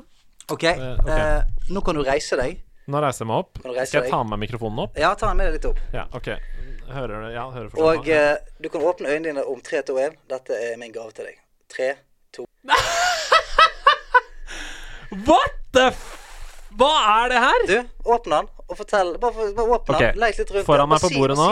Ok, 0.51 0.63
eh, 0.63 1.41
nå 1.69 1.81
kan 1.85 1.95
du 1.95 2.01
reise 2.03 2.35
deg. 2.39 2.51
Nå 2.91 2.99
reiser 3.03 3.23
jeg 3.23 3.29
meg 3.29 3.37
opp. 3.43 3.59
Skal 3.61 4.01
jeg 4.01 4.11
ta 4.11 4.19
med 4.27 4.37
mikrofonen 4.41 4.79
opp? 4.83 4.97
Ja, 4.99 5.09
ta 5.15 5.29
den 5.29 5.37
med 5.39 5.45
deg 5.47 5.53
litt 5.59 5.67
opp. 5.69 5.79
Ja, 5.93 6.03
OK. 6.17 6.27
Hører 6.91 7.23
du? 7.23 7.27
Ja, 7.31 7.45
hører 7.53 7.69
fortsatt 7.71 7.87
Og 7.87 8.07
eh, 8.11 8.35
du 8.59 8.67
kan 8.73 8.81
åpne 8.83 9.07
øynene 9.13 9.27
dine 9.29 9.43
om 9.47 9.59
3, 9.63 9.79
2, 9.87 9.95
1. 10.07 10.17
Dette 10.33 10.51
er 10.57 10.73
min 10.81 10.91
gave 10.91 11.11
til 11.15 11.23
deg. 11.29 11.35
3, 11.71 11.87
2 12.35 12.43
What 15.27 15.51
the 15.75 15.87
f... 15.91 16.01
Hva 16.79 16.91
er 17.21 17.25
det 17.31 17.39
her? 17.43 17.59
Du, 17.67 17.77
åpne 18.15 18.41
den 18.41 18.47
og 18.71 18.79
fortell. 18.79 19.15
Bare, 19.21 19.33
for- 19.35 19.55
bare 19.57 19.77
åpne 19.77 19.95
okay. 19.97 20.13
Leik 20.19 20.37
litt 20.41 20.51
rundt 20.55 20.67
foran 20.67 20.89
meg 20.91 21.03
på 21.03 21.11
bordet 21.15 21.37
nå. 21.39 21.49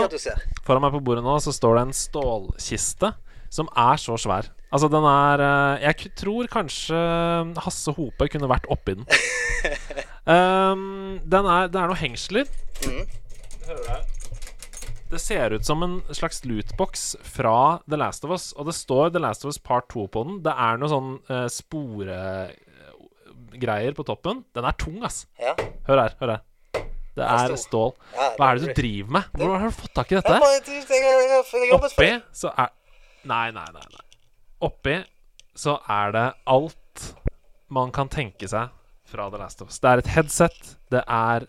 Foran 0.67 0.85
meg 0.85 0.95
på 0.95 1.03
bordet 1.03 1.23
nå 1.25 1.35
så 1.43 1.51
står 1.55 1.73
det 1.79 1.83
en 1.87 1.97
stålkiste 1.99 3.13
som 3.53 3.69
er 3.77 3.97
så 4.01 4.17
svær. 4.21 4.49
Altså, 4.69 4.87
den 4.93 5.05
er 5.09 5.41
eh, 5.41 5.81
Jeg 5.87 6.11
tror 6.19 6.45
kanskje 6.51 6.93
Hasse 7.65 7.91
Hope 7.97 8.27
kunne 8.29 8.49
vært 8.51 8.67
oppi 8.69 8.93
den. 8.99 9.05
um, 10.29 11.17
den 11.33 11.45
er, 11.49 11.67
det 11.73 11.79
er 11.81 11.87
noen 11.89 12.03
hengsler. 12.03 12.45
Mm. 12.85 13.05
Det? 13.65 13.97
Det 15.09 15.17
ser 15.21 15.55
ut 15.57 15.65
som 15.65 15.81
en 15.81 15.95
slags 16.13 16.43
lootbox 16.45 17.15
fra 17.25 17.81
The 17.89 17.97
Last 17.97 18.25
of 18.27 18.31
Us. 18.35 18.53
Og 18.53 18.65
det 18.69 18.75
står 18.77 19.09
The 19.15 19.21
Last 19.23 19.41
of 19.45 19.49
Us 19.49 19.57
Part 19.57 19.89
2 19.89 20.05
på 20.13 20.23
den. 20.27 20.43
Det 20.45 20.53
er 20.53 20.77
noe 20.77 20.89
sånn 20.91 21.17
uh, 21.31 21.47
sporegreier 21.49 22.53
på 23.97 24.05
toppen. 24.05 24.45
Den 24.53 24.65
er 24.69 24.77
tung, 24.77 25.01
ass. 25.01 25.25
Ja. 25.41 25.57
Hør 25.89 25.97
her. 26.05 26.13
hør 26.21 26.29
her 26.35 26.41
Det 27.19 27.29
er 27.35 27.55
stål. 27.59 27.93
Hva 28.39 28.49
er 28.49 28.59
det 28.59 28.67
du 28.69 28.73
driver 28.81 29.15
med? 29.17 29.29
Hvor 29.39 29.55
har 29.55 29.69
du 29.71 29.77
fått 29.77 29.93
tak 29.99 30.11
i 30.11 30.19
dette? 30.19 30.39
Oppi 31.79 32.11
så 32.41 32.51
er 32.55 32.75
Nei, 33.29 33.49
nei, 33.51 33.65
nei. 33.75 33.83
nei. 33.83 34.05
Oppi 34.63 34.95
så 35.59 35.75
er 35.91 36.13
det 36.15 36.25
alt 36.47 37.07
man 37.69 37.91
kan 37.95 38.09
tenke 38.11 38.47
seg 38.49 38.71
fra 39.09 39.27
The 39.29 39.41
Last 39.41 39.61
of 39.61 39.69
Us. 39.71 39.79
Det 39.81 39.89
er 39.91 40.01
et 40.03 40.11
headset, 40.15 40.75
det 40.93 41.01
er 41.03 41.45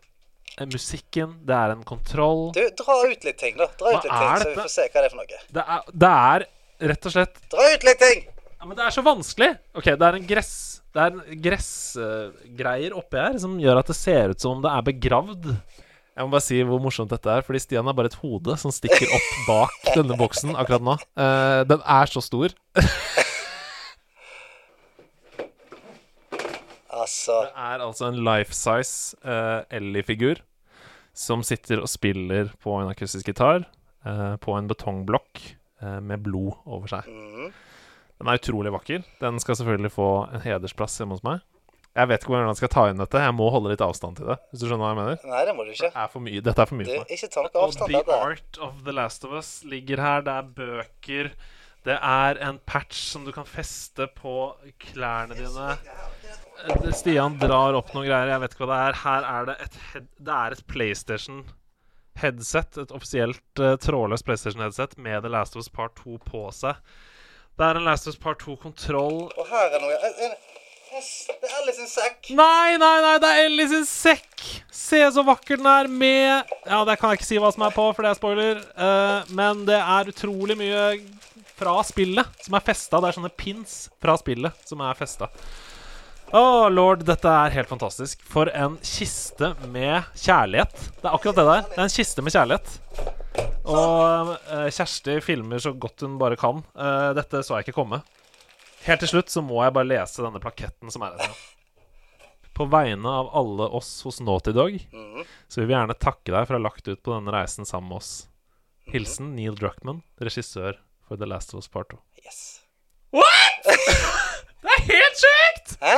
musikken, 0.71 1.37
det 1.47 1.55
er 1.57 1.75
en 1.77 1.85
kontroll. 1.87 2.51
Du, 2.57 2.62
dra 2.77 2.97
ut 3.07 3.25
litt 3.25 3.39
ting, 3.41 3.57
da. 3.61 3.71
Dra 3.79 3.95
ut 3.95 4.05
litt 4.05 4.11
ting, 4.11 4.35
så 4.43 4.49
vi 4.51 4.57
får 4.59 4.73
se 4.75 4.89
hva 4.89 4.99
det 4.99 5.07
er 5.07 5.14
for 5.14 5.23
noe. 5.23 5.41
Det 5.57 5.64
er, 5.77 5.87
det 6.05 6.12
er 6.35 6.47
rett 6.91 7.09
og 7.09 7.14
slett 7.14 7.41
Dra 7.53 7.71
ut 7.75 7.87
litt 7.87 8.03
ting! 8.03 8.27
Ja, 8.61 8.66
Men 8.66 8.77
det 8.77 8.85
er 8.85 8.93
så 8.93 9.05
vanskelig. 9.05 9.51
Ok, 9.77 9.87
det 9.95 10.09
er 10.11 10.18
en 10.18 10.27
gress 10.29 10.55
Det 10.91 11.03
er 11.05 11.38
gressgreier 11.45 12.95
oppi 12.99 13.20
her 13.20 13.36
som 13.38 13.55
gjør 13.62 13.78
at 13.78 13.91
det 13.93 13.95
ser 13.95 14.32
ut 14.32 14.43
som 14.43 14.57
om 14.57 14.64
det 14.64 14.72
er 14.74 14.86
begravd 14.88 15.45
Jeg 15.53 16.24
må 16.24 16.32
bare 16.32 16.43
si 16.43 16.59
hvor 16.66 16.82
morsomt 16.82 17.12
dette 17.14 17.30
er, 17.30 17.45
fordi 17.47 17.61
Stian 17.62 17.86
har 17.86 17.95
bare 17.95 18.11
et 18.11 18.18
hode 18.18 18.57
som 18.59 18.74
stikker 18.74 19.07
opp 19.14 19.28
bak 19.51 19.93
denne 19.95 20.18
boksen 20.18 20.57
akkurat 20.59 20.84
nå. 20.84 20.97
Uh, 21.14 21.62
den 21.70 21.84
er 21.86 22.11
så 22.11 22.22
stor. 22.24 22.55
Altså 27.01 27.32
Det 27.47 27.53
er 27.57 27.80
altså 27.80 28.09
en 28.11 28.18
life 28.26 28.53
size 28.53 29.16
uh, 29.24 29.62
Ellie-figur 29.72 30.43
som 31.16 31.41
sitter 31.47 31.80
og 31.80 31.88
spiller 31.88 32.51
på 32.61 32.74
en 32.76 32.91
akustisk 32.91 33.30
gitar 33.30 33.62
uh, 34.05 34.34
på 34.43 34.53
en 34.59 34.68
betongblokk 34.68 35.41
med 36.05 36.20
blod 36.20 36.59
over 36.68 36.91
seg. 36.93 37.07
Den 38.21 38.29
er 38.29 38.41
utrolig 38.41 38.73
vakker. 38.75 39.05
Den 39.23 39.41
skal 39.41 39.57
selvfølgelig 39.57 39.91
få 39.95 40.09
en 40.37 40.43
hedersplass 40.45 40.99
hjemme 41.01 41.16
hos 41.16 41.25
meg. 41.25 41.41
Jeg 41.97 42.07
vet 42.07 42.23
ikke 42.23 42.31
hvordan 42.31 42.51
jeg 42.53 42.59
skal 42.61 42.71
ta 42.71 42.83
inn 42.91 43.01
dette. 43.01 43.21
Jeg 43.25 43.35
må 43.35 43.47
holde 43.51 43.73
litt 43.73 43.83
avstand 43.83 44.21
til 44.21 44.29
det. 44.31 44.37
Hvis 44.53 44.61
du 44.62 44.66
skjønner 44.68 44.85
hva 44.85 44.91
jeg 44.93 44.99
mener? 45.01 45.23
Nei, 45.33 45.41
det 45.49 45.55
må 45.57 45.64
du 45.66 45.73
ikke. 45.73 45.89
Det 45.91 46.03
er 46.05 46.11
for 46.12 46.23
mye. 46.27 46.43
Dette 46.47 46.62
er 46.62 46.68
for 46.71 46.79
mye 46.79 46.87
Du, 46.87 46.93
for 46.93 47.03
meg. 47.03 47.14
ikke 47.16 47.31
ta 47.33 47.43
noe 47.47 47.51
Og 47.51 47.64
avstand 47.64 47.89
The 47.91 47.97
til 47.97 48.12
dette. 48.12 48.18
Art 48.29 48.61
of 48.68 48.85
the 48.87 48.95
Last 48.95 49.27
of 49.27 49.33
Us 49.41 49.51
ligger 49.73 50.03
her. 50.05 50.23
Det 50.29 50.37
er 50.37 50.53
bøker. 50.61 51.31
Det 51.89 51.97
er 51.97 52.41
en 52.47 52.61
patch 52.68 53.01
som 53.11 53.25
du 53.27 53.33
kan 53.35 53.49
feste 53.49 54.07
på 54.21 54.35
klærne 54.85 55.35
dine. 55.39 55.71
Eh, 56.68 56.91
Stian 56.95 57.41
drar 57.41 57.75
opp 57.81 57.91
noen 57.97 58.07
greier. 58.07 58.35
Jeg 58.37 58.45
vet 58.45 58.55
ikke 58.55 58.66
hva 58.68 58.75
det 58.77 58.81
er. 58.85 59.01
Her 59.03 59.29
er 59.33 59.49
det 59.51 59.57
et, 59.64 59.79
head, 59.91 60.09
det 60.21 60.37
er 60.37 60.57
et 60.59 60.64
PlayStation 60.71 61.43
headset. 62.21 62.79
Et 62.85 62.93
offisielt 62.95 63.62
uh, 63.64 63.75
trådløst 63.81 64.29
PlayStation-headset 64.29 64.99
med 65.01 65.25
The 65.25 65.33
Last 65.33 65.57
of 65.57 65.64
Us 65.64 65.73
Part 65.73 65.97
2 66.05 66.21
på 66.29 66.47
seg. 66.55 66.79
Det 67.61 67.66
er 67.66 67.76
en 67.76 67.84
Last 67.84 68.06
of 68.08 68.14
Us 68.14 68.16
Part 68.16 68.40
2-kontroll. 68.40 69.26
Og 69.36 69.48
her 69.50 69.74
er 69.76 69.82
noe 69.82 69.96
en, 70.08 70.14
en, 70.24 70.30
hest. 70.94 71.28
Det 71.28 71.44
er 71.44 71.58
Ellie 71.58 71.74
sin 71.76 71.90
sekk. 71.90 72.30
Nei, 72.32 72.78
nei, 72.80 72.94
nei, 73.04 73.18
det 73.20 73.32
er 73.34 73.40
Ellie 73.50 73.66
sin 73.68 73.84
sekk! 73.84 74.46
Se 74.72 75.02
så 75.12 75.20
vakker 75.26 75.61
den 75.61 75.68
er 75.68 75.90
med 75.92 76.54
Ja, 76.64 76.78
det 76.88 76.96
kan 76.96 77.12
jeg 77.12 77.20
ikke 77.20 77.28
si 77.28 77.36
hva 77.42 77.50
som 77.52 77.66
er 77.66 77.76
på, 77.76 77.84
for 77.92 78.06
det 78.06 78.14
er 78.14 78.16
spoiler. 78.16 78.64
Uh, 78.80 79.28
men 79.36 79.66
det 79.68 79.76
er 79.76 80.08
utrolig 80.08 80.56
mye 80.56 80.86
fra 81.61 81.76
spillet 81.84 82.40
som 82.46 82.56
er 82.56 82.64
festa. 82.64 82.96
Det 82.96 83.11
er 83.11 83.20
sånne 83.20 83.34
pins 83.44 83.76
fra 84.00 84.16
spillet 84.16 84.64
som 84.64 84.80
er 84.80 84.96
festa. 84.96 85.28
Å, 86.32 86.42
lord, 86.72 87.04
dette 87.04 87.28
er 87.44 87.58
helt 87.61 87.68
fantastisk. 87.68 88.24
For 88.24 88.48
en 88.56 88.80
kiste 88.80 89.52
med 89.68 90.08
kjærlighet. 90.16 90.86
Det 90.96 91.04
er 91.04 91.12
akkurat 91.12 91.44
det 91.44 91.50
der. 91.52 91.72
Det 91.74 91.82
er 91.82 91.90
en 91.90 91.98
kiste 92.00 92.24
med 92.24 92.40
kjærlighet. 92.40 92.78
Og 93.70 94.31
eh, 94.51 94.68
Kjersti 94.74 95.18
filmer 95.22 95.61
så 95.62 95.72
godt 95.78 96.03
hun 96.07 96.16
bare 96.20 96.37
kan. 96.41 96.62
Eh, 96.74 97.11
dette 97.18 97.43
så 97.47 97.59
jeg 97.59 97.68
ikke 97.68 97.76
komme. 97.81 98.01
Helt 98.87 99.03
til 99.05 99.11
slutt 99.12 99.31
så 99.33 99.43
må 99.45 99.61
jeg 99.62 99.74
bare 99.76 99.89
lese 99.91 100.24
denne 100.24 100.41
plaketten 100.43 100.91
som 100.93 101.05
er 101.07 101.18
her. 101.20 101.35
På 102.57 102.66
vegne 102.72 103.09
av 103.09 103.28
alle 103.37 103.68
oss 103.76 103.91
hos 104.05 104.18
Naughty 104.20 104.53
Dog 104.57 104.74
så 105.49 105.61
vil 105.61 105.68
vi 105.70 105.74
gjerne 105.76 105.95
takke 105.97 106.33
deg 106.35 106.47
for 106.49 106.57
å 106.57 106.59
ha 106.59 106.64
lagt 106.66 106.89
ut 106.89 107.01
på 107.05 107.12
denne 107.14 107.33
reisen 107.33 107.64
sammen 107.68 107.89
med 107.93 108.01
oss. 108.03 108.11
Hilsen 108.91 109.35
Neil 109.37 109.55
Druckman, 109.57 110.03
regissør 110.20 110.81
for 111.07 111.16
The 111.20 111.28
Last 111.31 111.55
of 111.55 111.61
Us 111.62 111.68
Part 111.70 111.93
2. 111.95 112.01
Yes. 112.24 112.41
What?! 113.14 113.70
Det 114.61 114.74
er 114.76 114.83
helt 114.91 115.22
sjukt! 115.22 115.76
Hæ? 115.81 115.95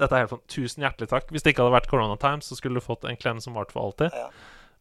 Dette 0.00 0.16
er 0.16 0.22
helt 0.24 0.30
fan- 0.32 0.44
Tusen 0.48 0.84
hjertelig 0.86 1.10
takk. 1.10 1.28
Hvis 1.34 1.44
det 1.44 1.52
ikke 1.52 1.64
hadde 1.66 1.74
vært 1.76 1.90
Corona 1.90 2.16
Times, 2.20 2.48
så 2.48 2.56
skulle 2.56 2.80
du 2.80 2.84
fått 2.84 3.04
en 3.08 3.18
klem 3.20 3.40
som 3.44 3.52
varte 3.58 3.74
for 3.74 3.84
alltid. 3.90 4.14
Ja. 4.16 4.30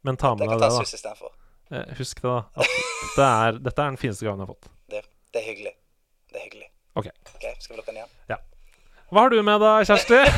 Men 0.08 0.18
ta 0.22 0.32
med 0.36 0.48
deg 0.48 0.62
det, 0.62 0.70
da. 0.72 1.32
Eh, 1.72 1.94
Husk 1.98 2.22
det, 2.22 2.28
da. 2.28 2.40
At 2.62 2.68
dette, 2.72 3.28
er, 3.28 3.60
dette 3.64 3.80
er 3.86 3.94
den 3.94 4.00
fineste 4.02 4.28
gaven 4.28 4.44
jeg 4.44 4.48
har 4.50 4.54
fått. 4.56 4.72
Det, 4.92 5.04
det 5.32 5.42
er 5.42 5.48
hyggelig. 5.50 5.74
Det 6.32 6.40
er 6.40 6.48
hyggelig. 6.50 6.68
Ok. 7.00 7.08
Ok, 7.36 7.46
Skal 7.64 7.76
vi 7.76 7.80
lukke 7.80 7.94
den 7.94 8.02
igjen? 8.04 8.18
Hva 9.12 9.26
har 9.26 9.34
du 9.34 9.42
med 9.44 9.60
da, 9.60 9.74
Kjersti? 9.88 10.22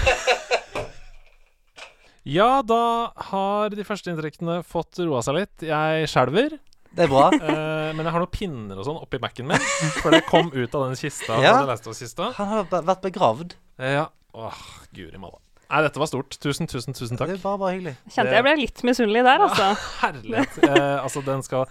Ja, 2.24 2.62
da 2.64 3.12
har 3.32 3.74
de 3.76 3.84
første 3.84 4.08
inntrykkene 4.14 4.62
fått 4.64 5.02
roa 5.04 5.20
seg 5.26 5.36
litt. 5.42 5.66
Jeg 5.68 6.08
skjelver. 6.08 6.54
Det 6.96 7.04
er 7.04 7.10
bra. 7.12 7.26
Eh, 7.36 7.90
men 7.98 8.06
jeg 8.06 8.14
har 8.16 8.24
noen 8.24 8.32
pinner 8.32 8.80
og 8.80 8.86
sånn 8.88 9.00
oppi 9.02 9.20
Mac-en 9.20 9.50
min. 9.50 9.66
For 10.00 10.14
det 10.16 10.22
kom 10.30 10.48
ut 10.54 10.78
av 10.78 10.86
den 10.88 10.96
kista. 10.96 11.36
Ja. 11.44 11.58
Den 11.68 11.98
kista. 11.98 12.30
Han 12.38 12.52
har 12.54 12.70
vært 12.72 13.04
begravd. 13.04 13.58
Eh, 13.76 13.98
ja. 13.98 14.06
Åh, 14.40 14.62
guri 14.96 15.20
malla. 15.20 15.42
Nei, 15.74 15.82
dette 15.82 15.98
var 15.98 16.06
stort. 16.06 16.36
Tusen, 16.38 16.68
tusen, 16.70 16.94
tusen 16.94 17.18
takk. 17.18 17.32
Det 17.34 17.40
var 17.42 17.58
bare 17.58 17.72
hyggelig. 17.74 17.96
Kjente 18.14 18.30
Det- 18.30 18.36
jeg 18.38 18.44
ble 18.46 18.56
litt 18.60 18.84
misunnelig 18.86 19.24
der, 19.26 19.42
altså. 19.48 19.72
Herlighet. 20.04 20.58
Eh, 20.70 21.04
altså, 21.04 21.24
den 21.26 21.42
skal 21.44 21.66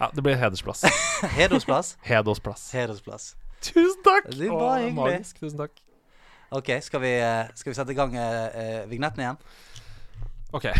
Ja, 0.00 0.06
det 0.14 0.22
blir 0.22 0.36
hedersplass. 0.38 0.84
Hedersplass. 1.38 1.96
Hedersplass. 2.06 2.68
Hedersplass. 2.72 3.34
Tusen 3.60 3.98
takk! 4.06 4.30
Det 4.30 4.48
var 4.48 4.62
Åh, 4.62 4.76
hyggelig. 4.78 4.94
Magisk. 4.94 5.40
Tusen 5.42 5.58
takk. 5.58 5.74
OK, 6.52 6.70
skal 6.82 7.00
vi, 7.02 7.10
eh, 7.18 7.50
skal 7.54 7.70
vi 7.70 7.74
sette 7.76 7.92
i 7.92 7.98
gang 7.98 8.14
eh, 8.16 8.46
eh, 8.62 8.86
vignetten 8.90 9.20
igjen? 9.26 9.36
OK. 10.52 10.70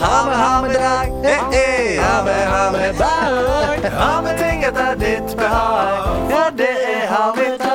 Ha 0.00 0.24
med, 0.26 0.36
ha 0.36 0.62
med 0.62 0.70
dag, 0.74 1.08
eh, 1.24 1.40
eh, 1.52 2.02
ha 2.02 2.22
med, 2.24 2.46
ha 2.48 2.70
med 2.72 2.94
dag. 2.98 3.90
Ha 3.92 4.20
med 4.24 4.38
ting 4.38 4.64
etter 4.64 4.94
ditt 4.96 5.36
behag. 5.36 6.30
Ja, 6.32 6.44
det 6.56 6.70
er 6.94 7.06
ha 7.12 7.34
med 7.36 7.58
dag. 7.60 7.69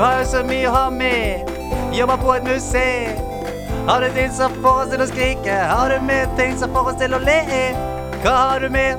Du 0.00 0.04
har 0.04 0.22
jo 0.22 0.28
så 0.30 0.40
mye 0.48 0.64
å 0.64 0.70
ha 0.72 0.86
med. 0.88 1.50
Jobber 1.92 2.16
på 2.22 2.30
et 2.32 2.46
museum. 2.46 3.18
Har 3.84 4.00
du 4.00 4.14
ting 4.14 4.30
som 4.32 4.54
får 4.64 4.78
oss 4.86 4.88
til 4.94 5.02
å 5.04 5.06
skrike? 5.10 5.58
Har 5.68 5.92
du 5.92 6.06
med 6.08 6.32
ting 6.38 6.54
som 6.56 6.72
får 6.72 6.88
oss 6.88 6.96
til 7.02 7.12
å 7.12 7.18
le? 7.20 7.34
Hva 8.22 8.32
har 8.38 8.64
du 8.64 8.72
med 8.72 8.96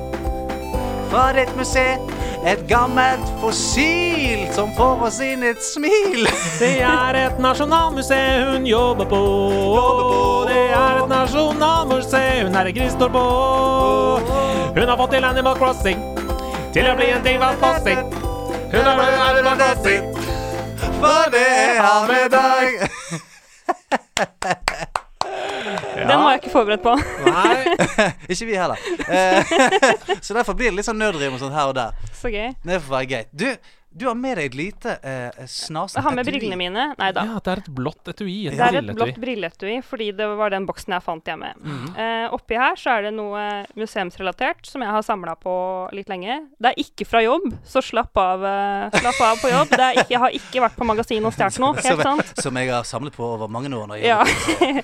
fra 1.10 1.24
ditt 1.34 1.50
museum? 1.58 2.06
Et 2.46 2.62
gammelt 2.70 3.34
fossil 3.42 4.46
som 4.54 4.70
får 4.78 5.02
oss 5.08 5.18
inn 5.26 5.42
et 5.50 5.66
smil. 5.72 6.30
Det 6.62 6.72
er 6.86 7.22
et 7.24 7.42
nasjonalmuseum 7.42 8.54
hun 8.60 8.70
jobber 8.70 9.10
på. 9.10 9.26
Det 10.54 10.64
er 10.70 11.02
et 11.02 11.12
nasjonalmuseum 11.18 12.54
Herre 12.54 12.78
Gris 12.78 12.94
står 12.94 13.18
på. 13.18 13.28
Hun 14.78 14.86
har 14.86 15.02
fått 15.02 15.18
til 15.18 15.32
Animal 15.34 15.58
Crossing 15.58 16.10
til 16.78 16.94
å 16.94 16.98
bli 17.02 17.10
en 17.18 17.26
diva-fossing. 17.26 18.06
Hun 18.70 18.84
har 18.86 19.02
blitt 19.02 19.30
Animal 19.32 19.64
Crossing. 19.66 20.21
For 20.82 21.30
det 21.34 21.46
er 21.48 21.82
ha 21.82 22.28
dag. 22.32 22.68
Ja. 22.82 24.56
Den 26.02 26.18
var 26.18 26.32
jeg 26.34 26.40
ikke 26.42 26.52
forberedt 26.52 26.82
på. 26.84 26.96
Nei. 27.28 27.76
Ikke 28.32 28.46
vi 28.50 28.58
heller. 28.58 28.82
Eh, 29.12 29.44
så 30.22 30.34
derfor 30.34 30.56
blir 30.56 30.72
det 30.72 30.80
litt 30.80 30.88
sånn 30.88 31.00
nødrim 31.02 31.36
og 31.36 31.42
sånt 31.42 31.56
her 31.56 31.70
og 31.72 31.76
der. 31.76 31.96
Så 32.16 32.32
gøy. 32.32 32.54
Det 32.64 32.80
får 32.86 32.94
være 32.94 33.10
gøy. 33.12 33.24
Du, 33.36 33.48
du 33.94 34.06
har 34.08 34.16
med 34.16 34.38
deg 34.40 34.46
et 34.48 34.56
lite 34.56 34.94
eh, 35.04 35.44
etui 35.44 35.76
Jeg 35.76 36.04
har 36.06 36.16
med 36.16 36.28
brillene 36.28 36.58
mine. 36.60 36.84
Nei 36.96 37.10
da. 37.12 37.26
Ja, 37.28 37.42
det 37.44 37.52
er 37.52 37.62
et 37.66 37.70
blått 37.76 38.08
etui. 38.08 38.36
Et 38.48 38.56
Det 38.56 38.64
er 38.64 38.78
et 38.80 38.92
blått 38.96 39.20
brilleetui, 39.20 39.74
fordi 39.84 40.08
det 40.16 40.28
var 40.40 40.54
den 40.54 40.68
boksen 40.70 40.96
jeg 40.96 41.04
fant 41.04 41.28
hjemme. 41.28 41.52
Mhm. 41.60 41.90
Eh, 42.00 42.28
oppi 42.32 42.56
her 42.56 42.80
så 42.80 42.96
er 42.96 43.10
det 43.10 43.14
noe 43.18 43.44
museumsrelatert 43.76 44.64
som 44.70 44.86
jeg 44.86 44.96
har 44.96 45.04
samla 45.04 45.36
på 45.36 45.54
litt 45.98 46.12
lenge. 46.12 46.40
Det 46.56 46.72
er 46.72 46.80
ikke 46.86 47.08
fra 47.10 47.24
jobb, 47.26 47.52
så 47.68 47.84
slapp 47.84 48.16
av, 48.16 48.46
eh, 48.48 49.00
slapp 49.02 49.22
av 49.28 49.44
på 49.44 49.52
jobb. 49.52 49.76
Det 49.76 49.88
er 49.90 50.00
ikke, 50.00 50.12
jeg 50.16 50.24
har 50.24 50.40
ikke 50.40 50.68
vært 50.70 50.80
på 50.80 50.88
magasin 50.88 51.28
og 51.28 51.36
stjålet 51.36 51.60
noe. 51.60 51.74
Helt 51.76 51.88
som, 51.92 52.22
sant. 52.24 52.44
som 52.48 52.62
jeg 52.64 52.72
har 52.72 52.88
samlet 52.88 53.18
på 53.18 53.28
over 53.28 53.52
mange 53.52 53.68
år. 53.76 53.88
Når 53.92 54.00
jeg 54.00 54.08
Ja. 54.08 54.24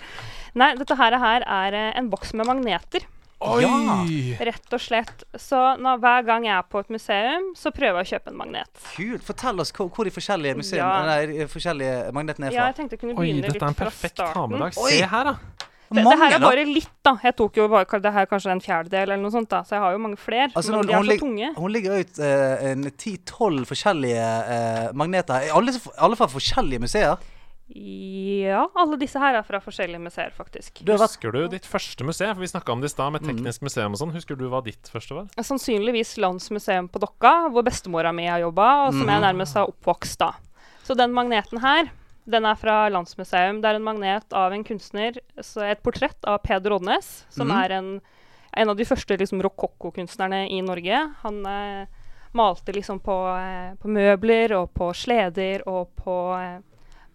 Nei, 0.58 0.74
dette 0.76 0.96
her, 0.98 1.14
her 1.22 1.44
er 1.46 1.76
eh, 1.78 1.92
en 2.00 2.10
boks 2.10 2.34
med 2.34 2.48
magneter. 2.50 3.06
Oi! 3.40 4.36
Rett 4.42 4.74
og 4.74 4.82
slett. 4.82 5.24
Så 5.38 5.58
nå, 5.78 5.94
hver 6.02 6.24
gang 6.26 6.48
jeg 6.48 6.56
er 6.58 6.66
på 6.72 6.80
et 6.82 6.90
museum, 6.90 7.52
så 7.58 7.70
prøver 7.76 8.02
jeg 8.02 8.08
å 8.08 8.12
kjøpe 8.16 8.32
en 8.34 8.40
magnet. 8.40 8.82
Kult. 8.96 9.24
Fortell 9.28 9.62
oss 9.62 9.72
hvor, 9.78 9.92
hvor 9.94 10.10
de 10.10 10.14
forskjellige 10.16 10.58
museum, 10.58 10.82
Ja. 10.82 11.06
nei, 11.06 11.46
forskjellige 11.52 12.12
magnetene 12.18 12.50
er 12.50 12.52
Ja, 12.56 12.62
fra. 12.66 12.68
jeg 12.74 12.76
tenkte 12.82 12.98
jeg 12.98 13.00
kunne 13.04 13.14
Oi, 13.20 13.28
begynne 13.28 13.52
dette 13.52 13.62
er 13.64 13.68
en 13.68 13.78
perfekt 13.78 14.18
hamedag. 14.34 14.74
Se 14.74 15.02
her, 15.06 15.24
da. 15.24 15.36
Det, 15.90 16.04
det 16.04 16.18
her 16.20 16.34
er 16.36 16.40
bare 16.44 16.66
litt, 16.68 16.90
da. 17.06 17.14
Jeg 17.24 17.36
tok 17.38 17.56
jo 17.62 17.68
bare 17.72 18.00
det 18.04 18.12
her 18.12 18.26
er 18.26 18.26
kanskje 18.28 18.52
en 18.52 18.60
fjerdedel 18.60 19.04
eller 19.14 19.22
noe 19.22 19.32
sånt, 19.32 19.48
da. 19.54 19.62
Så 19.64 19.78
jeg 19.78 19.80
har 19.86 19.94
jo 19.94 19.98
mange 20.04 20.18
flere. 20.20 20.50
Altså, 20.54 20.72
men 20.74 20.82
når- 20.82 20.88
de 20.88 20.92
er 20.92 20.98
hun 20.98 21.06
så 21.06 21.12
lig- 21.14 21.20
tunge. 21.22 21.54
Hun 21.56 21.72
ligger 21.72 22.00
ut 22.02 22.20
eh, 22.20 22.72
en 22.72 22.84
ti-tolv 22.92 23.66
forskjellige 23.70 24.26
uh, 24.50 24.92
magneter. 24.94 25.48
Alle, 25.56 25.72
alle 25.98 26.16
fra 26.20 26.28
forskjellige 26.28 26.80
museer. 26.84 27.16
Ja, 27.68 28.62
alle 28.80 28.96
disse 29.00 29.20
her 29.20 29.36
er 29.36 29.44
fra 29.44 29.60
forskjellige 29.60 30.00
museer, 30.00 30.32
faktisk. 30.32 30.80
Du 30.88 30.94
vært 30.94 31.12
Husker 31.18 31.36
du 31.36 31.50
ditt 31.52 31.66
første 31.68 32.06
museum? 32.08 32.32
For 32.38 32.46
Vi 32.46 32.50
snakka 32.54 32.72
om 32.72 32.84
det 32.84 32.94
i 32.94 32.94
stad, 32.94 33.12
med 33.12 33.26
teknisk 33.28 33.66
museum 33.68 33.92
og 33.92 34.00
sånn. 34.00 34.14
Husker 34.16 34.40
du 34.40 34.46
hva 34.48 34.62
ditt 34.64 34.88
første 34.92 35.18
var? 35.18 35.28
Sannsynligvis 35.36 36.16
Landsmuseum 36.24 36.88
på 36.88 37.02
Dokka, 37.04 37.34
hvor 37.52 37.66
bestemora 37.68 38.14
mi 38.16 38.30
har 38.32 38.40
jobba, 38.46 38.70
og 38.86 38.96
som 38.96 39.12
jeg 39.12 39.24
nærmest 39.26 39.60
har 39.60 39.68
oppvokst 39.68 40.22
da. 40.24 40.32
Så 40.88 40.96
den 40.96 41.12
magneten 41.16 41.60
her, 41.60 41.92
den 42.24 42.48
er 42.48 42.56
fra 42.60 42.78
Landsmuseum. 42.94 43.60
Det 43.64 43.74
er 43.74 43.82
en 43.82 43.88
magnet 43.90 44.32
av 44.36 44.56
en 44.56 44.64
kunstner, 44.68 45.20
så 45.44 45.68
et 45.68 45.84
portrett 45.84 46.28
av 46.28 46.40
Peder 46.48 46.78
Odnes, 46.78 47.26
som 47.36 47.52
mm. 47.52 47.58
er 47.60 47.76
en, 47.82 47.92
en 48.64 48.72
av 48.72 48.80
de 48.80 48.88
første 48.88 49.20
liksom, 49.20 49.44
rokokko-kunstnerne 49.44 50.46
i 50.56 50.64
Norge. 50.64 51.04
Han 51.26 51.44
eh, 51.52 52.08
malte 52.32 52.72
liksom 52.80 53.04
på, 53.04 53.20
eh, 53.36 53.76
på 53.76 53.92
møbler 53.92 54.56
og 54.56 54.72
på 54.76 54.94
sleder 54.96 55.68
og 55.68 55.92
på 56.00 56.18
eh, 56.40 56.58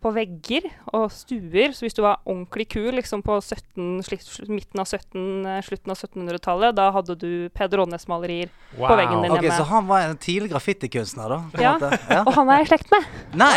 på 0.03 0.11
vegger 0.15 0.65
og 0.93 1.07
stuer. 1.15 1.73
Så 1.77 1.85
hvis 1.87 1.95
du 1.97 2.01
var 2.05 2.19
ordentlig 2.27 2.67
kul 2.75 2.91
liksom 2.97 3.23
på 3.25 3.37
17, 3.39 4.03
slitt, 4.07 4.25
midten 4.51 4.83
av 4.83 4.89
17, 4.91 5.47
eh, 5.47 5.61
slutten 5.67 5.95
av 5.95 5.99
1700-tallet, 6.01 6.75
da 6.79 6.89
hadde 6.97 7.17
du 7.21 7.29
Peder 7.55 7.83
Aanes-malerier 7.85 8.51
på 8.75 8.97
veggen 8.99 9.23
din 9.23 9.31
Ok, 9.33 9.39
hjemme. 9.45 9.59
Så 9.61 9.67
han 9.71 9.87
var 9.87 10.09
en 10.09 10.19
tidlig 10.21 10.51
graffitikunstner, 10.53 11.29
da? 11.37 11.39
på 11.55 11.63
Ja. 11.63 11.73
måte. 11.79 12.01
ja. 12.11 12.23
Og 12.27 12.33
han 12.35 12.51
er 12.51 12.59
jeg 12.63 12.67
i 12.67 12.71
slekt 12.73 12.91
med. 12.91 13.07
Nei! 13.39 13.55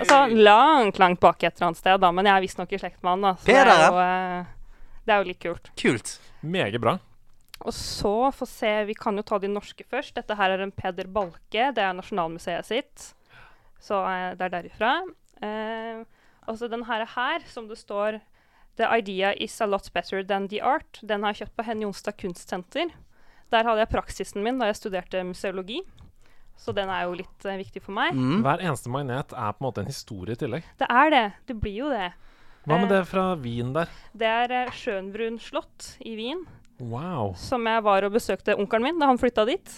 Altså 0.00 0.20
langt, 0.36 0.98
langt 1.02 1.20
bak 1.20 1.42
et 1.42 1.54
eller 1.56 1.72
annet 1.72 1.82
sted, 1.82 1.98
da. 2.00 2.12
Men 2.12 2.30
jeg 2.30 2.36
er 2.36 2.46
visstnok 2.46 2.72
i 2.72 2.80
slekt 2.84 3.02
med 3.02 3.10
han, 3.16 3.26
da. 3.26 3.34
Så 3.40 3.50
det 3.50 3.56
er 3.56 3.64
Peder, 3.72 3.84
jo, 3.90 3.98
eh, 4.06 4.54
Det 5.06 5.14
er 5.14 5.18
jo 5.22 5.28
litt 5.32 5.42
kult. 5.42 5.70
Kult. 5.82 6.14
Meget 6.42 6.80
bra. 6.82 6.96
Og 7.66 7.72
så, 7.72 8.30
få 8.36 8.46
se, 8.46 8.70
vi 8.84 8.94
kan 8.94 9.16
jo 9.16 9.22
ta 9.26 9.38
de 9.40 9.48
norske 9.48 9.82
først. 9.90 10.14
Dette 10.14 10.34
her 10.36 10.50
er 10.50 10.62
en 10.62 10.70
Peder 10.74 11.06
Balke. 11.08 11.70
Det 11.74 11.78
er 11.82 11.94
Nasjonalmuseet 11.96 12.66
sitt. 12.68 13.12
Så 13.82 13.98
eh, 14.06 14.34
det 14.36 14.46
er 14.48 14.52
derifra. 14.60 14.96
Eh, 15.44 16.04
også 16.46 16.70
den 16.70 16.84
her, 16.88 17.04
her, 17.16 17.44
som 17.50 17.68
det 17.68 17.78
står 17.80 18.20
The 18.76 18.88
idea 18.92 19.32
is 19.40 19.60
a 19.60 19.66
lot 19.66 19.88
better 19.92 20.22
than 20.22 20.48
the 20.48 20.60
art. 20.60 21.00
Den 21.02 21.24
har 21.24 21.32
jeg 21.32 21.46
kjøpt 21.46 21.56
på 21.56 21.64
Henny 21.64 21.86
Jonstad 21.86 22.16
kunstsenter. 22.20 22.92
Der 23.52 23.64
hadde 23.64 23.80
jeg 23.80 23.92
praksisen 23.92 24.44
min 24.44 24.58
da 24.60 24.68
jeg 24.68 24.76
studerte 24.76 25.22
museologi. 25.24 25.80
Så 26.56 26.72
den 26.76 26.88
er 26.92 27.06
jo 27.06 27.16
litt 27.16 27.46
uh, 27.46 27.56
viktig 27.56 27.82
for 27.84 27.96
meg. 27.96 28.16
Mm. 28.16 28.42
Hver 28.44 28.62
eneste 28.64 28.92
magnet 28.92 29.32
er 29.32 29.56
på 29.56 29.60
en 29.60 29.66
måte 29.68 29.82
en 29.82 29.90
historie 29.90 30.36
i 30.36 30.40
tillegg. 30.40 30.68
Det 30.80 30.88
er 30.88 31.12
det. 31.12 31.24
Det 31.48 31.56
blir 31.60 31.80
jo 31.84 31.90
det. 31.92 32.10
Hva 32.66 32.78
med 32.80 32.88
uh, 32.88 32.94
det 32.96 33.02
fra 33.08 33.26
Wien 33.40 33.72
der? 33.76 33.92
Det 34.16 34.28
er 34.28 34.54
uh, 34.66 34.76
Schönbrunn 34.76 35.40
slott 35.40 35.94
i 36.04 36.16
Wien, 36.18 36.44
Wow. 36.76 37.32
som 37.40 37.64
jeg 37.64 37.84
var 37.86 38.04
og 38.04 38.12
besøkte 38.12 38.56
onkelen 38.56 38.90
min 38.90 38.98
da 39.00 39.08
han 39.08 39.20
flytta 39.20 39.46
dit. 39.48 39.76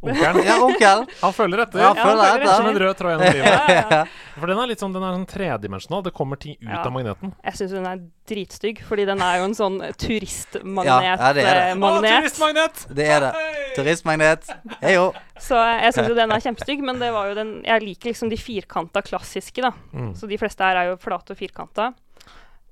Onkelen. 0.00 0.44
Ja, 0.46 0.54
onkel. 0.64 1.02
Han 1.20 1.32
følger 1.36 1.60
etter. 1.66 1.78
Ja, 1.82 1.90
Ja, 1.94 2.04
følger 2.06 2.30
etter. 2.40 2.54
Som 2.56 2.66
en 2.70 2.78
rød 2.80 2.94
tråd 2.96 3.10
gjennom 3.12 3.34
livet. 3.34 3.68
Ja, 3.68 3.82
ja. 3.90 4.04
For 4.40 4.48
den 4.48 4.58
er 4.62 4.70
litt 4.70 4.80
sånn, 4.80 4.94
den 4.94 5.02
er 5.04 5.12
sånn 5.12 5.26
tredimensjonal. 5.28 6.04
Det 6.06 6.12
kommer 6.16 6.38
ting 6.40 6.54
ut 6.56 6.68
Ja. 6.70 6.78
av 6.86 6.92
magneten. 6.94 7.34
Jeg 7.44 7.58
syns 7.58 7.74
den 7.76 7.86
er 7.90 8.00
dritstygg, 8.30 8.80
fordi 8.88 9.04
den 9.10 9.20
er 9.20 9.38
jo 9.42 9.44
en 9.50 9.56
sånn 9.58 9.76
Ja, 9.84 9.90
turistmagnet. 9.92 11.04
ja, 11.04 11.32
det 11.36 11.44
er 11.44 11.54
det. 11.60 11.68
eh, 11.70 11.74
magnet. 11.74 12.10
turistmagnet! 12.24 12.86
Det 12.96 13.08
er 13.08 13.20
det. 13.26 13.32
Turistmagnet. 13.76 14.48
Hei 14.80 14.94
jo. 14.94 15.12
Så 15.38 15.56
jeg 15.82 15.92
syns 15.94 16.08
jo 16.08 16.14
den 16.14 16.32
er 16.32 16.40
kjempestygg, 16.40 16.80
men 16.80 16.98
det 16.98 17.12
var 17.12 17.28
jo 17.28 17.34
den 17.34 17.52
Jeg 17.64 17.82
liker 17.82 18.10
liksom 18.14 18.30
de 18.30 18.36
firkanta 18.40 19.02
klassiske, 19.04 19.60
da. 19.60 19.72
Mm. 19.92 20.14
Så 20.16 20.26
de 20.28 20.38
fleste 20.40 20.64
her 20.64 20.76
er 20.76 20.90
jo 20.90 20.96
flate 20.96 21.32
og 21.32 21.36
firkanta. 21.36 21.92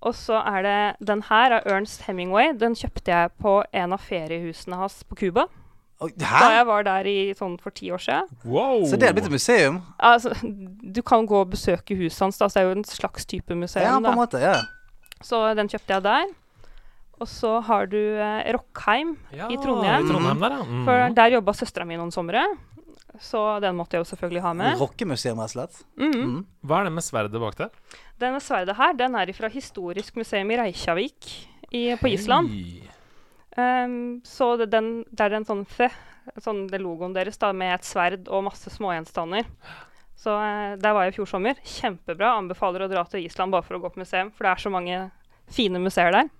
Og 0.00 0.14
så 0.14 0.38
er 0.46 0.62
det 0.62 1.06
den 1.06 1.20
her 1.28 1.58
av 1.58 1.66
Ernst 1.66 2.02
Hemingway. 2.06 2.52
Den 2.56 2.72
kjøpte 2.74 3.04
jeg 3.12 3.30
på 3.42 3.64
en 3.74 3.92
av 3.92 4.00
feriehusene 4.00 4.76
hans 4.78 5.02
på 5.04 5.16
Cuba. 5.18 5.48
Oi, 5.98 6.12
Da 6.14 6.52
jeg 6.54 6.66
var 6.68 6.84
der 6.86 7.06
i 7.10 7.16
sånn 7.34 7.56
for 7.58 7.74
ti 7.74 7.88
år 7.90 7.98
siden. 7.98 8.28
Wow. 8.46 8.84
Så 8.86 8.98
det 9.00 9.08
er 9.08 9.14
blitt 9.16 9.26
et 9.26 9.34
museum? 9.34 9.80
Altså, 9.98 10.30
du 10.94 11.00
kan 11.02 11.26
gå 11.26 11.40
og 11.42 11.50
besøke 11.50 11.96
huset 11.98 12.20
hans, 12.22 12.38
da, 12.38 12.46
så 12.46 12.60
det 12.60 12.62
er 12.62 12.68
jo 12.68 12.76
en 12.76 12.84
slags 12.86 13.26
type 13.26 13.56
museum. 13.58 13.82
Ja, 13.82 13.96
på 13.98 14.12
en 14.12 14.20
måte. 14.20 14.38
ja 14.42 14.60
Så 15.26 15.40
den 15.58 15.70
kjøpte 15.72 15.96
jeg 15.96 16.06
der. 16.06 16.30
Og 17.18 17.26
så 17.26 17.56
har 17.66 17.88
du 17.90 17.98
eh, 17.98 18.46
Rockheim 18.54 19.16
ja, 19.34 19.48
i 19.50 19.56
Trondheim. 19.58 20.06
I 20.06 20.12
Trondheim 20.12 20.42
der, 20.44 20.54
ja. 20.54 20.66
Mm. 20.68 20.84
For 20.86 21.16
der 21.18 21.34
jobba 21.34 21.54
søstera 21.58 21.86
mi 21.88 21.98
noen 21.98 22.14
somre. 22.14 22.44
Så 23.18 23.40
den 23.64 23.74
måtte 23.74 23.96
jeg 23.96 24.04
jo 24.04 24.08
selvfølgelig 24.12 24.42
ha 24.44 24.52
med. 24.54 24.78
Rockemuseum, 24.78 25.40
rett 25.42 25.50
og 25.50 25.56
slett. 25.56 25.80
Mhm. 25.98 26.28
Mm. 26.36 26.44
Hva 26.62 26.78
er 26.78 26.86
det 26.86 26.92
med 26.94 27.06
sverdet 27.06 27.42
bak 27.42 27.58
der? 27.58 27.72
Denne 28.22 28.38
sverdet 28.44 28.76
her 28.78 28.94
den 28.94 29.18
er 29.18 29.32
fra 29.34 29.50
Historisk 29.50 30.14
museum 30.20 30.54
i 30.54 30.60
Reykjavik 30.60 31.32
i, 31.72 31.82
på 31.98 32.12
Island. 32.12 32.54
Hei. 32.54 32.86
Ehm, 33.58 34.20
så 34.24 34.52
det, 34.60 34.70
den, 34.72 35.02
det 35.10 35.26
er 35.26 35.38
en 35.38 35.46
sånn 35.48 35.64
fe, 35.66 35.90
sånn 36.44 36.66
det 36.70 36.80
logoen 36.82 37.16
deres 37.16 37.40
da, 37.40 37.52
med 37.56 37.74
et 37.78 37.86
sverd 37.88 38.28
og 38.30 38.46
masse 38.46 38.70
smågjenstander. 38.74 39.48
Så 40.18 40.34
uh, 40.34 40.74
der 40.78 40.94
var 40.96 41.06
jeg 41.06 41.14
i 41.14 41.18
fjor 41.20 41.28
sommer. 41.30 41.58
Kjempebra. 41.62 42.32
Anbefaler 42.40 42.86
å 42.86 42.90
dra 42.90 43.04
til 43.10 43.22
Island 43.26 43.54
bare 43.54 43.66
for 43.66 43.78
å 43.78 43.82
gå 43.84 43.92
på 43.94 44.02
museum, 44.02 44.32
for 44.34 44.46
det 44.48 44.54
er 44.54 44.64
så 44.64 44.72
mange 44.74 44.98
fine 45.54 45.78
museer 45.82 46.14
der. 46.14 46.30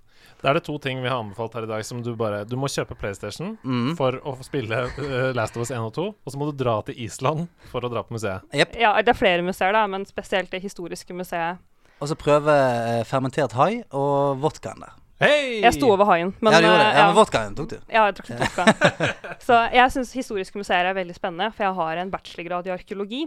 Da 0.43 0.51
er 0.51 0.59
det 0.59 0.65
to 0.67 0.77
ting 0.83 1.01
vi 1.03 1.11
har 1.11 1.19
anbefalt 1.19 1.55
her 1.55 1.65
i 1.67 1.71
dag 1.71 1.83
som 1.87 1.99
du 2.03 2.13
bare 2.19 2.45
Du 2.47 2.53
må 2.59 2.69
kjøpe 2.71 2.95
PlayStation 2.99 3.57
Mm. 3.67 3.97
for 3.99 4.19
å 4.23 4.37
spille 4.47 4.85
uh, 4.99 5.31
Last 5.35 5.57
of 5.57 5.63
Us 5.65 5.73
1 5.75 5.83
og 5.83 5.95
2, 5.97 6.05
og 6.15 6.31
så 6.35 6.39
må 6.39 6.51
du 6.51 6.59
dra 6.59 6.77
til 6.87 6.99
Island 7.07 7.49
for 7.71 7.83
å 7.87 7.91
dra 7.91 8.05
på 8.07 8.15
museet. 8.15 8.47
Yep. 8.55 8.77
Ja, 8.79 8.93
det 9.03 9.15
er 9.15 9.19
flere 9.19 9.47
museer, 9.47 9.75
da, 9.75 9.87
men 9.91 10.07
spesielt 10.07 10.51
det 10.55 10.63
historiske 10.63 11.15
museet. 11.15 11.59
Og 11.99 12.11
så 12.11 12.15
prøve 12.19 12.55
eh, 12.55 13.03
fermentert 13.07 13.57
hai 13.59 13.81
og 13.91 14.39
vodkaen 14.43 14.85
der. 14.85 14.95
Hei! 15.19 15.59
Jeg 15.65 15.75
sto 15.75 15.89
over 15.91 16.07
haien, 16.13 16.29
men 16.39 16.55
ja, 16.55 16.61
du 16.63 16.69
gjorde 16.69 16.83
det. 16.85 16.91
Ja, 16.95 17.05
men 17.09 17.17
vodkaen 17.17 17.55
tok 17.59 17.69
du. 17.73 17.77
Ja, 17.91 18.05
jeg 18.07 18.15
tok 18.21 18.29
vodka. 18.39 18.67
Så 19.49 19.57
jeg 19.75 19.91
syns 19.91 20.13
historiske 20.15 20.61
museer 20.61 20.87
er 20.87 20.95
veldig 20.95 21.17
spennende, 21.17 21.49
for 21.57 21.67
jeg 21.67 21.75
har 21.75 22.03
en 22.03 22.13
bachelorgrad 22.13 22.69
i 22.69 22.75
arkeologi. 22.77 23.25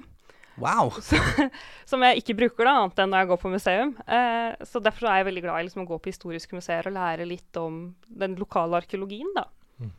Wow. 0.61 0.93
Som 1.89 2.05
jeg 2.07 2.21
ikke 2.21 2.37
bruker 2.39 2.67
da, 2.67 2.77
annet 2.79 3.01
enn 3.01 3.11
når 3.11 3.25
jeg 3.25 3.29
går 3.31 3.41
på 3.41 3.51
museum. 3.51 3.91
Eh, 4.07 4.53
så 4.67 4.79
derfor 4.83 5.09
er 5.09 5.19
jeg 5.19 5.27
veldig 5.33 5.43
glad 5.43 5.59
i 5.59 5.65
liksom, 5.67 5.83
å 5.83 5.89
gå 5.89 5.97
på 5.99 6.13
historiske 6.13 6.55
museer 6.55 6.87
og 6.87 6.95
lære 6.95 7.27
litt 7.27 7.59
om 7.59 7.81
den 8.07 8.37
lokale 8.39 8.79
arkeologien. 8.79 9.27
da. 9.35 9.49
Mm. 9.83 9.89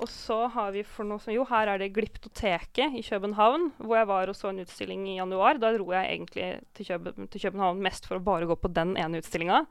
Og 0.00 0.12
så 0.12 0.38
har 0.54 0.72
vi 0.72 0.84
for 0.88 1.08
noe 1.08 1.20
som 1.20 1.34
Jo, 1.36 1.44
her 1.50 1.68
er 1.72 1.82
det 1.82 1.92
Glyptoteket 1.98 2.96
i 2.96 3.04
København, 3.04 3.74
hvor 3.82 4.00
jeg 4.00 4.08
var 4.08 4.32
og 4.32 4.38
så 4.38 4.54
en 4.54 4.62
utstilling 4.64 5.04
i 5.12 5.18
januar. 5.18 5.60
Da 5.60 5.74
dro 5.76 5.92
jeg 5.92 6.14
egentlig 6.14 6.48
til, 6.72 7.12
til 7.28 7.44
København 7.44 7.84
mest 7.84 8.08
for 8.08 8.16
å 8.16 8.24
bare 8.24 8.48
gå 8.48 8.56
på 8.56 8.72
den 8.72 8.96
ene 8.96 9.20
utstillinga. 9.20 9.66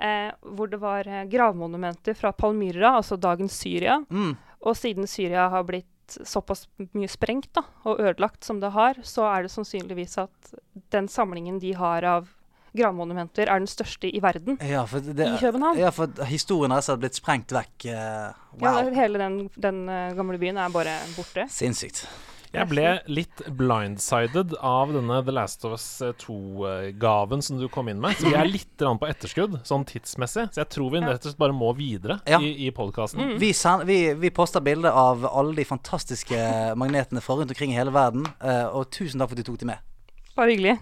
Eh, 0.00 0.30
hvor 0.56 0.70
det 0.72 0.78
var 0.80 1.04
eh, 1.04 1.26
gravmonumenter 1.28 2.14
fra 2.16 2.32
Palmyra, 2.32 2.94
altså 2.96 3.18
dagens 3.20 3.52
Syria. 3.60 3.98
Mm. 4.08 4.32
Og 4.64 4.76
siden 4.76 5.04
Syria 5.10 5.48
har 5.52 5.64
blitt 5.68 5.86
såpass 6.26 6.64
mye 6.96 7.08
sprengt 7.10 7.52
da, 7.54 7.62
og 7.84 8.00
ødelagt 8.00 8.42
som 8.48 8.58
det 8.62 8.72
har, 8.74 8.96
så 9.06 9.26
er 9.28 9.44
det 9.44 9.52
sannsynligvis 9.52 10.16
at 10.24 10.54
den 10.90 11.06
samlingen 11.12 11.60
de 11.62 11.74
har 11.78 12.06
av 12.08 12.30
gravmonumenter, 12.76 13.48
er 13.50 13.60
den 13.60 13.68
største 13.70 14.08
i 14.08 14.20
verden. 14.22 14.56
Ja, 14.62 14.84
det, 14.86 15.26
I 15.26 15.38
København? 15.42 15.78
Ja, 15.78 15.90
for 15.94 16.10
historien 16.30 16.72
har 16.74 16.98
blitt 17.02 17.18
sprengt 17.18 17.52
vekk. 17.54 17.86
eh, 17.90 18.32
Ja, 18.62 18.74
hele 18.94 19.18
den, 19.18 19.38
den 19.58 19.88
eh, 19.88 20.14
gamle 20.18 20.38
byen 20.38 20.58
er 20.58 20.72
bare 20.74 20.96
borte. 21.16 21.46
Sinnssykt. 21.50 22.06
Jeg 22.50 22.66
ble 22.66 22.84
litt 23.06 23.42
blindsided 23.54 24.56
av 24.66 24.90
denne 24.90 25.20
The 25.22 25.30
Last 25.36 25.62
of 25.68 25.76
Us 25.76 25.84
2-gaven 26.18 27.44
som 27.46 27.60
du 27.60 27.68
kom 27.70 27.86
inn 27.92 28.00
med. 28.02 28.16
Så 28.18 28.26
vi 28.26 28.34
er 28.34 28.48
litt 28.56 28.74
på 28.82 29.06
etterskudd, 29.06 29.60
sånn 29.68 29.84
tidsmessig. 29.86 30.48
Så 30.50 30.64
jeg 30.64 30.70
tror 30.74 30.90
vi 30.90 31.02
rett 31.04 31.20
og 31.22 31.28
slett 31.30 31.38
bare 31.38 31.54
må 31.54 31.70
videre 31.78 32.16
Ja. 32.26 32.40
i, 32.42 32.50
i 32.66 32.72
podkasten. 32.74 33.36
Vi, 33.38 33.52
sen- 33.54 33.84
vi, 33.86 34.00
vi 34.18 34.32
poster 34.34 34.64
bilder 34.66 34.90
av 34.90 35.22
alle 35.30 35.54
de 35.60 35.64
fantastiske 35.68 36.34
magnetene 36.82 37.22
fra 37.22 37.38
rundt 37.38 37.54
omkring 37.54 37.70
i 37.70 37.78
hele 37.78 37.94
verden. 37.94 38.26
eh, 38.42 38.66
og 38.66 38.90
tusen 38.90 39.22
takk 39.22 39.30
for 39.30 39.38
at 39.38 39.44
du 39.46 39.52
tok 39.52 39.62
dem 39.62 39.70
med. 39.70 39.86
Bare 40.34 40.50
hyggelig. 40.56 40.74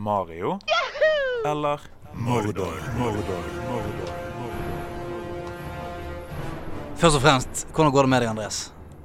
Mario 0.00 0.56
eller 1.44 1.80
Mordor, 2.16 2.72
Mordor, 2.96 3.44
Mordor. 3.68 4.10
Først 7.02 7.18
og 7.18 7.22
fremst, 7.24 7.66
hvordan 7.74 7.92
går 7.92 8.06
det 8.06 8.10
med 8.14 8.22
deg, 8.24 8.30
Andreas? 8.32 8.58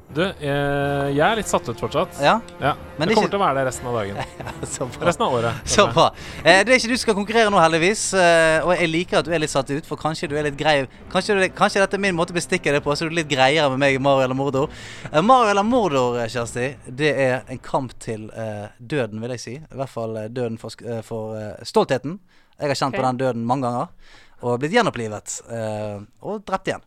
Du, 0.08 0.22
eh, 0.24 1.10
jeg 1.12 1.20
er 1.20 1.36
litt 1.36 1.50
satt 1.50 1.68
ut 1.68 1.82
fortsatt. 1.82 2.16
Ja? 2.24 2.38
Ja. 2.64 2.70
Men 2.98 3.10
det 3.10 3.10
det 3.10 3.12
er 3.12 3.16
kommer 3.18 3.28
ikke- 3.28 3.32
til 3.34 3.40
å 3.40 3.44
være 3.44 3.56
det 3.60 3.66
resten 3.68 3.88
av 3.88 3.96
dagen. 3.98 4.16
Så 4.74 4.86
bra. 4.88 5.06
Resten 5.10 5.26
av 5.26 5.34
året. 5.36 5.68
Så 5.68 5.86
bra. 5.94 6.06
Eh, 6.46 6.64
det 6.64 6.72
er 6.72 6.80
ikke 6.80 6.94
du 6.94 6.98
skal 6.98 7.18
konkurrere 7.18 7.52
nå, 7.52 7.60
heldigvis. 7.60 8.14
Eh, 8.16 8.64
og 8.64 8.72
jeg 8.78 8.88
liker 8.90 9.20
at 9.20 9.26
du 9.28 9.34
er 9.36 9.40
litt 9.44 9.52
satt 9.52 9.70
ut, 9.70 9.86
for 9.86 10.00
kanskje 10.00 10.30
du 10.32 10.38
er 10.40 10.48
litt 10.48 10.56
grei 10.58 10.88
Kanskje, 11.12 11.36
du, 11.36 11.44
kanskje 11.58 11.84
dette 11.84 12.00
er 12.00 12.00
min 12.00 12.16
måte 12.16 12.32
å 12.32 12.38
bestikke 12.40 12.72
det 12.72 12.82
på, 12.86 12.96
så 12.96 13.04
du 13.04 13.12
er 13.12 13.20
litt 13.20 13.30
greiere 13.30 13.70
med 13.70 13.84
meg 13.84 13.96
i 13.96 14.02
Mario 14.02 14.24
eller 14.24 14.40
Mordor. 14.40 14.72
Eh, 15.12 15.22
Mario 15.22 15.52
eller 15.52 15.68
Mordor, 15.68 16.18
eh, 16.24 16.32
Kjersti, 16.32 16.70
det 16.88 17.12
er 17.28 17.44
en 17.52 17.60
kamp 17.60 17.92
til 18.00 18.30
eh, 18.32 18.68
døden, 18.80 19.20
vil 19.22 19.36
jeg 19.36 19.44
si. 19.44 19.56
I 19.60 19.76
hvert 19.76 19.92
fall 19.92 20.16
døden 20.32 20.58
for, 20.58 20.72
for 21.04 21.36
eh, 21.36 21.64
stoltheten. 21.68 22.20
Jeg 22.58 22.72
har 22.72 22.80
kjent 22.80 22.96
okay. 22.96 23.04
på 23.04 23.10
den 23.12 23.22
døden 23.26 23.46
mange 23.46 23.68
ganger. 23.68 23.92
Og 24.48 24.60
blitt 24.62 24.72
gjenopplivet. 24.72 25.42
eh, 25.52 26.00
og 26.24 26.46
drept 26.48 26.72
igjen. 26.72 26.84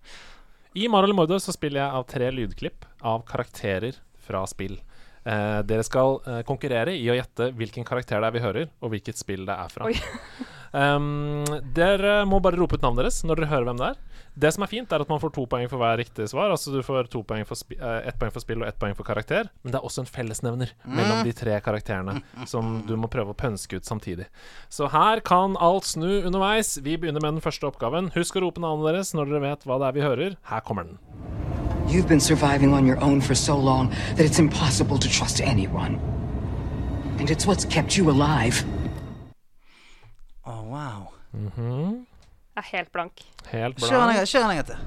I 0.75 0.87
Mario 0.89 1.11
eller 1.11 1.19
Mordor 1.19 1.39
så 1.43 1.53
spiller 1.53 1.83
jeg 1.83 1.99
av 2.01 2.05
tre 2.09 2.31
lydklipp 2.33 2.87
av 3.07 3.25
karakterer 3.29 3.99
fra 4.21 4.45
spill. 4.51 4.79
Eh, 5.25 5.59
dere 5.69 5.85
skal 5.85 6.19
eh, 6.25 6.41
konkurrere 6.49 6.95
i 6.97 7.05
å 7.13 7.17
gjette 7.17 7.51
hvilken 7.57 7.85
karakter 7.85 8.23
det 8.23 8.31
er 8.31 8.37
vi 8.37 8.45
hører, 8.45 8.71
og 8.81 8.95
hvilket 8.95 9.21
spill 9.21 9.45
det 9.49 9.57
er 9.57 9.73
fra. 9.73 9.91
Um, 10.71 11.43
dere 11.75 12.21
må 12.31 12.39
bare 12.43 12.59
rope 12.61 12.79
ut 12.79 12.85
navnet 12.85 13.03
deres 13.03 13.25
når 13.27 13.41
dere 13.41 13.51
hører 13.51 13.69
hvem 13.71 13.81
det 13.81 13.89
er. 13.91 13.99
Det 14.41 14.53
som 14.55 14.63
er 14.63 14.71
fint, 14.71 14.93
er 14.95 15.03
at 15.03 15.11
man 15.11 15.19
får 15.21 15.33
to 15.35 15.43
poeng 15.51 15.67
for 15.69 15.83
hver 15.83 15.99
riktig 15.99 16.29
svar. 16.31 16.53
Altså 16.55 16.71
du 16.73 16.79
får 16.87 17.09
to 17.11 17.25
poeng 17.27 17.43
for 17.49 17.59
eh, 17.75 18.07
ett 18.09 18.19
poeng 18.21 18.31
for 18.31 18.45
spill 18.45 18.63
og 18.63 18.69
ett 18.69 18.79
poeng 18.81 18.95
for 18.95 19.07
karakter. 19.07 19.51
Men 19.65 19.75
det 19.75 19.81
er 19.81 19.89
også 19.89 20.05
en 20.05 20.11
fellesnevner 20.11 20.71
mellom 20.87 21.25
de 21.27 21.35
tre 21.37 21.59
karakterene 21.65 22.21
som 22.49 22.79
du 22.87 22.95
må 23.01 23.11
prøve 23.11 23.35
å 23.35 23.39
pønske 23.39 23.81
ut 23.81 23.89
samtidig. 23.89 24.29
Så 24.71 24.89
her 24.95 25.21
kan 25.27 25.59
alt 25.59 25.91
snu 25.91 26.23
underveis. 26.23 26.77
Vi 26.79 26.97
begynner 26.97 27.23
med 27.25 27.41
den 27.41 27.45
første 27.45 27.67
oppgaven. 27.67 28.13
Husk 28.15 28.39
å 28.39 28.47
rope 28.47 28.63
navnet 28.63 28.93
deres 28.93 29.15
når 29.19 29.33
dere 29.33 29.45
vet 29.49 29.67
hva 29.67 29.81
det 29.83 29.91
er 29.91 29.99
vi 29.99 30.07
hører. 30.07 30.39
Her 30.47 30.63
kommer 30.65 30.87
den. 30.87 31.01
You've 31.91 32.07
been 32.07 32.23
surviving 32.23 32.73
on 32.73 32.87
your 32.87 33.03
own 33.03 33.21
for 33.21 33.35
so 33.35 33.57
long 33.59 33.91
that 34.15 34.25
it's 34.25 34.39
impossible 34.39 34.99
to 34.99 35.09
trust 35.11 35.41
anyone. 35.41 35.99
And 37.19 37.29
it's 37.29 37.47
what's 37.47 37.65
kept 37.65 37.99
you 37.99 38.09
alive. 38.11 38.63
Å, 40.41 40.53
wow. 40.65 41.11
Jeg 41.35 42.57
er 42.57 42.69
helt 42.73 42.93
blank. 42.93 43.21
Helt 43.51 43.81
Kjør 43.83 44.07
den 44.09 44.17
en 44.17 44.27
kjør 44.27 44.47
den 44.47 44.51
en 44.51 44.57
gang 44.57 44.69
til. 44.71 44.79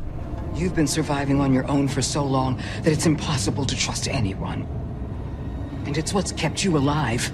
You've 0.57 0.75
been 0.75 0.87
surviving 0.87 1.41
on 1.41 1.53
your 1.53 1.65
own 1.69 1.87
for 1.87 2.01
so 2.01 2.23
long 2.23 2.57
that 2.83 2.93
it's 2.93 3.05
impossible 3.05 3.65
to 3.65 3.75
trust 3.75 4.07
anyone. 4.07 4.65
And 5.85 5.97
it's 5.97 6.13
what's 6.13 6.31
kept 6.31 6.63
you 6.63 6.77
alive. 6.77 7.31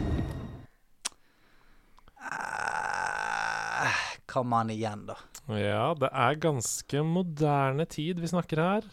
Kom 4.28 4.54
an 4.54 4.70
igjen, 4.70 5.08
da. 5.08 5.16
Ja, 5.58 5.94
det 5.98 6.12
er 6.14 6.36
ganske 6.38 7.04
moderne 7.04 7.86
tid 7.90 8.20
vi 8.22 8.30
snakker 8.30 8.62
her. 8.62 8.90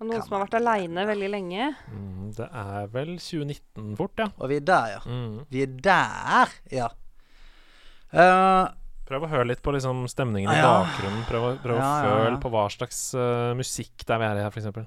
Og 0.00 0.08
noen 0.08 0.22
som 0.24 0.38
har 0.38 0.46
vært 0.46 0.56
aleine 0.62 1.04
veldig 1.06 1.28
lenge. 1.30 1.68
Mm, 1.92 2.30
det 2.38 2.48
er 2.48 2.88
vel 2.94 3.12
2019 3.18 3.92
fort, 3.98 4.16
ja. 4.18 4.30
Og 4.38 4.50
vi 4.50 4.58
er 4.62 4.64
der, 4.70 4.94
ja. 4.96 5.02
Mm. 5.06 5.36
Vi 5.52 5.62
er 5.66 5.76
der, 5.84 6.54
ja. 6.72 6.88
Eh, 8.12 8.68
Prøv 9.08 9.24
å 9.26 9.28
høre 9.28 9.46
litt 9.50 9.60
på 9.64 9.72
liksom 9.74 10.04
stemningen 10.08 10.50
i 10.52 10.56
Ja. 10.56 10.84
bakgrunnen. 10.84 11.24
Prøv 11.28 11.42
å, 11.42 11.50
prøv 11.62 11.76
å 11.76 11.80
Ja, 11.80 11.92
ja. 12.04 12.10
føle 12.24 12.40
på 12.40 12.50
hva 12.52 12.66
slags 12.70 13.14
uh, 13.14 13.52
musikk 13.58 14.04
det 14.06 14.14
er 14.14 14.18
vi 14.22 14.24
er 14.24 14.36
i 14.38 14.44
her, 14.44 14.50
f.eks. 14.50 14.86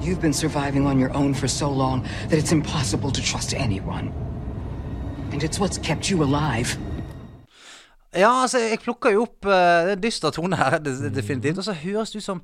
You've 0.00 0.20
been 0.20 0.32
surviving 0.32 0.86
on 0.86 0.98
your 1.00 1.10
own 1.16 1.34
for 1.34 1.48
so 1.48 1.68
long 1.70 2.02
that 2.28 2.38
it's 2.38 2.52
impossible 2.52 3.10
to 3.10 3.22
trust 3.22 3.54
anyone. 3.54 4.12
And 5.32 5.42
it's 5.42 5.58
what's 5.58 5.78
kept 5.78 6.10
you 6.10 6.22
alive. 6.22 6.76
Ja, 8.16 8.30
altså, 8.42 8.58
jeg 8.58 8.80
plukker 8.80 9.12
jo 9.12 9.22
opp 9.26 9.44
uh, 9.44 9.50
Det 9.52 9.90
er 9.90 9.96
en 9.98 10.00
dyster 10.00 10.30
tone 10.32 10.56
her, 10.56 10.78
definitivt. 10.80 11.58
Og 11.58 11.64
så 11.64 11.72
høres 11.74 12.10
det 12.12 12.22
ut 12.22 12.24
som 12.24 12.42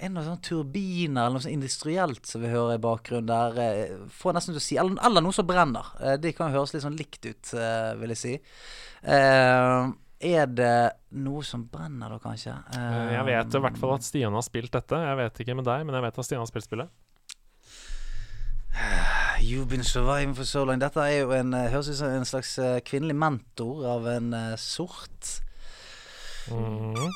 en 0.00 0.16
av 0.16 0.24
sånne 0.24 0.42
turbiner 0.46 1.26
eller 1.26 1.36
noe 1.36 1.44
sånn 1.44 1.52
industrielt 1.58 2.26
som 2.26 2.40
vi 2.42 2.48
hører 2.52 2.74
i 2.78 2.82
bakgrunnen 2.82 3.26
der. 3.28 3.58
eh, 3.60 3.96
Får 4.20 4.32
nesten 4.36 4.54
til 4.54 4.60
å 4.60 4.64
si 4.64 4.76
Eller, 4.80 4.96
eller 5.06 5.20
noe 5.24 5.32
som 5.36 5.46
brenner. 5.46 5.90
Eh, 6.00 6.16
Det 6.16 6.34
kan 6.36 6.52
høres 6.52 6.72
litt 6.74 6.82
sånn 6.82 6.96
likt 6.96 7.24
ut, 7.26 7.54
eh, 7.54 7.94
vil 8.00 8.08
jeg 8.14 8.18
si. 8.18 8.40
Er 10.22 10.46
det 10.46 10.92
noe 11.12 11.42
som 11.42 11.64
brenner 11.64 12.10
da, 12.10 12.18
kanskje? 12.18 12.52
Jeg 12.74 13.24
vet 13.24 13.54
i 13.54 13.62
hvert 13.64 13.78
fall 13.80 13.94
at 13.94 14.02
Stian 14.04 14.32
har 14.36 14.42
spilt 14.44 14.70
dette. 14.72 14.92
Jeg 15.00 15.16
vet 15.16 15.40
ikke 15.40 15.56
med 15.56 15.64
deg, 15.64 15.86
men 15.86 15.94
jeg 15.96 16.02
vet 16.02 16.18
at 16.18 16.24
Stian 16.28 16.40
har 16.42 16.46
spilt 16.50 16.64
spillet. 16.68 16.90
You've 19.40 19.68
been 19.68 19.82
surviving 19.82 20.34
for 20.34 20.44
so 20.44 20.64
long. 20.64 20.78
Dette 20.78 21.00
er 21.00 21.22
jo 21.22 21.30
en 21.32 21.52
høres 21.52 21.88
ut 21.88 21.96
som 21.96 22.08
en 22.12 22.24
slags 22.28 22.52
kvinnelig 22.84 23.16
mentor 23.16 23.86
av 23.88 24.06
en 24.06 24.30
sort. 24.60 25.40
Mhm. 26.50 27.08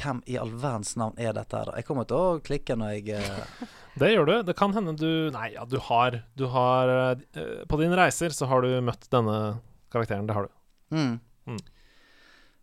Hvem 0.00 0.22
i 0.26 0.36
all 0.40 0.52
verdens 0.58 0.94
navn 0.98 1.18
er 1.20 1.34
dette 1.36 1.58
her. 1.58 1.70
Jeg 1.78 1.86
kommer 1.88 2.06
til 2.08 2.16
å 2.18 2.38
klikke 2.44 2.76
når 2.78 2.96
jeg 2.98 3.20
uh... 3.20 3.66
Det 4.00 4.12
gjør 4.12 4.28
du. 4.28 4.34
Det 4.48 4.54
kan 4.58 4.72
hende 4.74 4.94
du 4.98 5.30
Nei, 5.34 5.50
ja, 5.56 5.64
du 5.66 5.76
har 5.82 6.20
Du 6.38 6.44
har 6.52 6.92
uh, 7.18 7.64
På 7.68 7.78
dine 7.80 7.98
reiser 7.98 8.32
så 8.34 8.46
har 8.50 8.62
du 8.64 8.72
møtt 8.86 9.08
denne 9.12 9.36
karakteren. 9.92 10.28
Det 10.28 10.36
har 10.36 10.48
du. 10.48 10.54
Mm. 10.94 11.14
Mm. 11.50 11.60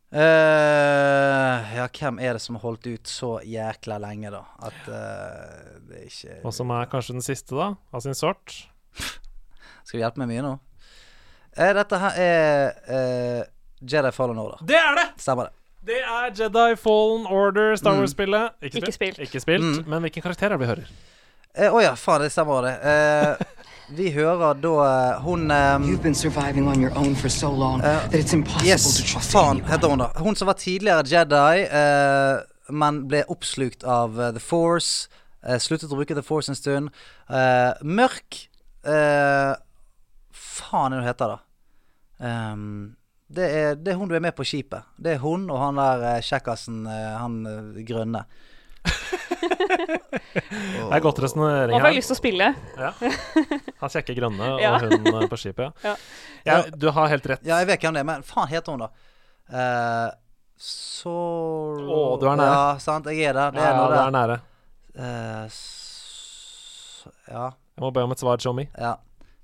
Uh, 0.08 1.74
ja, 1.76 1.88
hvem 1.92 2.22
er 2.24 2.38
det 2.38 2.44
som 2.44 2.56
har 2.56 2.64
holdt 2.64 2.88
ut 2.88 3.12
så 3.12 3.34
jækla 3.44 4.00
lenge, 4.00 4.32
da? 4.32 4.46
At 4.70 4.80
det 4.88 6.06
ikke 6.08 6.40
Og 6.48 6.56
som 6.56 6.72
er 6.76 6.88
kanskje 6.92 7.18
den 7.18 7.26
siste, 7.26 7.58
da, 7.60 7.74
av 7.92 8.06
sin 8.06 8.16
sort. 8.16 8.56
Skal 9.88 10.00
du 10.00 10.04
hjelpe 10.04 10.24
meg 10.24 10.32
mye 10.32 10.46
nå? 10.46 10.56
Dette 11.58 11.98
her 12.02 12.18
er 12.22 12.76
eh, 12.94 13.46
Jedi 13.82 14.12
Fallen 14.14 14.38
Order. 14.42 14.60
Det 14.68 14.78
er 14.78 14.98
det! 14.98 15.06
Stemmer 15.22 15.50
det. 15.50 15.67
Det 15.88 16.00
er 16.04 16.32
Jedi 16.36 16.76
Fallen 16.76 17.26
Order, 17.32 17.76
Star 17.80 17.94
Mm. 17.96 18.00
Wars-spillet. 18.04 18.50
Ikke 18.62 18.92
spilt. 18.92 19.20
Ikke 19.24 19.40
spilt. 19.40 19.64
Mm. 19.64 19.86
Men 19.88 20.02
hvilken 20.04 20.22
karakter 20.26 20.46
er 20.46 20.58
det 20.58 20.60
vi 20.60 20.66
hører? 20.66 20.90
Eh, 21.58 21.74
oh 21.74 21.80
ja, 21.82 21.94
faen, 21.96 22.22
det 22.22 22.32
stemmer 22.32 22.62
det. 22.68 22.74
Eh, 22.84 23.46
vi 23.98 24.10
hører 24.12 24.54
da 24.62 24.74
eh, 24.84 25.22
hun 25.24 25.48
eh, 25.52 25.78
You've 25.88 26.02
been 26.04 26.16
surviving 26.16 26.68
on 26.68 26.82
your 26.84 26.92
own 26.98 27.16
for 27.16 27.30
so 27.30 27.50
long 27.50 27.80
Uh, 27.82 28.04
that 28.12 28.20
it's 28.20 28.34
impossible 28.34 28.68
Yes, 28.68 29.16
faen 29.32 29.64
heter 29.66 29.88
hun 29.90 30.00
da. 30.04 30.10
Hun 30.20 30.36
som 30.36 30.48
var 30.52 30.54
tidligere 30.60 31.08
Jedi, 31.08 31.64
uh, 31.72 32.44
men 32.70 33.08
ble 33.08 33.24
oppslukt 33.32 33.84
av 33.88 34.20
eh, 34.20 34.34
The 34.36 34.40
Force. 34.44 35.08
eh, 35.48 35.56
sluttet 35.58 35.90
å 35.90 35.96
bruke 35.96 36.14
The 36.18 36.22
Force 36.26 36.52
en 36.52 36.56
stund. 36.60 36.90
Eh, 37.30 37.74
mørk 37.88 38.42
eh, 38.84 39.56
Faen 40.36 40.92
er 40.94 40.98
det 41.00 41.04
hun 41.06 41.08
heter, 41.08 41.28
da. 41.28 41.40
Ehm, 42.28 42.96
det, 43.28 43.48
er, 43.48 43.76
det 43.76 43.92
er 43.92 43.98
hun 44.00 44.08
du 44.08 44.16
er 44.16 44.24
med 44.24 44.36
på 44.36 44.46
skipet. 44.48 44.88
Det 44.96 45.18
er 45.18 45.24
hun 45.24 45.50
og 45.52 45.60
han 45.60 45.80
der 45.80 46.04
uh, 46.06 46.20
kjekkasen, 46.24 46.86
eh, 46.88 47.16
han 47.20 47.42
eh, 47.50 47.82
grønne. 47.88 48.24
Det 50.38 50.96
er 50.96 51.02
godt 51.04 51.20
resonnering 51.20 51.74
Nå 51.76 51.82
får 51.82 51.92
jeg 51.92 51.98
lyst 51.98 52.12
til 52.12 52.16
å 52.16 52.20
spille. 52.20 52.46
Ja. 52.80 52.92
Han 53.82 53.92
kjekke 53.92 54.14
grønne 54.16 54.52
og 54.54 54.62
Ja. 54.62 54.78
hun 54.80 55.10
eh, 55.12 55.26
på 55.28 55.40
skipet. 55.40 55.84
Ja. 55.84 55.96
Ja, 56.48 56.62
du 56.72 56.88
har 56.96 57.10
helt 57.12 57.26
rett. 57.28 57.44
Ja, 57.44 57.58
jeg 57.60 57.68
vet 57.68 57.84
hvem 57.84 57.98
det 57.98 58.04
er, 58.06 58.08
men 58.08 58.24
faen 58.24 58.48
heter 58.52 58.76
hun, 58.76 58.86
da? 58.86 58.90
Uh, 59.48 60.08
så 60.62 61.16
Å, 61.84 62.00
du 62.22 62.26
er 62.30 62.40
nære. 62.40 62.54
Ja, 62.54 62.78
sant. 62.84 63.10
Jeg 63.12 63.28
er 63.32 63.36
der. 63.36 63.52
Det 63.58 63.64
er 63.64 63.74
ja, 63.74 63.76
noe 63.82 63.92
det 63.92 64.00
er 64.00 64.16
nære. 64.16 64.38
Uh, 64.96 65.44
så, 65.52 67.12
ja. 67.28 67.50
Jeg 67.76 67.84
må 67.84 67.92
be 67.94 68.08
om 68.08 68.16
et 68.16 68.24
svar, 68.24 68.40
Jommy. 68.42 68.70
Ja. 68.78 68.96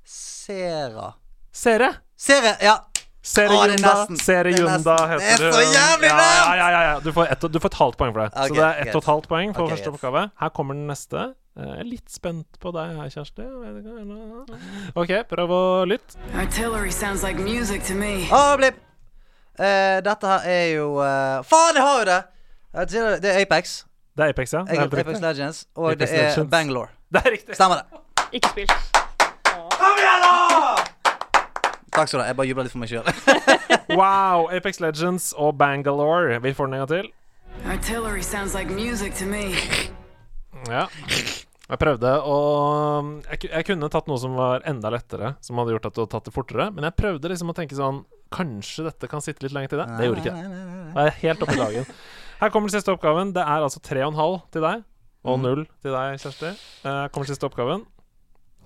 Sera. 0.08 1.12
Sere! 1.54 1.92
Sere, 2.18 2.56
ja. 2.64 2.80
Er 3.24 3.48
er 3.48 4.50
Junda 4.52 4.96
nesten. 4.96 5.10
heter 5.10 5.38
Det 5.38 5.48
er 5.48 5.52
så 5.56 5.62
jævlig 5.64 6.10
ja, 6.10 6.18
ja, 6.20 6.56
ja, 6.56 6.70
ja, 6.70 6.82
ja. 6.92 7.00
Du, 7.00 7.12
får 7.16 7.32
et, 7.32 7.46
du 7.54 7.60
får 7.60 7.72
et 7.72 7.80
halvt 7.80 7.98
poeng 7.98 8.14
for 8.14 8.22
det. 8.22 8.32
Okay, 8.36 8.48
så 8.48 8.54
det 8.54 8.64
er 8.64 8.82
ett 8.84 8.96
og 8.96 9.02
et 9.02 9.08
halvt 9.08 9.28
poeng 9.32 9.56
for 9.56 9.64
okay, 9.64 9.76
første 9.78 9.90
yes. 9.90 9.96
oppgave. 9.96 10.30
Her 10.40 10.50
kommer 10.50 10.74
den 10.74 10.88
neste. 10.88 11.24
Eh, 11.56 11.64
Jeg 11.64 11.80
er 11.80 11.88
litt 11.88 12.12
spent 12.12 12.60
på 12.60 12.74
deg 12.76 12.98
her, 12.98 13.10
Kjersti. 13.14 13.46
OK, 15.00 15.14
prøv 15.30 15.56
å 15.56 15.62
lytte. 15.88 16.20
Artillery 16.36 16.92
sounds 16.92 17.24
like 17.24 17.40
music 17.40 17.88
to 17.88 17.96
me. 17.96 18.28
Å, 18.28 18.58
blipp. 18.60 18.82
Uh, 19.54 20.02
dette 20.04 20.28
her 20.28 20.48
er 20.50 20.68
jo 20.74 20.96
uh, 20.98 21.40
Faen, 21.46 21.78
jeg 21.78 21.86
har 21.86 22.00
jo 22.00 22.06
det! 22.10 22.22
Det- 23.22 23.36
er 23.36 23.42
Apex. 23.46 23.84
Det 24.18 24.26
er 24.26 24.34
Apex, 24.34 24.54
ja. 24.54 24.64
Det 24.66 24.78
er 24.78 24.84
Apex 24.88 25.08
riktig. 25.08 25.22
Legends. 25.22 25.66
Og 25.76 25.92
Apex 25.92 26.10
det 26.10 26.20
er 26.20 26.30
Legends. 26.30 26.52
Bangalore. 26.52 26.90
Det 27.14 27.22
er 27.24 27.32
riktig. 27.38 27.56
Stemmer 27.56 27.84
det. 27.84 27.86
Ikke 28.34 28.50
spilt. 28.50 28.74
Takk 31.94 32.10
skal 32.10 32.20
du 32.20 32.24
ha. 32.24 32.30
Jeg 32.32 32.38
bare 32.40 32.50
jubla 32.50 32.66
litt 32.66 32.74
for 32.74 32.82
meg 32.84 32.92
sjøl. 32.92 33.06
Wow. 34.00 34.48
Apex 34.56 34.80
Legends 34.82 35.32
og 35.38 35.58
Bangalore. 35.60 36.40
Vi 36.42 36.54
får 36.58 36.70
den 36.70 36.80
en 36.80 36.86
gang 36.86 36.92
til. 36.94 37.10
Artillery 37.70 38.24
sounds 38.26 38.56
like 38.58 38.72
music 38.74 39.14
to 39.20 39.28
me. 39.30 39.52
Ja. 40.72 40.88
Jeg 41.64 41.80
prøvde 41.80 42.10
å 42.28 42.38
jeg, 43.30 43.48
jeg 43.50 43.66
kunne 43.68 43.88
tatt 43.92 44.10
noe 44.10 44.20
som 44.20 44.34
var 44.38 44.66
enda 44.68 44.90
lettere, 44.94 45.34
som 45.44 45.58
hadde 45.62 45.74
gjort 45.76 45.86
at 45.90 45.96
du 45.96 46.02
hadde 46.04 46.12
tatt 46.16 46.28
det 46.28 46.34
fortere. 46.36 46.68
Men 46.76 46.88
jeg 46.90 46.98
prøvde 47.00 47.32
liksom 47.32 47.54
å 47.54 47.58
tenke 47.58 47.78
sånn 47.78 48.04
Kanskje 48.34 48.88
dette 48.88 49.06
kan 49.12 49.22
sitte 49.22 49.46
litt 49.46 49.54
lenger 49.54 49.70
til 49.76 49.80
deg? 49.84 49.92
Det 50.00 50.08
gjorde 50.08 50.22
ikke 50.24 50.34
det. 50.34 50.62
Det 50.96 51.02
er 51.06 51.18
helt 51.22 51.44
oppe 51.46 51.54
i 51.54 51.60
dagen. 51.62 51.90
Her 52.40 52.50
kommer 52.54 52.72
den 52.72 52.74
siste 52.80 52.96
oppgaven. 52.96 53.34
Det 53.36 53.44
er 53.46 53.62
altså 53.68 53.82
tre 53.86 54.02
og 54.02 54.10
en 54.16 54.18
halv 54.18 54.40
til 54.56 54.66
deg, 54.66 54.82
og 55.30 55.38
null 55.44 55.62
til 55.86 55.94
deg, 55.94 56.16
Kjersti. 56.24 56.50
Eh, 56.50 56.88
Her 56.90 57.12
kommer 57.14 57.30
den 57.30 57.36
siste 57.36 57.46
oppgaven. 57.46 57.86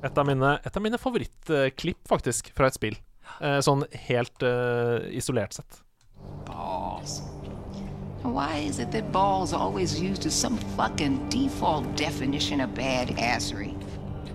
Et 0.08 0.22
av 0.24 0.30
mine, 0.30 0.54
et 0.64 0.80
av 0.80 0.86
mine 0.86 1.00
favorittklipp, 1.02 2.00
faktisk, 2.08 2.54
fra 2.56 2.70
et 2.72 2.78
spill. 2.80 2.96
Eh, 3.42 3.60
sånn 3.62 3.84
helt 4.08 4.44
eh, 4.44 5.10
isolert 5.18 5.54
sett. 5.54 5.82
balls. 6.46 7.22
Why 8.24 8.58
is 8.68 8.80
it 8.80 8.92
that 8.92 9.12
balls 9.12 9.54
are 9.54 9.60
always 9.62 10.00
used 10.02 10.26
as 10.26 10.34
some 10.34 10.58
fucking 10.76 11.30
default 11.30 11.96
definition 11.96 12.60
of 12.62 12.72
badassery? 12.72 13.74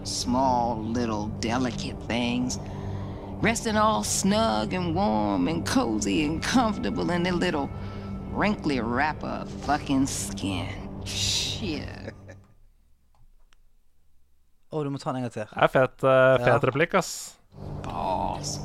Small, 0.04 0.78
little, 0.82 1.26
delicate 1.40 1.96
things. 2.06 2.58
Resting 3.42 3.76
all 3.76 4.02
snug 4.04 4.72
and 4.72 4.94
warm 4.94 5.48
and 5.48 5.66
cozy 5.66 6.24
and 6.24 6.42
comfortable 6.42 7.10
in 7.10 7.22
their 7.24 7.32
little 7.34 7.68
wrinkly 8.32 8.80
wrapper 8.80 9.26
of 9.42 9.50
fucking 9.66 10.06
skin. 10.06 10.68
Shit. 11.04 12.14
Å, 14.72 14.82
du 14.84 14.90
må 14.90 14.98
ta 15.02 15.12
den 15.12 15.20
en 15.20 15.26
gang 15.28 15.34
til. 15.34 15.48
Det 15.52 15.62
er 15.66 15.68
fet, 15.74 16.04
uh, 16.06 16.38
fet 16.40 16.46
Ja. 16.48 16.58
replikk, 16.70 16.94
ass. 16.94 17.36
Balls. 17.84 18.58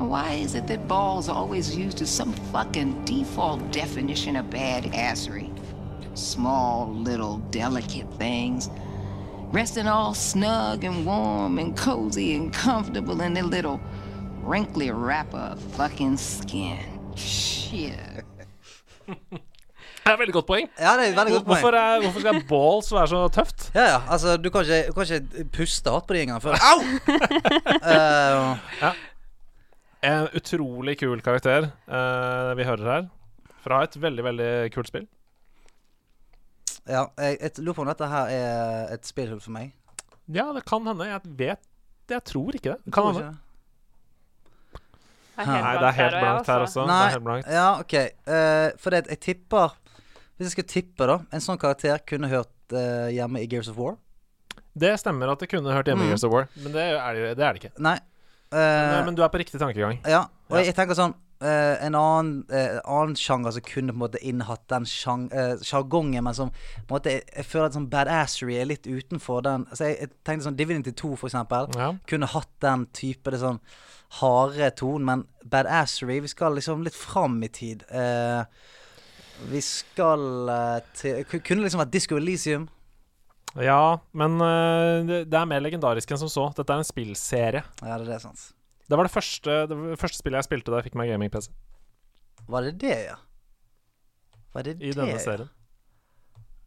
Why 0.00 0.32
is 0.32 0.54
it 0.54 0.66
that 0.68 0.88
balls 0.88 1.28
are 1.28 1.36
always 1.36 1.76
used 1.76 2.00
as 2.00 2.08
some 2.08 2.32
fucking 2.52 3.04
default 3.04 3.70
definition 3.70 4.34
of 4.34 4.46
badassery? 4.46 5.50
Small, 6.14 6.88
little, 6.88 7.36
delicate 7.50 8.10
things. 8.14 8.70
Resting 9.52 9.86
all 9.86 10.14
snug 10.14 10.84
and 10.84 11.04
warm 11.04 11.58
and 11.58 11.76
cozy 11.76 12.34
and 12.34 12.50
comfortable 12.50 13.20
in 13.20 13.34
their 13.34 13.44
little 13.44 13.78
wrinkly 14.42 14.90
wrapper 14.90 15.36
of 15.36 15.60
fucking 15.74 16.16
skin. 16.16 16.78
Shit. 17.14 18.24
Det 20.00 20.14
er 20.14 20.18
veldig 20.18 20.32
godt 20.32 20.46
poeng. 20.46 20.68
Ja, 20.80 20.94
det 20.96 21.04
er 21.04 21.10
et 21.10 21.16
veldig 21.16 21.32
godt 21.34 21.44
poeng. 21.44 21.60
Hvorfor, 21.60 21.76
er, 21.76 22.00
hvorfor 22.02 22.20
skal 22.20 22.38
balls 22.48 22.88
være 22.92 23.08
så 23.08 23.18
tøft? 23.28 23.66
Ja, 23.74 23.82
ja. 23.84 23.98
Altså, 24.10 24.36
du 24.36 24.48
kan 24.50 24.64
ikke, 24.64 24.80
du 24.88 24.92
kan 24.96 25.06
ikke 25.14 25.44
puste 25.54 25.90
hardt 25.92 26.06
på 26.08 26.16
de 26.16 26.22
engang 26.24 26.42
før 26.42 26.56
Au! 26.56 26.80
Eh, 27.90 28.88
En 30.02 30.28
utrolig 30.32 30.94
kul 31.00 31.20
karakter 31.24 31.66
uh, 31.88 32.54
vi 32.56 32.64
hører 32.64 32.86
her. 32.88 33.08
Fra 33.60 33.82
et 33.84 33.96
veldig, 34.00 34.22
veldig 34.24 34.50
kult 34.72 34.88
spill. 34.88 35.04
ja, 36.88 37.02
jeg, 37.20 37.36
jeg 37.42 37.58
lurer 37.60 37.76
på 37.76 37.82
om 37.84 37.90
dette 37.90 38.06
her 38.08 38.30
er 38.32 38.94
et 38.94 39.04
spillhull 39.06 39.40
for 39.44 39.52
meg. 39.52 39.74
Ja, 40.32 40.46
det 40.56 40.62
kan 40.64 40.86
hende. 40.88 41.04
Jeg 41.10 41.20
vet 41.36 41.66
Jeg 42.10 42.24
tror 42.26 42.56
ikke 42.56 42.72
det. 42.72 42.84
det 42.86 42.92
kan 42.96 43.10
hende. 43.10 43.28
det. 43.28 43.36
Det 45.40 45.46
Nei, 45.48 45.74
det 45.80 45.86
er 45.88 45.96
helt 45.96 46.16
blankt 46.20 46.48
her 46.52 46.62
også. 46.66 46.82
Det 46.84 46.90
Nei, 46.90 47.04
er 47.06 47.14
helt 47.14 47.24
blankt. 47.24 47.46
ja, 47.48 47.68
OK. 47.80 47.94
Uh, 48.28 48.68
for 48.80 48.92
det, 48.96 49.06
jeg 49.08 49.20
tipper 49.24 49.76
Hvis 50.36 50.50
jeg 50.50 50.52
skal 50.56 50.66
tippe, 50.68 51.06
da 51.08 51.14
En 51.32 51.40
sånn 51.44 51.60
karakter 51.60 52.00
kunne 52.08 52.28
hørt 52.28 52.74
uh, 52.76 53.08
hjemme 53.12 53.40
i 53.40 53.48
Gears 53.48 53.68
of 53.72 53.76
War. 53.80 53.96
Det 54.80 54.92
stemmer 55.00 55.32
at 55.32 55.40
det 55.40 55.48
kunne 55.52 55.72
hørt 55.72 55.88
hjemme 55.88 56.04
i 56.04 56.08
Mm. 56.08 56.12
Gears 56.12 56.24
of 56.28 56.32
War, 56.34 56.48
men 56.60 56.72
det 56.76 56.84
er 56.92 57.14
det, 57.16 57.30
det, 57.40 57.44
er 57.46 57.52
det 57.56 57.62
ikke. 57.64 57.72
Nei. 57.82 57.96
Men, 58.52 58.98
Eh, 59.00 59.04
men 59.04 59.14
du 59.14 59.22
er 59.22 59.28
på 59.28 59.38
riktig 59.38 59.60
tankegang. 59.60 60.00
ja. 60.06 60.26
Og 60.50 60.58
Ja. 60.58 60.64
jeg, 60.64 60.74
tenker 60.74 60.94
sånn 60.94 61.14
Uh, 61.42 61.76
en 61.80 61.94
annen, 61.94 62.44
uh, 62.52 62.80
annen 62.84 63.14
sjanger 63.16 63.50
som 63.50 63.62
kunne 63.62 63.94
på 63.94 63.96
en 63.96 64.10
måte 64.10 64.18
innehatt 64.20 64.60
den 64.68 64.84
sjargongen, 64.84 66.18
uh, 66.18 66.20
men 66.26 66.34
som 66.34 66.50
på 66.50 66.90
en 66.90 66.98
måte 66.98 67.22
Jeg 67.34 67.46
føler 67.46 67.64
at 67.64 67.72
sånn 67.72 67.88
badassery 67.88 68.58
er 68.60 68.66
litt 68.66 68.84
utenfor 68.84 69.40
den 69.42 69.64
Altså 69.70 69.86
Jeg, 69.88 69.96
jeg 70.00 70.10
tenkte 70.22 70.44
sånn 70.44 70.56
Divinity 70.58 70.92
2, 70.92 71.16
for 71.16 71.28
eksempel, 71.30 71.70
Ja. 71.78 71.94
kunne 72.06 72.26
hatt 72.26 72.50
den 72.60 72.84
type 72.92 73.30
det 73.30 73.40
sånn 73.40 73.58
harde 74.20 74.70
tonen, 74.76 75.04
men 75.06 75.24
badassery 75.48 76.20
Vi 76.20 76.28
skal 76.28 76.52
liksom 76.52 76.84
litt 76.84 76.92
fram 76.94 77.42
i 77.42 77.48
tid. 77.48 77.84
Vi 79.48 79.60
skal 79.62 80.84
til 80.92 81.24
Kunne 81.24 81.62
liksom 81.64 81.80
vært 81.80 81.90
Disco 81.90 82.16
Elysium. 82.16 82.68
Ja, 83.58 83.98
men 84.14 84.36
eh, 84.44 85.00
det, 85.08 85.20
det 85.32 85.38
er 85.38 85.48
mer 85.50 85.62
legendarisk 85.64 86.12
enn 86.12 86.20
som 86.22 86.30
så. 86.30 86.46
Dette 86.56 86.70
er 86.70 86.82
en 86.82 86.86
spillserie. 86.86 87.64
Ja, 87.82 87.96
det 87.96 88.04
er 88.04 88.12
det, 88.12 88.20
sant. 88.22 88.50
Det 88.90 88.98
var 88.98 89.06
det 89.06 89.14
første, 89.14 89.56
det 89.70 89.98
første 89.98 90.18
spillet 90.18 90.42
jeg 90.42 90.48
spilte 90.48 90.72
da 90.72 90.80
jeg 90.80 90.90
fikk 90.90 90.98
meg 90.98 91.10
gaming-PC. 91.12 91.50
Var 92.50 92.66
det 92.66 92.76
det, 92.82 92.98
ja? 93.10 93.16
Var 94.54 94.66
det 94.66 94.76
I 94.78 94.90
det? 94.90 94.96
denne 94.98 95.18
serien. 95.22 95.50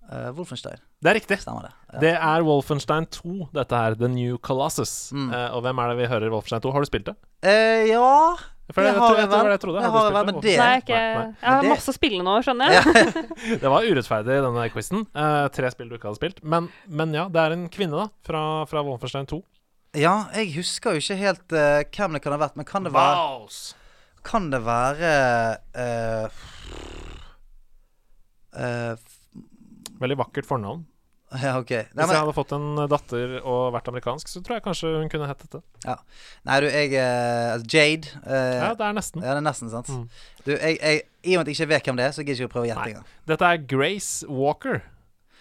Uh, 0.03 0.29
Wolfenstein. 0.35 0.79
Det 1.03 1.11
er 1.11 1.17
riktig. 1.19 1.37
Stemmer 1.43 1.67
det. 1.67 1.73
Ja. 1.93 1.99
Det 2.03 2.13
er 2.15 2.45
Wolfenstein 2.47 3.07
2, 3.11 3.49
dette 3.55 3.79
her. 3.79 3.95
The 3.99 4.09
New 4.11 4.37
Colossus. 4.43 5.11
Mm. 5.15 5.29
Uh, 5.31 5.49
og 5.55 5.63
hvem 5.65 5.79
er 5.79 5.91
det 5.91 5.99
vi 6.01 6.09
hører 6.11 6.31
Wolfenstein 6.31 6.63
2? 6.63 6.73
Har 6.75 6.83
du 6.83 6.89
spilt 6.91 7.07
det? 7.11 7.15
Uh, 7.43 7.83
ja 7.87 8.09
For 8.71 8.79
jeg, 8.79 8.93
jeg, 8.93 9.01
har 9.01 9.17
jeg 9.17 9.27
jeg, 9.27 9.47
jeg 9.51 9.59
trodde. 9.59 9.81
Det 9.81 9.89
Har 9.91 9.91
du 9.91 9.97
har 9.97 10.05
spilt 10.07 10.15
det? 10.15 10.33
men 10.33 10.43
det- 10.43 10.57
Nei, 10.57 10.77
ikke, 10.79 10.99
Nei, 10.99 11.13
nei. 11.17 11.35
jeg 11.41 11.49
har 11.51 11.61
det- 11.65 11.71
masse 11.73 11.93
spill 11.97 12.15
nå, 12.23 12.35
skjønner 12.47 12.71
jeg. 12.71 12.83
Det 13.63 13.71
var 13.73 13.87
urettferdig, 13.89 14.37
denne 14.45 14.67
quizen. 14.71 15.03
Uh, 15.11 15.47
tre 15.51 15.71
spill 15.73 15.89
du 15.91 15.97
ikke 15.97 16.07
hadde 16.07 16.21
spilt. 16.21 16.39
Men, 16.47 16.69
men 16.87 17.13
ja, 17.13 17.25
det 17.27 17.41
er 17.43 17.57
en 17.57 17.67
kvinne 17.73 17.99
da 17.99 18.07
fra, 18.23 18.43
fra 18.71 18.83
Wolfenstein 18.87 19.27
2. 19.27 19.41
ja, 19.99 20.15
jeg 20.33 20.53
husker 20.55 20.95
jo 20.95 21.03
ikke 21.03 21.19
helt 21.19 21.57
uh, 21.59 21.83
hvem 21.91 22.15
det 22.15 22.23
kan 22.23 22.37
ha 22.37 22.39
vært, 22.45 22.55
men 22.55 22.65
kan 22.65 22.87
det 22.87 22.93
være 22.95 23.19
Vals. 23.19 23.59
Kan 24.23 24.47
det 24.53 24.61
være 24.63 25.11
uh, 25.75 26.27
eh, 28.55 28.95
Veldig 29.99 30.17
vakkert 30.23 30.47
fornavn. 30.47 30.85
Ja, 31.41 31.55
OK. 31.57 31.71
Nei, 31.71 31.87
Hvis 31.97 32.11
jeg 32.13 32.21
hadde 32.21 32.35
fått 32.37 32.51
en 32.53 32.67
datter 32.91 33.35
og 33.41 33.73
vært 33.73 33.87
amerikansk, 33.89 34.29
så 34.29 34.41
tror 34.45 34.59
jeg 34.59 34.65
kanskje 34.67 34.91
hun 34.99 35.09
kunne 35.09 35.27
hett 35.29 35.39
dette. 35.45 35.61
Ja. 35.85 35.95
nei 36.45 36.59
du, 36.61 36.67
jeg 36.69 36.93
altså 36.99 37.67
Jade. 37.73 38.11
Uh, 38.21 38.33
Ja, 38.59 38.69
det 38.77 38.85
er 38.85 38.93
nesten. 38.99 39.23
Ja, 39.25 39.33
det 39.33 39.41
er 39.41 39.47
nesten, 39.47 39.71
sant. 39.73 39.89
Mm. 39.89 40.03
Du, 40.45 40.51
jeg, 40.53 40.77
jeg, 40.77 41.01
I 41.23 41.33
og 41.35 41.41
med 41.41 41.47
at 41.47 41.51
jeg 41.53 41.57
ikke 41.57 41.69
vet 41.73 41.89
hvem 41.89 41.99
det 42.01 42.05
er, 42.05 42.13
så 42.13 42.21
gidder 42.25 42.37
jeg 42.37 42.45
ikke 42.45 42.51
å 42.51 42.55
prøve 42.57 42.67
å 42.67 42.71
gjette 42.73 42.89
engang. 42.91 43.09
Dette 43.33 43.49
er 43.55 43.65
Grace 43.73 44.29
Walker. 44.29 44.83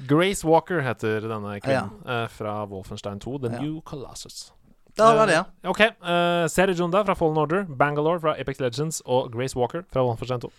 Grace 0.08 0.46
Walker 0.48 0.80
heter 0.82 1.28
denne 1.28 1.58
kvinnen 1.62 1.92
eh, 2.08 2.24
fra 2.32 2.62
Wolfenstein 2.70 3.20
2, 3.22 3.36
The 3.44 3.52
Ja. 3.52 3.60
New 3.62 3.80
Colossus. 3.86 4.50
Da 4.98 5.14
var 5.16 5.26
det, 5.28 5.36
ja. 5.38 5.44
OK. 5.70 5.80
Uh, 6.04 6.44
Seri 6.52 6.74
Junda 6.76 7.00
fra 7.04 7.14
Fallen 7.16 7.38
Order, 7.40 7.62
Bangalore 7.64 8.20
fra 8.20 8.34
Apex 8.40 8.60
Legends 8.60 8.98
og 9.06 9.30
Grace 9.32 9.56
Walker 9.56 9.84
fra 9.92 10.02
Wolfenstein 10.04 10.42
2. 10.42 10.50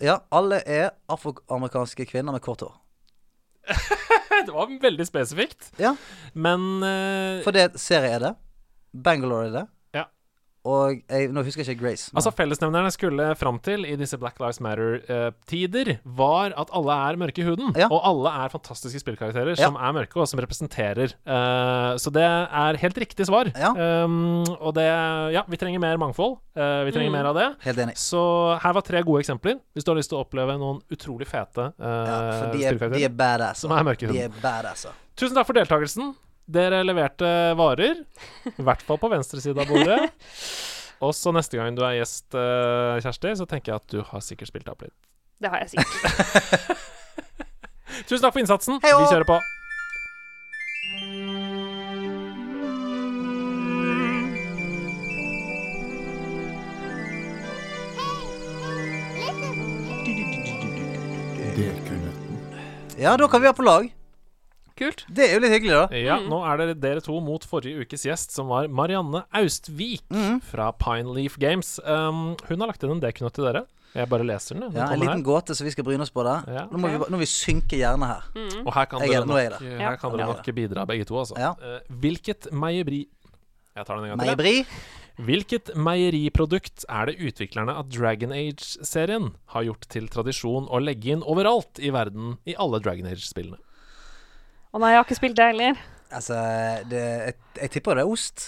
Ja, 0.00 0.20
alle 0.32 0.62
er 0.64 0.94
afroamerikanske 1.12 2.06
kvinner 2.08 2.32
med 2.32 2.40
kort 2.44 2.64
hår. 2.64 2.78
det 4.48 4.54
var 4.56 4.72
veldig 4.82 5.06
spesifikt, 5.08 5.72
Ja, 5.80 5.94
men 6.34 6.66
uh, 6.82 7.42
for 7.44 7.54
det 7.56 7.70
serie 7.80 8.16
er 8.16 8.26
det. 8.26 8.32
Bangalore 8.92 9.48
er 9.48 9.54
det. 9.60 9.66
Og 10.64 11.00
jeg, 11.10 11.26
nå 11.34 11.42
husker 11.42 11.64
jeg 11.64 11.74
ikke 11.74 11.82
Grace. 11.88 12.10
men- 12.12 12.20
Altså 12.20 12.30
Fellesnevnerne 12.38 12.90
skulle 12.94 13.34
fram 13.34 13.58
til 13.58 13.84
i 13.84 13.96
disse 13.98 14.14
Black 14.16 14.38
Lives 14.38 14.60
Matter-tider, 14.62 15.98
var 16.06 16.52
at 16.56 16.70
alle 16.72 16.92
er 17.10 17.16
mørke 17.18 17.42
i 17.42 17.46
huden. 17.46 17.72
Ja. 17.76 17.88
Og 17.90 17.98
alle 18.06 18.30
er 18.44 18.48
fantastiske 18.52 19.00
spillkarakterer 19.02 19.56
Ja. 19.58 19.66
som 19.66 19.74
er 19.76 19.92
mørke, 19.92 20.16
og 20.20 20.28
som 20.28 20.38
representerer. 20.38 21.14
Eh, 21.26 21.96
så 21.98 22.12
det 22.12 22.22
er 22.22 22.76
helt 22.78 22.94
riktig 22.98 23.26
svar. 23.26 23.50
Ja. 23.58 23.72
Um, 24.04 24.42
og 24.60 24.74
det 24.74 24.86
Ja, 25.32 25.42
vi 25.48 25.56
trenger 25.56 25.80
mer 25.80 25.96
mangfold. 25.98 26.38
Eh, 26.56 26.84
vi 26.84 26.92
trenger 26.92 27.10
Mm. 27.10 27.12
mer 27.12 27.26
av 27.26 27.34
det. 27.34 27.56
Helt 27.64 27.78
enig. 27.78 27.96
Så 27.96 28.58
her 28.60 28.72
var 28.72 28.82
tre 28.82 29.02
gode 29.02 29.20
eksempler, 29.24 29.58
hvis 29.74 29.84
du 29.84 29.90
har 29.92 29.96
lyst 29.98 30.10
til 30.10 30.18
å 30.18 30.24
oppleve 30.26 30.58
noen 30.58 30.80
utrolig 30.92 31.26
fete 31.26 31.72
uh, 31.80 32.06
Ja, 32.06 32.32
for 32.38 32.52
de 32.56 32.64
er, 32.64 32.78
de 32.78 33.04
er 33.04 33.08
badass. 33.08 33.58
Som 33.58 33.72
er 33.72 33.82
mørke 33.82 34.02
i 34.04 34.06
huden. 34.06 34.14
De 34.14 34.20
er 34.22 34.28
badass. 34.42 34.86
Tusen 35.16 35.34
takk 35.34 35.46
for 35.46 35.54
deltakelsen. 35.54 36.14
Dere 36.46 36.82
leverte 36.84 37.28
varer. 37.58 38.02
I 38.58 38.66
hvert 38.66 38.82
fall 38.86 38.98
på 39.00 39.10
venstre 39.12 39.40
side 39.42 39.62
av 39.62 39.70
bordet. 39.70 40.10
Og 41.02 41.14
så 41.18 41.32
neste 41.34 41.58
gang 41.58 41.74
du 41.74 41.82
er 41.86 41.98
gjest, 42.00 42.28
eh, 42.38 42.98
Kjersti, 43.02 43.34
så 43.38 43.46
tenker 43.50 43.72
jeg 43.72 43.80
at 43.82 43.94
du 43.94 44.02
har 44.06 44.22
sikkert 44.22 44.52
spilt 44.52 44.68
opp 44.70 44.84
litt. 44.86 44.94
Det 45.42 45.50
har 45.50 45.64
jeg 45.64 45.74
sikkert. 45.74 46.78
Tusen 48.08 48.22
takk 48.22 48.34
for 48.34 48.42
innsatsen. 48.42 48.78
Hei, 48.84 48.94
Vi 48.94 49.10
kjører 49.10 49.26
på. 49.26 49.40
Ja, 63.02 63.16
da 63.18 63.26
kan 63.26 63.42
vi 63.42 63.48
være 63.48 63.58
på 63.58 63.66
lag. 63.66 63.90
Kult. 64.82 65.04
Det 65.08 65.28
er 65.28 65.34
jo 65.36 65.40
litt 65.44 65.52
hyggelig, 65.54 65.76
da. 65.78 65.86
Ja, 65.96 66.16
Mm. 66.18 66.28
nå 66.32 66.40
er 66.46 66.56
det 66.66 66.80
dere 66.82 67.00
to 67.04 67.20
mot 67.20 67.44
forrige 67.46 67.84
ukes 67.86 68.02
gjest, 68.08 68.32
som 68.34 68.48
var 68.48 68.66
Marianne 68.68 69.24
Austvik 69.32 70.02
mm. 70.10 70.40
fra 70.42 70.70
Pineleaf 70.72 71.38
Games. 71.38 71.78
Um, 71.84 72.34
hun 72.48 72.60
har 72.60 72.68
lagt 72.72 72.82
inn 72.82 72.90
en 72.96 73.00
D-knott 73.00 73.34
til 73.38 73.44
dere. 73.48 73.64
Jeg 73.94 74.08
bare 74.08 74.24
leser 74.24 74.56
den. 74.56 74.70
Den 74.72 74.80
Ja, 74.80 74.86
en 74.94 75.00
liten 75.00 75.18
her. 75.20 75.22
gåte 75.22 75.54
som 75.54 75.66
vi 75.66 75.70
skal 75.74 75.84
bryne 75.84 76.00
oss 76.00 76.10
på 76.10 76.22
det. 76.24 76.36
Ja. 76.54 76.62
Nå, 76.72 76.78
må 76.80 76.88
vi, 76.88 76.96
nå 76.96 77.10
må 77.12 77.18
vi 77.20 77.26
synke 77.28 77.76
hjernen 77.76 78.06
her. 78.08 78.22
Mm. 78.34 78.66
Og 78.66 78.72
her 78.72 78.86
kan 78.86 79.00
dere 79.00 79.10
er- 79.12 79.20
er 79.22 79.26
nok, 79.26 79.36
der. 79.60 79.78
her 79.78 79.96
kan 79.98 80.10
dere 80.16 80.20
Ja. 80.20 80.32
nok 80.32 80.44
bidra, 80.56 80.86
begge 80.86 81.04
to. 81.04 81.14
Altså. 81.20 81.36
Ja. 81.36 81.50
Eh, 81.60 81.80
hvilket 81.92 82.50
meieri 82.52 83.06
Jeg 83.76 83.86
tar 83.86 83.96
den 84.00 84.10
en 84.10 84.18
gang 84.18 84.36
til. 84.36 84.66
Hvilket 85.20 85.74
meieriprodukt 85.76 86.84
er 86.88 87.06
det 87.06 87.18
utviklerne 87.20 87.68
av 87.76 87.88
Dragon 87.92 88.32
Age-serien 88.32 89.34
har 89.52 89.62
gjort 89.64 89.86
til 89.92 90.08
tradisjon 90.08 90.68
å 90.72 90.80
legge 90.82 91.12
inn 91.12 91.22
overalt 91.22 91.78
i 91.78 91.90
verden 91.90 92.38
i 92.48 92.54
alle 92.58 92.80
Dragon 92.80 93.06
Age-spillene? 93.06 93.58
Å 94.72 94.80
nei, 94.80 94.94
jeg 94.94 95.02
har 95.02 95.04
ikke 95.04 95.18
spilt 95.18 95.36
det 95.36 95.46
heller. 95.50 95.80
Altså, 96.12 96.36
det, 96.88 97.00
jeg, 97.28 97.34
jeg 97.60 97.72
tipper 97.74 97.98
det 97.98 98.04
er 98.06 98.12
ost. 98.12 98.44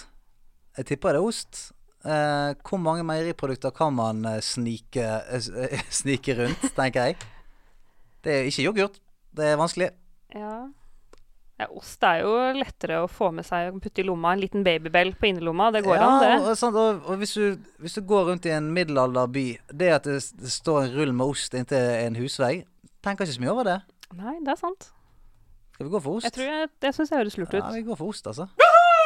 Jeg 0.79 0.87
tipper 0.89 1.13
det 1.13 1.19
er 1.21 1.27
ost. 1.27 1.59
Eh, 2.05 2.51
hvor 2.65 2.81
mange 2.81 3.05
meieriprodukter 3.05 3.73
kan 3.73 3.93
man 3.93 4.25
eh, 4.29 4.39
snike, 4.41 5.05
eh, 5.05 5.49
eh, 5.65 5.83
snike 6.01 6.35
rundt, 6.39 6.65
tenker 6.77 7.11
jeg. 7.11 7.19
Det 8.25 8.33
er 8.33 8.49
ikke 8.49 8.65
yoghurt. 8.65 8.97
Det 9.37 9.51
er 9.51 9.59
vanskelig. 9.61 9.91
Ja. 10.33 10.55
ja. 11.61 11.67
Ost 11.77 12.05
er 12.09 12.23
jo 12.23 12.33
lettere 12.57 13.03
å 13.03 13.11
få 13.11 13.29
med 13.35 13.45
seg 13.45 13.69
og 13.69 13.81
putte 13.83 14.01
i 14.01 14.07
lomma. 14.07 14.33
En 14.33 14.41
liten 14.41 14.65
babybell 14.65 15.13
på 15.19 15.29
innerlomma. 15.29 15.69
Det 15.77 15.83
går 15.85 15.97
ja, 15.99 16.09
an, 16.09 16.25
det. 16.25 16.33
Og, 16.41 16.51
sant, 16.57 16.81
og, 16.81 17.05
og 17.05 17.21
hvis, 17.21 17.37
du, 17.37 17.69
hvis 17.85 17.99
du 17.99 18.05
går 18.05 18.31
rundt 18.31 18.49
i 18.49 18.55
en 18.57 18.73
middelalderby, 18.73 19.47
det 19.69 19.93
at 19.99 20.09
det, 20.09 20.23
det 20.41 20.57
står 20.57 20.87
en 20.87 20.97
rull 20.97 21.13
med 21.21 21.37
ost 21.37 21.53
inntil 21.57 21.93
en 22.01 22.17
husvegg, 22.17 22.65
tenker 23.05 23.29
ikke 23.29 23.37
så 23.37 23.45
mye 23.45 23.53
over 23.53 23.73
det. 23.73 23.79
Nei, 24.17 24.39
det 24.41 24.57
er 24.57 24.61
sant. 24.65 24.89
Skal 25.75 25.89
vi 25.89 25.91
gå 25.91 25.99
for 25.99 26.15
ost? 26.15 26.23
Jeg 26.23 26.31
tror 26.31 26.45
jeg, 26.47 26.67
Det 26.81 26.89
syns 26.95 27.09
jeg 27.11 27.19
høres 27.19 27.35
lurt 27.37 27.49
ut. 27.51 27.59
Ja, 27.59 27.71
vi 27.75 27.81
går 27.83 27.97
for 27.99 28.07
ost, 28.13 28.27
altså. 28.31 28.45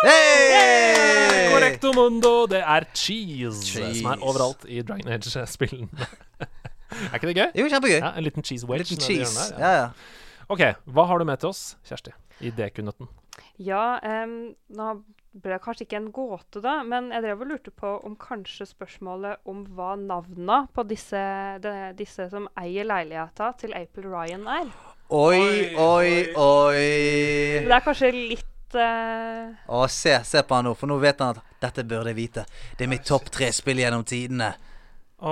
Hey! 0.06 1.50
Correcto 1.50 1.94
mundo, 1.98 2.46
det 2.48 2.60
er 2.62 2.86
cheese, 2.94 3.64
Cheese. 3.66 4.04
som 4.04 4.12
er 4.12 4.22
overalt 4.22 4.68
i 4.70 4.84
Dragon 4.86 5.10
Age-spillene. 5.16 5.90
er 7.10 7.18
ikke 7.18 7.32
det 7.32 7.36
gøy? 7.40 7.48
Jo, 7.58 7.66
kjempegøy. 7.74 7.98
Ja, 7.98 8.12
en 8.14 8.28
liten 8.28 8.46
cheese 8.46 8.70
wedge. 8.70 8.86
Liten 8.86 9.02
cheese. 9.02 9.48
der, 9.50 9.64
Ja, 9.66 9.72
ja. 9.80 9.88
Ok, 10.50 10.62
hva 10.94 11.08
har 11.10 11.18
du 11.18 11.26
med 11.26 11.42
til 11.42 11.50
oss, 11.50 11.64
Kjersti, 11.90 12.14
i 12.46 12.54
DQ-nøtten? 12.54 13.10
Ja, 13.66 13.98
um, 14.24 14.38
nå 14.78 14.92
ble 15.34 15.56
det 15.56 15.60
kanskje 15.66 15.88
ikke 15.88 15.98
en 16.04 16.12
gåte, 16.14 16.62
da, 16.62 16.80
men 16.86 17.10
jeg 17.14 17.26
drev 17.26 17.44
og 17.44 17.52
lurte 17.52 17.74
på 17.74 17.96
om 18.06 18.14
kanskje 18.18 18.70
spørsmålet 18.70 19.42
om 19.50 19.66
hva 19.74 19.96
navna 20.00 20.64
på 20.74 20.86
disse, 20.90 21.26
de, 21.66 21.74
disse 21.98 22.30
som 22.30 22.46
eier 22.62 22.86
leiligheta 22.86 23.52
til 23.58 23.74
April 23.78 24.10
Ryan 24.14 24.48
er. 24.60 24.72
Oi, 25.10 25.74
oi, 25.74 26.10
oi. 26.38 26.86
Det 27.66 27.74
er 27.74 27.82
kanskje 27.86 28.12
litt 28.14 28.76
uh... 28.78 29.50
Å, 29.66 29.86
se, 29.90 30.14
se 30.26 30.44
på 30.46 30.54
han 30.60 30.68
nå, 30.70 30.76
for 30.78 30.92
nå 30.92 31.00
vet 31.02 31.22
han 31.24 31.34
at 31.34 31.56
dette 31.64 31.86
burde 31.90 32.12
jeg 32.14 32.20
vite. 32.20 32.44
Det 32.78 32.86
er 32.86 32.92
mitt 32.92 33.08
topp 33.10 33.32
tre 33.34 33.50
spill 33.56 33.82
gjennom 33.82 34.06
tidene. 34.06 34.52
Å, 35.20 35.32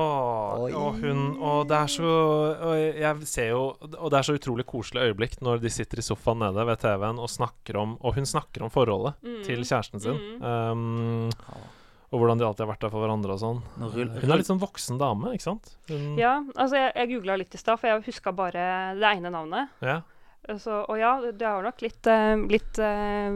og 0.67 0.97
hun 0.99 1.37
Og 1.39 1.61
det 1.69 1.77
er 1.77 1.87
så 1.93 2.07
og 2.11 2.73
Jeg 2.75 3.27
ser 3.29 3.53
jo 3.53 3.61
Og 3.79 4.09
det 4.11 4.17
er 4.19 4.25
så 4.27 4.33
utrolig 4.35 4.65
koselig 4.67 5.05
øyeblikk 5.05 5.37
når 5.39 5.61
de 5.63 5.71
sitter 5.71 6.01
i 6.01 6.03
sofaen 6.03 6.41
nede 6.43 6.65
ved 6.67 6.81
TV-en 6.81 7.21
og 7.23 7.31
snakker 7.31 7.79
om 7.79 7.93
Og 8.03 8.17
hun 8.17 8.27
snakker 8.27 8.65
om 8.67 8.73
forholdet 8.73 9.15
Mm. 9.23 9.37
til 9.47 9.63
kjæresten 9.63 10.03
sin. 10.03 10.19
Mm. 10.41 10.43
Um, 10.43 11.29
og 12.11 12.19
hvordan 12.21 12.39
de 12.39 12.45
alltid 12.47 12.63
har 12.65 12.69
vært 12.71 12.83
der 12.85 12.91
for 12.93 13.03
hverandre 13.03 13.33
og 13.35 13.39
sånn. 13.41 13.57
Hun 13.77 14.13
er 14.31 14.37
litt 14.39 14.47
sånn 14.47 14.61
voksen 14.61 14.99
dame, 15.01 15.33
ikke 15.35 15.43
sant? 15.49 15.73
Hun, 15.89 16.13
Ja, 16.19 16.37
altså 16.55 16.77
jeg, 16.79 16.93
jeg 16.95 17.09
googla 17.15 17.35
litt 17.41 17.55
i 17.57 17.59
stad, 17.59 17.79
for 17.81 17.89
jeg 17.91 18.05
huska 18.07 18.31
bare 18.35 18.67
det 18.99 19.09
ene 19.17 19.33
navnet. 19.33 19.73
ja. 19.83 20.01
Så, 20.47 20.71
og 20.87 20.95
ja, 20.95 21.09
det 21.35 21.43
har 21.43 21.59
nok 21.65 21.81
litt, 21.83 22.07
eh, 22.07 22.37
litt 22.47 22.77
uh, 22.79 23.33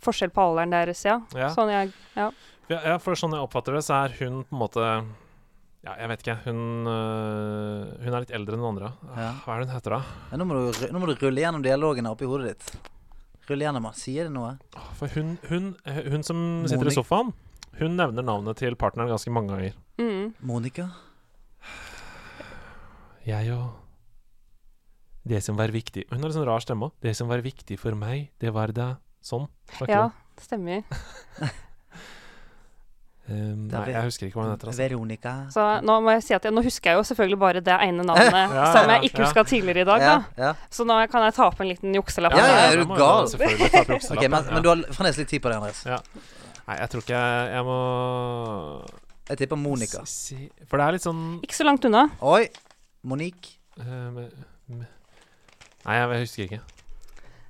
forskjell 0.00 0.30
på 0.32 0.40
alderen 0.40 0.70
deres, 0.72 1.02
ja. 1.04 1.18
Ja. 1.36 1.50
Sånn 1.52 1.68
jeg 1.68 1.90
Ja. 2.16 2.30
Ja, 2.70 2.78
ja, 2.86 2.94
for 3.02 3.12
sånn 3.18 3.34
jeg 3.36 3.42
oppfatter 3.44 3.74
det, 3.76 3.82
så 3.84 3.98
er 4.06 4.14
hun 4.22 4.38
på 4.48 4.54
en 4.56 4.60
måte 4.62 4.86
Ja, 5.84 5.96
jeg 5.98 6.08
vet 6.08 6.22
ikke. 6.24 6.36
Hun, 6.46 6.86
øh, 6.88 7.92
hun 8.06 8.14
er 8.14 8.20
litt 8.24 8.32
eldre 8.36 8.56
enn 8.56 8.60
noen 8.62 8.72
andre. 8.78 8.90
Ja. 9.16 9.28
Hva 9.44 9.52
er 9.54 9.60
det 9.60 9.68
hun 9.68 9.74
heter, 9.76 9.94
da? 9.98 10.00
Ja, 10.30 10.38
nå, 10.40 10.46
må 10.48 10.56
du, 10.60 10.80
nå 10.92 11.00
må 11.02 11.10
du 11.10 11.14
rulle 11.26 11.40
gjennom 11.44 11.62
dialogene 11.64 12.12
oppi 12.14 12.28
hodet 12.30 12.54
ditt. 12.54 12.72
Rulle 13.50 13.64
gjennom. 13.66 13.90
Sier 13.96 14.28
det 14.28 14.32
noe? 14.34 14.54
For 14.96 15.08
hun, 15.16 15.36
hun, 15.50 15.70
hun 15.84 16.24
som 16.24 16.40
sitter 16.68 16.84
Monik- 16.84 16.92
i 16.94 16.98
sofaen, 17.02 17.32
hun 17.80 17.96
nevner 17.96 18.24
navnet 18.26 18.60
til 18.60 18.76
partneren 18.78 19.10
ganske 19.12 19.32
mange 19.32 19.52
ganger. 19.54 19.78
Mm. 20.00 20.34
Monica? 20.46 20.88
Jeg 23.26 23.52
og 23.52 23.76
Det 25.28 25.42
som 25.44 25.58
var 25.58 25.68
viktig 25.68 26.06
Hun 26.08 26.22
har 26.22 26.30
en 26.30 26.32
sånn 26.38 26.46
rar 26.48 26.62
stemme 26.64 26.88
òg. 26.88 26.94
Det 27.04 27.12
som 27.18 27.28
var 27.28 27.42
viktig 27.44 27.76
for 27.78 27.92
meg, 27.98 28.30
det 28.40 28.52
var 28.56 28.72
da 28.72 28.94
Sånn. 29.20 29.44
snakker 29.76 29.92
Ja, 29.92 30.06
det 30.36 30.46
stemmer. 30.46 30.84
Um, 33.30 33.68
nei, 33.70 33.92
jeg 33.92 34.08
husker 34.08 34.26
ikke 34.26 34.40
hva 34.40 34.44
hun 34.48 34.52
heter. 34.56 34.70
Altså. 34.72 34.80
Veronica. 34.82 35.32
Så 35.54 35.64
nå 35.86 35.94
må 36.02 36.10
jeg 36.16 36.24
si 36.26 36.34
at 36.34 36.46
jeg, 36.48 36.50
nå 36.56 36.64
husker 36.66 36.90
jeg 36.90 36.98
jo 36.98 37.04
selvfølgelig 37.12 37.38
bare 37.38 37.60
det 37.62 37.76
ene 37.84 38.02
navnet 38.08 38.32
Ja, 38.34 38.64
som 38.74 38.88
ja, 38.90 38.96
jeg 38.96 39.10
ikke 39.12 39.20
ja. 39.22 39.28
huska 39.28 39.44
tidligere 39.46 39.84
i 39.84 39.86
dag, 39.86 40.02
Ja, 40.02 40.14
da. 40.34 40.48
Så 40.74 40.82
nå 40.88 40.96
kan 41.12 41.22
jeg 41.28 41.36
ta 41.36 41.46
opp 41.46 41.60
en 41.62 41.70
liten 41.70 41.94
jukselapp. 41.94 42.34
Ja, 42.34 42.48
ja, 42.50 42.64
er 42.72 42.80
du 42.82 42.90
gal? 42.90 43.28
jo 43.28 43.30
selvfølgelig 43.36 43.70
ta 43.70 43.84
på 43.86 43.98
jukselappen, 44.00 44.18
Ok, 44.24 44.32
men, 44.34 44.48
ja. 44.50 44.56
men 44.56 44.66
du 44.66 44.70
har 44.72 44.82
fremdeles 44.96 45.20
litt 45.22 45.30
tid 45.30 45.44
på 45.44 45.52
det, 45.52 45.60
Andres. 45.60 45.84
Nei, 46.70 46.76
jeg 46.78 46.90
tror 46.92 47.02
ikke 47.02 47.18
jeg 47.18 47.52
Jeg 47.56 47.64
må 47.66 47.78
Jeg 49.30 49.38
tipper 49.42 49.58
Monica. 49.58 50.02
s- 50.06 50.16
si 50.30 50.36
For 50.70 50.78
det 50.78 50.86
er 50.86 50.92
litt 50.98 51.02
sånn 51.06 51.22
Ikke 51.42 51.56
så 51.58 51.66
langt 51.66 51.84
unna. 51.88 52.04
Oi. 52.22 52.44
Monique. 53.02 53.56
Uh, 53.80 54.10
med- 54.14 54.32
med- 54.68 54.86
Nei, 55.86 55.94
jeg, 55.96 56.10
jeg 56.10 56.20
husker 56.26 56.44
ikke. 56.46 56.60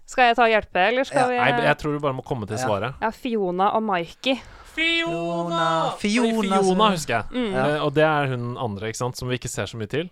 Skal 0.07 0.25
jeg 0.31 0.37
ta 0.39 0.43
og 0.47 0.51
hjelpe, 0.51 0.83
eller 0.89 1.05
skal 1.05 1.29
vi 1.29 1.37
Nei, 1.39 1.51
jeg 1.67 1.79
tror 1.79 1.93
du 1.93 2.01
bare 2.03 2.15
må 2.15 2.23
komme 2.25 2.47
til 2.47 2.57
svaret. 2.59 2.95
Ja, 3.03 3.11
Fiona 3.11 3.69
og 3.77 3.83
Mikey. 3.83 4.37
Fiona. 4.71 5.91
Fiona, 5.99 6.61
Fiona, 6.63 6.91
husker 6.95 7.15
jeg. 7.17 7.25
Mm. 7.35 7.53
Ja. 7.53 7.65
Eh, 7.77 7.85
og 7.85 7.95
det 7.95 8.05
er 8.07 8.27
hun 8.31 8.57
andre, 8.57 8.89
ikke 8.91 8.97
sant, 9.03 9.17
som 9.19 9.29
vi 9.29 9.37
ikke 9.39 9.49
ser 9.51 9.67
så 9.67 9.77
mye 9.77 9.91
til. 9.91 10.11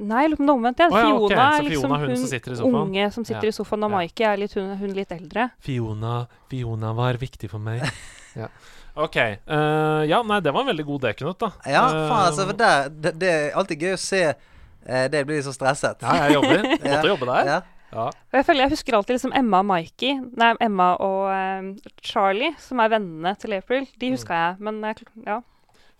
Nei, 0.00 0.22
jeg 0.24 0.30
lurer 0.32 0.36
på 0.36 0.42
om 0.42 0.46
det 0.46 0.52
er 0.52 0.56
omvendt. 0.56 0.78
Ja. 0.78 0.86
Oh, 0.88 0.96
ja, 0.96 1.04
Fiona 1.04 1.48
er 1.58 1.62
liksom 1.62 1.82
Fiona 1.82 1.98
hun, 2.00 2.08
hun 2.08 2.16
som 2.16 2.26
sitter 2.32 2.52
i 2.52 2.56
sofaen. 2.56 2.76
unge 2.82 3.10
som 3.12 3.24
sitter 3.24 3.44
Ja. 3.44 3.48
i 3.48 3.52
sofaen, 3.52 3.84
og 3.84 3.90
Ja. 3.90 3.96
Mikey 3.98 4.24
er 4.26 4.36
litt, 4.40 4.54
hun, 4.54 4.76
hun 4.80 4.94
litt 4.96 5.12
eldre. 5.12 5.50
Fiona, 5.60 6.26
Fiona 6.50 6.92
var 6.94 7.14
viktig 7.20 7.50
for 7.50 7.58
meg. 7.58 7.82
ja. 8.36 8.48
OK. 8.96 9.16
Uh, 9.48 10.02
ja, 10.08 10.22
nei, 10.22 10.40
det 10.40 10.52
var 10.52 10.60
en 10.64 10.72
veldig 10.72 10.84
god 10.86 11.00
dekunøtt, 11.06 11.38
da. 11.38 11.52
Ja, 11.66 11.84
Eh, 11.86 12.08
faen, 12.08 12.26
altså, 12.28 12.46
for 12.48 12.52
det, 12.58 12.72
det, 13.02 13.12
det 13.20 13.30
er 13.30 13.52
alltid 13.56 13.80
gøy 13.86 13.92
å 13.94 14.00
se 14.00 14.22
uh, 14.34 15.06
det 15.08 15.22
blir 15.28 15.40
så 15.42 15.52
stresset. 15.54 16.02
Ja, 16.02 16.26
jeg 16.26 16.34
jobber. 16.40 16.66
Jeg 16.66 16.80
måtte 16.92 17.08
jobbe 17.14 17.26
der. 17.30 17.46
Ja. 17.52 17.60
Ja. 17.92 18.06
Og 18.08 18.32
jeg 18.38 18.44
føler 18.48 18.64
jeg 18.64 18.70
husker 18.72 18.94
alltid 18.96 19.18
liksom 19.18 19.32
Emma 19.36 19.58
og 19.60 19.66
Mikey 19.68 20.14
Nei, 20.40 20.54
Emma 20.64 20.94
og 21.04 21.26
um, 21.28 21.66
Charlie, 22.00 22.54
som 22.58 22.80
er 22.80 22.88
vennene 22.88 23.34
til 23.36 23.52
April. 23.52 23.84
De 24.00 24.08
Mm. 24.14 24.16
jeg, 24.28 24.56
men 24.64 24.78
jeg, 24.82 25.02
ja. 25.26 25.40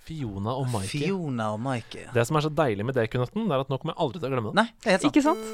Fiona 0.03 0.57
og 0.59 0.67
Mikey. 0.73 1.05
Fiona 1.05 1.53
og 1.55 1.61
Mikey. 1.63 2.09
Det 2.15 2.27
som 2.27 2.39
er 2.39 2.47
så 2.47 2.53
deilig 2.63 2.87
med 2.89 2.99
dekunøtten, 2.99 3.47
det 3.47 3.55
er 3.55 3.63
at 3.67 3.71
nå 3.71 3.79
kommer 3.79 3.95
jeg 3.95 4.03
aldri 4.07 4.19
til 4.19 4.29
å 4.29 4.33
glemme 4.35 4.51
det. 4.51 4.59
Nei, 4.59 4.69
det 4.83 4.87
er 4.89 4.93
helt 4.97 5.05
sant. 5.07 5.13
Ikke 5.13 5.27
sant? 5.31 5.45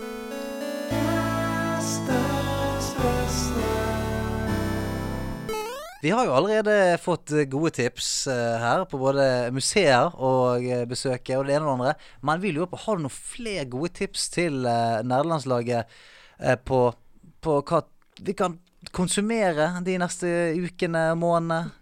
Vi 5.99 6.11
har 6.15 6.29
jo 6.29 6.35
allerede 6.39 6.95
fått 7.03 7.33
eh, 7.35 7.49
gode 7.51 7.73
tips 7.75 8.29
eh, 8.31 8.57
her 8.63 8.85
på 8.87 9.01
både 9.01 9.51
museer 9.51 10.13
og 10.15 10.63
besøket 10.87 11.35
og 11.35 11.49
det 11.49 11.57
ene 11.57 11.67
og 11.67 11.73
det 11.73 11.75
andre. 11.75 11.95
Men 12.23 12.43
vi 12.43 12.53
lurer 12.55 12.71
på, 12.71 12.79
har 12.85 12.97
du 12.97 13.03
noen 13.03 13.15
flere 13.15 13.67
gode 13.67 13.91
tips 13.99 14.29
til 14.31 14.63
uh, 14.63 15.03
nerdelandslaget 15.03 15.91
eh, 16.39 16.55
på, 16.55 16.85
på 17.43 17.59
hva 17.67 17.83
vi 18.23 18.37
kan 18.39 18.55
konsumere 18.95 19.73
de 19.83 19.99
neste 19.99 20.31
ukene, 20.55 21.03
månedene? 21.19 21.75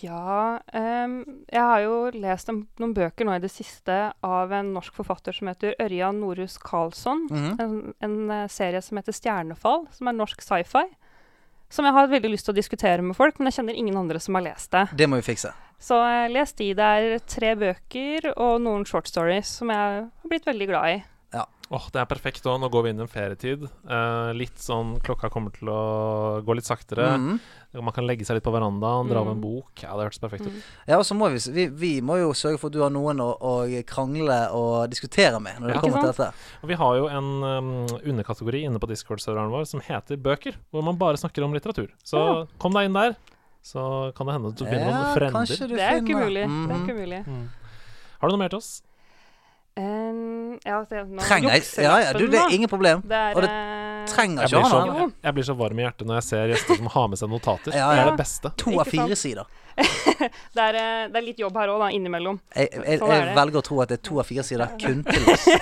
Ja 0.00 0.60
um, 0.72 1.16
Jeg 1.44 1.60
har 1.60 1.82
jo 1.84 1.96
lest 2.16 2.48
en, 2.48 2.62
noen 2.80 2.94
bøker 2.96 3.28
nå 3.28 3.34
i 3.36 3.42
det 3.42 3.50
siste 3.52 3.98
av 4.24 4.52
en 4.56 4.72
norsk 4.72 4.96
forfatter 4.96 5.36
som 5.36 5.50
heter 5.50 5.76
Ørjan 5.82 6.22
Norhus 6.22 6.56
Karlsson. 6.62 7.26
Mhm. 7.28 7.50
En, 7.60 7.76
en 8.04 8.16
eh, 8.32 8.48
serie 8.52 8.80
som 8.84 9.00
heter 9.00 9.16
Stjernefall, 9.16 9.86
som 9.92 10.08
er 10.08 10.16
norsk 10.16 10.42
sci-fi. 10.44 10.86
Som 11.68 11.84
jeg 11.84 11.92
har 11.92 12.08
veldig 12.08 12.30
lyst 12.32 12.48
til 12.48 12.54
å 12.54 12.56
diskutere 12.56 13.04
med 13.04 13.16
folk, 13.16 13.36
men 13.36 13.50
jeg 13.50 13.58
kjenner 13.58 13.76
ingen 13.76 13.98
andre 14.00 14.20
som 14.24 14.38
har 14.38 14.46
lest 14.46 14.72
det. 14.72 14.86
Det 14.96 15.08
må 15.10 15.20
vi 15.20 15.26
fikse. 15.26 15.52
Så 15.78 15.98
jeg 16.00 16.32
les 16.32 16.54
de. 16.56 16.70
Det 16.74 16.88
er 16.96 17.18
tre 17.28 17.52
bøker 17.60 18.32
og 18.32 18.62
noen 18.64 18.88
short 18.88 19.10
stories 19.10 19.50
som 19.60 19.70
jeg 19.74 19.78
har 20.00 20.32
blitt 20.32 20.48
veldig 20.48 20.70
glad 20.70 20.94
i. 20.96 20.98
Åh, 21.70 21.84
Det 21.92 22.00
er 22.00 22.06
perfekt. 22.08 22.42
òg. 22.48 22.58
nå 22.62 22.70
går 22.72 22.82
vi 22.84 22.88
inn 22.94 23.00
i 23.00 23.02
en 23.04 23.08
ferietid. 23.12 23.64
Uh, 23.84 24.32
litt 24.32 24.56
sånn 24.56 24.94
Klokka 25.04 25.28
kommer 25.28 25.52
til 25.52 25.68
å 25.68 26.40
gå 26.42 26.54
litt 26.56 26.64
saktere. 26.64 27.10
Mm. 27.20 27.40
Man 27.84 27.92
kan 27.92 28.06
legge 28.08 28.24
seg 28.24 28.38
litt 28.38 28.44
på 28.46 28.52
verandaen, 28.54 29.06
dra 29.10 29.20
av 29.20 29.28
en 29.28 29.36
Mm. 29.36 29.42
bok. 29.42 29.68
Ja, 29.82 29.92
det 29.98 30.06
hørtes 30.08 30.18
perfekt 30.18 30.46
ut. 30.46 30.62
Ja, 30.88 30.96
og 30.96 31.04
så 31.04 31.12
må 31.14 31.28
vi, 31.28 31.36
vi, 31.52 31.66
vi 31.68 32.00
må 32.00 32.16
jo 32.18 32.30
sørge 32.32 32.58
for 32.58 32.68
at 32.68 32.72
du 32.72 32.80
har 32.80 32.88
noen 32.88 33.20
å, 33.20 33.36
å 33.38 33.84
krangle 33.84 34.50
og 34.56 34.88
diskutere 34.88 35.38
med 35.38 35.60
når 35.60 35.66
det 35.68 35.74
Ja. 35.76 35.80
kommer 35.82 36.00
til 36.00 36.12
dette. 36.14 36.32
Og 36.62 36.68
vi 36.70 36.74
har 36.74 36.96
jo 36.96 37.06
en 37.08 37.44
um, 37.44 37.86
underkategori 38.00 38.64
inne 38.64 38.78
på 38.80 38.88
Discord-serveren 38.88 39.50
vår 39.52 39.66
som 39.68 39.80
heter 39.84 40.16
bøker, 40.16 40.54
hvor 40.72 40.82
man 40.82 40.96
bare 40.96 41.18
snakker 41.20 41.44
om 41.44 41.52
litteratur. 41.52 41.90
Så 42.02 42.16
Ja. 42.16 42.46
kom 42.58 42.72
deg 42.72 42.86
inn 42.86 42.94
der, 42.94 43.14
så 43.62 44.14
kan 44.16 44.26
det 44.26 44.32
hende 44.40 44.48
at 44.48 44.56
du 44.56 44.64
finner 44.64 44.88
noen 44.88 45.14
frender. 45.14 45.68
du 45.68 45.76
Det 45.76 45.80
er 45.84 46.00
jo 46.00 46.06
ikke 46.06 46.24
mulig. 46.24 46.48
Mm. 46.48 46.66
Det 46.66 46.72
er 46.72 46.78
Mhm. 46.78 46.88
ikke 46.88 46.96
mulig. 46.96 47.26
Mm. 47.26 47.48
Har 48.22 48.28
du 48.30 48.32
noe 48.36 48.38
mer 48.38 48.48
til 48.48 48.56
oss? 48.56 48.80
Em, 49.78 50.58
ja, 50.66 50.80
nå, 50.82 51.20
Trenger 51.22 51.52
jeg 51.54 51.66
Ja, 51.84 51.92
ja, 52.02 52.12
du, 52.16 52.24
det 52.26 52.40
er 52.40 52.54
ingen 52.54 52.70
problem. 52.70 53.02
Det 53.06 53.14
er, 53.14 53.36
Og 53.36 53.44
det 53.44 53.50
eh, 53.52 54.08
trenger 54.10 54.42
Jeg 54.42 54.50
ikke 54.50 54.62
å 54.64 54.70
ha 54.72 54.80
noe. 54.88 54.96
jeg, 55.04 55.12
jeg 55.28 55.36
blir 55.36 55.46
så 55.46 55.54
varm 55.58 55.78
i 55.78 55.84
hjertet 55.84 56.08
når 56.08 56.18
jeg 56.18 56.26
ser 56.26 56.52
gjester 56.52 56.80
som 56.80 56.90
har 56.96 57.06
med 57.12 57.20
seg 57.20 57.30
notater. 57.30 57.76
Ja, 57.76 57.92
Det 57.92 58.00
ja. 58.00 58.02
er 58.02 58.10
det 58.10 58.18
beste. 58.18 58.52
To 58.64 58.74
av 58.82 58.90
fire 58.90 59.18
sider. 59.20 59.46
det, 60.56 60.64
er, 60.64 60.78
eh, 60.80 61.04
det 61.12 61.20
er 61.20 61.26
litt 61.28 61.38
jobb 61.44 61.60
her 61.62 61.70
òg, 61.70 61.78
da, 61.84 61.92
innimellom. 61.94 62.40
Jeg, 62.56 62.72
jeg, 62.74 62.98
Sånn 63.04 63.14
jeg 63.14 63.38
velger 63.38 63.60
å 63.62 63.64
tro 63.70 63.80
at 63.84 63.92
det 63.92 64.00
er 64.00 64.04
to 64.10 64.18
av 64.18 64.26
fire 64.26 64.46
sider 64.50 64.74
kun 64.82 65.04
til 65.06 65.32
oss. 65.34 65.48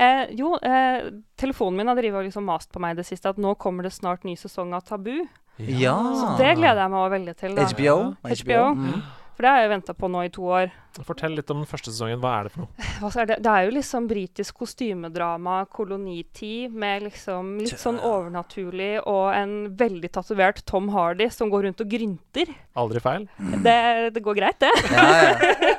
Eh, 0.00 0.30
jo, 0.38 0.54
eh, 0.64 1.10
telefonen 1.40 1.82
min 1.82 1.90
har 1.90 1.98
drivet 1.98 2.22
og 2.22 2.24
liksom 2.24 2.46
mast 2.48 2.70
på 2.72 2.80
meg 2.80 2.94
i 2.94 3.00
det 3.02 3.04
siste 3.08 3.28
at 3.34 3.40
nå 3.40 3.52
kommer 3.60 3.84
det 3.84 3.90
snart 3.92 4.22
ny 4.24 4.32
sesong 4.38 4.72
av 4.76 4.86
Tabu. 4.88 5.26
Ja. 5.60 5.96
Så 6.16 6.36
det 6.38 6.54
gleder 6.56 6.84
jeg 6.84 6.92
meg 6.94 7.02
òg 7.02 7.10
veldig 7.18 7.34
til. 7.36 7.56
Da. 7.58 7.66
HBO. 7.68 7.96
HBO. 8.30 8.62
Mm. 8.78 9.00
For 9.40 9.46
det 9.48 9.52
har 9.56 9.62
jeg 9.64 9.70
venta 9.72 9.94
på 9.96 10.08
nå 10.12 10.20
i 10.26 10.30
to 10.36 10.42
år. 10.52 10.66
Fortell 11.06 11.32
litt 11.32 11.48
om 11.48 11.62
den 11.62 11.68
første 11.68 11.88
sesongen. 11.88 12.18
Hva 12.20 12.34
er 12.36 12.44
det 12.44 12.50
for 12.52 12.66
noe? 12.66 12.88
Hva 13.00 13.08
er 13.22 13.28
det? 13.30 13.38
det 13.40 13.48
er 13.56 13.64
jo 13.64 13.70
liksom 13.72 14.08
britisk 14.10 14.58
kostymedrama, 14.60 15.62
kolonitid, 15.72 16.74
med 16.76 17.06
liksom 17.06 17.54
litt 17.62 17.80
sånn 17.80 18.02
overnaturlig 18.04 18.90
og 19.08 19.30
en 19.32 19.54
veldig 19.80 20.12
tatovert 20.12 20.60
Tom 20.68 20.92
Hardy 20.92 21.30
som 21.32 21.48
går 21.48 21.70
rundt 21.70 21.80
og 21.80 21.88
grynter. 21.88 22.52
Aldri 22.84 23.00
feil? 23.00 23.26
Det, 23.64 23.78
det 24.12 24.26
går 24.28 24.42
greit, 24.42 24.60
det. 24.60 24.74
Ja, 24.92 25.08
ja. 25.08 25.34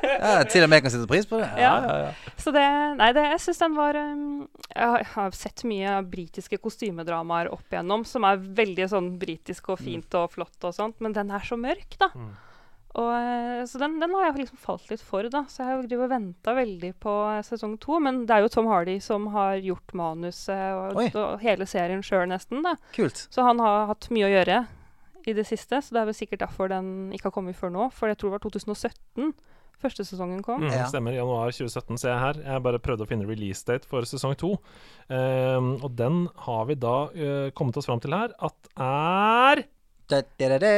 ja, 0.09 0.35
til 0.49 0.65
og 0.65 0.71
med 0.73 0.79
jeg 0.81 0.89
kan 0.89 0.97
sette 0.97 1.13
pris 1.13 1.29
på 1.29 1.37
det. 1.45 1.53
Ja. 1.61 1.77
Så 2.41 2.49
det 2.57 2.65
Nei, 2.97 3.13
det, 3.13 3.29
jeg 3.35 3.45
syns 3.45 3.61
den 3.61 3.77
var 3.77 3.97
um, 4.01 4.27
Jeg 4.73 5.09
har- 5.13 5.37
sett 5.37 5.67
mye 5.69 5.99
britiske 6.09 6.57
kostymedramaer 6.65 7.53
opp 7.53 7.69
igjennom 7.69 8.09
som 8.09 8.25
er 8.25 8.41
veldig 8.41 8.89
sånn 8.89 9.13
britisk 9.21 9.75
og 9.75 9.83
fint 9.85 10.17
og 10.17 10.31
flott 10.33 10.65
og 10.65 10.73
sånt, 10.73 10.97
men 10.97 11.13
den 11.13 11.29
er 11.29 11.45
så 11.45 11.61
mørk, 11.61 12.01
da. 12.01 12.09
Mm. 12.17 12.31
Og, 12.91 13.09
eh, 13.15 13.61
så 13.69 13.79
den, 13.79 13.99
den 14.01 14.11
har 14.17 14.25
jeg 14.27 14.41
liksom 14.41 14.59
falt 14.59 14.89
litt 14.91 15.03
for, 15.05 15.23
da. 15.31 15.45
Så 15.47 15.63
jeg 15.63 15.79
har 15.95 16.09
venta 16.11 16.55
veldig 16.57 16.91
på 16.99 17.13
eh, 17.37 17.43
sesong 17.47 17.77
to. 17.79 17.99
Men 18.03 18.25
det 18.27 18.35
er 18.35 18.43
jo 18.45 18.51
Tom 18.51 18.67
Hardy 18.71 18.97
som 19.03 19.29
har 19.35 19.61
gjort 19.63 19.95
manuset 19.95 20.75
og, 20.75 20.99
og 21.15 21.39
hele 21.43 21.67
serien 21.69 22.03
sjøl, 22.03 22.27
nesten. 22.31 22.63
da. 22.65 22.75
Kult. 22.95 23.27
Så 23.31 23.47
han 23.47 23.63
har 23.63 23.87
hatt 23.93 24.09
mye 24.11 24.27
å 24.27 24.33
gjøre 24.33 24.59
i 25.29 25.37
det 25.37 25.47
siste. 25.47 25.79
Så 25.79 25.95
det 25.95 26.03
er 26.03 26.11
vel 26.11 26.17
sikkert 26.17 26.43
derfor 26.43 26.71
den 26.71 27.11
ikke 27.15 27.29
har 27.29 27.37
kommet 27.37 27.59
før 27.59 27.71
nå. 27.73 27.87
For 27.95 28.11
jeg 28.11 28.19
tror 28.19 28.33
det 28.33 28.39
var 28.39 28.45
2017 28.49 29.33
første 29.81 30.05
sesongen 30.05 30.43
kom. 30.45 30.61
Mm, 30.61 30.73
Ja. 30.75 30.85
Stemmer. 30.89 31.15
Januar 31.15 31.51
2017 31.55 31.97
ser 31.97 32.11
jeg 32.13 32.21
her. 32.21 32.41
Jeg 32.45 32.63
bare 32.67 32.81
prøvde 32.83 33.05
å 33.05 33.09
finne 33.09 33.25
release 33.25 33.65
date 33.65 33.87
for 33.89 34.05
sesong 34.05 34.35
to. 34.37 34.53
Um, 35.09 35.73
og 35.81 35.95
den 35.97 36.27
har 36.45 36.65
vi 36.69 36.75
da 36.77 36.97
uh, 37.09 37.49
kommet 37.57 37.77
oss 37.81 37.89
fram 37.89 38.01
til 38.03 38.13
her 38.13 38.35
at 38.37 38.69
er 38.77 39.63
Da, 40.11 40.21
da, 40.39 40.47
da, 40.51 40.57
da. 40.59 40.71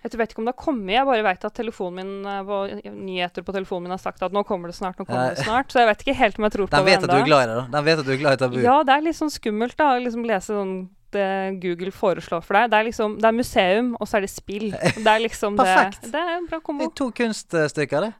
Jeg 0.00 0.16
vet 0.16 0.32
ikke 0.32 0.40
om 0.40 0.46
det 0.48 0.54
har 0.54 0.62
kommet, 0.64 0.92
jeg 0.94 1.06
bare 1.08 1.24
vet 1.26 1.42
at 1.44 1.56
telefonen 1.58 1.98
min 2.00 2.28
eh, 2.30 2.38
på, 2.48 2.60
nyheter 2.96 3.44
på 3.44 3.54
telefonen 3.56 3.88
min 3.88 3.94
har 3.94 4.00
sagt 4.00 4.22
at 4.24 4.32
nå 4.32 4.42
kommer 4.48 4.72
det 4.72 4.78
snart, 4.78 4.96
nå 5.00 5.04
kommer 5.04 5.34
det 5.36 5.44
snart. 5.44 5.68
Så 5.72 5.82
jeg 5.82 5.90
vet 5.90 6.06
ikke 6.06 6.16
helt 6.22 6.40
om 6.40 6.46
jeg 6.48 6.56
tror 6.56 6.70
på 6.70 6.70
Den 6.76 6.86
det 6.88 6.94
det, 7.02 7.04
da. 7.52 7.66
Den 7.76 7.84
vet 7.90 8.00
at 8.00 8.08
du 8.08 8.14
er 8.14 8.22
glad 8.22 8.38
i 8.38 8.40
tabu. 8.40 8.56
Ja, 8.64 8.78
det 8.86 8.96
er 8.96 9.04
litt 9.04 9.18
sånn 9.20 9.32
skummelt 9.34 9.76
da, 9.76 9.92
å 9.98 10.00
liksom 10.00 10.24
lese 10.28 10.56
sånn 10.56 10.74
det 11.10 11.58
Google 11.62 11.90
foreslår 11.90 12.42
for 12.46 12.54
deg. 12.56 12.70
Det 12.70 12.78
er 12.78 12.86
liksom, 12.86 13.16
det 13.20 13.26
er 13.28 13.34
museum, 13.34 13.92
og 13.98 14.08
så 14.08 14.18
er 14.18 14.26
det 14.26 14.32
spill. 14.32 14.68
Det 15.04 15.10
er 15.10 15.22
liksom. 15.24 15.56
Perfekt. 15.58 16.06
Det 16.12 16.20
er 16.20 16.36
en 16.38 16.46
bra 16.46 16.60
Det 16.60 16.66
kombo. 16.68 16.86
er 16.86 16.92
to 17.00 17.08
kunststykker, 17.20 18.06
det. 18.06 18.12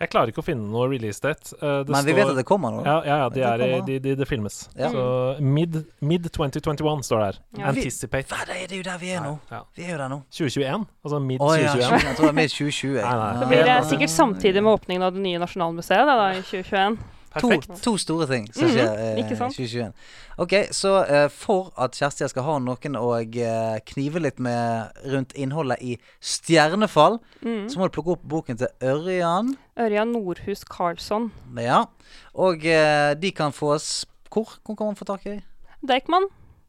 Jeg 0.00 0.10
klarer 0.10 0.32
ikke 0.32 0.42
å 0.42 0.44
finne 0.46 0.66
noe 0.66 0.88
release 0.90 1.22
date. 1.22 1.54
Eh, 1.54 1.84
det 1.86 1.92
Men 1.94 2.04
vi 2.04 2.12
står- 2.12 2.16
vet 2.18 2.30
at 2.32 2.36
det 2.36 2.44
kommer 2.44 2.72
nå. 2.74 2.84
Ja, 2.84 2.96
ja, 3.06 3.16
ja 3.22 3.28
de 3.28 3.34
Det 3.34 3.44
er, 3.44 3.58
det, 3.58 3.86
de, 3.86 3.98
de, 4.00 4.14
det 4.16 4.28
filmes. 4.28 4.68
Ja. 4.76 4.90
Så 4.90 5.40
mid, 5.40 5.84
mid 6.00 6.26
2021 6.30 7.02
står 7.06 7.18
det 7.18 7.26
her. 7.26 7.38
Ja. 7.58 7.66
Anticipate. 7.70 8.26
Hva, 8.28 8.44
det 8.46 8.72
er 8.72 8.76
jo 8.76 8.82
der 8.82 8.98
vi 8.98 9.10
er 9.14 9.22
nå. 9.22 9.38
Ja. 9.50 9.60
Vi 9.76 9.84
er 9.84 9.92
jo 9.92 9.98
der 9.98 10.08
nå. 10.08 10.22
2021? 10.34 10.86
Altså 11.04 11.20
mid 11.22 11.40
oh, 11.40 11.54
ja, 11.54 11.72
2021. 11.72 12.08
jeg 12.08 12.16
tror 12.16 12.24
det 12.26 12.32
er 12.34 12.40
mid 12.42 12.50
2020. 12.50 12.94
jeg. 12.94 13.04
Nei, 13.04 13.16
nei. 13.22 13.40
Det 13.40 13.48
blir 13.48 13.90
sikkert 13.94 14.10
samtidig 14.10 14.62
med 14.62 14.72
åpningen 14.74 15.02
av 15.02 15.12
det 15.14 15.22
nye 15.22 15.38
Nasjonalmuseet 15.38 16.06
da, 16.10 16.16
da, 16.18 16.30
i 16.34 16.42
2021. 16.42 16.98
To, 17.40 17.48
to 17.82 17.96
store 17.98 18.26
ting 18.30 18.46
som 18.54 18.64
Mhm, 18.68 18.72
skjer 18.74 19.16
i 19.16 19.22
ikke 19.22 19.36
sant? 19.36 19.54
2021. 19.56 19.92
Ok, 20.38 20.52
så 20.70 20.92
eh, 21.08 21.28
for 21.28 21.72
at 21.78 21.92
Kjersti 21.98 22.28
skal 22.28 22.42
ha 22.46 22.58
noen 22.58 22.96
å 23.00 23.08
eh, 23.18 23.80
knive 23.86 24.20
litt 24.22 24.38
med 24.38 24.92
rundt 25.10 25.32
innholdet 25.34 25.78
i 25.82 25.96
Stjernefall, 26.20 27.18
Mm. 27.42 27.68
så 27.68 27.78
må 27.78 27.88
du 27.88 27.94
plukke 27.96 28.12
opp 28.16 28.22
boken 28.28 28.56
til 28.58 28.68
Ørjan. 28.82 29.56
Ørjan 29.78 30.12
Nordhus 30.12 30.64
Karlsson. 30.64 31.30
Ja. 31.58 31.84
Og 32.34 32.64
eh, 32.66 33.14
de 33.14 33.30
kan 33.32 33.52
fås 33.52 34.04
Hvor? 34.30 34.48
Hvor 34.64 34.74
kan 34.76 34.86
man 34.86 34.96
få 34.96 35.04
tak 35.04 35.26
i 35.26 35.30
dem? 35.30 35.42
Deichman. 35.86 36.24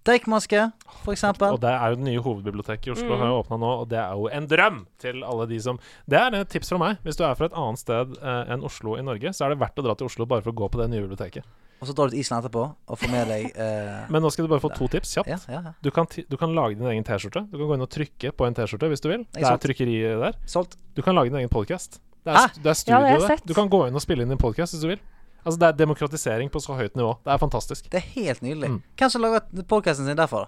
Deichmanske, 0.06 0.72
for 1.04 1.14
eksempel. 1.16 1.50
Og 1.56 1.60
det 1.64 1.72
er 1.74 1.90
jo 1.90 1.96
det 2.00 2.06
nye 2.06 2.22
hovedbiblioteket 2.22 2.88
i 2.88 2.92
Oslo 2.94 3.10
Mm. 3.16 3.20
har 3.20 3.28
jo 3.32 3.40
åpna 3.44 3.58
nå, 3.60 3.72
og 3.82 3.90
det 3.90 3.98
er 4.00 4.12
jo 4.14 4.28
en 4.28 4.48
drøm 4.48 4.86
til 5.02 5.24
alle 5.24 5.48
de 5.50 5.60
som 5.60 5.80
Det 6.08 6.20
er 6.20 6.36
et 6.40 6.50
tips 6.50 6.70
fra 6.70 6.78
meg. 6.78 6.98
Hvis 7.04 7.18
du 7.18 7.24
er 7.24 7.34
fra 7.36 7.46
et 7.46 7.54
annet 7.58 7.80
sted 7.80 8.18
eh, 8.22 8.54
enn 8.54 8.64
Oslo 8.64 8.96
i 8.98 9.02
Norge, 9.02 9.34
så 9.34 9.46
er 9.46 9.50
det 9.56 9.60
verdt 9.60 9.80
å 9.82 9.84
dra 9.84 9.96
til 9.96 10.06
Oslo 10.06 10.26
bare 10.26 10.42
for 10.46 10.52
å 10.52 10.56
gå 10.56 10.70
på 10.70 10.78
det 10.82 10.90
nye 10.92 11.02
biblioteket. 11.08 11.44
Og 11.82 11.88
så 11.90 11.94
drar 11.94 12.08
du 12.08 12.12
til 12.16 12.20
Island 12.22 12.46
etterpå 12.46 12.64
og 12.88 12.98
får 12.98 13.12
med 13.12 13.28
deg 13.28 13.52
eh, 13.58 14.06
Men 14.10 14.22
nå 14.24 14.30
skal 14.32 14.46
du 14.46 14.50
bare 14.54 14.62
få 14.64 14.70
to 14.78 14.88
tips 14.88 15.16
kjapt. 15.18 15.28
Ja, 15.28 15.38
ja, 15.50 15.62
ja. 15.66 15.74
Du, 15.84 15.92
kan 15.92 16.06
ti- 16.08 16.24
du 16.30 16.38
kan 16.38 16.54
lage 16.56 16.78
din 16.78 16.88
egen 16.88 17.04
T-skjorte. 17.04 17.44
Du 17.52 17.58
kan 17.58 17.68
gå 17.68 17.74
inn 17.76 17.82
og 17.84 17.90
trykke 17.92 18.32
på 18.32 18.48
en 18.48 18.54
T-skjorte 18.56 18.88
hvis 18.94 19.02
du 19.04 19.10
vil. 19.10 19.26
Det 19.34 19.44
er 19.44 19.58
trykkeri 19.58 19.98
der. 20.22 20.38
Solgt. 20.48 20.78
Du 20.96 21.02
kan 21.02 21.16
lage 21.16 21.30
din 21.34 21.42
egen 21.42 21.50
podkast. 21.52 22.00
Det, 22.26 22.34
er 22.34 22.48
det 22.56 22.66
er 22.66 22.70
Ja, 22.70 22.74
studio 22.74 23.20
det 23.20 23.28
der. 23.28 23.42
Du 23.46 23.54
kan 23.54 23.70
gå 23.70 23.88
inn 23.88 23.94
og 23.94 24.02
spille 24.02 24.24
inn 24.24 24.30
din 24.32 24.38
podkast 24.42 24.74
hvis 24.74 24.82
du 24.82 24.88
vil. 24.88 25.00
Altså 25.46 25.60
Det 25.60 25.68
er 25.68 25.72
demokratisering 25.78 26.52
på 26.52 26.60
så 26.60 26.74
høyt 26.74 26.96
nivå. 26.98 27.14
Det 27.26 27.34
er 27.34 27.38
fantastisk. 27.38 27.92
Det 27.92 28.00
er 28.00 28.06
helt 28.16 28.42
nydelig. 28.42 28.70
Mm. 28.70 28.82
Hvem 28.98 29.10
som 29.14 29.22
lager 29.22 29.64
podkasten 29.70 30.08
sin 30.08 30.18
derfor, 30.18 30.48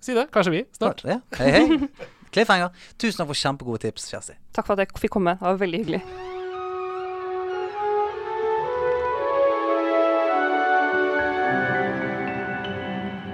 Si 0.00 0.14
det. 0.16 0.26
Kanskje 0.32 0.52
vi 0.52 0.62
snart. 0.72 1.04
Ja. 1.04 1.20
Hei, 1.36 1.50
hei. 1.50 1.88
Cliffhanger. 2.32 2.72
Tusen 2.96 3.20
takk 3.20 3.28
for 3.28 3.36
kjempegode 3.36 3.82
tips, 3.84 4.08
Kjersti. 4.08 4.38
Takk 4.56 4.66
for 4.66 4.72
at 4.72 4.86
jeg 4.86 5.02
fikk 5.02 5.12
komme. 5.18 5.36
Det 5.36 5.44
var 5.44 5.60
veldig 5.60 5.82
hyggelig. 5.82 6.00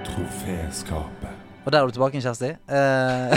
Troféskapet. 0.09 1.35
Og 1.63 1.71
der 1.71 1.79
er 1.79 1.85
du 1.87 1.95
tilbake 1.95 2.19
Kjersti. 2.27 2.51
Uh, 2.67 3.31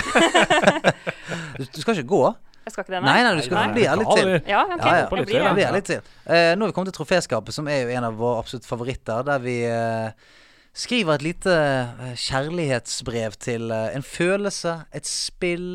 du, 1.62 1.80
skal 1.80 1.94
ikke 1.94 2.10
gå? 2.10 2.24
Jeg 2.73 2.77
skal 2.78 2.86
ikke 2.86 2.94
det, 2.94 3.01
Nei, 3.05 3.16
nei, 3.20 3.32
du 3.36 3.44
skal 3.44 3.59
Nei, 3.59 3.73
bli 3.77 3.82
her 3.85 3.99
litt 4.01 4.12
til. 4.16 4.31
Ja, 4.49 4.62
okay, 4.65 4.78
Ja, 4.81 4.93
ja. 4.97 5.09
Jeg 5.12 5.27
blir 5.28 5.66
er 5.66 5.74
litt 5.77 5.90
til. 5.90 6.07
Uh, 6.24 6.53
nå 6.57 6.65
har 6.65 6.70
vi 6.70 6.77
kommet 6.78 6.89
til 6.89 6.97
Troféskapet, 6.97 7.53
som 7.53 7.69
er 7.69 7.82
jo 7.82 7.90
en 7.93 8.07
av 8.09 8.16
våre 8.16 8.39
absolutt 8.40 8.65
favoritter. 8.65 9.27
Der 9.28 9.43
vi 9.44 9.57
uh, 9.69 10.31
skriver 10.73 11.19
et 11.19 11.24
lite 11.27 11.53
eh, 11.53 12.15
kjærlighetsbrev 12.16 13.35
til 13.44 13.69
uh, 13.77 13.90
en 13.93 14.07
følelse, 14.07 14.73
et 14.97 15.05
spill, 15.05 15.66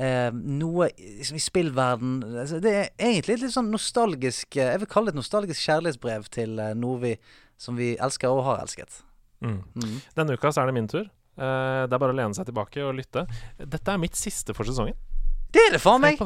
eh, 0.00 0.30
noe 0.32 0.88
i, 0.96 1.18
i 1.20 1.42
spillverden. 1.44 2.22
Altså, 2.24 2.62
Det 2.64 2.72
er 2.72 2.88
egentlig 2.96 3.36
et 3.36 3.44
litt 3.44 3.52
sånn 3.52 3.68
nostalgisk 3.68 4.56
Jeg 4.56 4.80
vil 4.80 4.88
kalle 4.88 5.12
det 5.12 5.18
et 5.18 5.20
nostalgisk 5.20 5.60
kjærlighetsbrev 5.60 6.32
til 6.32 6.56
noe 6.80 7.02
vi, 7.04 7.12
som 7.60 7.76
vi 7.76 7.98
elsker 8.00 8.32
og 8.32 8.46
har 8.48 8.64
elsket. 8.64 9.02
Mm. 9.44 9.60
Mm. 9.76 10.00
Denne 10.16 10.40
uka 10.40 10.48
så 10.48 10.64
er 10.64 10.72
det 10.72 10.78
min 10.80 10.88
tur. 10.88 11.04
Eh, 11.36 11.82
det 11.84 11.92
er 11.92 12.00
bare 12.00 12.14
å 12.14 12.16
lene 12.16 12.36
seg 12.36 12.48
tilbake 12.48 12.80
og 12.86 12.96
lytte. 12.96 13.26
Dette 13.60 13.92
er 13.92 14.00
mitt 14.00 14.16
siste 14.16 14.56
for 14.56 14.68
sesongen. 14.68 14.96
Det 15.52 15.68
er 15.68 15.76
det 15.76 15.82
faen 15.82 16.00
meg! 16.00 16.20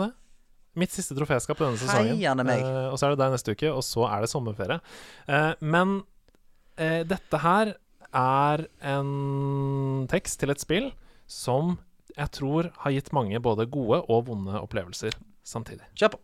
Mitt 0.79 0.95
siste 0.95 1.17
troféskap 1.19 1.59
denne 1.59 1.79
sesongen. 1.81 2.21
Eh, 2.55 2.89
og 2.93 2.99
så 2.99 3.09
er 3.09 3.15
det 3.15 3.23
deg 3.25 3.35
neste 3.35 3.55
uke, 3.57 3.73
og 3.75 3.83
så 3.87 4.07
er 4.07 4.23
det 4.23 4.31
sommerferie. 4.31 4.79
Uh, 5.27 5.53
men 5.61 6.01
uh, 6.79 7.03
dette 7.11 7.43
her 7.43 7.75
er 8.11 8.65
en 8.93 10.07
tekst 10.11 10.41
til 10.43 10.55
et 10.55 10.63
spill 10.63 10.91
som 11.31 11.79
jeg 12.17 12.31
tror 12.35 12.71
har 12.83 12.95
gitt 12.95 13.13
mange 13.15 13.39
både 13.43 13.69
gode 13.71 14.03
og 14.11 14.27
vonde 14.31 14.59
opplevelser 14.63 15.15
samtidig. 15.47 15.87
Kjør 15.95 16.17
på. 16.17 16.23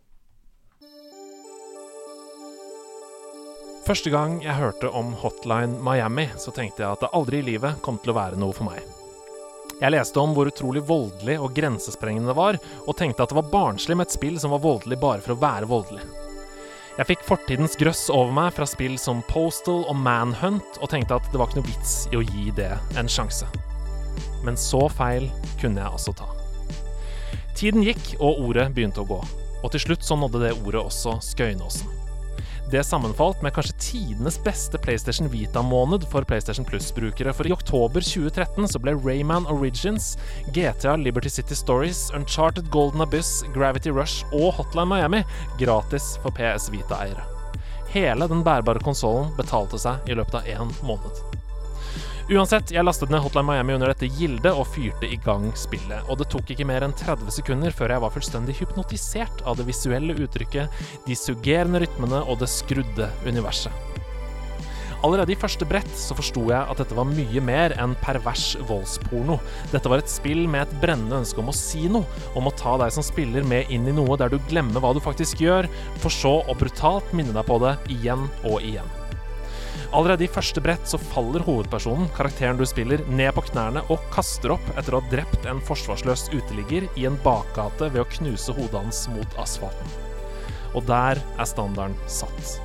Første 3.87 4.11
gang 4.11 4.41
jeg 4.43 4.59
hørte 4.59 4.91
om 4.91 5.13
Hotline 5.15 5.79
Miami, 5.79 6.27
så 6.35 6.51
tenkte 6.51 6.83
jeg 6.83 6.91
at 6.91 7.05
det 7.05 7.13
aldri 7.15 7.39
i 7.39 7.49
livet 7.53 7.79
kom 7.85 8.01
til 8.03 8.11
å 8.11 8.19
være 8.19 8.39
noe 8.39 8.55
for 8.55 8.67
meg. 8.67 8.96
Jeg 9.77 9.93
leste 9.93 10.17
om 10.17 10.31
hvor 10.33 10.49
utrolig 10.49 10.81
voldelig 10.87 11.35
og 11.37 11.51
grensesprengende 11.53 12.31
det 12.31 12.37
var, 12.37 12.57
og 12.85 12.97
tenkte 12.97 13.23
at 13.23 13.29
det 13.33 13.37
var 13.37 13.51
barnslig 13.51 13.97
med 13.97 14.07
et 14.07 14.15
spill 14.15 14.39
som 14.41 14.55
var 14.55 14.63
voldelig 14.63 14.97
bare 15.01 15.21
for 15.21 15.35
å 15.35 15.41
være 15.41 15.69
voldelig. 15.69 16.05
Jeg 16.97 17.09
fikk 17.11 17.27
fortidens 17.27 17.77
grøss 17.77 18.07
over 18.09 18.33
meg 18.33 18.55
fra 18.57 18.65
spill 18.65 18.95
som 18.97 19.21
Postal 19.29 19.83
og 19.85 19.99
Manhunt, 20.01 20.79
og 20.81 20.89
tenkte 20.89 21.19
at 21.19 21.29
det 21.29 21.37
var 21.37 21.51
ikke 21.51 21.61
noe 21.61 21.69
vits 21.69 21.93
i 22.09 22.17
å 22.17 22.25
gi 22.25 22.49
det 22.57 22.71
en 22.97 23.11
sjanse. 23.11 23.45
Men 24.41 24.57
så 24.57 24.87
feil 24.89 25.29
kunne 25.61 25.83
jeg 25.83 25.93
altså 25.93 26.15
ta. 26.17 26.31
Tiden 27.57 27.85
gikk, 27.85 28.15
og 28.17 28.41
ordet 28.49 28.71
begynte 28.73 29.05
å 29.05 29.09
gå. 29.13 29.21
Og 29.61 29.69
til 29.73 29.85
slutt 29.85 30.05
så 30.05 30.17
nådde 30.17 30.41
det 30.41 30.55
ordet 30.57 30.81
også 30.81 31.19
Skøyenåsen. 31.21 31.96
Det 32.71 32.83
sammenfalt 32.83 33.39
med 33.41 33.53
kanskje 33.55 33.77
tidenes 33.79 34.35
beste 34.43 34.77
PlayStation 34.77 35.29
Vita-måned 35.31 36.03
for 36.11 36.27
PlayStation 36.27 36.65
Plus-brukere, 36.67 37.31
for 37.33 37.47
i 37.47 37.53
oktober 37.55 38.03
2013 38.03 38.67
så 38.67 38.81
ble 38.83 38.91
Rayman 39.05 39.47
Origins, 39.47 40.17
GTA 40.51 40.97
Liberty 40.99 41.31
City 41.31 41.55
Stories, 41.55 42.09
Uncharted 42.11 42.67
Golden 42.69 43.01
Abyss, 43.07 43.45
Gravity 43.55 43.95
Rush 43.95 44.27
og 44.33 44.51
Hotline 44.59 44.91
Miami 44.91 45.23
gratis 45.59 46.17
for 46.19 46.35
PS 46.35 46.67
Vita-eiere. 46.75 47.23
Hele 47.95 48.27
den 48.27 48.43
bærbare 48.43 48.83
konsollen 48.83 49.31
betalte 49.39 49.79
seg 49.79 50.03
i 50.11 50.19
løpet 50.19 50.41
av 50.41 50.55
én 50.57 50.79
måned. 50.83 51.36
Uansett, 52.27 52.73
jeg 52.75 52.83
lastet 52.83 53.07
ned 53.07 53.21
Hotline 53.23 53.47
Miami 53.47 53.75
under 53.77 53.87
dette 53.87 54.09
gildet 54.11 54.51
og 54.51 54.65
fyrte 54.67 55.07
i 55.07 55.15
gang 55.23 55.45
spillet, 55.55 56.09
og 56.11 56.17
det 56.19 56.25
tok 56.27 56.49
ikke 56.51 56.65
mer 56.67 56.83
enn 56.83 56.91
30 56.91 57.31
sekunder 57.31 57.71
før 57.71 57.93
jeg 57.93 58.03
var 58.03 58.11
fullstendig 58.11 58.55
hypnotisert 58.57 59.45
av 59.47 59.55
det 59.55 59.63
visuelle 59.69 60.11
uttrykket, 60.25 60.81
de 61.07 61.15
suggerende 61.15 61.79
rytmene 61.85 62.19
og 62.27 62.41
det 62.41 62.51
skrudde 62.51 63.07
universet. 63.23 63.71
Allerede 65.07 65.31
i 65.31 65.39
første 65.39 65.63
brett 65.71 65.95
så 65.95 66.19
forsto 66.19 66.43
jeg 66.49 66.59
at 66.59 66.83
dette 66.83 66.99
var 66.99 67.07
mye 67.07 67.45
mer 67.47 67.77
enn 67.79 67.95
pervers 68.03 68.57
voldsporno. 68.67 69.39
Dette 69.71 69.87
var 69.87 70.03
et 70.03 70.11
spill 70.11 70.49
med 70.51 70.65
et 70.65 70.77
brennende 70.83 71.21
ønske 71.21 71.39
om 71.39 71.53
å 71.53 71.55
si 71.55 71.87
noe, 71.87 72.03
om 72.35 72.51
å 72.51 72.55
ta 72.59 72.75
deg 72.83 72.91
som 72.91 73.07
spiller 73.07 73.47
med 73.47 73.71
inn 73.71 73.87
i 73.87 73.95
noe 73.95 74.19
der 74.19 74.35
du 74.35 74.41
glemmer 74.51 74.83
hva 74.83 74.91
du 74.91 74.99
faktisk 74.99 75.47
gjør, 75.47 75.71
for 76.03 76.11
så 76.11 76.39
å 76.43 76.59
brutalt 76.59 77.15
minne 77.15 77.39
deg 77.39 77.47
på 77.47 77.63
det 77.63 77.77
igjen 78.01 78.27
og 78.43 78.59
igjen. 78.59 79.06
Allerede 79.95 80.25
i 80.25 80.31
første 80.31 80.59
brett 80.59 80.89
så 80.89 80.97
faller 80.99 81.43
hovedpersonen, 81.47 82.09
karakteren 82.15 82.57
du 82.59 82.65
spiller, 82.67 82.99
ned 83.07 83.31
på 83.37 83.45
knærne 83.47 83.85
og 83.93 84.03
kaster 84.11 84.51
opp 84.57 84.65
etter 84.75 84.97
å 84.97 84.99
ha 84.99 85.11
drept 85.13 85.47
en 85.47 85.61
forsvarsløs 85.63 86.25
uteligger 86.33 86.89
i 86.99 87.05
en 87.07 87.15
bakgate 87.23 87.87
ved 87.93 88.03
å 88.03 88.09
knuse 88.17 88.55
hodet 88.57 88.81
hans 88.81 89.05
mot 89.13 89.37
asfalten. 89.39 89.93
Og 90.75 90.83
der 90.89 91.21
er 91.23 91.47
standarden 91.47 91.95
satt. 92.11 92.57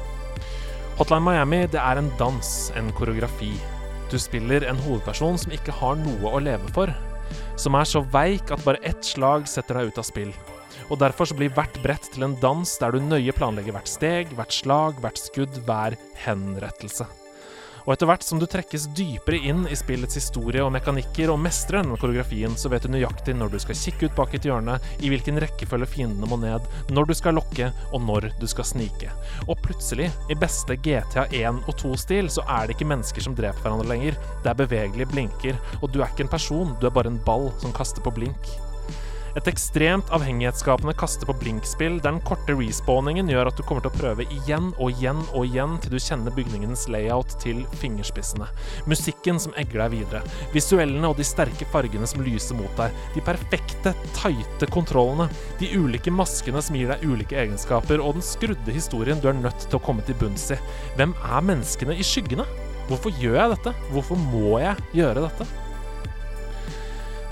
Hotline 0.99 1.25
Miami 1.25 1.63
det 1.71 1.79
er 1.81 2.01
en 2.01 2.11
dans, 2.19 2.51
en 2.77 2.91
koreografi. 2.99 3.53
Du 4.11 4.19
spiller 4.21 4.67
en 4.67 4.83
hovedperson 4.83 5.39
som 5.41 5.55
ikke 5.55 5.75
har 5.79 5.95
noe 6.03 6.35
å 6.35 6.43
leve 6.43 6.75
for. 6.75 6.91
Som 7.57 7.79
er 7.79 7.87
så 7.89 8.03
veik 8.13 8.51
at 8.51 8.67
bare 8.67 8.83
ett 8.83 9.07
slag 9.07 9.47
setter 9.49 9.79
deg 9.79 9.93
ut 9.93 10.03
av 10.03 10.11
spill. 10.11 10.35
Og 10.91 11.01
Derfor 11.03 11.29
så 11.29 11.39
blir 11.39 11.53
hvert 11.55 11.79
brett 11.85 12.11
til 12.15 12.27
en 12.27 12.37
dans 12.43 12.77
der 12.81 12.95
du 12.95 13.03
nøye 13.03 13.35
planlegger 13.37 13.77
hvert 13.77 13.91
steg, 13.91 14.37
hvert 14.39 14.55
slag, 14.55 15.03
hvert 15.03 15.19
skudd, 15.21 15.63
hver 15.67 15.99
henrettelse. 16.25 17.09
Og 17.83 17.95
etter 17.95 18.07
hvert 18.07 18.23
som 18.23 18.39
du 18.39 18.47
trekkes 18.47 18.87
dypere 18.95 19.41
inn 19.51 19.65
i 19.67 19.77
spillets 19.79 20.19
historie 20.19 20.63
og 20.63 20.71
mekanikker 20.75 21.33
og 21.33 21.41
mestrer 21.43 21.81
denne 21.81 21.99
koreografien, 21.99 22.55
så 22.59 22.71
vet 22.71 22.87
du 22.87 22.93
nøyaktig 22.95 23.35
når 23.35 23.53
du 23.53 23.59
skal 23.63 23.79
kikke 23.79 24.09
ut 24.09 24.17
bak 24.19 24.37
et 24.39 24.47
hjørne, 24.47 24.79
i 25.03 25.11
hvilken 25.11 25.41
rekkefølge 25.43 25.91
fiendene 25.91 26.31
må 26.31 26.39
ned, 26.43 26.69
når 26.95 27.11
du 27.11 27.15
skal 27.19 27.39
lokke, 27.39 27.73
og 27.91 28.05
når 28.07 28.31
du 28.39 28.47
skal 28.51 28.69
snike. 28.69 29.11
Og 29.49 29.59
plutselig, 29.65 30.11
i 30.31 30.39
beste 30.39 30.79
GTA 30.79 31.27
1 31.27 31.63
og 31.67 31.75
2-stil, 31.83 32.31
så 32.31 32.47
er 32.47 32.69
det 32.69 32.79
ikke 32.79 32.91
mennesker 32.93 33.27
som 33.27 33.39
dreper 33.39 33.65
hverandre 33.65 33.91
lenger. 33.91 34.19
Det 34.45 34.53
er 34.53 34.63
bevegelige 34.63 35.11
blinker, 35.11 35.59
og 35.81 35.91
du 35.91 36.03
er 36.03 36.11
ikke 36.11 36.29
en 36.29 36.37
person, 36.37 36.77
du 36.79 36.87
er 36.87 36.95
bare 36.95 37.11
en 37.11 37.23
ball 37.27 37.51
som 37.63 37.75
kaster 37.75 38.05
på 38.05 38.15
blink. 38.15 38.55
Et 39.39 39.49
ekstremt 39.49 40.11
avhengighetsskapende 40.13 40.93
kaste 40.99 41.25
på 41.25 41.35
blinkspill 41.41 41.95
der 42.03 42.13
den 42.13 42.21
korte 42.27 42.53
respawningen 42.59 43.31
gjør 43.33 43.49
at 43.49 43.57
du 43.57 43.63
kommer 43.65 43.81
til 43.85 43.93
å 43.93 43.97
prøve 43.97 44.27
igjen 44.29 44.71
og 44.77 44.93
igjen 44.93 45.23
og 45.33 45.47
igjen 45.47 45.79
til 45.81 45.95
du 45.95 45.99
kjenner 46.03 46.35
bygningens 46.37 46.85
layout 46.93 47.33
til 47.41 47.63
fingerspissene. 47.81 48.51
Musikken 48.91 49.41
som 49.41 49.57
egger 49.61 49.87
deg 49.87 49.95
videre. 49.95 50.21
Visuellene 50.53 51.09
og 51.09 51.17
de 51.17 51.27
sterke 51.27 51.69
fargene 51.73 52.09
som 52.11 52.25
lyser 52.27 52.59
mot 52.61 52.77
deg. 52.77 52.93
De 53.17 53.25
perfekte, 53.25 53.95
tighte 54.19 54.69
kontrollene. 54.75 55.31
De 55.63 55.73
ulike 55.81 56.13
maskene 56.13 56.61
som 56.61 56.77
gir 56.77 56.93
deg 56.93 57.09
ulike 57.09 57.41
egenskaper, 57.41 58.05
og 58.05 58.19
den 58.19 58.27
skrudde 58.27 58.77
historien 58.77 59.23
du 59.23 59.31
er 59.33 59.41
nødt 59.41 59.65
til 59.69 59.81
å 59.81 59.85
komme 59.85 60.05
til 60.05 60.19
bunns 60.21 60.51
i. 60.53 60.61
Hvem 61.01 61.17
er 61.25 61.49
menneskene 61.49 61.97
i 61.97 62.05
skyggene? 62.07 62.45
Hvorfor 62.91 63.15
gjør 63.17 63.41
jeg 63.41 63.53
dette? 63.57 63.77
Hvorfor 63.95 64.21
må 64.29 64.59
jeg 64.61 64.77
gjøre 65.01 65.25
dette? 65.31 65.49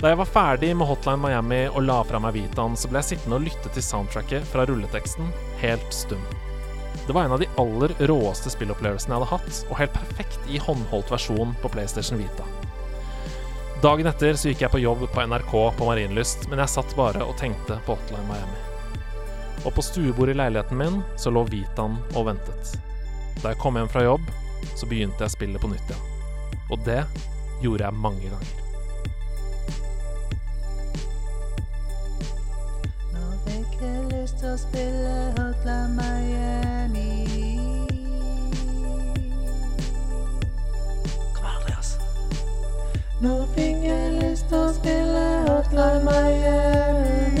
Da 0.01 0.09
jeg 0.09 0.17
var 0.17 0.29
ferdig 0.33 0.71
med 0.73 0.87
Hotline 0.89 1.21
Miami 1.21 1.59
og 1.69 1.83
la 1.85 1.99
fra 2.09 2.17
meg 2.17 2.33
Vitaen, 2.33 2.73
så 2.73 2.89
ble 2.89 3.03
jeg 3.03 3.11
sittende 3.11 3.37
og 3.37 3.43
lytte 3.45 3.69
til 3.69 3.83
soundtracket 3.85 4.47
fra 4.49 4.63
rulleteksten 4.65 5.27
helt 5.61 5.93
stum. 5.93 6.23
Det 7.05 7.13
var 7.13 7.27
en 7.27 7.35
av 7.35 7.43
de 7.43 7.49
aller 7.61 7.93
råeste 8.09 8.49
spillopplevelsene 8.49 9.13
jeg 9.13 9.21
hadde 9.21 9.29
hatt, 9.29 9.59
og 9.69 9.77
helt 9.77 9.93
perfekt 9.93 10.49
i 10.49 10.57
håndholdt 10.65 11.13
versjon 11.13 11.53
på 11.61 11.69
PlayStation 11.75 12.17
Vita. 12.17 12.47
Dagen 13.83 14.09
etter 14.09 14.39
så 14.41 14.49
gikk 14.49 14.63
jeg 14.65 14.73
på 14.73 14.81
jobb 14.81 15.05
på 15.13 15.27
NRK 15.29 15.53
på 15.77 15.89
Marienlyst, 15.91 16.49
men 16.49 16.63
jeg 16.63 16.73
satt 16.73 16.97
bare 16.97 17.21
og 17.21 17.37
tenkte 17.37 17.77
på 17.85 17.99
Hotline 17.99 18.25
Miami. 18.25 18.65
Og 19.67 19.69
på 19.77 19.85
stuebordet 19.85 20.33
i 20.33 20.41
leiligheten 20.41 20.81
min 20.81 20.97
så 21.13 21.29
lå 21.29 21.45
Vitaen 21.51 21.99
og 22.15 22.25
ventet. 22.31 22.73
Da 23.43 23.53
jeg 23.53 23.61
kom 23.61 23.77
hjem 23.77 23.93
fra 23.93 24.07
jobb, 24.07 24.25
så 24.73 24.89
begynte 24.89 25.27
jeg 25.27 25.37
spillet 25.37 25.61
på 25.61 25.69
nytt 25.69 25.93
igjen. 25.93 26.59
Og 26.73 26.81
det 26.89 27.03
gjorde 27.61 27.85
jeg 27.85 28.01
mange 28.01 28.33
ganger. 28.33 28.70
og 34.51 34.59
spille 34.59 35.33
Hotla 35.37 35.87
Miami. 35.87 37.27
Kom 41.33 41.43
her, 41.43 41.59
Andreas. 41.59 41.99
Nå 43.21 43.45
fikk 43.55 43.85
jeg 43.87 44.17
lyst 44.19 44.49
til 44.51 44.57
å 44.57 44.73
spille 44.75 45.23
Hotla 45.47 45.87
Miami. 46.03 47.40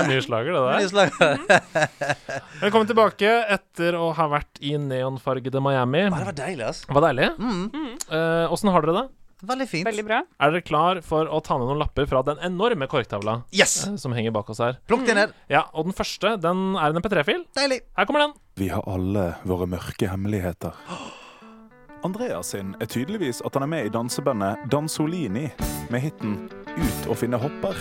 fikk 0.00 0.08
En 0.08 0.10
ny 0.10 0.18
slager, 0.24 0.56
det 0.56 0.64
der. 0.66 0.88
Slag. 0.90 2.40
Velkommen 2.64 2.88
tilbake 2.92 3.30
etter 3.56 3.96
å 4.00 4.10
ha 4.16 4.26
vært 4.32 4.60
i 4.64 4.74
neonfargede 4.80 5.60
Miami. 5.62 6.06
Det 6.10 6.26
var 6.32 6.36
deilig, 6.42 6.66
ass. 6.72 6.82
Var 6.88 7.06
deilig. 7.10 7.30
Mm. 7.38 7.96
Eh, 8.10 8.52
Åssen 8.52 8.72
har 8.74 8.84
dere 8.86 8.96
det? 9.02 9.06
Veldig 9.40 9.64
fint. 9.70 9.86
Veldig 9.88 10.02
bra. 10.04 10.18
Er 10.36 10.50
dere 10.52 10.60
klar 10.60 10.98
for 11.00 11.24
å 11.32 11.38
ta 11.40 11.56
ned 11.56 11.70
noen 11.70 11.78
lapper 11.80 12.04
fra 12.10 12.20
den 12.26 12.36
enorme 12.44 12.84
korktavla 12.92 13.38
Yes! 13.56 13.78
eh, 13.88 13.94
som 13.96 14.12
henger 14.12 14.34
bak 14.36 14.50
oss 14.52 14.60
her? 14.60 14.76
Plukk 14.90 15.06
den 15.08 15.16
ned. 15.16 15.32
Ja, 15.48 15.62
og 15.72 15.88
den 15.88 15.96
første 15.96 16.34
den 16.42 16.74
er 16.76 16.92
en 16.92 17.00
MP3-fil. 17.00 17.46
Deilig. 17.56 17.80
Her 17.96 18.04
kommer 18.10 18.26
den. 18.26 18.34
Vi 18.60 18.68
har 18.68 18.84
alle 18.84 19.30
våre 19.48 19.64
mørke 19.72 20.10
hemmeligheter. 20.12 20.76
Andreas 22.04 22.52
sin 22.54 22.74
er 22.80 22.88
tydeligvis 22.88 23.40
at 23.44 23.56
han 23.56 23.64
er 23.66 23.68
med 23.72 23.88
i 23.88 23.92
dansebandet 23.92 24.62
Dansolini 24.72 25.46
med 25.92 26.00
hiten 26.04 26.36
Ut 26.76 27.08
og 27.12 27.16
finne 27.20 27.40
hopper. 27.40 27.76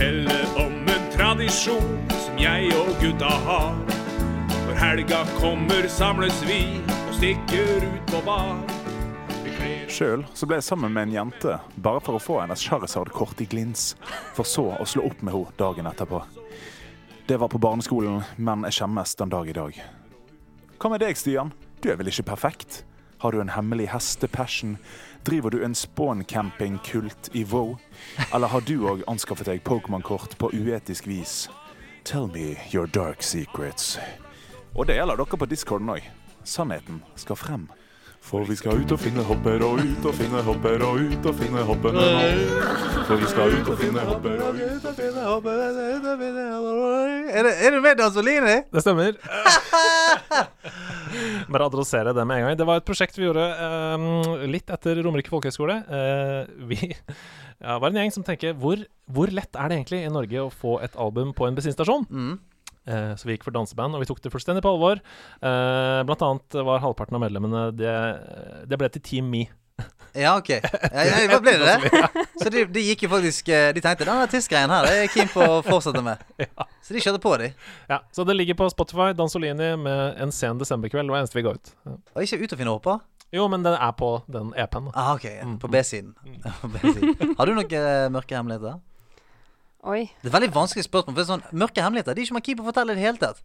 Fortelle 0.00 0.46
om 0.56 0.72
en 0.88 1.10
tradisjon 1.12 1.98
som 2.08 2.38
jeg 2.40 2.70
og 2.72 2.88
gutta 3.02 3.28
har. 3.44 3.74
Når 4.48 4.78
helga 4.80 5.18
kommer, 5.34 5.88
samles 5.92 6.38
vi 6.48 6.62
og 6.86 7.10
stikker 7.18 7.84
ut 7.84 8.06
på 8.08 8.22
bar. 8.24 8.62
Sjøl 9.92 10.24
så 10.32 10.48
ble 10.48 10.56
jeg 10.56 10.68
sammen 10.70 10.96
med 10.96 11.10
en 11.10 11.12
jente 11.18 11.58
bare 11.76 12.00
for 12.00 12.16
å 12.16 12.22
få 12.22 12.38
hennes 12.40 12.64
Charizard-kort 12.64 13.44
i 13.44 13.48
glins, 13.52 13.90
for 14.32 14.48
så 14.48 14.70
å 14.72 14.88
slå 14.88 15.04
opp 15.10 15.20
med 15.20 15.36
henne 15.36 15.52
dagen 15.60 15.92
etterpå. 15.92 16.22
Det 17.28 17.36
var 17.36 17.52
på 17.52 17.60
barneskolen, 17.60 18.22
men 18.40 18.64
jeg 18.70 18.80
skjemmes 18.80 19.12
den 19.20 19.36
dag 19.36 19.52
i 19.52 19.58
dag. 19.60 19.82
Hva 20.80 20.94
med 20.94 21.04
deg, 21.04 21.20
Stian? 21.20 21.52
Du 21.84 21.92
er 21.92 22.00
vel 22.00 22.08
ikke 22.08 22.30
perfekt? 22.32 22.86
Har 23.20 23.36
du 23.36 23.42
en 23.44 23.52
hemmelig 23.52 23.90
hestepassion? 23.92 24.78
Driver 25.24 25.50
du 25.50 25.64
en 25.64 25.74
spawn-camping-kult 25.74 27.28
i 27.32 27.44
WoW? 27.44 27.76
Eller 28.34 28.46
har 28.48 28.60
du 28.60 28.78
òg 28.88 29.02
anskaffet 29.06 29.50
deg 29.50 29.60
Pokémon-kort 29.64 30.38
på 30.40 30.50
uetisk 30.56 31.06
vis? 31.10 31.48
Tell 32.04 32.26
me 32.32 32.56
your 32.72 32.86
dark 32.86 33.22
secrets. 33.22 33.98
Og 34.74 34.86
det 34.88 34.96
gjelder 34.96 35.20
dere 35.20 35.36
på 35.42 35.50
discorden 35.50 35.92
òg. 35.92 36.08
Sannheten 36.44 37.02
skal 37.20 37.36
frem. 37.36 37.68
For 38.20 38.44
vi 38.44 38.56
skal 38.56 38.80
ut 38.80 38.92
og 38.92 39.00
finne 39.00 39.22
hopper 39.24 39.62
og 39.64 39.80
ut 39.80 40.08
og 40.08 40.14
finne 40.16 40.42
hopper 40.44 40.82
og 40.84 41.00
ut 41.00 41.28
og 41.28 41.36
finne 41.40 41.62
hoppene 41.68 42.02
nå. 42.04 42.64
For 43.08 43.16
vi 43.20 43.28
skal 43.32 43.54
ut 43.56 43.70
og 43.72 43.78
finne 43.80 44.04
hopper 44.08 44.42
og 44.44 44.60
ut 44.60 44.84
og 44.90 44.98
finne 44.98 45.24
hopper 45.24 45.62
Er 47.30 47.42
det, 47.48 47.54
er 47.66 47.70
det 47.76 47.82
med 47.82 47.96
Dansolini? 48.00 48.56
Det 48.72 48.84
stemmer. 48.84 49.16
Bare 51.50 51.66
adressere 51.66 52.14
det 52.14 52.24
med 52.28 52.40
en 52.40 52.46
gang. 52.48 52.58
Det 52.60 52.66
var 52.68 52.80
et 52.80 52.86
prosjekt 52.86 53.18
vi 53.18 53.26
gjorde 53.26 53.46
um, 53.98 54.04
litt 54.50 54.70
etter 54.70 55.00
Romerike 55.02 55.32
folkehøgskole. 55.32 55.80
Uh, 55.90 56.66
vi 56.70 56.78
ja, 56.92 57.76
var 57.76 57.90
en 57.90 57.98
gjeng 58.00 58.14
som 58.14 58.26
tenker 58.26 58.54
hvor, 58.60 58.84
hvor 59.10 59.32
lett 59.34 59.58
er 59.58 59.70
det 59.70 59.80
egentlig 59.80 60.04
i 60.04 60.14
Norge 60.14 60.46
å 60.46 60.54
få 60.54 60.78
et 60.84 60.94
album 61.00 61.34
på 61.36 61.48
en 61.48 61.58
bensinstasjon? 61.58 62.06
Mm. 62.10 62.38
Eh, 62.88 63.12
så 63.16 63.28
vi 63.28 63.36
gikk 63.36 63.44
for 63.46 63.54
danseband, 63.54 63.94
og 63.94 64.02
vi 64.02 64.08
tok 64.08 64.22
det 64.24 64.32
fullstendig 64.32 64.62
på 64.64 64.72
alvor. 64.72 65.00
Eh, 65.44 66.00
blant 66.08 66.24
annet 66.26 66.60
var 66.66 66.82
halvparten 66.82 67.18
av 67.18 67.22
medlemmene 67.22 67.66
Det, 67.76 67.96
det 68.70 68.78
ble 68.80 68.88
til 68.94 69.04
Team 69.04 69.28
Me. 69.32 69.44
Ja, 70.18 70.32
OK. 70.40 70.48
Ja, 70.50 71.02
ja, 71.06 71.18
hva 71.30 71.38
ble 71.42 71.52
det 71.60 71.68
det? 71.70 71.90
Så 72.42 72.50
de, 72.50 72.64
de 72.74 72.82
gikk 72.82 73.04
jo 73.04 73.10
faktisk 73.12 73.46
eh, 73.52 73.68
De 73.76 73.82
tenkte 73.84 74.06
den 74.08 74.18
artistgreien 74.24 74.72
her 74.72 74.86
det 74.86 74.90
er 74.96 75.04
jeg 75.04 75.12
keen 75.14 75.30
på 75.30 75.44
å 75.44 75.60
fortsette 75.62 76.02
med. 76.02 76.24
Så 76.86 76.96
de 76.96 77.02
kjørte 77.04 77.20
på, 77.22 77.36
de. 77.38 77.52
Ja, 77.90 78.00
Så 78.16 78.26
det 78.26 78.34
ligger 78.34 78.58
på 78.58 78.66
Spotify, 78.72 79.12
Dansolini, 79.14 79.70
med 79.78 80.18
en 80.18 80.34
sen 80.34 80.58
desemberkveld. 80.58 81.06
Det 81.06 81.14
var 81.14 81.22
eneste 81.22 81.38
vi 81.38 81.46
ga 81.46 81.54
ut. 81.54 81.72
Ja. 81.86 81.94
Og 82.16 82.26
ikke 82.26 82.40
ut 82.42 82.56
å 82.56 82.58
finne 82.58 82.74
hopper? 82.74 82.98
Jo, 83.30 83.46
men 83.46 83.62
den 83.62 83.76
er 83.78 83.92
på 83.94 84.10
den 84.26 84.50
EP-en. 84.58 84.88
Ah, 84.98 85.12
OK. 85.14 85.28
På 85.62 85.70
B-siden. 85.70 86.16
Har 87.38 87.46
du 87.46 87.54
noen 87.54 87.76
eh, 87.78 88.08
mørke 88.10 88.34
hemmeligheter? 88.34 88.80
Oi. 89.86 90.02
Det 90.20 90.28
er 90.28 90.34
veldig 90.34 90.50
vanskelig 90.52 90.84
spørsmål. 90.88 91.14
For 91.16 91.28
sånn, 91.28 91.44
Mørke 91.56 91.80
hemmeligheter 91.80 92.16
De 92.18 92.20
er 92.20 92.26
ikke 92.26 92.36
man 92.36 92.44
keen 92.44 92.58
på 92.58 92.66
å 92.66 92.68
fortelle 92.72 92.96
i 92.96 92.98
det 92.98 93.06
hele 93.06 93.22
tatt. 93.22 93.38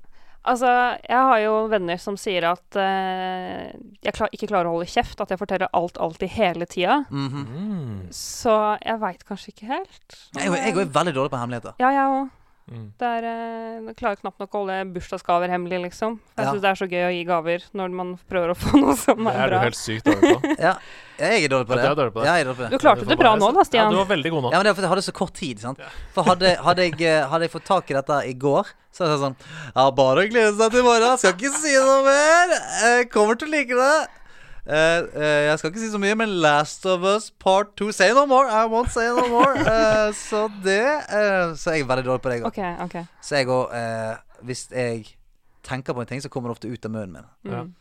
Altså, 0.46 0.70
jeg 1.02 1.22
har 1.30 1.40
jo 1.42 1.54
venner 1.72 1.98
som 2.02 2.18
sier 2.20 2.46
at 2.52 2.78
uh, 2.78 3.66
jeg 4.06 4.14
klar, 4.14 4.30
ikke 4.36 4.50
klarer 4.52 4.70
å 4.70 4.76
holde 4.76 4.90
kjeft. 4.92 5.22
At 5.24 5.34
jeg 5.34 5.42
forteller 5.42 5.72
alt 5.74 5.98
alltid 5.98 6.34
hele 6.36 6.66
tida. 6.70 7.04
Mm 7.10 7.28
-hmm. 7.30 8.12
Så 8.14 8.78
jeg 8.86 9.02
veit 9.02 9.26
kanskje 9.26 9.54
ikke 9.54 9.66
helt. 9.74 10.18
Jeg, 10.36 10.52
jeg 10.52 10.78
er 10.78 10.86
veldig 11.00 11.16
dårlig 11.16 11.32
på 11.32 11.38
hemmeligheter. 11.38 11.74
Ja, 11.80 11.90
jeg 11.90 12.06
òg. 12.10 12.30
Mm. 12.66 12.86
Det 12.98 13.06
er, 13.06 13.26
eh, 13.30 13.82
Jeg 13.86 13.96
klarer 14.00 14.18
knapt 14.18 14.40
nok 14.42 14.50
å 14.56 14.58
holde 14.64 14.76
bursdagsgaver 14.96 15.52
hemmelig, 15.54 15.84
liksom. 15.84 16.16
Jeg 16.36 16.46
Ja. 16.46 16.52
syns 16.52 16.62
det 16.64 16.70
er 16.72 16.80
så 16.80 16.88
gøy 16.90 17.04
å 17.06 17.12
gi 17.14 17.24
gaver 17.30 17.60
når 17.78 17.92
man 17.94 18.20
prøver 18.28 18.50
å 18.50 18.56
få 18.58 18.80
noe 18.82 18.96
som 18.98 19.20
er, 19.28 19.34
bra. 19.34 19.34
Det 19.34 19.44
er 19.46 19.50
du 19.54 19.58
helt 19.66 19.78
sykt 19.78 20.06
dårlig 20.06 20.32
på. 20.34 20.56
Ja, 20.66 20.74
jeg 21.20 21.44
er 21.46 21.50
dårlig 21.54 21.68
på 21.70 21.76
det. 21.78 21.84
Ja, 21.86 21.92
er 21.92 21.96
dårlig 21.96 22.14
på 22.16 22.22
det. 22.24 22.26
Ja, 22.26 22.44
dårlig 22.44 22.58
på 22.58 22.64
det. 22.66 22.70
Du 22.72 22.78
klarte 22.82 23.06
det 23.06 23.18
bra 23.22 23.36
nå 23.38 23.52
da, 23.54 23.60
Ja, 23.60 23.64
Stian. 23.70 23.92
du 23.94 23.98
var 24.02 24.10
veldig 24.16 24.32
god 24.34 24.44
nå. 24.48 24.52
Ja, 24.52 24.58
men 24.58 24.66
det 24.66 24.72
er 24.72 24.78
fordi 24.80 24.88
jeg 24.90 24.94
hadde 24.96 25.06
så 25.06 25.14
kort 25.14 25.34
tid. 25.38 25.60
sant? 25.62 25.80
For 26.16 26.24
hadde, 26.24 26.56
hadde, 26.58 26.82
jeg, 26.90 27.02
eh, 27.06 27.28
hadde 27.30 27.42
jeg 27.46 27.52
fått 27.54 27.66
tak 27.70 27.92
i 27.92 27.94
dette 27.94 28.18
i 28.26 28.34
går, 28.34 28.66
så 28.92 29.06
hadde 29.06 29.14
jeg 29.14 29.24
sånn 29.30 29.36
Ja, 29.76 29.92
bare 29.92 30.26
å 30.26 30.30
glede 30.34 30.58
seg 30.58 30.72
til 30.72 30.80
i 30.82 30.84
morgen. 30.90 31.18
Skal 31.22 31.34
ikke 31.38 31.54
si 31.54 31.76
noe 31.78 32.02
mer. 32.04 32.48
Jeg 32.82 33.10
kommer 33.12 33.38
til 33.38 33.48
å 33.48 33.52
like 33.52 33.70
det. 33.78 34.08
Eh, 34.66 35.02
uh, 35.16 35.22
jeg 35.22 35.60
skal 35.60 35.70
ikke 35.70 35.80
si 35.80 35.92
så 35.94 36.00
mye, 36.02 36.16
men 36.18 36.32
Last 36.42 36.86
of 36.90 37.04
Us 37.06 37.30
Part 37.40 37.76
2 37.78 37.92
Say 37.94 38.14
no 38.18 38.26
more. 38.26 38.50
I 38.50 38.66
won't 38.66 38.90
say 38.90 39.08
no 39.14 39.28
more. 39.30 39.54
Uh, 39.62 40.10
så 40.30 40.48
det 40.64 40.82
eh, 40.82 41.54
Så 41.56 41.76
jeg 41.76 41.86
er 41.86 41.90
veldig 41.92 42.06
dårlig 42.06 42.22
på 42.22 42.30
det, 42.30 42.40
jeg 42.40 42.46
òg. 42.46 42.48
OK. 42.48 42.84
okay. 42.86 43.06
Så 43.22 43.36
jeg 43.36 43.48
òg 43.48 43.76
Hvis 44.42 44.68
jeg 44.72 45.06
tenker 45.64 45.94
på 45.94 46.02
en 46.02 46.08
ting, 46.08 46.22
så 46.22 46.30
kommer 46.30 46.50
det 46.50 46.58
ofte 46.58 46.70
ut 46.70 46.86
av 46.86 46.92
munnen 46.92 47.14
min. 47.14 47.28
Ja. 47.52 47.64
Mm. 47.64 47.74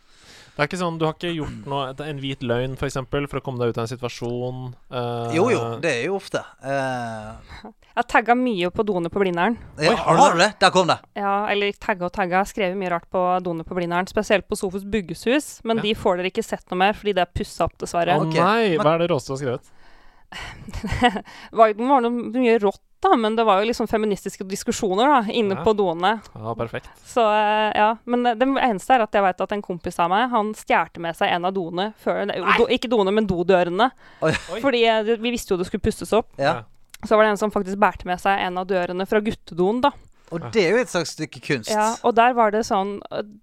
Det 0.55 0.62
er 0.62 0.68
ikke 0.68 0.78
sånn, 0.78 0.98
Du 1.01 1.05
har 1.09 1.16
ikke 1.16 1.32
gjort 1.35 1.64
noe 1.66 1.89
en 2.06 2.20
hvit 2.22 2.44
løgn 2.47 2.76
for, 2.78 2.86
eksempel, 2.86 3.26
for 3.31 3.40
å 3.40 3.44
komme 3.44 3.59
deg 3.59 3.72
ut 3.72 3.78
av 3.81 3.89
en 3.89 3.90
situasjon? 3.90 4.60
Uh, 4.86 5.32
Jo, 5.35 5.48
jo. 5.51 5.62
Det 5.82 5.90
er 5.90 6.05
jo 6.06 6.18
ofte. 6.20 6.44
Uh... 6.62 7.35
Jeg 7.94 8.01
har 8.02 8.06
tagga 8.10 8.35
mye 8.35 8.70
på 8.74 8.82
doene 8.82 9.06
på 9.10 9.20
Blindern. 9.22 9.55
ja, 9.78 9.93
har 9.94 10.32
du 10.35 10.40
det? 10.40 10.48
Der 10.59 10.72
kom 10.74 10.89
det. 10.90 10.97
Ja, 11.14 11.47
eller 11.47 11.76
tagga 11.78 12.09
og 12.09 12.14
tagga. 12.14 12.40
Skrevet 12.51 12.74
mye 12.78 12.90
rart 12.90 13.06
på 13.06 13.20
doene 13.47 13.62
på 13.66 13.76
Blindern. 13.78 14.09
Spesielt 14.10 14.48
på 14.51 14.59
Sofus 14.59 14.82
Buggeshus, 14.82 15.60
Men 15.62 15.78
Ja. 15.78 15.82
de 15.82 15.94
får 15.94 16.18
dere 16.18 16.32
ikke 16.32 16.43
sett 16.43 16.66
noe 16.72 16.81
mer, 16.81 16.98
fordi 16.98 17.14
det 17.14 17.22
er 17.22 17.31
pussa 17.31 17.68
opp, 17.68 17.78
dessverre. 17.78 18.18
Å 18.18 18.26
okay. 18.26 18.43
nei! 18.43 18.82
Hva 18.82 18.97
er 18.97 19.05
det 19.05 19.10
råeste 19.12 19.31
du 19.31 19.35
har 19.36 19.43
skrevet? 19.44 19.70
Det 21.51 21.55
var, 21.55 21.70
det 21.78 21.86
var 21.86 22.02
noe 22.02 22.10
mye 22.35 22.59
rått, 22.59 22.82
da, 23.05 23.14
men 23.20 23.36
det 23.39 23.44
var 23.47 23.60
jo 23.62 23.68
liksom 23.68 23.86
feministiske 23.90 24.47
diskusjoner 24.48 25.09
da, 25.12 25.18
inne 25.32 25.55
Ja. 25.59 25.62
på 25.66 25.74
doene. 25.78 26.14
Ja, 26.35 26.55
perfekt. 26.59 26.89
Så 27.06 27.22
eh, 27.28 27.70
ja. 27.78 27.90
Men 28.10 28.26
eh, 28.26 28.35
det 28.40 28.48
eneste 28.48 28.97
er 28.97 29.05
at 29.06 29.14
jeg 29.14 29.22
vet 29.26 29.40
at 29.47 29.52
en 29.56 29.62
kompis 29.62 29.98
av 30.02 30.10
meg, 30.10 30.26
han 30.32 30.52
stjal 30.59 30.90
med 31.05 31.16
seg 31.18 31.31
en 31.36 31.44
av 31.48 31.55
doene 31.56 31.90
før 32.02 32.24
do, 32.59 32.66
Ikke 32.72 32.89
doene, 32.90 33.12
men 33.14 33.26
dodørene. 33.31 33.90
Oi. 34.24 34.32
Fordi 34.64 34.82
eh, 34.89 35.14
vi 35.16 35.31
visste 35.35 35.55
jo 35.55 35.60
det 35.60 35.68
skulle 35.68 35.85
pustes 35.85 36.12
opp. 36.16 36.32
Ja. 36.40 36.62
Så 37.05 37.16
var 37.16 37.24
det 37.26 37.35
en 37.35 37.40
som 37.44 37.52
faktisk 37.52 37.76
bærte 37.78 38.06
med 38.09 38.20
seg 38.22 38.40
en 38.40 38.59
av 38.59 38.66
dørene 38.66 39.05
fra 39.06 39.20
guttedoen, 39.20 39.82
da. 39.85 39.90
Og 40.32 40.40
det 40.55 40.62
er 40.64 40.70
jo 40.72 40.78
et 40.80 40.88
slags 40.88 41.10
stykke 41.14 41.40
kunst. 41.44 41.70
Ja, 41.70 41.90
og 42.02 42.14
der 42.16 42.32
var 42.32 42.51
det 42.51 42.62
sånn 42.66 42.96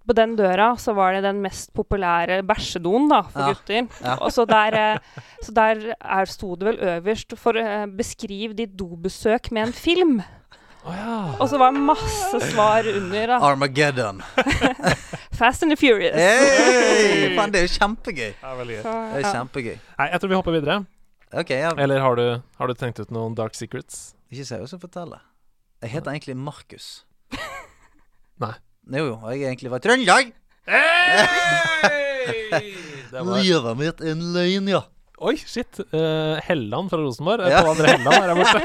På 0.06 0.12
den 0.18 0.34
døra 0.36 0.72
så 0.76 0.92
var 0.96 1.12
det 1.14 1.22
den 1.22 1.38
mest 1.44 1.70
populære 1.72 2.40
bæsjedoen, 2.42 3.08
da, 3.08 3.22
for 3.22 3.40
Ja. 3.40 3.52
gutter. 3.54 3.86
Ja. 4.02 4.16
Og 4.20 4.32
så 4.34 4.44
der, 4.44 4.74
eh, 4.74 4.98
så 5.42 5.52
der 5.54 5.94
er, 6.00 6.24
sto 6.26 6.56
det 6.56 6.66
vel 6.66 6.78
øverst 6.96 7.38
for 7.38 7.56
eh, 7.56 7.86
'beskriv 7.86 8.54
ditt 8.56 8.76
dobesøk 8.76 9.52
med 9.52 9.62
en 9.68 9.72
film'. 9.72 10.22
Oh, 10.84 10.92
ja. 10.92 11.36
Og 11.38 11.48
så 11.48 11.58
var 11.58 11.70
det 11.70 11.80
masse 11.80 12.40
svar 12.50 12.82
under, 12.96 13.26
da. 13.26 13.38
Armageddon. 13.38 14.20
Fast 15.38 15.62
and 15.62 15.70
the 15.70 15.76
Furious. 15.76 16.14
Hey! 16.16 17.36
fan, 17.38 17.52
det 17.52 17.60
er 17.62 17.66
jo 17.68 17.74
kjempegøy. 17.78 18.32
ja 18.42 18.54
veldig 18.58 18.74
gøy. 18.76 18.82
Så, 18.82 18.90
Det 19.14 19.24
er 19.24 19.28
ja. 19.28 19.32
kjempegøy. 19.32 19.76
Nei, 19.98 20.08
jeg 20.10 20.20
tror 20.20 20.28
vi 20.28 20.34
hopper 20.34 20.52
videre. 20.52 20.84
Okay, 21.32 21.58
ja. 21.62 21.70
Eller 21.78 22.00
har 22.00 22.14
du, 22.16 22.42
har 22.58 22.66
du 22.66 22.74
tenkt 22.74 22.98
ut 23.00 23.10
noen 23.14 23.34
dark 23.34 23.54
secrets? 23.54 24.14
Ikke 24.32 24.44
seriøst 24.44 24.74
å 24.74 24.80
fortelle. 24.82 25.20
Jeg 25.82 25.90
heter 25.96 26.12
egentlig 26.12 26.36
Markus. 26.38 27.04
Nei. 28.42 28.54
Jo, 28.92 29.04
jo. 29.08 29.16
Jeg 29.32 29.42
er 29.42 29.48
egentlig 29.50 29.70
fra 29.72 29.82
Trøndelag. 29.82 30.32
Det 33.12 33.20
var... 33.26 33.42
Livet 33.42 33.76
mitt 33.76 33.98
er 34.00 34.14
en 34.14 34.22
løgn, 34.32 34.68
ja. 34.70 34.80
Oi, 35.22 35.34
shit. 35.38 35.78
Uh, 35.92 36.38
Helland 36.46 36.90
fra 36.90 36.98
Rosenborg. 37.02 37.44
Ja. 37.50 37.60
andre 37.60 37.66
Pål 37.66 37.74
André 37.74 37.86
Helland 37.92 38.14
er 38.16 38.30
her 38.30 38.38
borte. 38.38 38.62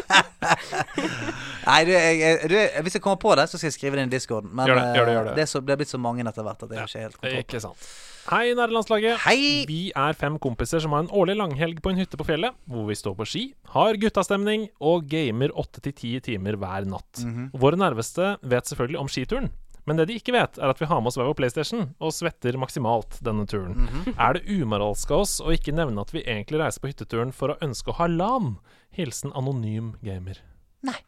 Nei, 1.68 1.80
du, 1.84 1.92
jeg, 1.92 2.48
du, 2.48 2.56
hvis 2.86 2.96
jeg 2.98 3.04
kommer 3.04 3.20
på 3.22 3.34
det, 3.38 3.48
så 3.52 3.60
skal 3.60 3.68
jeg 3.68 3.76
skrive 3.76 3.98
det 3.98 4.06
inn 4.06 4.14
i 4.14 4.16
discorden. 4.16 4.54
Men 4.56 4.70
Gjør 4.70 4.80
det, 4.80 4.86
gjør 4.96 5.10
det, 5.10 5.16
gjør 5.18 5.26
eh, 5.26 5.30
det. 5.30 5.36
det, 5.42 5.48
så, 5.52 5.62
det 5.66 5.74
er 5.76 5.82
blitt 5.82 5.92
så 5.92 6.00
mange 6.02 6.24
etter 6.24 6.48
hvert 6.48 6.64
at 6.64 6.72
jeg 6.72 6.80
har 6.80 6.94
ikke 6.94 7.04
helt 7.04 7.18
kontroll. 7.20 7.42
Ikke 7.44 7.64
sant. 7.66 7.90
Hei, 8.28 8.52
nærlandslaget. 8.60 9.22
Hei! 9.24 9.62
Vi 9.70 9.78
er 9.96 10.16
fem 10.20 10.36
kompiser 10.44 10.82
som 10.84 10.92
har 10.92 11.06
en 11.06 11.12
årlig 11.16 11.38
langhelg 11.40 11.78
på 11.84 11.94
en 11.94 12.00
hytte 12.02 12.18
på 12.20 12.26
fjellet, 12.28 12.58
hvor 12.68 12.84
vi 12.90 12.96
står 13.00 13.14
på 13.16 13.28
ski, 13.30 13.44
har 13.72 13.96
guttastemning 14.02 14.66
og 14.84 15.06
gamer 15.08 15.54
åtte 15.56 15.80
til 15.86 15.96
ti 15.96 16.12
timer 16.26 16.58
hver 16.60 16.84
natt. 16.92 17.22
Mhm. 17.24 17.46
Våre 17.56 17.80
nærmeste 17.80 18.34
vet 18.44 18.68
selvfølgelig 18.68 19.00
om 19.00 19.08
skituren, 19.08 19.50
Men 19.88 19.96
det 19.96 20.10
de 20.10 20.16
ikke 20.20 20.34
vet, 20.36 20.58
er 20.60 20.68
at 20.68 20.80
vi 20.82 20.86
har 20.86 21.00
med 21.00 21.08
oss 21.08 21.16
hver 21.16 21.30
vår 21.30 21.36
PlayStation 21.40 21.96
og 22.04 22.12
svetter 22.12 22.58
maksimalt 22.60 23.22
denne 23.24 23.46
turen. 23.48 23.88
Er 24.20 24.34
det 24.34 24.44
umoralsk 24.44 25.12
av 25.16 25.22
oss 25.24 25.40
å 25.40 25.48
ikke 25.56 25.72
nevne 25.72 26.02
at 26.02 26.12
vi 26.12 26.26
egentlig 26.28 26.60
reiser 26.60 26.82
på 26.84 26.90
hytteturen 26.92 27.32
for 27.32 27.54
å 27.54 27.58
ønske 27.64 27.94
å 27.94 27.96
ha 27.96 28.08
LAN? 28.12 28.58
Hilsen 28.92 29.32
anonym 29.32 29.94
gamer. 30.04 30.42
Nei. 30.84 31.00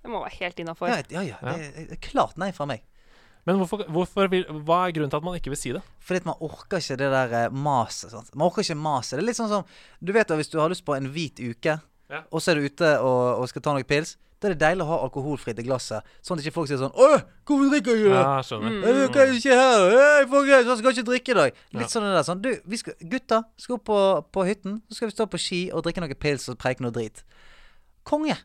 Det 0.00 0.08
må 0.08 0.22
være 0.24 0.38
helt 0.40 0.56
innafor. 0.64 0.88
Ja, 0.88 1.02
ja, 1.20 1.36
ja. 1.36 1.52
Det 1.52 1.90
er 1.92 2.00
klart 2.00 2.38
nei 2.40 2.50
fra 2.56 2.64
meg. 2.64 2.80
Men 3.44 3.58
hvorfor, 3.60 3.84
hvorfor 3.92 4.28
vil, 4.32 4.44
hva 4.64 4.86
er 4.86 4.94
grunnen 4.96 5.12
til 5.12 5.20
at 5.20 5.24
man 5.26 5.36
ikke 5.36 5.52
vil 5.52 5.60
si 5.60 5.72
det? 5.76 5.82
Fordi 6.00 6.22
at 6.22 6.28
man 6.30 6.40
orker 6.40 6.80
ikke 6.80 6.96
det 7.00 7.10
der 7.12 7.34
eh, 7.44 7.50
maset. 7.52 8.10
sant? 8.14 8.30
Man 8.34 8.48
orker 8.48 8.64
ikke 8.64 8.78
maset. 8.80 9.18
Det 9.18 9.24
er 9.24 9.28
litt 9.28 9.40
sånn 9.40 9.52
som 9.52 9.66
Du 10.00 10.12
vet 10.16 10.28
da, 10.30 10.38
hvis 10.40 10.48
du 10.52 10.58
har 10.62 10.72
lyst 10.72 10.84
på 10.86 10.96
en 10.96 11.10
hvit 11.12 11.40
uke, 11.44 11.80
Ja. 12.12 12.20
og 12.30 12.40
så 12.40 12.52
er 12.52 12.60
du 12.60 12.68
ute 12.68 12.88
og, 13.00 13.40
og 13.40 13.48
skal 13.48 13.62
ta 13.64 13.72
noen 13.72 13.84
pils, 13.88 14.16
da 14.44 14.50
er 14.50 14.54
det 14.54 14.60
deilig 14.60 14.84
å 14.84 14.88
ha 14.90 14.96
alkoholfritt 15.06 15.60
i 15.60 15.64
glasset. 15.64 16.04
Sånn 16.20 16.36
at 16.36 16.44
ikke 16.44 16.52
folk 16.58 16.68
sier 16.68 16.76
sånn 16.80 16.92
'Å, 16.92 17.22
hvorfor 17.48 17.70
drikker 17.72 17.96
du 17.96 18.08
det? 18.10 18.18
Ja, 18.20 18.42
skjønner. 18.44 18.74
Mm. 18.74 18.82
Jo 18.84 19.36
ikke 19.38 19.56
her. 19.56 19.84
Hey, 19.96 20.26
folkens, 20.28 20.66
jeg 20.68 20.78
skal 20.80 20.92
ikke 20.92 21.06
drikke 21.08 21.30
i 21.32 21.38
dag. 21.38 21.60
Litt 21.72 21.92
sånn 21.94 22.04
det 22.04 22.12
der. 22.12 22.26
Sånn, 22.28 22.42
du, 22.44 22.50
vi 22.68 22.76
skal, 22.76 22.94
gutta 23.00 23.44
skal 23.56 23.78
opp 23.78 23.84
på, 23.88 24.00
på 24.36 24.44
hytten. 24.44 24.82
Så 24.90 24.98
skal 24.98 25.08
vi 25.08 25.16
stå 25.16 25.26
på 25.32 25.40
ski 25.40 25.60
og 25.72 25.84
drikke 25.86 26.04
noe 26.04 26.14
pils 26.14 26.48
og 26.52 26.58
preike 26.60 26.84
noe 26.84 26.92
drit. 26.92 27.24
Konge. 28.04 28.36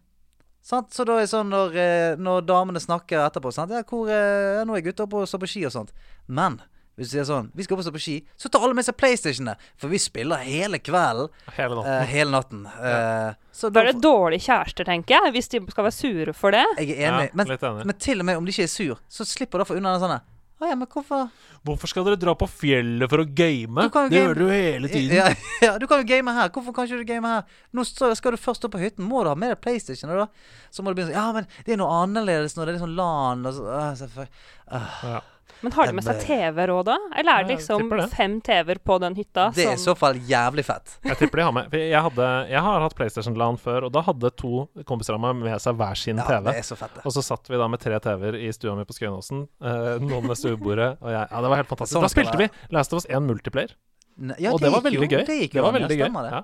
Sant? 0.66 0.92
Så 0.94 1.06
da 1.08 1.16
er 1.18 1.26
det 1.26 1.32
sånn 1.32 1.50
når, 1.50 1.78
eh, 1.80 2.18
når 2.20 2.44
damene 2.48 2.82
snakker 2.84 3.24
etterpå 3.26 3.54
sant? 3.56 3.72
Ja, 3.74 3.86
hvor, 3.88 4.10
eh, 4.12 4.60
ja, 4.60 4.66
nå 4.68 4.76
er 4.78 4.86
gutta 4.86 5.08
oppe 5.08 5.24
og 5.24 5.30
står 5.30 5.44
på 5.46 5.50
ski 5.54 5.66
og 5.66 5.74
sånt. 5.74 5.94
Men 6.28 6.60
hvis 7.00 7.14
du 7.14 7.16
sier 7.16 7.28
sånn 7.28 7.48
Vi 7.56 7.64
skal 7.64 7.78
opp 7.78 7.82
og 7.82 7.86
stå 7.88 7.94
på 7.96 8.02
ski, 8.04 8.16
så 8.36 8.50
tar 8.52 8.66
alle 8.66 8.76
med 8.76 8.84
seg 8.84 8.98
PlayStationene. 9.00 9.56
For 9.80 9.92
vi 9.92 10.02
spiller 10.04 10.44
hele 10.44 10.82
kvelden. 10.84 11.32
Hele 11.56 11.78
natten. 11.78 11.94
Uh, 11.94 12.10
hele 12.12 12.34
natten. 12.36 12.66
Eh, 12.90 13.32
så 13.56 13.70
Da 13.72 13.82
er 13.84 13.92
det 13.92 14.02
dårlige 14.04 14.46
kjærester, 14.48 14.88
tenker 14.88 15.16
jeg, 15.16 15.34
hvis 15.36 15.50
de 15.52 15.60
skal 15.72 15.86
være 15.88 15.96
sure 15.96 16.34
for 16.36 16.56
det. 16.56 16.66
Jeg 16.80 16.96
er 16.96 17.10
enig. 17.12 17.30
Ja, 17.30 17.36
men, 17.36 17.52
enig. 17.52 17.86
men 17.88 17.98
til 18.00 18.20
og 18.20 18.28
med 18.28 18.40
om 18.40 18.46
de 18.48 18.54
ikke 18.54 18.68
er 18.68 18.72
sur, 18.72 19.02
så 19.12 19.28
slipper 19.28 19.60
du 19.60 19.66
å 19.66 19.68
få 19.68 19.80
unna 19.80 19.96
den 19.96 20.04
sånn 20.04 20.20
Å 20.60 20.68
ja, 20.68 20.76
men 20.76 20.90
hvorfor 20.92 21.30
Hvorfor 21.64 21.88
skal 21.88 22.04
dere 22.04 22.20
dra 22.20 22.34
på 22.36 22.48
fjellet 22.52 23.08
for 23.12 23.24
å 23.24 23.26
game? 23.26 23.86
Det 23.86 23.94
game- 23.96 24.12
gjør 24.12 24.34
dere 24.36 24.44
jo 24.44 24.50
hele 24.52 24.92
tiden. 24.92 25.16
Ja, 25.16 25.30
ja, 25.66 25.78
du 25.80 25.88
kan 25.88 26.02
jo 26.04 26.08
game 26.10 26.34
her. 26.36 26.52
Hvorfor 26.56 26.76
kan 26.76 26.88
ikke 26.88 27.00
du 27.00 27.08
game 27.08 27.32
her? 27.32 27.48
Nå 27.72 27.86
skal 27.88 28.36
du 28.36 28.40
først 28.40 28.60
stå 28.64 28.72
på 28.72 28.82
hytten. 28.82 29.08
Må 29.08 29.24
du 29.24 29.32
ha 29.32 29.36
med 29.40 29.54
deg 29.56 29.62
PlayStation? 29.64 30.12
Da? 30.12 30.28
Så 30.72 30.84
må 30.84 30.92
du 30.92 31.00
begynne 31.00 31.14
sånn 31.14 31.20
Ja, 31.20 31.28
men 31.36 31.48
det 31.66 31.76
er 31.76 31.80
noe 31.80 32.02
annerledes 32.04 32.58
når 32.60 32.66
det 32.72 32.76
er 32.76 32.84
sånn 32.84 32.96
LAN 33.00 33.48
og 33.48 33.56
så, 33.56 33.68
ah, 33.72 33.92
så, 33.96 34.28
Ah. 34.70 34.90
Ja. 35.04 35.20
Men 35.62 35.74
har 35.76 35.88
de 35.90 35.94
med 35.98 36.04
seg 36.06 36.22
TV-er 36.24 36.72
òg, 36.72 36.86
da? 36.88 36.96
Eller 37.20 37.40
er 37.42 37.44
det 37.48 37.56
liksom 37.58 37.90
det. 37.92 38.06
fem 38.14 38.38
TV-er 38.42 38.80
på 38.86 38.96
den 39.04 39.16
hytta? 39.18 39.50
Det 39.56 39.66
er 39.68 39.74
i 39.74 39.82
så 39.82 39.96
fall 39.98 40.16
jævlig 40.30 40.64
fett. 40.66 40.94
Jeg 41.04 41.18
tipper 41.20 41.42
de 41.42 41.46
har 41.50 41.52
med. 41.58 41.74
Jeg, 41.76 42.02
hadde, 42.06 42.28
jeg 42.50 42.62
har 42.68 42.86
hatt 42.86 42.96
PlayStation-LAN 42.96 43.58
før, 43.60 43.88
og 43.90 43.92
da 43.92 44.02
hadde 44.08 44.32
to 44.40 44.68
kompiser 44.88 45.18
av 45.18 45.24
meg 45.26 45.36
med 45.44 45.60
seg 45.62 45.76
hver 45.76 46.00
sin 46.00 46.18
Ja, 46.22 46.28
TV. 46.30 46.48
det 46.52 46.56
er 46.62 46.68
så 46.70 46.78
fett, 46.80 46.96
det. 46.96 47.04
Og 47.06 47.12
så 47.18 47.24
satt 47.26 47.50
vi 47.52 47.60
da 47.60 47.68
med 47.68 47.80
tre 47.84 48.00
TV-er 48.00 48.40
i 48.40 48.52
stua 48.56 48.76
mi 48.80 48.86
på 48.88 48.96
Skøyenåsen. 48.96 49.48
Eh, 49.62 50.00
noen 50.06 50.28
med 50.32 50.38
stuebordet. 50.40 50.94
Og 51.02 51.12
jeg, 51.12 51.28
ja, 51.32 51.42
det 51.44 51.50
var 51.52 51.62
helt 51.64 51.72
fantastisk. 51.76 51.98
Sånn 51.98 52.08
da 52.08 52.14
spilte 52.14 52.38
vi 52.40 52.50
Last 52.76 52.94
of 52.94 53.04
Us 53.04 53.10
1 53.10 53.28
multiplayer. 53.28 53.76
Ne- 54.20 54.36
Ja, 54.40 54.52
og 54.52 54.60
det, 54.60 54.72
var 54.72 54.82
veldig 54.84 55.00
jo- 55.00 55.08
gøy. 55.18 55.26
Det 55.26 55.36
gikk 55.44 55.52
Det 55.54 55.60
jo 55.60 55.64
var 55.64 55.74
ja, 55.74 55.80
veldig 55.80 55.98
gøy. 56.00 56.08
Stemmer 56.10 56.24
det. 56.24 56.32
Ja. 56.32 56.44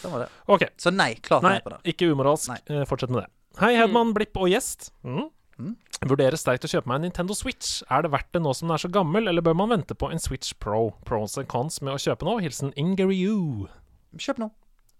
Stemmer 0.00 0.18
det. 0.24 0.28
Okay. 0.48 0.68
Så 0.78 0.90
nei. 0.94 1.14
Klart 1.22 1.42
nei, 1.42 1.52
Nei, 1.58 1.60
på 1.62 1.70
det. 1.70 1.78
ikke 1.94 2.08
umoralsk. 2.10 2.48
Nei. 2.50 2.58
Eh, 2.70 2.84
fortsett 2.84 3.10
med 3.10 3.22
det. 3.24 3.30
Hei, 3.60 3.76
Hedman, 3.78 4.10
Blipp 4.14 4.36
og 4.36 4.48
gjest. 4.50 4.90
Mm. 5.06 5.28
Mm. 5.58 5.76
Vurderer 6.04 6.36
sterkt 6.40 6.66
å 6.66 6.70
kjøpe 6.70 6.90
meg 6.90 7.00
en 7.00 7.06
Nintendo 7.08 7.36
Switch. 7.38 7.78
Er 7.92 8.04
det 8.04 8.12
verdt 8.14 8.32
det 8.34 8.42
nå 8.44 8.52
som 8.56 8.68
den 8.68 8.74
er 8.76 8.82
så 8.82 8.90
gammel, 8.92 9.30
eller 9.30 9.44
bør 9.44 9.56
man 9.62 9.72
vente 9.72 9.96
på 9.96 10.10
en 10.12 10.20
Switch 10.22 10.52
Pro? 10.60 10.90
Pros 11.08 11.38
and 11.40 11.48
cons 11.50 11.80
med 11.84 11.94
å 11.94 12.00
kjøpe 12.00 12.26
nå. 12.26 12.36
Hilsen 12.44 12.74
Ingeriu. 12.80 13.68
Kjøp 14.20 14.42
nå. 14.42 14.50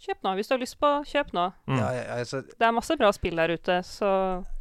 Kjøp 0.04 0.26
nå. 0.26 0.34
Hvis 0.36 0.50
du 0.50 0.54
har 0.54 0.60
lyst 0.60 0.76
på, 0.80 0.90
kjøp 1.08 1.30
nå. 1.36 1.46
Mm. 1.70 1.78
Ja, 1.80 1.88
ja, 1.96 2.04
altså, 2.18 2.42
Det 2.44 2.66
er 2.66 2.74
masse 2.76 2.96
bra 3.00 3.10
spill 3.16 3.38
der 3.40 3.54
ute, 3.56 3.78
så 3.88 4.08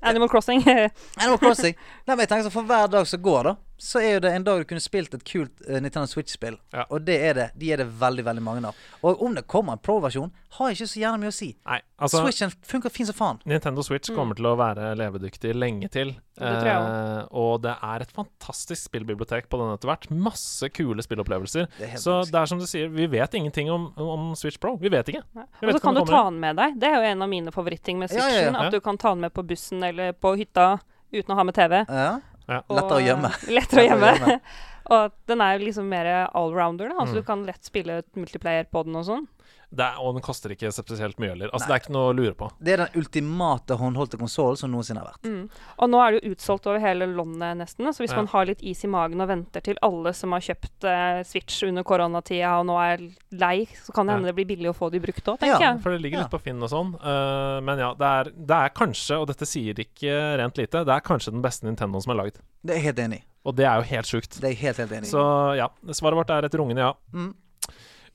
Animal 0.01 0.31
Crossing. 0.31 0.63
Animal 1.21 1.39
Crossing. 1.41 1.75
Nei, 2.07 2.15
men 2.15 2.23
jeg 2.23 2.31
tenker 2.31 2.47
så 2.47 2.53
For 2.53 2.69
hver 2.69 2.91
dag 2.93 3.09
som 3.09 3.23
går, 3.23 3.49
da, 3.49 3.55
så 3.77 3.99
er 3.99 4.13
jo 4.13 4.19
det 4.23 4.31
en 4.35 4.45
dag 4.45 4.61
du 4.61 4.67
kunne 4.69 4.83
spilt 4.83 5.13
et 5.17 5.23
kult 5.27 5.63
uh, 5.67 5.79
Nintendo 5.81 6.05
Switch-spill. 6.07 6.55
Ja. 6.73 6.85
Og 6.89 7.03
det 7.07 7.17
er 7.25 7.33
det. 7.37 7.47
De 7.59 7.71
er 7.73 7.81
det 7.81 7.87
veldig 7.99 8.25
veldig 8.25 8.43
mange 8.45 8.69
av. 8.69 8.83
Og 9.03 9.23
om 9.25 9.35
det 9.35 9.45
kommer 9.49 9.75
en 9.75 9.81
pro-versjon, 9.83 10.31
har 10.57 10.69
jeg 10.69 10.77
ikke 10.77 10.87
så 10.91 10.99
gjerne 11.01 11.21
mye 11.23 11.31
å 11.31 11.35
si. 11.35 11.49
Nei, 11.65 11.79
altså 11.97 12.21
Switchen 12.21 12.53
funker 12.69 12.93
fint 12.93 13.09
som 13.09 13.17
faen. 13.17 13.41
Nintendo 13.49 13.83
Switch 13.85 14.11
kommer 14.13 14.37
til 14.37 14.47
å 14.51 14.53
være 14.59 14.91
levedyktig 14.99 15.55
lenge 15.57 15.89
til. 15.93 16.13
Det 16.37 16.49
tror 16.49 16.69
jeg 16.69 16.83
Eh, 16.83 17.25
og 17.37 17.61
det 17.63 17.73
er 17.85 18.03
et 18.03 18.11
fantastisk 18.13 18.87
spillbibliotek 18.89 19.47
på 19.49 19.59
den 19.61 19.73
etter 19.73 19.89
hvert. 19.89 20.07
Masse 20.13 20.69
kule 20.73 21.03
spillopplevelser. 21.05 21.67
Er 21.81 21.95
Så 22.01 22.19
det 22.29 22.39
er 22.39 22.49
som 22.49 22.61
du 22.61 22.65
sier, 22.69 22.89
vi 22.93 23.07
vet 23.11 23.37
ingenting 23.37 23.71
om, 23.73 23.89
om 23.97 24.31
Switch 24.39 24.59
Pro. 24.61 24.75
Vi 24.81 24.91
vet 24.93 25.13
ikke. 25.13 25.23
Vi 25.33 25.67
Og 25.67 25.77
så 25.77 25.83
kan 25.83 25.97
du 25.97 26.03
ta 26.05 26.23
den 26.29 26.39
med 26.41 26.57
deg. 26.59 26.77
Det 26.81 26.89
er 26.89 26.99
jo 26.99 27.11
en 27.13 27.25
av 27.25 27.31
mine 27.31 27.53
favoritting 27.55 28.01
med 28.01 28.11
Ja, 28.11 28.21
ja, 28.21 28.29
Switchen. 28.29 28.57
ja. 28.57 28.67
At 28.67 28.73
du 28.73 28.79
kan 28.83 28.97
ta 28.97 29.13
den 29.13 29.25
med 29.25 29.33
på 29.33 29.45
bussen 29.47 29.83
eller 29.83 30.13
på 30.13 30.35
hytta 30.39 30.77
uten 31.13 31.33
å 31.33 31.37
ha 31.37 31.45
med 31.45 31.55
TV. 31.57 31.83
Ja. 31.87 32.19
Ja. 32.47 32.61
Lettere 32.69 32.99
å 32.99 33.03
gjemme. 33.03 33.29
Lettere 33.47 33.83
å 33.83 33.87
gjemme. 33.87 34.39
og 34.93 35.13
den 35.31 35.41
er 35.45 35.59
liksom 35.63 35.87
mer 35.87 36.09
allrounder, 36.35 36.89
da. 36.91 36.97
Altså 36.99 37.13
Mm. 37.15 37.21
du 37.21 37.27
kan 37.27 37.45
lett 37.47 37.63
spille 37.63 38.01
multiplayer 38.19 38.65
på 38.71 38.83
den 38.85 38.95
og 38.99 39.05
sånn. 39.07 39.27
Det 39.73 39.81
er, 39.83 39.95
og 39.99 40.13
den 40.13 40.21
koster 40.21 40.51
ikke 40.53 40.69
spesielt 40.71 41.17
mye 41.17 41.31
heller. 41.33 41.49
Altså, 41.49 41.65
Nei. 41.65 41.71
det 41.71 41.75
er 41.75 41.81
ikke 41.83 41.93
noe 41.95 42.09
å 42.11 42.15
lure 42.15 42.33
på. 42.37 42.49
Det 42.61 42.73
er 42.75 42.81
den 42.83 42.99
ultimate 43.01 43.77
håndholdte 43.79 44.19
konsollen 44.21 44.59
som 44.59 44.69
noensinne 44.71 45.01
har 45.01 45.07
vært. 45.15 45.23
Mm. 45.25 45.49
Og 45.81 45.89
nå 45.89 46.01
er 46.03 46.11
det 46.11 46.19
jo 46.21 46.33
utsolgt 46.35 46.67
over 46.69 46.79
hele 46.83 47.07
landet 47.09 47.57
nesten. 47.57 47.87
Så 47.89 48.03
hvis 48.03 48.11
Ja. 48.13 48.17
man 48.21 48.27
har 48.27 48.45
litt 48.45 48.61
is 48.61 48.83
i 48.85 48.87
magen 48.87 49.19
og 49.21 49.27
venter 49.29 49.61
til 49.65 49.77
alle 49.81 50.13
som 50.13 50.31
har 50.31 50.41
kjøpt 50.45 50.83
eh, 50.85 51.23
Switch 51.23 51.63
under 51.63 51.81
koronatida 51.83 52.59
og 52.59 52.67
nå 52.69 52.77
er 52.85 53.01
lei, 53.31 53.65
så 53.73 53.91
kan 53.93 54.05
det 54.05 54.13
Ja. 54.13 54.17
hende 54.19 54.29
det 54.29 54.35
blir 54.35 54.51
billig 54.55 54.69
å 54.69 54.77
få 54.77 54.91
de 54.91 54.99
brukt 54.99 55.23
òg, 55.25 55.41
Ja. 55.41 55.57
tenker 55.57 55.65
jeg. 55.73 55.81
For 55.81 55.89
det 55.91 56.01
ligger 56.01 56.17
Ja. 56.19 56.23
litt 56.23 56.31
på 56.31 56.41
Finn 56.41 56.61
og 56.61 56.69
sånn. 56.69 56.93
Uh, 57.01 57.59
men 57.61 57.79
ja, 57.79 57.93
det 57.95 58.05
er, 58.05 58.23
det 58.35 58.51
er 58.61 58.69
kanskje, 58.69 59.19
og 59.19 59.27
dette 59.27 59.45
sier 59.49 59.73
ikke 59.73 60.37
rent 60.37 60.55
lite, 60.57 60.85
det 60.85 60.93
er 60.93 61.01
kanskje 61.01 61.31
den 61.31 61.41
beste 61.41 61.63
Nintendoen 61.65 62.01
som 62.03 62.11
er 62.17 62.23
lagd. 62.23 62.37
Det 62.63 62.75
er 62.77 62.79
jeg 62.81 62.93
helt 62.93 62.99
enig 63.09 63.17
i. 63.19 63.23
Og 63.45 63.55
det 63.57 63.65
er 63.65 63.75
jo 63.81 63.83
helt 63.89 64.05
sjukt. 64.05 64.39
Det 64.39 64.43
er 64.45 64.53
jeg 64.55 64.57
helt, 64.61 64.77
helt 64.77 64.91
enig 64.91 65.07
i. 65.09 65.11
Så 65.11 65.57
ja, 65.57 65.67
svaret 65.91 66.15
vårt 66.15 66.29
er 66.29 66.45
et 66.45 66.51
rungende 66.53 66.77
ja. 66.79 66.93
Mm. 67.13 67.33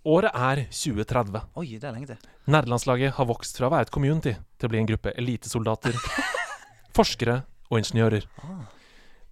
Året 0.08 0.32
er 0.32 0.62
2030. 0.72 1.42
Oi, 1.60 1.66
det 1.76 1.84
er 1.84 1.92
lenge 1.92 2.08
til. 2.08 2.28
Nerdelandslaget 2.48 3.12
har 3.18 3.26
vokst 3.28 3.58
fra 3.58 3.68
å 3.68 3.72
være 3.74 3.88
et 3.88 3.92
community 3.92 4.32
til 4.56 4.68
å 4.68 4.72
bli 4.72 4.80
en 4.80 4.88
gruppe 4.88 5.12
elitesoldater, 5.20 5.98
forskere 6.96 7.42
og 7.68 7.82
ingeniører. 7.82 8.24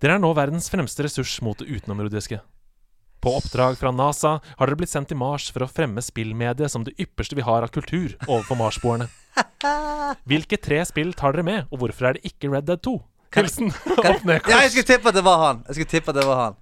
Dere 0.03 0.19
er 0.19 0.21
nå 0.21 0.35
verdens 0.37 0.69
fremste 0.69 1.07
ressurs 1.07 1.39
mot 1.41 1.57
det 1.57 1.71
utenomjordiske. 1.71 2.43
På 3.25 3.33
oppdrag 3.39 3.79
fra 3.81 3.95
NASA 3.97 4.35
har 4.45 4.69
dere 4.69 4.77
blitt 4.83 4.93
sendt 4.93 5.09
til 5.09 5.17
Mars 5.19 5.49
for 5.49 5.65
å 5.65 5.71
fremme 5.71 6.05
spillmediet 6.05 6.69
som 6.71 6.85
det 6.85 6.93
ypperste 7.01 7.39
vi 7.39 7.47
har 7.47 7.65
av 7.65 7.73
kultur 7.73 8.13
overfor 8.29 8.61
Marsboerne. 8.61 9.09
Hvilke 10.29 10.61
tre 10.61 10.83
spill 10.85 11.17
tar 11.17 11.33
dere 11.33 11.47
med, 11.49 11.73
og 11.73 11.81
hvorfor 11.81 12.11
er 12.11 12.19
det 12.19 12.29
ikke 12.29 12.53
Red 12.53 12.69
Dead 12.69 12.85
2? 12.85 12.99
Hilsen 13.37 13.73
opp 14.11 14.29
ned 14.29 14.45
Ja, 14.45 14.61
jeg 14.65 14.77
skulle 14.77 14.91
tippe 14.93 15.09
at 15.11 15.17
det 15.17 15.25
var 15.25 15.41
han. 15.43 15.65
Jeg 15.71 15.81
skulle 15.81 15.95
tippe 15.97 16.13
at 16.13 16.21
det 16.21 16.29
var 16.29 16.43
han. 16.45 16.61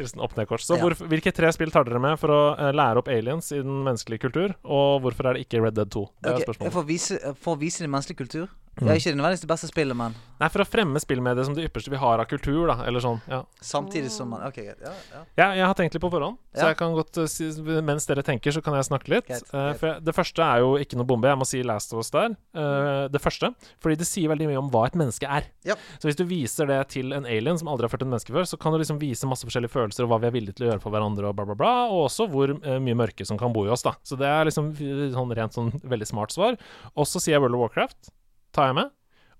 Hilsen 0.00 0.22
opp 0.24 0.36
ned 0.36 0.48
kors. 0.50 0.66
Så 0.68 0.78
hvorfor, 0.80 1.08
hvilke 1.10 1.32
tre 1.34 1.50
spill 1.54 1.72
tar 1.74 1.86
dere 1.88 2.02
med 2.02 2.18
for 2.20 2.32
å 2.34 2.40
eh, 2.54 2.72
lære 2.76 3.02
opp 3.02 3.10
aliens 3.12 3.50
i 3.54 3.62
den 3.62 3.82
menneskelige 3.86 4.26
kultur, 4.26 4.56
og 4.64 5.02
hvorfor 5.04 5.30
er 5.30 5.38
det 5.38 5.46
ikke 5.46 5.62
Red 5.64 5.78
Dead 5.78 5.92
2? 5.92 6.04
Det 6.22 6.32
er 6.34 6.46
spørsmålet. 6.46 6.76
for, 6.76 6.84
å 6.84 6.90
vise, 6.90 7.20
for 7.40 7.56
å 7.56 7.60
vise 7.60 7.84
din 7.84 7.92
menneskelige 7.92 8.24
kultur. 8.24 8.48
Mm. 8.76 8.84
Det 8.84 8.92
er 8.92 8.98
ikke 9.00 9.16
nødvendigvis 9.16 9.40
det 9.46 9.48
beste 9.48 9.68
spillet, 9.70 9.96
men 9.96 10.16
Nei, 10.36 10.48
for 10.52 10.60
å 10.60 10.66
fremme 10.68 11.00
spillmediet 11.00 11.46
som 11.48 11.54
det 11.56 11.64
ypperste 11.64 11.88
vi 11.88 11.96
har 11.96 12.20
av 12.20 12.26
kultur, 12.28 12.66
da. 12.68 12.74
Eller 12.84 13.00
sånn. 13.00 13.22
Ja. 13.30 13.38
samtidig 13.64 14.10
som 14.12 14.28
man 14.28 14.42
Ok, 14.44 14.58
greit. 14.60 14.82
Ja, 14.84 14.92
ja. 15.14 15.20
Ja, 15.40 15.46
jeg 15.56 15.64
har 15.64 15.76
tenkt 15.78 15.94
litt 15.96 16.02
på 16.04 16.10
forhånd, 16.12 16.36
så 16.52 16.66
jeg 16.68 16.76
kan 16.76 16.92
godt 16.92 17.16
eh, 17.22 17.28
si, 17.30 17.48
Mens 17.86 18.04
dere 18.04 18.20
tenker, 18.26 18.52
så 18.52 18.60
kan 18.60 18.76
jeg 18.76 18.84
snakke 18.90 19.12
litt. 19.14 19.30
Greit, 19.30 19.48
Eh, 19.52 19.66
Uh, 19.66 19.72
for 19.78 19.88
jeg, 19.88 20.02
det 20.04 20.12
første 20.14 20.44
er 20.44 20.60
jo 20.60 20.74
ikke 20.76 20.98
noe 21.00 21.06
bombe. 21.08 21.28
Jeg 21.30 21.38
må 21.40 21.46
si 21.48 21.62
Last 21.64 21.94
of 21.94 22.02
Us 22.02 22.10
der. 22.12 22.34
Uh, 22.54 23.06
det 23.08 23.20
første. 23.24 23.48
Fordi 23.80 23.96
det 23.96 24.06
sier 24.06 24.28
veldig 24.28 24.50
mye 24.50 24.60
om 24.60 24.68
hva 24.70 24.84
et 24.86 24.98
menneske 24.98 25.24
er. 25.24 25.48
Ja. 25.64 25.78
Så 25.96 26.10
hvis 26.10 26.18
du 26.18 26.26
viser 26.28 26.68
det 26.68 26.76
til 26.92 27.14
en 27.16 27.24
alien 27.24 27.56
som 27.56 27.70
aldri 27.72 27.88
har 27.88 27.94
ført 27.94 28.04
et 28.04 28.10
menneske 28.10 28.34
før, 28.34 28.44
så 28.44 28.58
kan 28.60 28.74
du 28.74 28.78
liksom 28.82 29.00
vise 29.00 29.26
masse 29.30 29.46
forskjellige 29.48 29.72
følelser 29.72 30.04
og 30.04 30.12
hva 30.12 30.20
vi 30.20 30.28
er 30.28 30.36
villige 30.36 30.58
til 30.58 30.66
å 30.68 30.70
gjøre 30.74 30.84
for 30.84 30.92
hverandre, 30.94 31.30
og 31.30 31.38
bla, 31.38 31.48
bla, 31.48 31.56
bla. 31.56 31.72
Og 31.88 32.04
også 32.10 32.28
hvor 32.28 32.52
uh, 32.52 32.76
mye 32.82 32.98
mørke 32.98 33.24
som 33.26 33.40
kan 33.40 33.56
bo 33.56 33.64
i 33.64 33.72
oss, 33.72 33.86
da. 33.86 33.96
Så 34.04 34.20
det 34.20 34.28
er 34.28 34.44
liksom 34.50 34.74
sånn 35.16 35.34
rent 35.40 35.56
sånn 35.56 35.72
veldig 35.82 36.10
smart 36.12 36.36
svar. 36.36 36.60
Og 36.94 37.08
så 37.08 37.22
sier 37.22 37.38
jeg 37.38 37.46
World 37.46 37.56
of 37.56 37.64
Warcraft. 37.64 38.12
Tar 38.56 38.70
jeg 38.70 38.78
med. 38.78 38.92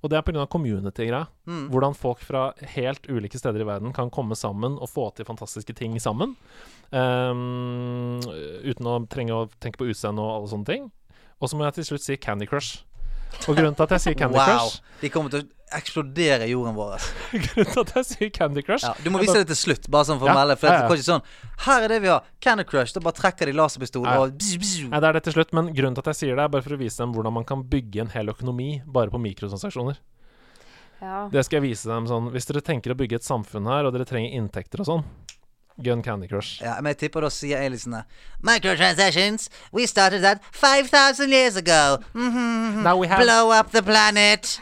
Og 0.05 0.11
det 0.13 0.19
er 0.19 0.25
pga. 0.27 0.45
community-greia. 0.47 1.27
Mm. 1.49 1.69
Hvordan 1.73 1.97
folk 1.97 2.21
fra 2.23 2.51
helt 2.77 3.09
ulike 3.09 3.39
steder 3.41 3.65
i 3.65 3.67
verden 3.67 3.95
kan 3.97 4.11
komme 4.13 4.37
sammen 4.37 4.77
og 4.79 4.91
få 4.93 5.09
til 5.17 5.27
fantastiske 5.27 5.73
ting 5.75 5.97
sammen. 6.01 6.37
Um, 6.93 8.21
uten 8.63 8.87
å 8.87 9.01
trenge 9.11 9.35
å 9.35 9.49
tenke 9.59 9.81
på 9.81 9.89
utseende 9.91 10.23
og 10.23 10.35
alle 10.35 10.53
sånne 10.53 10.69
ting. 10.69 10.91
Og 11.41 11.51
så 11.51 11.57
må 11.57 11.67
jeg 11.67 11.81
til 11.81 11.89
slutt 11.91 12.05
si 12.05 12.19
Candy 12.21 12.47
Crush. 12.47 12.85
Og 13.49 13.57
grunnen 13.57 13.75
til 13.75 13.89
at 13.89 13.97
jeg 13.97 14.05
sier 14.05 14.17
Candy 14.17 14.39
Wow. 14.39 14.47
Crush 14.47 15.01
De 15.03 15.11
kommer 15.13 15.33
til 15.33 15.49
å 15.67 15.79
eksplodere 15.79 16.47
jorden 16.47 16.75
vår. 16.77 17.03
Grunnen 17.47 17.73
til 17.73 17.81
at 17.83 17.93
jeg 17.97 18.07
sier 18.11 18.31
Candy 18.35 18.63
Crush 18.63 18.87
Ja, 18.87 18.93
du 19.03 19.11
må 19.11 19.19
vise 19.23 19.35
det 19.41 19.49
til 19.51 19.59
slutt, 19.59 19.89
bare 19.91 20.07
sånn 20.09 20.21
for 20.21 20.31
å 20.31 20.37
melde. 20.37 20.57
For 20.61 20.71
ja, 20.71 20.83
det 20.87 20.87
ja. 20.87 20.99
ikke 20.99 21.07
sånn 21.09 21.25
Her 21.67 21.87
er 21.87 21.95
det 21.95 22.01
vi 22.05 22.11
har. 22.13 22.27
Candy 22.41 22.67
Crush. 22.69 22.95
Da 22.95 23.03
bare 23.03 23.19
trekker 23.19 23.51
de 23.51 23.55
laserpistol 23.57 24.07
Ja. 24.07 24.19
og 24.23 24.37
bzz, 24.39 24.59
bzz. 24.63 24.89
Nei, 24.93 25.01
det 25.03 25.09
er 25.11 25.19
det 25.19 25.25
til 25.27 25.37
slutt, 25.39 25.55
men 25.57 25.73
grunnen 25.75 25.99
til 25.99 26.05
at 26.07 26.13
jeg 26.15 26.21
sier 26.23 26.37
det, 26.39 26.45
er 26.47 26.53
bare 26.55 26.67
for 26.67 26.77
å 26.77 26.81
vise 26.81 27.03
dem 27.03 27.15
hvordan 27.17 27.35
man 27.35 27.47
kan 27.49 27.65
bygge 27.67 28.05
en 28.07 28.13
hel 28.15 28.31
økonomi 28.31 28.71
bare 28.87 29.11
på 29.11 29.19
mikrotransaksjoner. 29.27 29.99
Ja. 31.03 31.27
Det 31.33 31.43
skal 31.45 31.59
jeg 31.61 31.75
vise 31.75 31.91
dem 31.91 32.07
sånn 32.09 32.31
Hvis 32.33 32.47
dere 32.49 32.63
tenker 32.65 32.95
å 32.95 32.97
bygge 32.97 33.19
et 33.19 33.27
samfunn 33.27 33.67
her, 33.69 33.85
og 33.85 33.93
dere 33.93 34.07
trenger 34.09 34.33
inntekter 34.39 34.81
og 34.81 34.89
sånn, 34.89 35.03
gun 35.83 36.01
Candy 36.03 36.29
Crush. 36.31 36.63
Ja, 36.65 36.79
men 36.81 36.95
jeg 36.95 37.03
tipper 37.05 37.27
da 37.27 37.29
sier 37.33 37.61
aliensene 37.61 38.05
Microtransactions. 38.41 39.51
We 39.77 39.85
started 39.91 40.23
that 40.23 40.41
5000 40.53 41.29
years 41.35 41.57
ago. 41.57 41.99
Mhm. 42.15 42.83
Now 42.87 42.97
we 42.97 43.09
have 43.09 43.21
Blow 43.25 43.51
up 43.53 43.73
the 43.73 43.83
planet. 43.83 44.61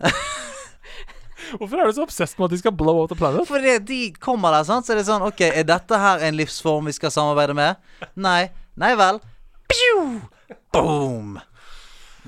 Hvorfor 1.58 1.80
er 1.80 1.90
du 1.90 1.96
så 1.96 2.04
obsess 2.06 2.36
med 2.38 2.46
at 2.46 2.54
de 2.54 2.60
skal 2.60 2.74
blow 2.78 3.02
up 3.02 3.10
the 3.10 3.18
planet? 3.18 3.48
Fordi 3.48 3.76
de 3.82 4.00
kommer 4.22 4.54
der, 4.54 4.66
sant? 4.68 4.86
så 4.86 4.94
er 4.94 5.00
det 5.00 5.06
sånn 5.08 5.24
OK, 5.26 5.42
er 5.48 5.66
dette 5.66 5.98
her 5.98 6.22
en 6.28 6.38
livsform 6.38 6.86
vi 6.90 6.94
skal 6.94 7.12
samarbeide 7.14 7.56
med? 7.58 7.80
Nei. 8.14 8.44
Nei 8.78 8.92
vel. 8.98 9.18
Pew! 9.70 10.20
Boom! 10.74 11.40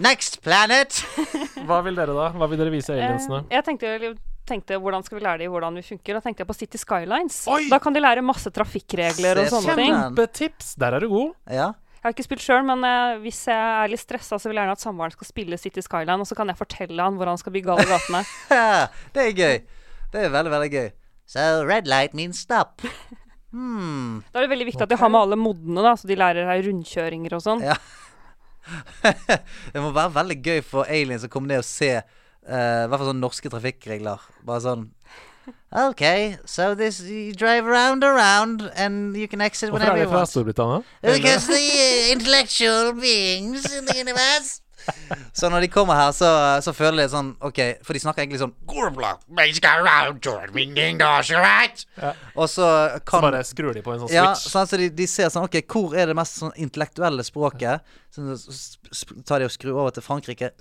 Next 0.03 0.41
planet! 0.43 1.03
Hva 1.69 1.83
vil 1.87 1.97
dere, 1.99 2.15
da? 2.17 2.31
Hva 2.35 2.49
vil 2.51 2.61
dere 2.61 2.73
vise 2.73 2.95
aliensene? 2.95 3.45
Eh, 3.47 3.59
jeg 3.59 3.67
tenkte, 3.69 4.13
tenkte 4.49 4.79
hvordan 4.83 5.05
skal 5.07 5.19
vi 5.19 5.25
lære 5.27 5.43
dem 5.45 5.53
hvordan 5.55 5.79
vi 5.79 5.85
funker. 5.87 6.19
Da 6.19 6.25
tenkte 6.25 6.43
jeg 6.43 6.51
på 6.51 6.57
City 6.57 6.81
Skylines. 6.81 7.43
Oi! 7.53 7.67
Da 7.71 7.79
kan 7.83 7.95
de 7.95 8.03
lære 8.03 8.25
masse 8.27 8.51
trafikkregler 8.55 9.45
og 9.45 9.53
sånne 9.53 9.77
ting. 9.79 9.93
Kjempetips! 9.93 10.75
Der 10.81 10.99
er 10.99 11.05
du 11.05 11.13
god. 11.13 11.35
Ja. 11.61 11.71
Jeg 12.03 12.09
har 12.09 12.15
ikke 12.17 12.25
spilt 12.27 12.43
sjøl, 12.43 12.65
men 12.67 12.81
eh, 12.83 13.21
hvis 13.23 13.45
jeg 13.47 13.55
er 13.55 13.91
litt 13.93 14.03
stressa, 14.03 14.35
så 14.35 14.51
vil 14.51 14.59
jeg 14.59 14.65
gjerne 14.65 14.75
at 14.75 14.83
samboeren 14.83 15.13
skal 15.15 15.29
spille 15.29 15.59
City 15.61 15.85
Skyline, 15.87 16.19
og 16.19 16.27
så 16.27 16.35
kan 16.35 16.51
jeg 16.51 16.59
fortelle 16.59 16.99
han 16.99 17.15
hvor 17.15 17.31
han 17.31 17.39
skal 17.39 17.55
bygge 17.55 17.77
alle 17.77 17.85
gatene. 17.87 18.23
det 19.15 19.23
er 19.23 19.37
gøy. 19.39 19.61
Det 20.11 20.25
er 20.25 20.33
veldig, 20.35 20.53
veldig 20.57 20.71
gøy. 20.73 20.89
So 21.31 21.45
red 21.63 21.87
light 21.87 22.17
means 22.19 22.43
stop. 22.43 22.83
Hmm. 23.55 24.25
Da 24.33 24.41
er 24.41 24.49
det 24.49 24.51
veldig 24.51 24.67
viktig 24.73 24.83
at 24.83 24.91
de 24.91 24.99
har 24.99 25.13
med 25.15 25.29
alle 25.29 25.39
modene, 25.39 25.87
da, 25.87 25.95
så 25.95 26.11
de 26.11 26.19
lærer 26.19 26.51
her 26.51 26.65
rundkjøringer 26.67 27.39
og 27.39 27.45
sånn. 27.47 27.63
Ja. 27.71 27.79
det 29.73 29.79
må 29.79 29.95
være 29.95 30.17
veldig 30.19 30.41
gøy 30.43 30.61
for 30.67 30.91
aliens 30.91 31.23
å 31.27 31.31
komme 31.31 31.53
ned 31.53 31.63
og 31.63 31.67
se 31.67 31.93
eh, 31.95 32.03
I 32.43 32.91
hvert 32.91 32.99
fall 32.99 33.13
sånne 33.13 33.23
norske 33.23 33.55
trafikkregler. 33.55 34.27
Bare 34.43 34.65
sånn 34.67 34.89
OK, 35.73 36.37
so 36.45 36.75
this 36.75 37.01
you 37.01 37.33
drive 37.33 37.67
around 37.67 38.05
around 38.05 38.71
and 38.77 39.17
you 39.17 39.27
can 39.27 39.41
exit 39.41 39.73
whenever 39.73 39.93
er 39.97 40.03
you 40.03 40.09
want. 40.09 40.29
Because 41.01 41.47
the 41.47 41.55
uh, 41.55 42.13
intellectual 42.13 42.93
beings 42.93 43.75
in 43.75 43.87
the 43.87 43.97
universe 43.97 44.61
Så 45.39 45.49
når 45.53 45.65
de 45.65 45.69
kommer 45.73 45.97
her, 45.97 46.11
så, 46.17 46.29
så 46.65 46.75
føler 46.77 47.03
de 47.05 47.13
sånn 47.13 47.31
OK, 47.45 47.61
for 47.87 47.97
de 47.97 48.03
snakker 48.03 48.25
egentlig 48.25 48.41
sånn 48.43 48.53
Og 52.37 52.51
så 52.51 52.67
Så 52.99 53.23
bare 53.25 53.41
skrur 53.49 53.73
de 53.77 53.85
på 53.85 53.95
en 53.95 54.03
sånn 54.03 54.13
ja, 54.13 54.27
switch. 54.35 54.53
sånn, 54.53 54.69
så 54.69 54.81
de, 54.81 54.91
de 54.99 55.07
ser 55.09 55.33
sånn 55.33 55.47
OK, 55.49 55.57
hvor 55.73 55.97
er 55.97 56.13
det 56.13 56.19
mest 56.19 56.41
sånn 56.43 56.53
intellektuelle 56.61 57.25
språket? 57.27 57.95
Så 58.13 58.37
så 58.37 59.17
tar 59.25 59.41
de 59.41 59.49
og 59.49 59.55
skrur 59.55 59.79
over 59.79 59.95
til 59.97 60.05
Frankrike. 60.05 60.53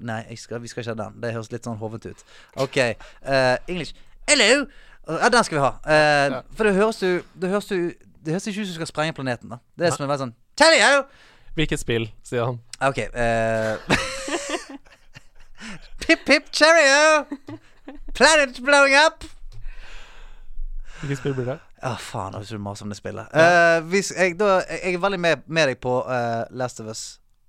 Nei, 0.00 0.22
skal, 0.40 0.62
vi 0.64 0.70
skal 0.72 0.84
ikke 0.84 0.94
ha 0.94 1.00
den. 1.02 1.20
Det 1.20 1.34
høres 1.36 1.52
litt 1.52 1.68
sånn 1.68 1.76
hovent 1.82 2.08
ut. 2.08 2.24
OK. 2.64 2.80
Uh, 3.20 3.56
English. 3.68 3.92
Hello! 4.30 4.64
Ja, 5.04 5.28
den 5.28 5.44
skal 5.44 5.58
vi 5.58 5.60
ha. 5.60 5.72
Eh, 5.84 6.38
For 6.56 6.64
det 6.64 6.74
høres 6.78 7.02
jo 7.02 7.18
Det 7.36 7.50
høres 7.52 7.66
jo 7.68 7.76
Det 8.24 8.32
høres 8.32 8.46
ikke 8.48 8.62
ut 8.62 8.68
som 8.70 8.72
du 8.72 8.78
skal 8.78 8.88
sprenge 8.88 9.12
planeten, 9.12 9.52
da. 9.52 9.58
Det 9.76 9.84
er 9.84 9.92
som 9.92 10.06
en 10.06 10.08
veldig 10.08 10.22
sånn 10.22 10.34
Tellio! 10.56 11.04
Hvilket 11.54 11.82
spill, 11.82 12.08
sier 12.26 12.48
han. 12.48 12.56
OK. 12.88 12.98
uh, 12.98 13.78
pip, 16.06 16.24
pip, 16.26 16.50
cheerio! 16.52 17.24
Planet 18.14 18.60
blowing 18.60 18.94
up! 19.06 19.24
Hvilket 21.00 21.18
spill 21.18 21.34
blir 21.34 21.48
det? 21.48 21.58
Ja, 21.84 21.94
faen, 22.00 22.36
jeg 22.36 22.48
du 22.48 22.60
maser 22.64 22.86
om 22.86 22.92
det 22.92 22.96
spillet. 22.96 23.28
Eh, 23.36 23.78
hvis 23.92 24.12
jeg, 24.12 24.38
da, 24.40 24.62
jeg 24.68 24.96
er 24.96 25.00
veldig 25.02 25.20
med, 25.20 25.42
med 25.46 25.68
deg 25.68 25.80
på 25.84 25.98
uh, 26.04 26.44
Last 26.56 26.80
of 26.80 26.88
Us 26.92 27.02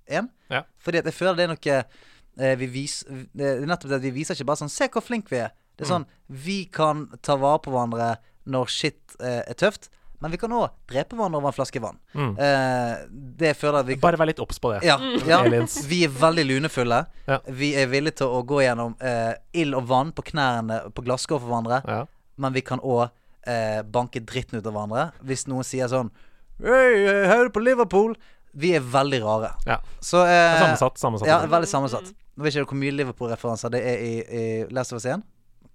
1. 0.08 0.28
Ja. 0.52 0.62
Fordi 0.80 1.00
at 1.00 1.08
jeg 1.08 1.16
føler 1.16 1.38
det 1.38 1.46
er 1.46 1.52
noe 1.52 1.76
uh, 1.80 2.52
vi 2.60 2.68
viser 2.70 3.24
Det 3.32 3.46
er 3.48 3.64
nettopp 3.68 3.94
det 3.94 4.00
at 4.00 4.04
vi 4.04 4.12
viser 4.18 4.36
ikke 4.36 4.50
bare 4.50 4.60
sånn 4.60 4.72
Se 4.72 4.88
hvor 4.92 5.04
flink 5.04 5.32
vi 5.32 5.40
er. 5.40 5.54
Det 5.76 5.86
er 5.86 5.92
sånn 5.92 6.04
Vi 6.28 6.58
kan 6.72 7.06
ta 7.24 7.38
vare 7.40 7.62
på 7.64 7.72
hverandre 7.72 8.14
når 8.46 8.70
shit 8.70 9.16
er 9.18 9.56
tøft, 9.58 9.88
men 10.26 10.32
vi 10.34 10.40
kan 10.42 10.50
òg 10.58 10.72
drepe 10.90 11.14
hverandre 11.14 11.38
over 11.38 11.52
en 11.52 11.54
flaske 11.54 11.78
vann. 11.82 11.98
Mm. 12.18 12.32
Eh, 12.42 13.84
vi 13.86 13.96
Bare 14.02 14.18
vær 14.18 14.26
litt 14.26 14.40
obs 14.42 14.58
på 14.58 14.72
det. 14.74 14.80
ja, 14.86 14.96
ja. 15.28 15.38
Vi 15.86 16.00
er 16.04 16.10
veldig 16.10 16.44
lunefulle. 16.48 16.98
Ja. 17.30 17.38
Vi 17.46 17.68
er 17.78 17.86
villige 17.92 18.18
til 18.24 18.32
å 18.34 18.40
gå 18.42 18.58
gjennom 18.64 18.96
eh, 18.98 19.36
ild 19.54 19.76
og 19.78 19.86
vann 19.86 20.10
på 20.16 20.24
knærne 20.32 20.80
på 20.90 21.04
glasskår 21.06 21.38
for 21.38 21.46
hverandre. 21.52 21.78
Ja. 21.86 22.00
Men 22.42 22.56
vi 22.56 22.64
kan 22.66 22.82
òg 22.82 23.04
eh, 23.46 23.82
banke 23.86 24.20
dritten 24.26 24.58
ut 24.58 24.66
av 24.66 24.74
hverandre. 24.74 25.04
Hvis 25.22 25.46
noen 25.46 25.66
sier 25.66 25.86
sånn 25.92 26.10
Hei, 26.56 27.04
hører 27.28 27.46
du 27.50 27.52
på 27.54 27.60
Liverpool. 27.62 28.16
Vi 28.56 28.72
er 28.74 28.80
veldig 28.80 29.22
rare. 29.22 29.52
Ja. 29.68 29.78
Så 30.00 30.24
eh, 30.24 30.58
Sammensatt. 30.58 30.98
sammensatt. 30.98 31.28
Ja, 31.28 31.38
veldig 31.52 31.68
sammensatt. 31.70 32.10
Nå 32.36 32.44
vet 32.44 32.56
ikke 32.56 32.72
hvor 32.74 32.80
mye 32.80 32.94
Liverpool-referanser 32.96 33.72
det 33.76 33.82
er 33.84 34.02
i, 34.02 34.12
i 34.24 34.44
Last 34.74 34.92
of 34.96 34.98
Us 35.02 35.06
1. 35.12 35.22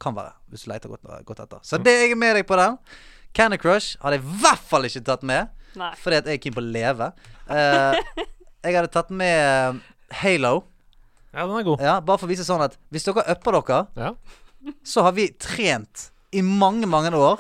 Kan 0.02 0.16
være, 0.18 0.34
hvis 0.50 0.66
du 0.66 0.72
leter 0.74 0.90
godt, 0.90 1.06
godt 1.26 1.44
etter. 1.46 1.62
Så 1.62 1.78
det 1.78 1.94
er 1.94 2.08
jeg 2.10 2.18
med 2.18 2.34
deg 2.40 2.48
på 2.50 2.58
den. 2.58 2.80
Candy 3.34 3.58
Crush 3.62 3.96
hadde 4.02 4.18
jeg 4.20 4.26
i 4.26 4.38
hvert 4.44 4.66
fall 4.68 4.88
ikke 4.90 5.04
tatt 5.08 5.24
med. 5.28 5.50
Nei. 5.80 5.92
Fordi 6.02 6.18
at 6.20 6.28
jeg 6.28 6.40
er 6.40 6.44
keen 6.44 6.56
på 6.58 6.64
å 6.64 6.68
leve. 6.68 7.12
Eh, 7.52 8.26
jeg 8.68 8.76
hadde 8.76 8.92
tatt 8.92 9.10
med 9.16 9.80
Halo. 10.22 10.64
Ja, 11.32 11.46
den 11.48 11.56
er 11.62 11.64
god. 11.68 11.80
Ja, 11.86 11.94
bare 12.04 12.20
for 12.20 12.28
å 12.28 12.32
vise 12.34 12.44
sånn 12.48 12.64
at 12.66 12.76
hvis 12.92 13.06
dere 13.08 13.24
upper 13.32 13.56
dere, 13.62 13.82
Ja. 13.96 14.12
så 14.84 15.06
har 15.08 15.14
vi 15.16 15.30
trent 15.40 16.10
i 16.36 16.42
mange, 16.44 16.86
mange 16.88 17.12
år 17.16 17.40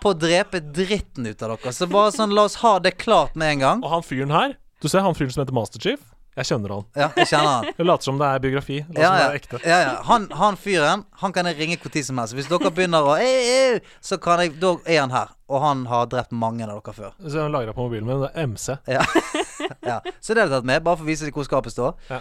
på 0.00 0.12
å 0.12 0.18
drepe 0.18 0.60
dritten 0.62 1.26
ut 1.26 1.42
av 1.42 1.56
dere. 1.56 1.72
Så 1.74 1.88
bare 1.90 2.12
sånn, 2.14 2.32
la 2.34 2.46
oss 2.46 2.60
ha 2.62 2.78
det 2.78 2.94
klart 3.02 3.34
med 3.34 3.56
en 3.56 3.64
gang. 3.66 3.82
Og 3.84 3.90
han 3.90 4.02
fyren 4.06 4.30
her 4.34 4.54
Du 4.80 4.88
ser 4.88 5.00
han 5.00 5.14
fyren 5.14 5.32
som 5.32 5.42
heter 5.44 5.54
Master 5.56 5.80
Chief? 5.80 6.00
Jeg 6.34 6.48
kjenner 6.48 6.72
han. 6.74 6.86
Ja, 6.98 7.06
jeg 7.14 7.28
kjenner 7.30 7.50
han. 7.50 7.66
Jeg 7.78 7.86
later 7.86 8.08
som 8.08 8.16
det 8.18 8.26
er 8.26 8.40
biografi. 8.42 8.78
Ja, 8.80 8.86
som 8.88 8.96
det 8.98 9.04
ja. 9.06 9.26
er 9.28 9.68
ja, 9.70 9.76
ja. 9.84 9.92
Han, 10.08 10.24
han 10.34 10.56
fyren 10.58 11.04
Han 11.20 11.34
kan 11.34 11.46
jeg 11.46 11.60
ringe 11.60 11.76
når 11.78 12.02
som 12.02 12.18
helst. 12.18 12.34
Hvis 12.34 12.48
dere 12.50 12.72
begynner 12.74 13.06
å 13.06 13.14
«Ei, 13.14 13.28
ei», 13.52 13.78
Så 14.02 14.18
kan 14.18 14.42
jeg 14.42 14.56
Da 14.62 14.72
er 14.82 15.00
han 15.04 15.14
her. 15.14 15.30
Og 15.46 15.62
han 15.62 15.84
har 15.86 16.08
drept 16.10 16.34
mange 16.34 16.66
av 16.66 16.72
dere 16.74 16.96
før. 16.96 17.14
Så 17.22 17.44
han 17.44 17.54
lagra 17.54 17.76
på 17.76 17.86
mobilen 17.86 18.08
min. 18.08 18.24
Det 18.24 18.32
er 18.34 18.50
MC. 18.50 18.66
Ja. 18.90 19.04
ja. 19.92 20.00
Så 20.18 20.34
det 20.34 20.42
har 20.42 20.50
jeg 20.50 20.56
tatt 20.56 20.68
med, 20.72 20.82
bare 20.82 20.98
for 20.98 21.06
å 21.06 21.12
vise 21.12 21.30
hvor 21.30 21.46
skapet 21.46 21.76
står. 21.76 21.94
Ja. 22.10 22.20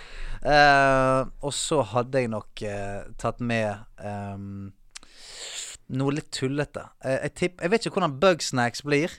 Eh, 0.53 1.19
og 1.41 1.57
så 1.57 1.81
hadde 1.95 2.21
jeg 2.21 2.29
nok 2.29 2.65
uh, 2.67 3.09
tatt 3.17 3.41
med 3.41 3.81
um, 4.03 4.73
noe 5.95 6.17
litt 6.19 6.29
tullete. 6.35 6.85
Uh, 7.01 7.15
jeg, 7.15 7.35
tipp, 7.39 7.61
jeg 7.63 7.73
vet 7.73 7.87
ikke 7.87 7.97
hvordan 7.97 8.17
Bugsnacks 8.21 8.85
blir, 8.85 9.17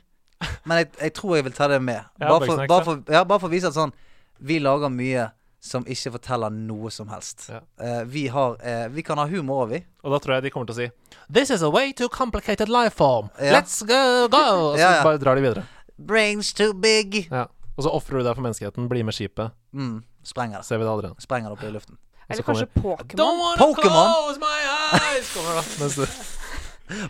men 0.68 0.84
jeg, 0.84 0.92
jeg 1.00 1.18
tror 1.18 1.38
jeg 1.40 1.48
vil 1.48 1.56
ta 1.56 1.72
det 1.72 1.82
med. 1.82 2.04
Ja, 2.20 2.28
bare, 2.28 2.46
for, 2.46 2.66
bare, 2.68 2.86
for, 2.86 3.06
ja, 3.08 3.24
bare 3.24 3.42
for 3.42 3.50
å 3.50 3.56
vise 3.56 3.72
at 3.72 3.78
sånn 3.80 3.96
Vi 4.40 4.58
lager 4.62 4.88
mye 4.92 5.30
som 5.64 5.84
ikke 5.88 6.10
forteller 6.18 6.52
noe 6.52 6.90
som 6.92 7.08
helst. 7.08 7.46
Ja. 7.48 7.60
Uh, 7.80 8.02
vi 8.04 8.26
har 8.28 8.58
uh, 8.60 8.88
Vi 8.92 9.02
kan 9.02 9.16
ha 9.18 9.24
humor 9.30 9.64
òg, 9.64 9.70
vi. 9.70 9.78
Og 10.04 10.12
da 10.12 10.18
tror 10.20 10.34
jeg 10.36 10.44
de 10.44 10.50
kommer 10.52 10.68
til 10.68 10.74
å 10.74 10.80
si 10.82 10.88
This 11.32 11.50
is 11.54 11.62
a 11.64 11.70
way 11.72 11.92
to 11.96 12.08
complicated 12.12 12.68
life 12.68 12.98
form. 13.00 13.30
Ja. 13.40 13.54
Let's 13.56 13.78
go, 13.80 14.28
go! 14.28 14.42
Og 14.72 14.74
så 14.76 14.82
Ja, 14.82 14.90
ja. 14.98 15.02
bare 15.06 15.18
drar 15.22 15.36
de 15.40 15.46
videre. 15.46 15.64
Brains 15.96 16.52
too 16.52 16.74
big. 16.74 17.28
Ja. 17.30 17.46
Og 17.78 17.86
så 17.86 17.90
ofrer 17.96 18.20
du 18.20 18.26
deg 18.28 18.36
for 18.36 18.44
menneskeheten. 18.44 18.88
Bli 18.90 19.02
med 19.02 19.16
skipet. 19.16 19.54
Mm, 19.72 20.02
sprenger 20.22 20.60
det. 20.60 20.66
Ser 20.68 20.78
vi 20.78 20.84
det 20.84 20.92
aldri. 20.92 21.14
Sprenger 21.24 21.48
det 21.50 21.56
opp 21.56 21.64
i 21.64 21.72
luften. 21.74 21.96
Eller 22.28 22.42
kanskje 22.46 22.66
Pokémon. 22.76 23.16
Don't 23.18 23.40
wanna 23.40 23.58
Pokémon. 23.64 24.12
close 24.12 24.38
my 24.40 24.60
eyes! 25.00 25.32
Kommer 25.34 25.58
da. 25.58 25.64
Mens 25.80 25.96
du 25.96 26.04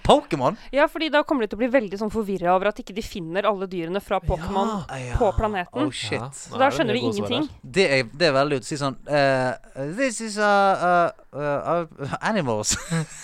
Pokémon? 0.03 0.57
Ja, 0.73 0.87
fordi 0.89 1.09
da 1.11 1.23
kommer 1.27 1.45
de 1.45 1.51
til 1.53 1.59
å 1.59 1.63
bli 1.65 1.69
veldig 1.73 1.99
sånn 1.99 2.13
forvirra 2.13 2.55
over 2.55 2.71
at 2.71 2.79
ikke 2.79 2.95
de 2.95 3.03
finner 3.03 3.49
alle 3.49 3.67
dyrene 3.71 4.01
fra 4.05 4.21
Pokémon 4.23 4.85
Ja. 4.91 5.17
på 5.19 5.33
planeten. 5.37 5.89
Oh 5.89 5.91
shit. 5.91 6.21
Ja, 6.21 6.31
Så 6.31 6.59
da 6.59 6.69
er 6.69 6.77
skjønner 6.77 6.95
de 6.95 7.03
ingenting. 7.03 7.49
Det 7.63 7.87
er, 7.91 8.05
det 8.15 8.29
er 8.29 8.37
veldig 8.39 8.61
å 8.61 8.65
si 8.65 8.79
sånn 8.79 8.97
uh, 9.09 9.53
This 9.99 10.21
is 10.21 10.39
a, 10.39 11.13
uh, 11.35 11.85
uh, 11.91 12.17
animals. 12.23 12.77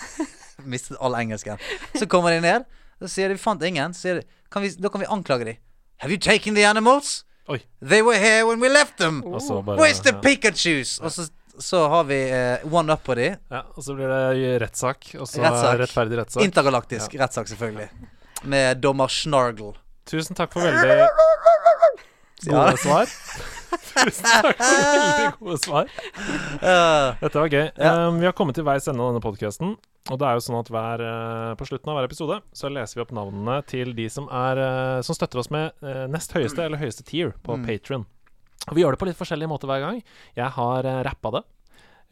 Mistet 0.71 0.97
all 0.99 1.15
engelsken. 1.15 1.57
Så 1.95 2.05
kommer 2.07 2.35
de 2.35 2.41
ned, 2.43 2.67
så 3.01 3.07
sier 3.09 3.31
de 3.31 3.39
vi 3.39 3.41
fant 3.41 3.63
ingen. 3.63 3.95
Så 3.95 4.05
sier 4.07 4.21
de, 4.21 4.27
kan 4.51 4.61
vi, 4.65 4.73
da 4.77 4.91
kan 4.91 5.01
vi 5.01 5.09
anklage 5.09 5.47
de. 5.47 5.57
Have 6.03 6.11
you 6.11 6.19
taken 6.19 6.55
the 6.55 6.65
animals? 6.65 7.23
Oi. 7.49 7.59
They 7.81 8.01
were 8.01 8.17
here 8.19 8.45
when 8.45 8.59
we 8.59 8.69
left 8.69 8.97
them. 8.97 9.23
Oh. 9.25 9.61
bare, 9.61 9.77
Where's 9.77 10.01
the 10.01 10.13
ja. 10.13 10.21
Pikachus? 10.21 10.99
Og 10.99 11.11
så, 11.11 11.29
så 11.61 11.83
har 11.91 12.03
vi 12.09 12.17
eh, 12.33 12.63
one 12.73 12.93
up 12.93 13.03
på 13.07 13.15
de. 13.19 13.29
Ja, 13.51 13.61
og 13.75 13.83
så 13.85 13.95
blir 13.97 14.09
det 14.11 14.55
rettssak. 14.65 15.11
Og 15.19 15.27
så 15.29 15.43
Rettssak. 15.43 15.77
rettferdig 15.83 16.17
rettssak. 16.21 16.43
Intergalaktisk 16.47 17.15
rettssak, 17.21 17.47
selvfølgelig. 17.53 17.89
Med 18.49 18.81
dommer 18.81 19.07
Snargle. 19.13 19.75
Tusen 20.11 20.35
takk 20.35 20.51
for 20.53 20.65
veldig 20.65 21.07
gode 22.49 22.77
svar. 22.81 23.11
Tusen 23.91 24.25
takk 24.25 24.57
for 24.57 24.73
veldig 24.89 25.29
gode 25.39 25.57
svar. 25.61 25.91
Uh, 26.61 27.13
Dette 27.21 27.37
var 27.37 27.51
gøy. 27.53 27.65
Ja. 27.77 27.93
Um, 28.09 28.19
vi 28.21 28.27
har 28.29 28.35
kommet 28.37 28.57
til 28.57 28.65
veis 28.67 28.87
ende 28.89 29.03
av 29.03 29.11
denne 29.13 29.23
podkasten. 29.23 29.75
Og 30.09 30.17
det 30.17 30.25
er 30.27 30.33
jo 30.39 30.41
sånn 30.41 30.57
at 30.57 30.69
hver, 30.73 31.01
eh, 31.05 31.51
på 31.59 31.65
slutten 31.69 31.91
av 31.91 31.99
hver 31.99 32.07
episode 32.07 32.39
så 32.57 32.71
leser 32.73 32.97
vi 32.97 33.03
opp 33.03 33.11
navnene 33.13 33.59
til 33.69 33.91
de 33.93 34.07
som, 34.09 34.25
er, 34.33 34.57
eh, 34.57 35.01
som 35.05 35.13
støtter 35.13 35.37
oss 35.43 35.51
med 35.53 35.69
eh, 35.85 36.07
nest 36.09 36.33
høyeste 36.33 36.63
eller 36.65 36.81
høyeste 36.81 37.05
tier 37.05 37.35
på 37.45 37.53
Mm. 37.61 37.67
Patreon 37.67 38.01
Og 38.07 38.07
vi 38.69 38.83
gjør 38.83 38.95
det 38.95 39.01
på 39.01 39.09
litt 39.09 39.19
forskjellige 39.19 39.49
måter 39.49 39.69
hver 39.71 39.81
gang. 39.83 39.99
Jeg 40.37 40.53
har 40.57 40.87
uh, 40.87 41.01
rappa 41.07 41.33
det. 41.37 41.43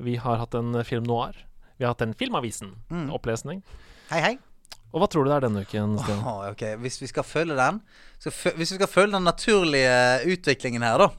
Vi 0.01 0.15
har 0.21 0.41
hatt 0.41 0.55
en 0.57 0.79
film 0.87 1.05
noir. 1.07 1.37
Vi 1.77 1.85
har 1.85 1.93
hatt 1.93 2.03
en 2.05 2.15
Filmavisen. 2.17 2.73
Mm. 2.89 3.09
Opplesning. 3.15 3.63
hei, 4.09 4.21
hei. 4.25 4.35
Og 4.89 5.03
hva 5.03 5.07
tror 5.11 5.25
du 5.25 5.29
det 5.29 5.35
er 5.37 5.45
denne 5.45 5.61
uken, 5.67 5.97
Stian? 6.01 6.21
Åh, 6.25 6.45
ok, 6.49 6.63
Hvis 6.81 6.97
vi 6.97 7.07
skal 7.11 7.21
følge 7.21 7.53
den 7.53 7.75
Hvis 8.23 8.71
vi 8.71 8.77
skal 8.79 8.89
følge 8.89 9.13
den 9.13 9.27
naturlige 9.27 10.23
utviklingen 10.33 10.81
her, 10.81 10.97
da, 10.97 11.09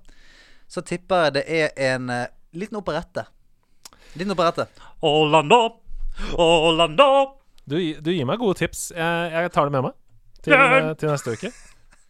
så 0.66 0.82
tipper 0.82 1.28
jeg 1.28 1.36
det 1.38 1.44
er 1.46 1.94
en 1.94 2.10
uh, 2.10 2.26
liten 2.52 2.80
operette. 2.80 3.28
Liten 4.18 4.34
operette. 4.34 4.66
Orlando, 5.06 5.60
Orlando. 6.34 7.06
Du, 7.62 7.78
du 7.78 8.10
gir 8.10 8.26
meg 8.26 8.42
gode 8.42 8.58
tips. 8.58 8.90
Jeg, 8.90 9.32
jeg 9.32 9.52
tar 9.54 9.70
det 9.70 9.78
med 9.78 9.86
meg 9.86 9.94
til, 10.42 10.54
eh, 10.56 10.92
til 10.98 11.12
neste 11.12 11.36
uke. 11.36 11.52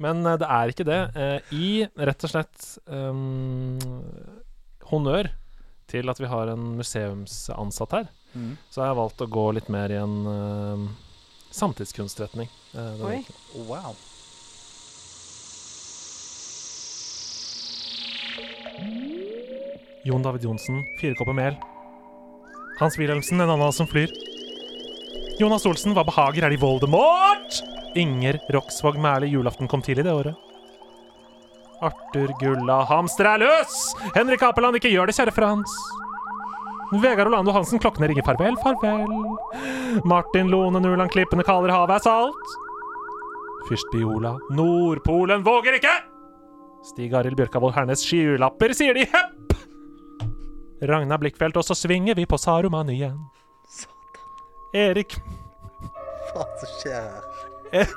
Men 0.01 0.25
eh, 0.27 0.39
det 0.41 0.49
er 0.49 0.73
ikke 0.73 0.87
det. 0.89 1.01
Eh, 1.15 1.53
I 1.53 1.71
rett 2.09 2.25
og 2.25 2.33
slett 2.33 2.67
um, 2.89 3.77
honnør 4.91 5.29
til 5.91 6.09
at 6.13 6.21
vi 6.23 6.31
har 6.31 6.53
en 6.53 6.71
museumsansatt 6.79 7.97
her. 7.99 8.09
Mm. 8.33 8.55
Så 8.71 8.85
jeg 8.85 8.99
valgt 9.01 9.25
å 9.25 9.31
gå 9.31 9.47
litt 9.57 9.69
mer 9.73 9.91
i 9.93 9.99
en 9.99 10.17
um, 10.27 10.87
samtidskunstretning. 11.53 12.49
eh, 12.79 13.05
Oi. 13.11 13.19
Wow. 13.69 13.99
Jon 20.07 20.23
David 20.25 20.47
Johnsen, 20.47 20.81
fire 21.01 21.15
kopper 21.19 21.37
mel. 21.37 21.59
Hans 22.81 22.97
Wilhelmsen, 22.97 23.41
en 23.43 23.51
ananas 23.51 23.77
som 23.77 23.89
flyr. 23.91 24.09
Jonas 25.41 25.65
Olsen, 25.65 25.95
hva 25.97 26.03
behager 26.05 26.45
er 26.45 26.53
de 26.53 26.59
Voldemort? 26.61 27.63
Inger 27.97 28.37
Roksvåg 28.53 28.99
Mæhle, 29.01 29.31
julaften 29.31 29.71
kom 29.73 29.81
tidlig 29.81 30.05
det 30.05 30.13
året. 30.13 30.37
Arthur 31.81 32.35
Gulla 32.43 32.83
Hamster 32.85 33.25
er 33.25 33.41
løs! 33.41 33.79
Henrik 34.13 34.45
Apeland, 34.45 34.77
ikke 34.77 34.93
gjør 34.93 35.09
det, 35.09 35.17
kjære 35.17 35.33
Frans. 35.33 35.73
Vegard 36.93 37.31
Orlando 37.31 37.55
Hansen, 37.57 37.81
klokkene 37.81 38.11
ringer 38.11 38.27
farvel, 38.27 38.59
farvel. 38.61 39.17
Martin 40.05 40.53
Lone 40.53 40.83
Nuland 40.85 41.15
Klippene 41.15 41.47
kaller 41.47 41.73
havet 41.73 41.97
er 41.97 42.05
salt. 42.05 42.55
Fyrst 43.71 43.89
Biola, 43.95 44.37
Nordpolen 44.53 45.47
våger 45.47 45.81
ikke! 45.81 45.97
Stig 46.93 47.17
Arild 47.17 47.41
Bjørkavold 47.41 47.79
Hernes 47.79 48.05
skylapper, 48.05 48.77
sier 48.77 48.93
de 48.93 49.09
hepp! 49.09 49.57
Ragna 50.85 51.17
Blikkfelt, 51.21 51.57
og 51.57 51.65
så 51.65 51.77
svinger 51.77 52.19
vi 52.19 52.29
på 52.29 52.37
Saruman 52.41 52.93
igjen. 52.93 53.17
Erik 54.77 55.17
Hva 56.31 56.45
som 56.61 56.75
skjer 56.79 57.09
her? 57.73 57.95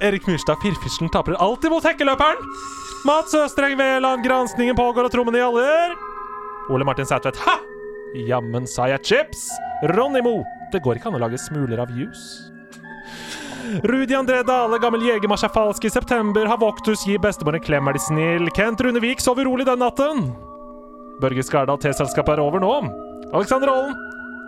Erik 0.00 0.26
Myrstad, 0.26 0.56
firfislen, 0.62 1.10
taper 1.12 1.36
alltid 1.42 1.70
mot 1.70 1.84
hekkeløperen! 1.84 2.38
Mats 3.04 3.34
Østreng 3.36 3.76
Veland, 3.78 4.22
granskningen 4.24 4.76
pågår 4.76 5.08
og 5.08 5.12
trommene 5.12 5.42
gjaller. 5.42 5.96
Ole 6.72 6.86
Martin 6.88 7.08
Sætvedt, 7.08 7.40
ha! 7.44 7.58
Jammen 8.28 8.68
sa 8.70 8.86
jeg 8.88 9.04
chips! 9.04 9.48
Ronny 9.92 10.22
Mo, 10.24 10.38
det 10.72 10.80
går 10.84 11.00
ikke 11.00 11.10
an 11.10 11.18
å 11.18 11.22
lage 11.24 11.40
smuler 11.42 11.82
av 11.82 11.92
juice. 11.92 12.48
Rudi 13.86 14.16
André 14.16 14.40
Dale, 14.46 14.80
gammel 14.82 15.04
jegermarsj 15.04 15.46
er 15.46 15.54
falsk 15.54 15.84
i 15.84 15.92
september. 15.92 16.48
Har 16.48 16.58
Voktus, 16.62 17.04
gi 17.06 17.18
bestemor 17.20 17.58
en 17.58 17.62
klem, 17.62 17.90
er 17.90 17.98
de 17.98 18.02
snill. 18.02 18.50
Kent 18.56 18.80
Runevik 18.82 19.20
sover 19.22 19.46
rolig 19.46 19.68
den 19.68 19.82
natten. 19.84 20.30
Børge 21.20 21.44
Skardal, 21.46 21.78
T-selskapet 21.82 22.38
er 22.38 22.42
over 22.42 22.62
nå. 22.62 22.72
Alexander 23.30 23.70
Aallen, 23.70 23.94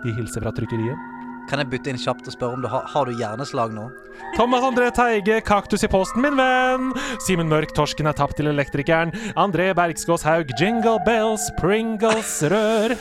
de 0.03 0.13
hilser 0.15 0.43
fra 0.43 0.53
trykkeriet. 0.55 1.11
Kan 1.49 1.59
jeg 1.59 1.69
bytte 1.73 1.91
inn 1.91 1.99
kjapt 1.99 2.27
og 2.29 2.35
spørre 2.35 2.55
om 2.57 2.61
du 2.63 2.69
har, 2.71 2.85
har 2.87 3.07
du 3.07 3.17
hjerneslag 3.19 3.73
nå? 3.75 3.89
Thomas 4.37 4.63
André 4.63 4.87
Teige, 4.95 5.41
kaktus 5.43 5.83
i 5.83 5.89
posten, 5.91 6.23
min 6.23 6.37
venn. 6.39 6.93
Simen 7.25 7.51
Mørk, 7.51 7.73
torsken 7.75 8.07
er 8.07 8.15
tapt 8.15 8.37
til 8.39 8.47
elektrikeren. 8.51 9.11
André 9.39 9.73
Bergskås 9.75 10.23
Haug, 10.27 10.53
jingle 10.59 10.99
bells, 11.07 11.49
Pringles 11.59 12.37
rør. 12.53 12.95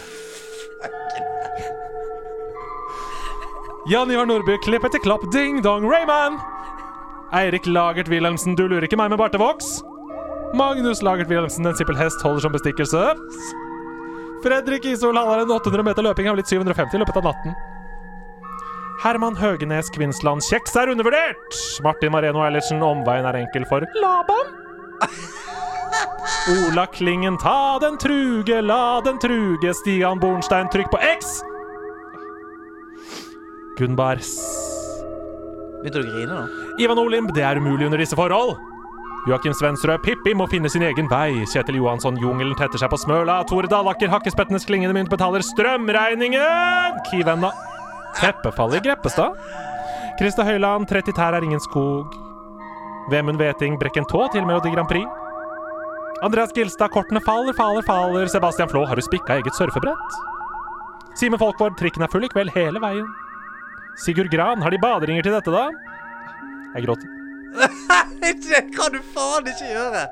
Jan 3.90 4.10
Ivar 4.14 4.26
Nordby, 4.26 4.58
klipp 4.62 4.84
etter 4.86 5.02
klapp, 5.02 5.24
ding 5.34 5.62
dong, 5.62 5.86
Rayman. 5.90 6.38
Eirik 7.34 7.66
Lagert 7.66 8.10
Wilhelmsen, 8.12 8.58
du 8.58 8.66
lurer 8.66 8.86
ikke 8.86 8.98
meg 9.00 9.14
med 9.14 9.22
bartevoks. 9.22 9.80
Magnus 10.58 11.00
Lagert 11.02 11.30
Wilhelmsen, 11.30 11.66
en 11.66 11.78
simpel 11.78 11.96
hest 11.96 12.22
holder 12.26 12.44
som 12.44 12.54
bestikkelse. 12.54 13.06
Fredrik 14.42 14.84
Isol 14.90 15.16
Hallaren, 15.16 15.50
800 15.50 15.84
meter 15.86 16.06
løping 16.06 16.26
har 16.28 16.38
blitt 16.38 16.50
750 16.50 16.98
i 16.98 17.02
løpet 17.02 17.20
av 17.20 17.28
natten. 17.30 17.54
Herman 19.02 19.36
Høgenes 19.38 19.90
Kvinnsland, 19.94 20.44
kjeks 20.46 20.76
er 20.78 20.92
undervurdert! 20.92 21.56
Martin 21.82 22.12
Mareno 22.14 22.44
Eilertsen, 22.46 22.82
omveien 22.86 23.26
er 23.26 23.40
enkel 23.40 23.66
for 23.70 23.86
Laban. 23.98 24.52
Ola 26.52 26.86
Klingen, 26.90 27.38
ta 27.38 27.78
den 27.82 27.98
truge, 28.02 28.60
la 28.62 29.00
den 29.02 29.18
truge. 29.22 29.74
Stian 29.78 30.22
Bornstein, 30.22 30.70
trykk 30.70 30.90
på 30.94 31.00
X. 31.16 31.40
Gunn 33.78 33.94
Bars. 33.98 34.34
Begynte 35.82 36.02
du 36.02 36.06
å 36.06 36.12
grine 36.12 36.34
nå? 36.34 36.66
Ivan 36.82 37.02
Olimb, 37.02 37.30
det 37.34 37.46
er 37.46 37.58
umulig 37.58 37.88
under 37.88 38.02
disse 38.02 38.18
forhold. 38.18 38.58
Joakim 39.22 39.54
Svensrød, 39.54 40.00
Pippi 40.02 40.32
må 40.34 40.48
finne 40.50 40.66
sin 40.72 40.82
egen 40.82 41.06
vei. 41.06 41.44
Kjetil 41.46 41.76
Johansson, 41.78 42.16
jungelen 42.18 42.56
tetter 42.58 42.80
seg 42.80 42.90
på 42.90 42.98
Smøla. 42.98 43.36
Tore 43.46 43.70
Dalaker, 43.70 44.10
hakkespettenes 44.10 44.66
klingende 44.66 44.96
mynt 44.96 45.12
betaler 45.12 45.44
strømregningen. 45.46 46.98
Kivenna. 47.06 47.52
Teppefall 48.18 48.74
i 48.74 48.82
Greppestad. 48.82 49.38
Krista 50.18 50.42
Høyland, 50.48 50.88
30 50.90 51.14
tær 51.14 51.38
er 51.38 51.46
ingen 51.46 51.62
skog. 51.62 52.18
Vemund 53.14 53.38
Veting, 53.38 53.78
brekk 53.78 54.02
en 54.02 54.10
tå 54.10 54.26
til 54.34 54.46
Melodi 54.48 54.74
Grand 54.74 54.90
Prix. 54.90 55.06
Andreas 56.26 56.50
Gilstad, 56.54 56.90
kortene 56.94 57.22
faller, 57.22 57.54
faller, 57.54 57.86
faller. 57.86 58.26
Sebastian 58.30 58.70
Flå, 58.74 58.84
har 58.90 58.98
du 58.98 59.06
spikka 59.06 59.38
eget 59.38 59.54
surfebrett? 59.54 60.20
Simen 61.18 61.38
Folkvord, 61.38 61.78
trikken 61.78 62.02
er 62.02 62.10
full 62.10 62.26
i 62.26 62.34
kveld 62.34 62.50
hele 62.58 62.82
veien. 62.82 63.06
Sigurd 64.02 64.34
Gran, 64.34 64.62
har 64.66 64.74
de 64.74 64.82
baderinger 64.82 65.22
til 65.22 65.38
dette, 65.38 65.54
da? 65.54 65.68
Jeg 66.74 66.88
gråter. 66.88 67.21
Det 68.22 68.62
kan 68.76 68.92
du 68.94 69.00
faen 69.14 69.48
ikke 69.48 69.72
gjøre! 69.72 70.06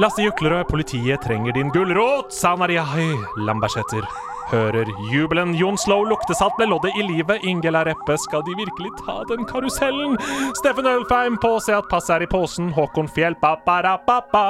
Lasse 0.00 0.22
Juklerød, 0.24 0.64
politiet 0.70 1.20
trenger 1.20 1.52
din 1.52 1.68
gulrot, 1.74 2.32
Sanariahi 2.32 3.10
Lambertseter. 3.36 4.06
Hører 4.50 4.88
jubelen 5.12 5.52
Jonslow 5.54 6.02
luktesalt 6.08 6.56
ble 6.58 6.66
loddet 6.70 6.96
i 6.98 7.04
livet. 7.06 7.44
Ingela 7.46 7.84
Reppe, 7.86 8.16
skal 8.18 8.42
de 8.46 8.56
virkelig 8.58 8.90
ta 8.98 9.20
den 9.28 9.44
karusellen? 9.46 10.16
Steffen 10.58 10.88
Ølfheim, 10.90 11.36
påse 11.42 11.76
at 11.76 11.86
passet 11.90 12.16
er 12.16 12.24
i 12.26 12.30
posen. 12.30 12.72
Håkon 12.74 13.10
Fjell, 13.14 13.36
pa-pa-ra-pa-pa. 13.42 14.42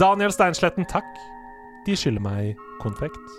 Daniel 0.00 0.34
Steinsletten, 0.34 0.88
takk. 0.90 1.06
De 1.86 1.94
skylder 1.96 2.24
meg 2.24 2.56
konfekt. 2.82 3.36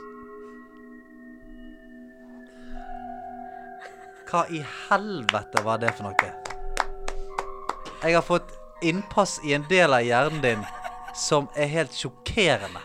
Hva 4.32 4.46
i 4.48 4.64
helvete 4.88 5.66
var 5.66 5.82
det 5.84 5.92
for 5.98 6.08
noe? 6.08 6.41
Jeg 8.02 8.16
har 8.16 8.22
fått 8.26 8.50
innpass 8.82 9.40
i 9.46 9.54
en 9.54 9.66
del 9.70 9.94
av 9.94 10.02
hjernen 10.02 10.42
din 10.42 10.64
som 11.16 11.48
er 11.56 11.70
helt 11.70 11.94
sjokkerende. 11.94 12.82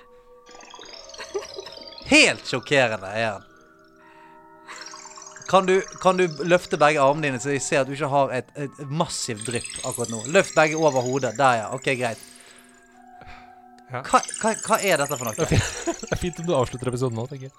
Helt 2.06 2.46
sjokkerende 2.46 3.10
er 3.16 3.30
han. 3.30 3.46
Kan 5.48 5.66
du, 5.66 5.80
kan 6.02 6.18
du 6.18 6.26
løfte 6.44 6.76
begge 6.76 7.00
armene 7.00 7.30
dine, 7.30 7.40
så 7.40 7.52
jeg 7.54 7.62
ser 7.62 7.80
at 7.80 7.88
du 7.88 7.94
ikke 7.94 8.10
har 8.10 8.32
et, 8.34 8.48
et 8.58 8.80
massivt 8.90 9.46
drypp 9.46 9.86
akkurat 9.86 10.10
nå? 10.10 10.24
Løft 10.34 10.56
begge 10.58 10.76
over 10.76 11.06
hodet. 11.06 11.36
Der, 11.38 11.60
ja. 11.62 11.68
OK, 11.72 11.86
greit. 11.96 12.24
Ja. 13.86 14.02
Hva, 14.02 14.20
hva, 14.42 14.52
hva 14.66 14.80
er 14.82 14.98
dette 14.98 15.16
for 15.16 15.28
noe? 15.28 15.36
Det 15.38 16.10
er 16.10 16.18
fint 16.20 16.38
om 16.42 16.48
du 16.48 16.56
avslutter 16.58 16.90
episoden 16.90 17.16
nå, 17.16 17.28
tenker 17.30 17.48
jeg. 17.48 17.54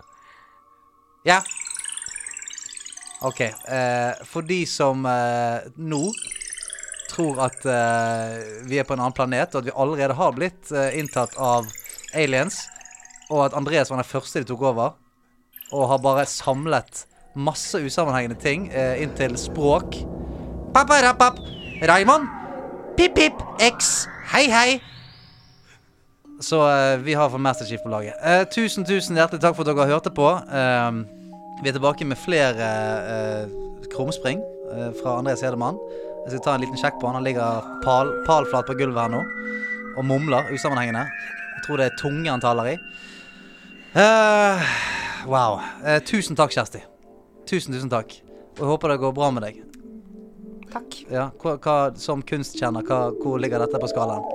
Ja. 1.27 1.39
OK. 3.25 3.41
Eh, 3.47 4.25
for 4.27 4.45
de 4.45 4.59
som 4.69 5.07
eh, 5.09 5.71
nå 5.79 6.03
tror 7.09 7.39
at 7.47 7.65
uh, 7.65 8.37
vi 8.67 8.79
er 8.79 8.87
på 8.87 8.95
en 8.95 9.01
annen 9.01 9.15
planet, 9.15 9.53
og 9.53 9.61
at 9.61 9.67
vi 9.69 9.75
allerede 9.75 10.17
har 10.17 10.33
blitt 10.35 10.71
uh, 10.73 10.89
inntatt 10.97 11.35
av 11.39 11.67
aliens, 12.17 12.63
og 13.31 13.47
at 13.47 13.57
Andreas 13.57 13.91
var 13.91 14.01
den 14.01 14.07
første 14.07 14.43
de 14.43 14.49
tok 14.49 14.63
over, 14.71 14.95
og 15.71 15.89
har 15.91 16.03
bare 16.03 16.27
samlet 16.29 17.05
masse 17.37 17.79
usammenhengende 17.83 18.39
ting 18.41 18.69
uh, 18.73 18.95
inn 19.01 19.13
til 19.17 19.37
språk. 19.39 19.99
Paparapap. 20.75 21.39
Raymond. 21.87 22.29
Pip, 22.97 23.15
pip. 23.17 23.41
X. 23.61 24.07
Hei, 24.33 24.47
hei. 24.51 24.69
Så 26.41 26.59
vi 27.01 27.15
har 27.17 27.31
for 27.33 27.41
Masterchief 27.41 27.81
på 27.81 27.89
laget. 27.89 28.13
Tusen, 28.53 28.85
tusen 28.85 29.17
hjertelig 29.17 29.41
takk 29.41 29.55
for 29.57 29.65
at 29.65 29.71
dere 29.71 29.87
hørte 29.89 30.11
på. 30.13 30.25
Vi 31.63 31.69
er 31.71 31.73
tilbake 31.73 32.05
med 32.05 32.19
flere 32.21 32.67
krumspring 33.89 34.43
fra 34.99 35.15
Andreas 35.17 35.41
Hedemann. 35.41 35.79
Jeg 36.27 36.33
skal 36.35 36.43
ta 36.43 36.53
en 36.57 36.63
liten 36.65 36.75
sjekk 36.75 36.97
på 36.99 37.07
han. 37.07 37.15
Han 37.15 37.23
ligger 37.23 37.67
pal, 37.85 38.09
palflat 38.27 38.67
på 38.67 38.73
gulvet 38.75 38.99
her 38.99 39.13
nå 39.13 39.21
og 39.97 40.03
mumler 40.05 40.49
usammenhengende. 40.51 41.05
Jeg 41.55 41.61
tror 41.63 41.79
det 41.79 41.85
er 41.87 41.93
tunge 42.01 42.27
han 42.27 42.41
taler 42.43 42.73
i. 42.73 42.77
Uh, 43.95 44.65
wow. 45.31 45.61
Uh, 45.85 45.97
tusen 46.03 46.35
takk, 46.35 46.51
Kjersti. 46.51 46.83
Tusen, 47.47 47.71
tusen 47.71 47.89
takk. 47.89 48.11
Og 48.57 48.65
jeg 48.65 48.71
håper 48.73 48.91
det 48.91 48.97
går 49.05 49.13
bra 49.15 49.29
med 49.31 49.47
deg. 49.47 49.61
Takk. 50.73 50.97
Ja, 51.07 51.29
hva, 51.39 51.55
hva, 51.63 51.77
som 51.95 52.19
kunstkjenner, 52.27 52.83
hva, 52.83 53.07
hvor 53.23 53.39
ligger 53.39 53.63
dette 53.63 53.79
på 53.79 53.89
skalaen? 53.89 54.27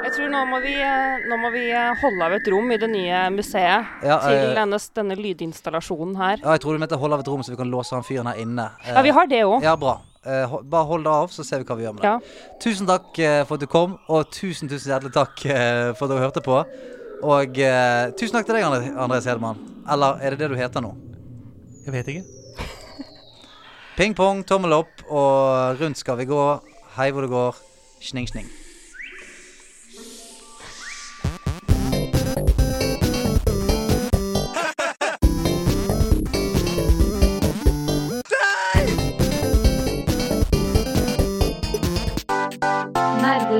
Jeg 0.00 0.14
tror 0.14 0.30
nå 0.32 0.44
må 0.48 0.60
vi, 0.62 0.76
eh, 0.80 1.26
nå 1.28 1.36
må 1.36 1.50
vi 1.52 1.66
holde 1.74 2.24
av 2.24 2.36
et 2.38 2.46
rom 2.48 2.70
i 2.72 2.78
det 2.80 2.88
nye 2.88 3.18
museet 3.34 4.06
Ja, 4.06 4.16
til 4.22 4.54
denne, 4.56 4.78
denne 4.96 5.16
lydinstallasjonen 5.18 6.14
her. 6.16 6.38
Ja, 6.40 6.54
jeg 6.54 6.62
tror 6.62 6.78
du 6.78 6.80
mente 6.80 6.96
holde 7.02 7.18
av 7.18 7.26
et 7.26 7.28
rom 7.28 7.42
så 7.44 7.52
vi 7.52 7.58
kan 7.58 7.68
låse 7.74 7.98
han 7.98 8.06
fyren 8.06 8.30
her 8.30 8.40
inne. 8.40 8.70
Ja, 8.86 9.02
vi 9.04 9.12
har 9.18 9.28
det 9.28 9.42
òg. 9.44 9.58
Ja, 9.66 9.74
bra. 9.76 9.98
Eh, 10.26 10.44
ho- 10.50 10.60
bare 10.68 10.84
hold 10.84 11.04
det 11.06 11.12
av, 11.16 11.30
så 11.32 11.44
ser 11.46 11.62
vi 11.62 11.68
hva 11.70 11.76
vi 11.78 11.86
gjør 11.86 11.94
med 11.96 12.02
det. 12.04 12.10
Ja. 12.10 12.56
Tusen 12.60 12.88
takk 12.90 13.08
uh, 13.24 13.40
for 13.48 13.56
at 13.56 13.62
du 13.64 13.68
kom, 13.72 13.94
og 14.12 14.26
tusen 14.36 14.68
tusen 14.68 14.92
hjertelig 14.92 15.14
takk 15.16 15.44
uh, 15.48 15.92
for 15.96 16.04
at 16.06 16.12
du 16.12 16.20
hørte 16.20 16.42
på. 16.44 16.58
Og 17.24 17.56
tusen 18.16 18.36
takk 18.36 18.46
til 18.48 18.56
deg, 18.56 18.64
Andres 18.64 19.26
Hedman 19.28 19.56
Hedemann. 19.56 19.64
Eller 19.92 20.20
er 20.24 20.36
det 20.36 20.40
det 20.44 20.50
du 20.52 20.56
heter 20.60 20.84
nå? 20.84 20.94
Jeg 21.84 21.92
vet 21.96 22.08
ikke. 22.12 22.24
Ping 23.96 24.14
pong, 24.16 24.40
tommel 24.48 24.72
opp, 24.72 25.02
og 25.08 25.80
rundt 25.80 26.00
skal 26.00 26.16
vi 26.20 26.28
gå. 26.30 26.40
Hei 26.96 27.10
hvor 27.12 27.24
det 27.26 27.32
går. 27.32 27.58
Sning, 28.00 28.28
sning. 28.28 28.48